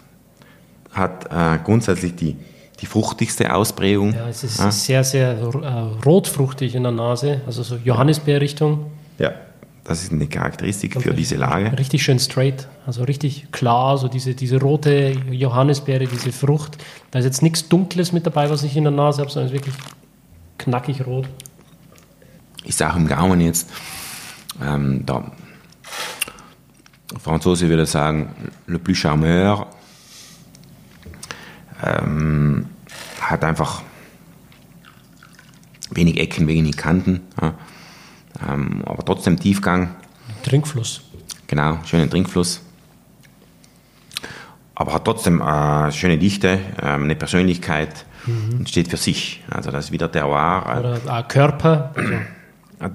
Hat 0.92 1.26
äh, 1.32 1.60
grundsätzlich 1.64 2.16
die, 2.16 2.38
die 2.80 2.86
fruchtigste 2.86 3.54
Ausprägung. 3.54 4.14
Ja, 4.14 4.30
es 4.30 4.44
ist 4.44 4.60
ja. 4.60 4.72
sehr, 4.72 5.04
sehr 5.04 5.32
äh, 5.32 6.06
rotfruchtig 6.06 6.76
in 6.76 6.84
der 6.84 6.92
Nase, 6.92 7.42
also 7.46 7.64
so 7.64 7.76
Johannisbeerrichtung. 7.78 8.92
Ja, 9.18 9.34
das 9.84 10.04
ist 10.04 10.12
eine 10.12 10.28
Charakteristik 10.28 11.00
für 11.02 11.14
diese 11.14 11.36
Lage. 11.36 11.78
Richtig 11.78 12.04
schön 12.04 12.18
straight, 12.20 12.68
also 12.88 13.04
richtig 13.04 13.52
klar, 13.52 13.98
so 13.98 14.08
diese, 14.08 14.34
diese 14.34 14.60
rote 14.60 15.12
Johannisbeere, 15.30 16.08
diese 16.08 16.32
Frucht. 16.32 16.78
Da 17.12 17.20
ist 17.20 17.26
jetzt 17.26 17.44
nichts 17.44 17.70
Dunkles 17.70 18.12
mit 18.12 18.26
dabei, 18.26 18.50
was 18.50 18.64
ich 18.64 18.76
in 18.76 18.84
der 18.84 18.92
Nase 18.92 19.22
habe, 19.22 19.32
sondern 19.32 19.52
es 19.52 19.54
ist 19.54 19.66
wirklich 19.66 19.76
knackig 20.58 21.06
rot. 21.06 21.28
Ist 22.66 22.82
auch 22.84 22.96
im 22.96 23.08
Gaumen 23.08 23.42
jetzt, 23.42 23.70
ähm, 24.62 25.06
der 25.06 25.32
Franzose 27.20 27.70
würde 27.70 27.86
sagen, 27.86 28.52
le 28.68 28.80
plus 28.80 28.98
charmeur, 28.98 29.68
ähm, 31.84 32.68
hat 33.22 33.44
einfach 33.44 33.84
wenig 35.92 36.20
Ecken, 36.20 36.48
wenig 36.48 36.76
Kanten. 36.78 37.22
Ja 37.42 37.54
ähm, 38.48 38.84
aber 38.86 39.04
trotzdem 39.06 39.40
Tiefgang. 39.40 39.96
Trinkfluss. 40.44 41.02
Genau, 41.48 41.80
schönen 41.86 42.10
Trinkfluss. 42.10 42.62
Aber 44.74 44.94
hat 44.94 45.06
trotzdem 45.06 45.42
äh, 45.42 45.92
schöne 45.92 46.18
Dichte, 46.18 46.60
äh, 46.82 46.86
eine 46.86 47.16
Persönlichkeit 47.16 48.06
mhm. 48.26 48.60
und 48.60 48.70
steht 48.70 48.90
für 48.90 48.98
sich. 48.98 49.44
Also 49.50 49.72
das 49.72 49.86
ist 49.86 49.92
wieder 49.92 50.12
Terroir. 50.12 50.66
Äh, 50.68 50.80
Oder 50.80 51.20
äh, 51.20 51.24
Körper. 51.24 51.94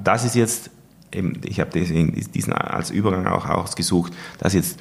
Das 0.04 0.24
ist 0.24 0.34
jetzt, 0.34 0.70
eben, 1.12 1.40
ich 1.44 1.60
habe 1.60 1.70
diesen 1.70 2.52
als 2.52 2.90
Übergang 2.90 3.26
auch 3.26 3.48
ausgesucht, 3.48 4.12
das 4.38 4.54
ist 4.54 4.76
jetzt 4.76 4.80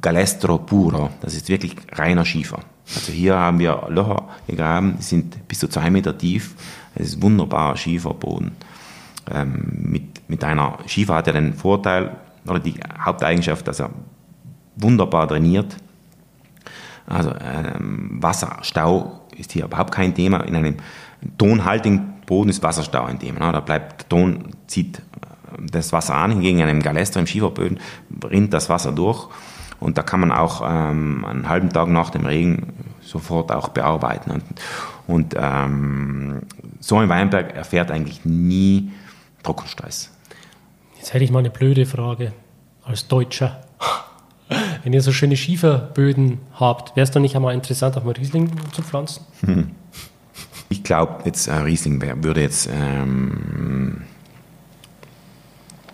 Galestro 0.00 0.58
puro, 0.58 1.10
das 1.20 1.34
ist 1.34 1.48
wirklich 1.48 1.76
reiner 1.92 2.24
Schiefer. 2.24 2.60
Also 2.94 3.12
hier 3.12 3.36
haben 3.36 3.58
wir 3.58 3.86
Löcher 3.88 4.28
gegraben, 4.46 4.96
die 4.98 5.02
sind 5.02 5.48
bis 5.48 5.58
zu 5.60 5.68
zwei 5.68 5.90
Meter 5.90 6.16
tief. 6.16 6.54
Es 6.94 7.08
ist 7.08 7.22
wunderbarer 7.22 7.76
Schieferboden 7.76 8.52
ähm, 9.30 9.64
mit, 9.80 10.28
mit 10.28 10.44
einer 10.44 10.78
Schiefer 10.86 11.14
hat 11.14 11.26
er 11.26 11.34
den 11.34 11.54
Vorteil 11.54 12.16
oder 12.46 12.60
die 12.60 12.74
Haupteigenschaft, 12.98 13.66
dass 13.66 13.80
er 13.80 13.90
wunderbar 14.76 15.28
trainiert. 15.28 15.76
Also 17.06 17.32
ähm, 17.40 18.18
Wasserstau 18.20 19.20
ist 19.36 19.52
hier 19.52 19.64
überhaupt 19.64 19.94
kein 19.94 20.14
Thema. 20.14 20.40
In 20.40 20.56
einem 20.56 20.76
tonhaltigen 21.38 22.13
Boden 22.26 22.50
ist 22.50 22.62
Wasserstau 22.62 23.04
ein 23.04 23.18
Thema. 23.18 23.46
Ne? 23.46 23.52
Da 23.52 23.60
bleibt 23.60 24.02
der 24.02 24.08
Ton, 24.08 24.50
zieht 24.66 24.98
äh, 24.98 25.02
das 25.70 25.92
Wasser 25.92 26.14
an, 26.14 26.32
hingegen 26.32 26.60
in 26.60 26.68
einem 26.68 26.82
Galester 26.82 27.20
im 27.20 27.26
Schieferböden 27.26 27.80
rinnt 28.24 28.52
das 28.52 28.68
Wasser 28.68 28.92
durch. 28.92 29.28
Und 29.80 29.98
da 29.98 30.02
kann 30.02 30.20
man 30.20 30.32
auch 30.32 30.62
ähm, 30.64 31.24
einen 31.24 31.48
halben 31.48 31.70
Tag 31.70 31.88
nach 31.88 32.10
dem 32.10 32.24
Regen 32.26 32.72
sofort 33.00 33.52
auch 33.52 33.68
bearbeiten. 33.68 34.30
Und, 34.30 34.44
und 35.06 35.34
ähm, 35.38 36.42
so 36.80 36.98
ein 36.98 37.08
Weinberg 37.08 37.54
erfährt 37.54 37.90
eigentlich 37.90 38.24
nie 38.24 38.92
Trockenstress. 39.42 40.10
Jetzt 40.96 41.12
hätte 41.12 41.24
ich 41.24 41.30
mal 41.30 41.40
eine 41.40 41.50
blöde 41.50 41.84
Frage 41.84 42.32
als 42.82 43.08
Deutscher. 43.08 43.60
Wenn 44.82 44.92
ihr 44.92 45.02
so 45.02 45.12
schöne 45.12 45.36
Schieferböden 45.36 46.40
habt, 46.54 46.96
wäre 46.96 47.04
es 47.04 47.10
doch 47.10 47.20
nicht 47.20 47.36
einmal 47.36 47.54
interessant, 47.54 47.96
auch 47.96 48.04
mal 48.04 48.12
Riesling 48.12 48.50
zu 48.72 48.82
pflanzen? 48.82 49.24
Hm. 49.44 49.70
Ich 50.74 50.82
glaube, 50.82 51.22
jetzt 51.24 51.46
äh, 51.46 51.54
Riesling 51.54 52.02
würde 52.24 52.40
jetzt 52.40 52.68
ähm, 52.72 54.02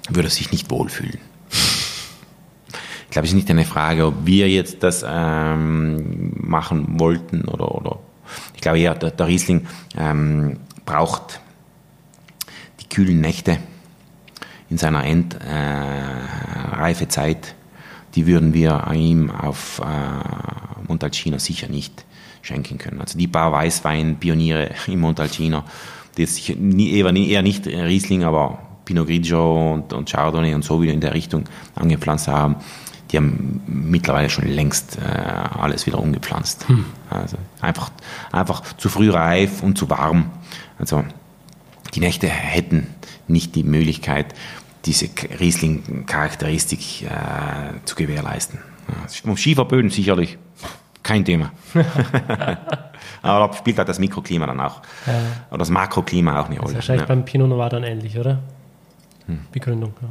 würde 0.09 0.31
sich 0.31 0.51
nicht 0.51 0.71
wohlfühlen. 0.71 1.19
Ich 1.51 3.11
glaube, 3.11 3.27
es 3.27 3.33
ist 3.33 3.37
nicht 3.37 3.51
eine 3.51 3.67
Frage, 3.67 4.07
ob 4.07 4.25
wir 4.25 4.49
jetzt 4.49 4.83
das 4.83 5.05
ähm, 5.07 6.33
machen 6.35 6.99
wollten 6.99 7.45
oder, 7.45 7.75
oder 7.75 7.99
ich 8.55 8.63
glaube 8.63 8.79
eher, 8.79 8.95
der, 8.95 9.11
der 9.11 9.27
Riesling 9.27 9.67
ähm, 9.99 10.61
braucht 10.87 11.41
kühlen 12.91 13.21
Nächte 13.21 13.59
in 14.69 14.79
seiner 14.79 15.05
Endreifezeit, 15.05 17.55
die 18.15 18.27
würden 18.27 18.53
wir 18.53 18.89
ihm 18.93 19.31
auf 19.31 19.81
äh, 19.81 19.85
Montalcino 20.87 21.39
sicher 21.39 21.69
nicht 21.69 22.05
schenken 22.43 22.79
können. 22.79 23.01
Also 23.01 23.19
die 23.19 23.29
paar 23.29 23.53
Weißwein-Pioniere 23.53 24.71
im 24.87 25.01
Montalcino, 25.01 25.65
die 26.17 26.23
jetzt 26.23 26.49
nie, 26.59 26.93
eher, 26.93 27.15
eher 27.15 27.43
nicht 27.43 27.67
Riesling, 27.67 28.25
aber 28.25 28.59
Pinot 28.85 29.07
Grigio 29.07 29.75
und, 29.75 29.93
und 29.93 30.11
Chardonnay 30.11 30.55
und 30.55 30.65
so 30.65 30.83
wieder 30.83 30.93
in 30.93 31.01
der 31.01 31.15
Richtung 31.15 31.45
angepflanzt 31.77 32.29
haben, 32.29 32.57
die 33.11 33.17
haben 33.17 33.61
mittlerweile 33.67 34.31
schon 34.31 34.47
längst 34.47 34.99
äh, 34.99 35.01
alles 35.01 35.87
wieder 35.87 35.99
umgepflanzt. 35.99 36.69
Hm. 36.69 36.85
Also 37.09 37.37
einfach, 37.61 37.91
einfach 38.31 38.63
zu 38.77 38.89
früh 38.89 39.11
reif 39.11 39.63
und 39.63 39.77
zu 39.77 39.91
warm. 39.91 40.31
Also 40.79 41.05
die 41.95 42.01
Nächte 42.01 42.29
hätten 42.29 42.87
nicht 43.27 43.55
die 43.55 43.65
Möglichkeit, 43.65 44.35
diese 44.87 45.09
Riesling-Charakteristik 45.39 47.03
äh, 47.03 47.85
zu 47.85 47.97
gewährleisten. 47.97 48.61
Ja, 48.89 49.37
Schieferböden 49.37 49.91
sicherlich 49.91 50.39
kein 51.03 51.25
Thema. 51.25 51.53
Aber 53.23 53.49
da 53.49 53.53
spielt 53.55 53.79
halt 53.79 53.89
das 53.89 53.99
Mikroklima 53.99 54.47
dann 54.47 54.61
auch, 54.61 54.81
ja. 55.07 55.13
oder 55.51 55.59
das 55.59 55.71
Makroklima 55.71 56.41
auch 56.41 56.47
eine 56.47 56.59
Rolle. 56.59 56.61
Das 56.61 56.71
ist 56.71 56.77
wahrscheinlich 56.77 57.09
ja. 57.09 57.15
beim 57.15 57.25
Pinot 57.25 57.49
Noir 57.49 57.69
dann 57.69 57.85
ähnlich, 57.85 58.19
oder? 58.19 58.39
Hm. 59.27 59.41
Begründung, 59.53 59.95
ja. 60.01 60.09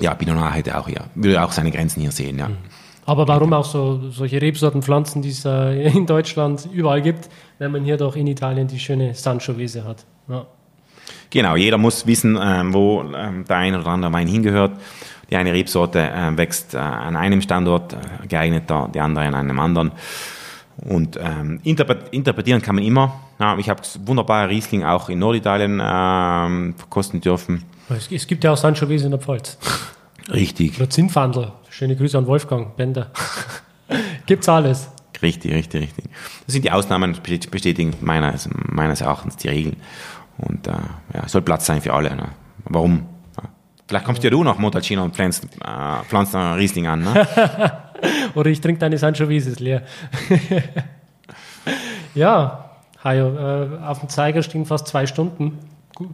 Ja, 0.00 0.14
Pinot 0.14 0.36
Noir 0.36 0.52
hätte 0.52 0.78
auch, 0.78 0.88
ja, 0.88 1.02
würde 1.14 1.42
auch 1.42 1.52
seine 1.52 1.70
Grenzen 1.70 2.00
hier 2.00 2.12
sehen, 2.12 2.38
ja. 2.38 2.46
Hm. 2.46 2.56
Aber 3.04 3.26
warum 3.26 3.52
auch 3.52 3.64
so 3.64 4.10
solche 4.10 4.40
Rebsorten, 4.40 4.82
Pflanzen, 4.82 5.22
die 5.22 5.30
es 5.30 5.44
äh, 5.44 5.88
in 5.96 6.06
Deutschland 6.06 6.68
überall 6.72 7.02
gibt, 7.02 7.28
wenn 7.58 7.72
man 7.72 7.84
hier 7.84 7.96
doch 7.96 8.16
in 8.16 8.26
Italien 8.26 8.68
die 8.68 8.78
schöne 8.78 9.14
Sancho-Wiese 9.14 9.84
hat? 9.84 10.04
Ja. 10.28 10.46
Genau, 11.30 11.56
jeder 11.56 11.78
muss 11.78 12.06
wissen, 12.06 12.38
ähm, 12.40 12.74
wo 12.74 13.02
ähm, 13.02 13.44
der 13.48 13.56
eine 13.56 13.80
oder 13.80 13.88
andere 13.88 14.12
Wein 14.12 14.28
hingehört. 14.28 14.78
Die 15.32 15.36
eine 15.36 15.54
Rebsorte 15.54 15.98
äh, 15.98 16.36
wächst 16.36 16.74
äh, 16.74 16.76
an 16.76 17.16
einem 17.16 17.40
Standort, 17.40 17.94
äh, 17.94 18.26
geeigneter, 18.26 18.90
die 18.92 19.00
andere 19.00 19.24
an 19.24 19.34
einem 19.34 19.58
anderen. 19.60 19.92
Und 20.76 21.18
ähm, 21.18 21.58
interpretieren 21.62 22.60
kann 22.60 22.74
man 22.74 22.84
immer. 22.84 23.18
Ja, 23.38 23.56
ich 23.56 23.70
habe 23.70 23.80
wunderbare 24.04 24.50
Riesling 24.50 24.84
auch 24.84 25.08
in 25.08 25.20
Norditalien 25.20 25.80
ähm, 25.82 26.74
verkosten 26.76 27.22
dürfen. 27.22 27.64
Es, 27.88 28.12
es 28.12 28.26
gibt 28.26 28.44
ja 28.44 28.52
auch 28.52 28.58
Sangiovese 28.58 29.06
in 29.06 29.12
der 29.12 29.20
Pfalz. 29.20 29.56
Richtig. 30.30 30.76
Oder 30.76 30.90
Zinnfandel. 30.90 31.52
Schöne 31.70 31.96
Grüße 31.96 32.18
an 32.18 32.26
Wolfgang 32.26 32.76
Bender. 32.76 33.10
Gibt's 34.26 34.50
alles. 34.50 34.90
Richtig, 35.22 35.54
richtig, 35.54 35.80
richtig. 35.80 36.04
Das 36.44 36.52
sind 36.52 36.66
die 36.66 36.70
Ausnahmen, 36.70 37.16
bestätigen 37.50 37.94
meines, 38.02 38.50
meines 38.52 39.00
Erachtens 39.00 39.36
die 39.36 39.48
Regeln. 39.48 39.76
Und 40.36 40.66
äh, 40.66 40.72
ja, 41.14 41.22
es 41.24 41.32
soll 41.32 41.40
Platz 41.40 41.64
sein 41.64 41.80
für 41.80 41.94
alle. 41.94 42.14
Ne? 42.14 42.28
Warum? 42.64 43.06
Vielleicht 43.92 44.06
kommst 44.06 44.24
ja 44.24 44.30
du 44.30 44.42
nach 44.42 44.56
Montalcino 44.56 45.04
und 45.04 45.14
pflanzt, 45.14 45.44
äh, 45.44 46.04
pflanzt 46.08 46.34
einen 46.34 46.54
Riesling 46.54 46.86
an. 46.86 47.02
Ne? 47.02 47.28
Oder 48.34 48.48
ich 48.48 48.58
trinke 48.62 48.78
deine 48.78 48.96
Sancho 48.96 49.28
Vieses 49.28 49.60
leer. 49.60 49.82
ja, 52.14 52.70
Hajo, 53.04 53.36
äh, 53.36 53.84
auf 53.84 54.00
dem 54.00 54.08
Zeiger 54.08 54.42
stehen 54.42 54.64
fast 54.64 54.86
zwei 54.86 55.06
Stunden. 55.06 55.58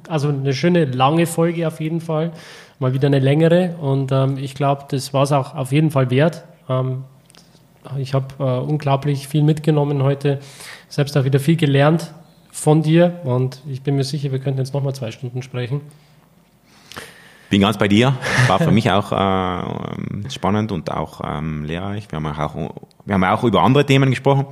Also 0.09 0.28
eine 0.30 0.55
schöne 0.55 0.86
lange 0.86 1.26
Folge 1.26 1.68
auf 1.68 1.80
jeden 1.80 2.00
Fall. 2.00 2.32
Mal 2.80 2.94
wieder 2.94 3.06
eine 3.06 3.20
längere. 3.20 3.76
Und 3.80 4.10
ähm, 4.10 4.38
ich 4.38 4.56
glaube, 4.56 4.86
das 4.88 5.14
war 5.14 5.22
es 5.22 5.30
auch 5.30 5.55
auf 5.55 5.70
jeden 5.70 5.92
Fall 5.92 6.10
wert. 6.10 6.42
Ähm, 6.68 7.05
ich 7.96 8.12
habe 8.12 8.26
äh, 8.40 8.42
unglaublich 8.42 9.28
viel 9.28 9.44
mitgenommen 9.44 10.02
heute. 10.02 10.40
Selbst 10.88 11.16
auch 11.16 11.22
wieder 11.22 11.38
viel 11.38 11.55
gelernt 11.55 12.12
von 12.50 12.82
dir 12.82 13.20
und 13.22 13.62
ich 13.70 13.82
bin 13.82 13.94
mir 13.94 14.02
sicher, 14.02 14.32
wir 14.32 14.40
könnten 14.40 14.59
jetzt 14.59 14.74
nochmal 14.74 14.96
zwei 14.96 15.12
Stunden 15.12 15.42
sprechen. 15.42 15.82
Bin 17.51 17.62
ganz 17.62 17.79
bei 17.79 17.89
dir. 17.89 18.15
War 18.47 18.59
für 18.59 18.70
mich 18.70 18.91
auch 18.91 19.11
äh, 19.11 20.31
spannend 20.31 20.70
und 20.70 20.91
auch 20.91 21.23
ähm, 21.25 21.65
lehrreich. 21.65 22.07
Wir 22.11 22.16
haben 22.16 22.27
auch, 22.27 22.55
wir 23.07 23.15
haben 23.15 23.25
auch 23.25 23.43
über 23.43 23.62
andere 23.62 23.87
Themen 23.87 24.11
gesprochen. 24.11 24.47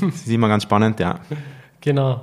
das 0.00 0.14
ist 0.14 0.28
immer 0.28 0.48
ganz 0.48 0.62
spannend, 0.62 1.00
ja. 1.00 1.20
Genau. 1.82 2.22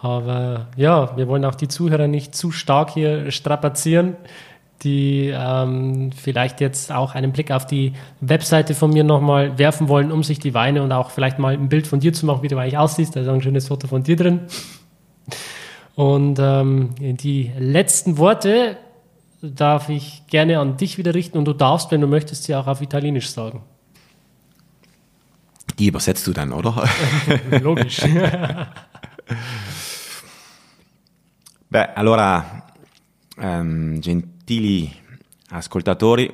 Aber 0.00 0.66
ja, 0.76 1.16
wir 1.16 1.28
wollen 1.28 1.44
auch 1.44 1.54
die 1.54 1.68
Zuhörer 1.68 2.08
nicht 2.08 2.34
zu 2.34 2.50
stark 2.50 2.90
hier 2.90 3.30
strapazieren. 3.30 4.16
die 4.82 5.32
ähm, 5.32 6.10
vielleicht 6.12 6.60
jetzt 6.60 6.92
auch 6.92 7.14
einen 7.14 7.32
Blick 7.32 7.52
auf 7.52 7.66
die 7.66 7.92
Webseite 8.20 8.74
von 8.74 8.90
mir 8.90 9.04
nochmal 9.04 9.56
werfen 9.58 9.88
wollen, 9.88 10.10
um 10.10 10.24
sich 10.24 10.40
die 10.40 10.52
Weine 10.52 10.82
und 10.82 10.90
auch 10.92 11.10
vielleicht 11.10 11.38
mal 11.38 11.54
ein 11.54 11.68
Bild 11.68 11.86
von 11.86 12.00
dir 12.00 12.12
zu 12.12 12.26
machen, 12.26 12.42
wie 12.42 12.48
du 12.48 12.58
eigentlich 12.58 12.76
aussiehst. 12.76 13.14
Da 13.14 13.20
ist 13.20 13.28
auch 13.28 13.34
ein 13.34 13.42
schönes 13.42 13.68
Foto 13.68 13.86
von 13.86 14.02
dir 14.02 14.16
drin. 14.16 14.40
Und 15.94 16.38
ähm, 16.40 16.90
die 16.98 17.52
letzten 17.56 18.18
Worte 18.18 18.76
darf 19.50 19.88
ich 19.88 20.26
gerne 20.26 20.58
an 20.58 20.76
dich 20.76 20.98
wieder 20.98 21.14
richten 21.14 21.38
und 21.38 21.44
du 21.44 21.52
darfst, 21.52 21.90
wenn 21.90 22.00
du 22.00 22.06
möchtest, 22.06 22.44
sie 22.44 22.54
auch 22.54 22.66
auf 22.66 22.80
Italienisch 22.80 23.30
sagen. 23.30 23.62
Die 25.78 25.88
übersetzt 25.88 26.26
du 26.26 26.32
dann, 26.32 26.52
oder? 26.52 26.88
Logisch. 27.60 28.00
Beh, 31.68 31.86
allora, 31.94 32.64
um, 33.36 34.00
gentili 34.00 34.92
ascoltatori, 35.50 36.32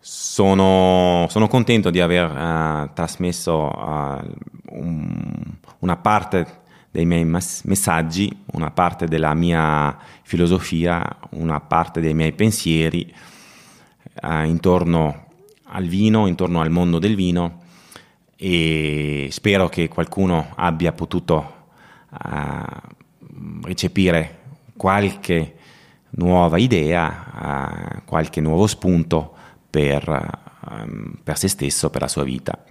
sono, 0.00 1.26
sono, 1.28 1.48
contento 1.48 1.90
di 1.90 2.00
aver 2.00 2.30
uh, 2.30 2.90
trasmesso 2.94 3.70
uh, 3.76 4.22
un, 4.70 5.56
una 5.80 5.96
parte 5.98 6.59
dei 6.90 7.04
miei 7.04 7.24
messaggi, 7.24 8.36
una 8.52 8.70
parte 8.70 9.06
della 9.06 9.32
mia 9.34 9.96
filosofia, 10.22 11.18
una 11.30 11.60
parte 11.60 12.00
dei 12.00 12.14
miei 12.14 12.32
pensieri 12.32 13.12
uh, 14.22 14.44
intorno 14.44 15.26
al 15.64 15.86
vino, 15.86 16.26
intorno 16.26 16.60
al 16.60 16.70
mondo 16.70 16.98
del 16.98 17.14
vino 17.14 17.62
e 18.36 19.28
spero 19.30 19.68
che 19.68 19.88
qualcuno 19.88 20.52
abbia 20.56 20.92
potuto 20.92 21.58
recepire 23.62 24.38
qualche 24.76 25.54
nuova 26.10 26.58
idea, 26.58 27.94
uh, 27.96 28.04
qualche 28.04 28.40
nuovo 28.40 28.66
spunto 28.66 29.36
per, 29.68 30.08
um, 30.68 31.18
per, 31.22 31.38
se 31.38 31.46
stesso, 31.48 31.90
per 31.90 32.00
la 32.00 32.08
sua 32.08 32.24
vita. 32.24 32.64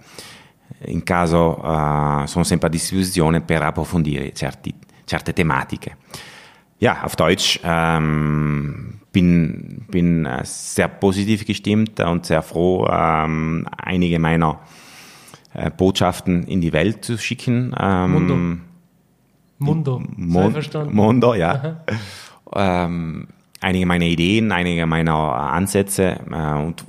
In 0.82 1.02
caso 1.02 1.60
uh, 1.62 2.26
sono 2.26 2.44
sempre 2.44 2.68
a 2.68 2.70
disposizione 2.70 3.42
per 3.42 3.62
approfondire 3.62 4.32
certi, 4.32 4.74
certe 5.04 5.32
tematiche. 5.32 5.96
Ja, 6.78 7.02
auf 7.02 7.14
Deutsch 7.16 7.60
ähm, 7.62 9.00
bin, 9.12 9.84
bin 9.90 10.26
sehr 10.44 10.88
positiv 10.88 11.44
gestimmt 11.44 12.00
und 12.00 12.24
sehr 12.24 12.40
froh, 12.40 12.88
ähm, 12.90 13.66
einige 13.76 14.18
meiner 14.18 14.60
äh, 15.52 15.70
Botschaften 15.70 16.44
in 16.44 16.62
die 16.62 16.72
Welt 16.72 17.04
zu 17.04 17.18
schicken. 17.18 17.74
Ähm, 17.78 18.12
Mundo. 19.58 20.02
Mon 20.16 20.54
Mondo, 20.90 21.34
ja. 21.34 21.84
Ähm, 22.54 23.28
einige 23.60 23.84
meiner 23.84 24.06
Ideen, 24.06 24.52
einige 24.52 24.86
meiner 24.86 25.34
Ansätze 25.34 26.18
äh, 26.30 26.54
und 26.54 26.84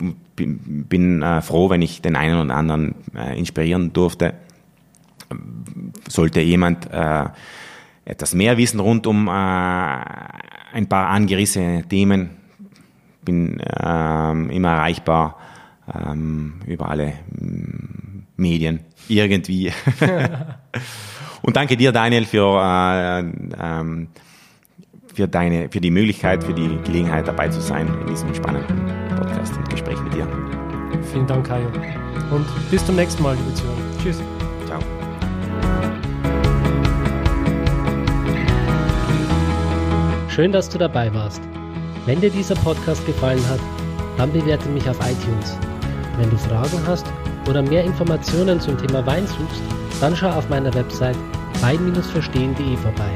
bin, 0.46 0.86
bin 0.88 1.22
äh, 1.22 1.42
froh, 1.42 1.70
wenn 1.70 1.82
ich 1.82 2.02
den 2.02 2.16
einen 2.16 2.40
oder 2.40 2.56
anderen 2.56 2.96
äh, 3.16 3.38
inspirieren 3.38 3.94
durfte. 3.94 4.34
Sollte 6.08 6.42
jemand 6.42 6.92
äh, 6.92 7.26
etwas 8.06 8.34
mehr 8.34 8.58
wissen 8.58 8.80
rund 8.80 9.08
um 9.08 9.28
äh, 9.28 9.32
ein 9.32 10.88
paar 10.88 11.08
angerissene 11.10 11.88
Themen, 11.88 12.32
bin 13.24 13.62
ähm, 13.80 14.50
immer 14.50 14.72
erreichbar 14.72 15.38
ähm, 15.94 16.56
über 16.66 16.90
alle 16.90 17.14
mm, 17.40 18.24
Medien 18.38 18.80
irgendwie. 19.08 19.72
Und 21.44 21.56
danke 21.56 21.78
dir, 21.78 21.92
Daniel, 21.92 22.26
für, 22.26 22.62
äh, 22.62 23.20
ähm, 23.60 24.08
für, 25.14 25.28
deine, 25.28 25.70
für 25.70 25.82
die 25.82 25.92
Möglichkeit, 25.92 26.44
für 26.44 26.54
die 26.54 26.78
Gelegenheit 26.84 27.28
dabei 27.28 27.50
zu 27.50 27.62
sein 27.62 27.88
in 28.02 28.08
diesem 28.08 28.34
spannenden 28.34 28.86
Podcast 29.16 29.56
und 29.58 29.70
Gespräch 29.70 30.00
mit 30.02 30.14
dir. 30.14 30.28
Vielen 31.12 31.28
Dank, 31.28 31.48
Kajo. 31.48 31.68
Und 32.32 32.46
bis 32.70 32.86
zum 32.86 32.96
nächsten 32.96 33.24
Mal, 33.24 33.36
liebe 33.36 33.54
Zuhörer. 33.54 33.78
Tschüss. 34.02 34.22
Ciao. 34.66 34.80
Schön, 40.30 40.52
dass 40.52 40.70
du 40.70 40.78
dabei 40.78 41.14
warst. 41.14 41.42
Wenn 42.06 42.22
dir 42.22 42.30
dieser 42.30 42.56
Podcast 42.56 43.06
gefallen 43.06 43.46
hat, 43.50 43.60
dann 44.18 44.32
bewerte 44.32 44.70
mich 44.70 44.88
auf 44.90 44.98
iTunes. 45.00 45.58
Wenn 46.18 46.30
du 46.30 46.38
Fragen 46.38 46.80
hast 46.88 47.06
oder 47.50 47.62
mehr 47.62 47.84
Informationen 47.84 48.60
zum 48.60 48.78
Thema 48.78 49.06
Wein 49.06 49.28
suchst, 49.28 49.62
dann 50.00 50.16
schau 50.16 50.30
auf 50.30 50.50
meiner 50.50 50.74
Website 50.74 51.18
wein-verstehen.de 51.62 52.78
vorbei. 52.78 53.16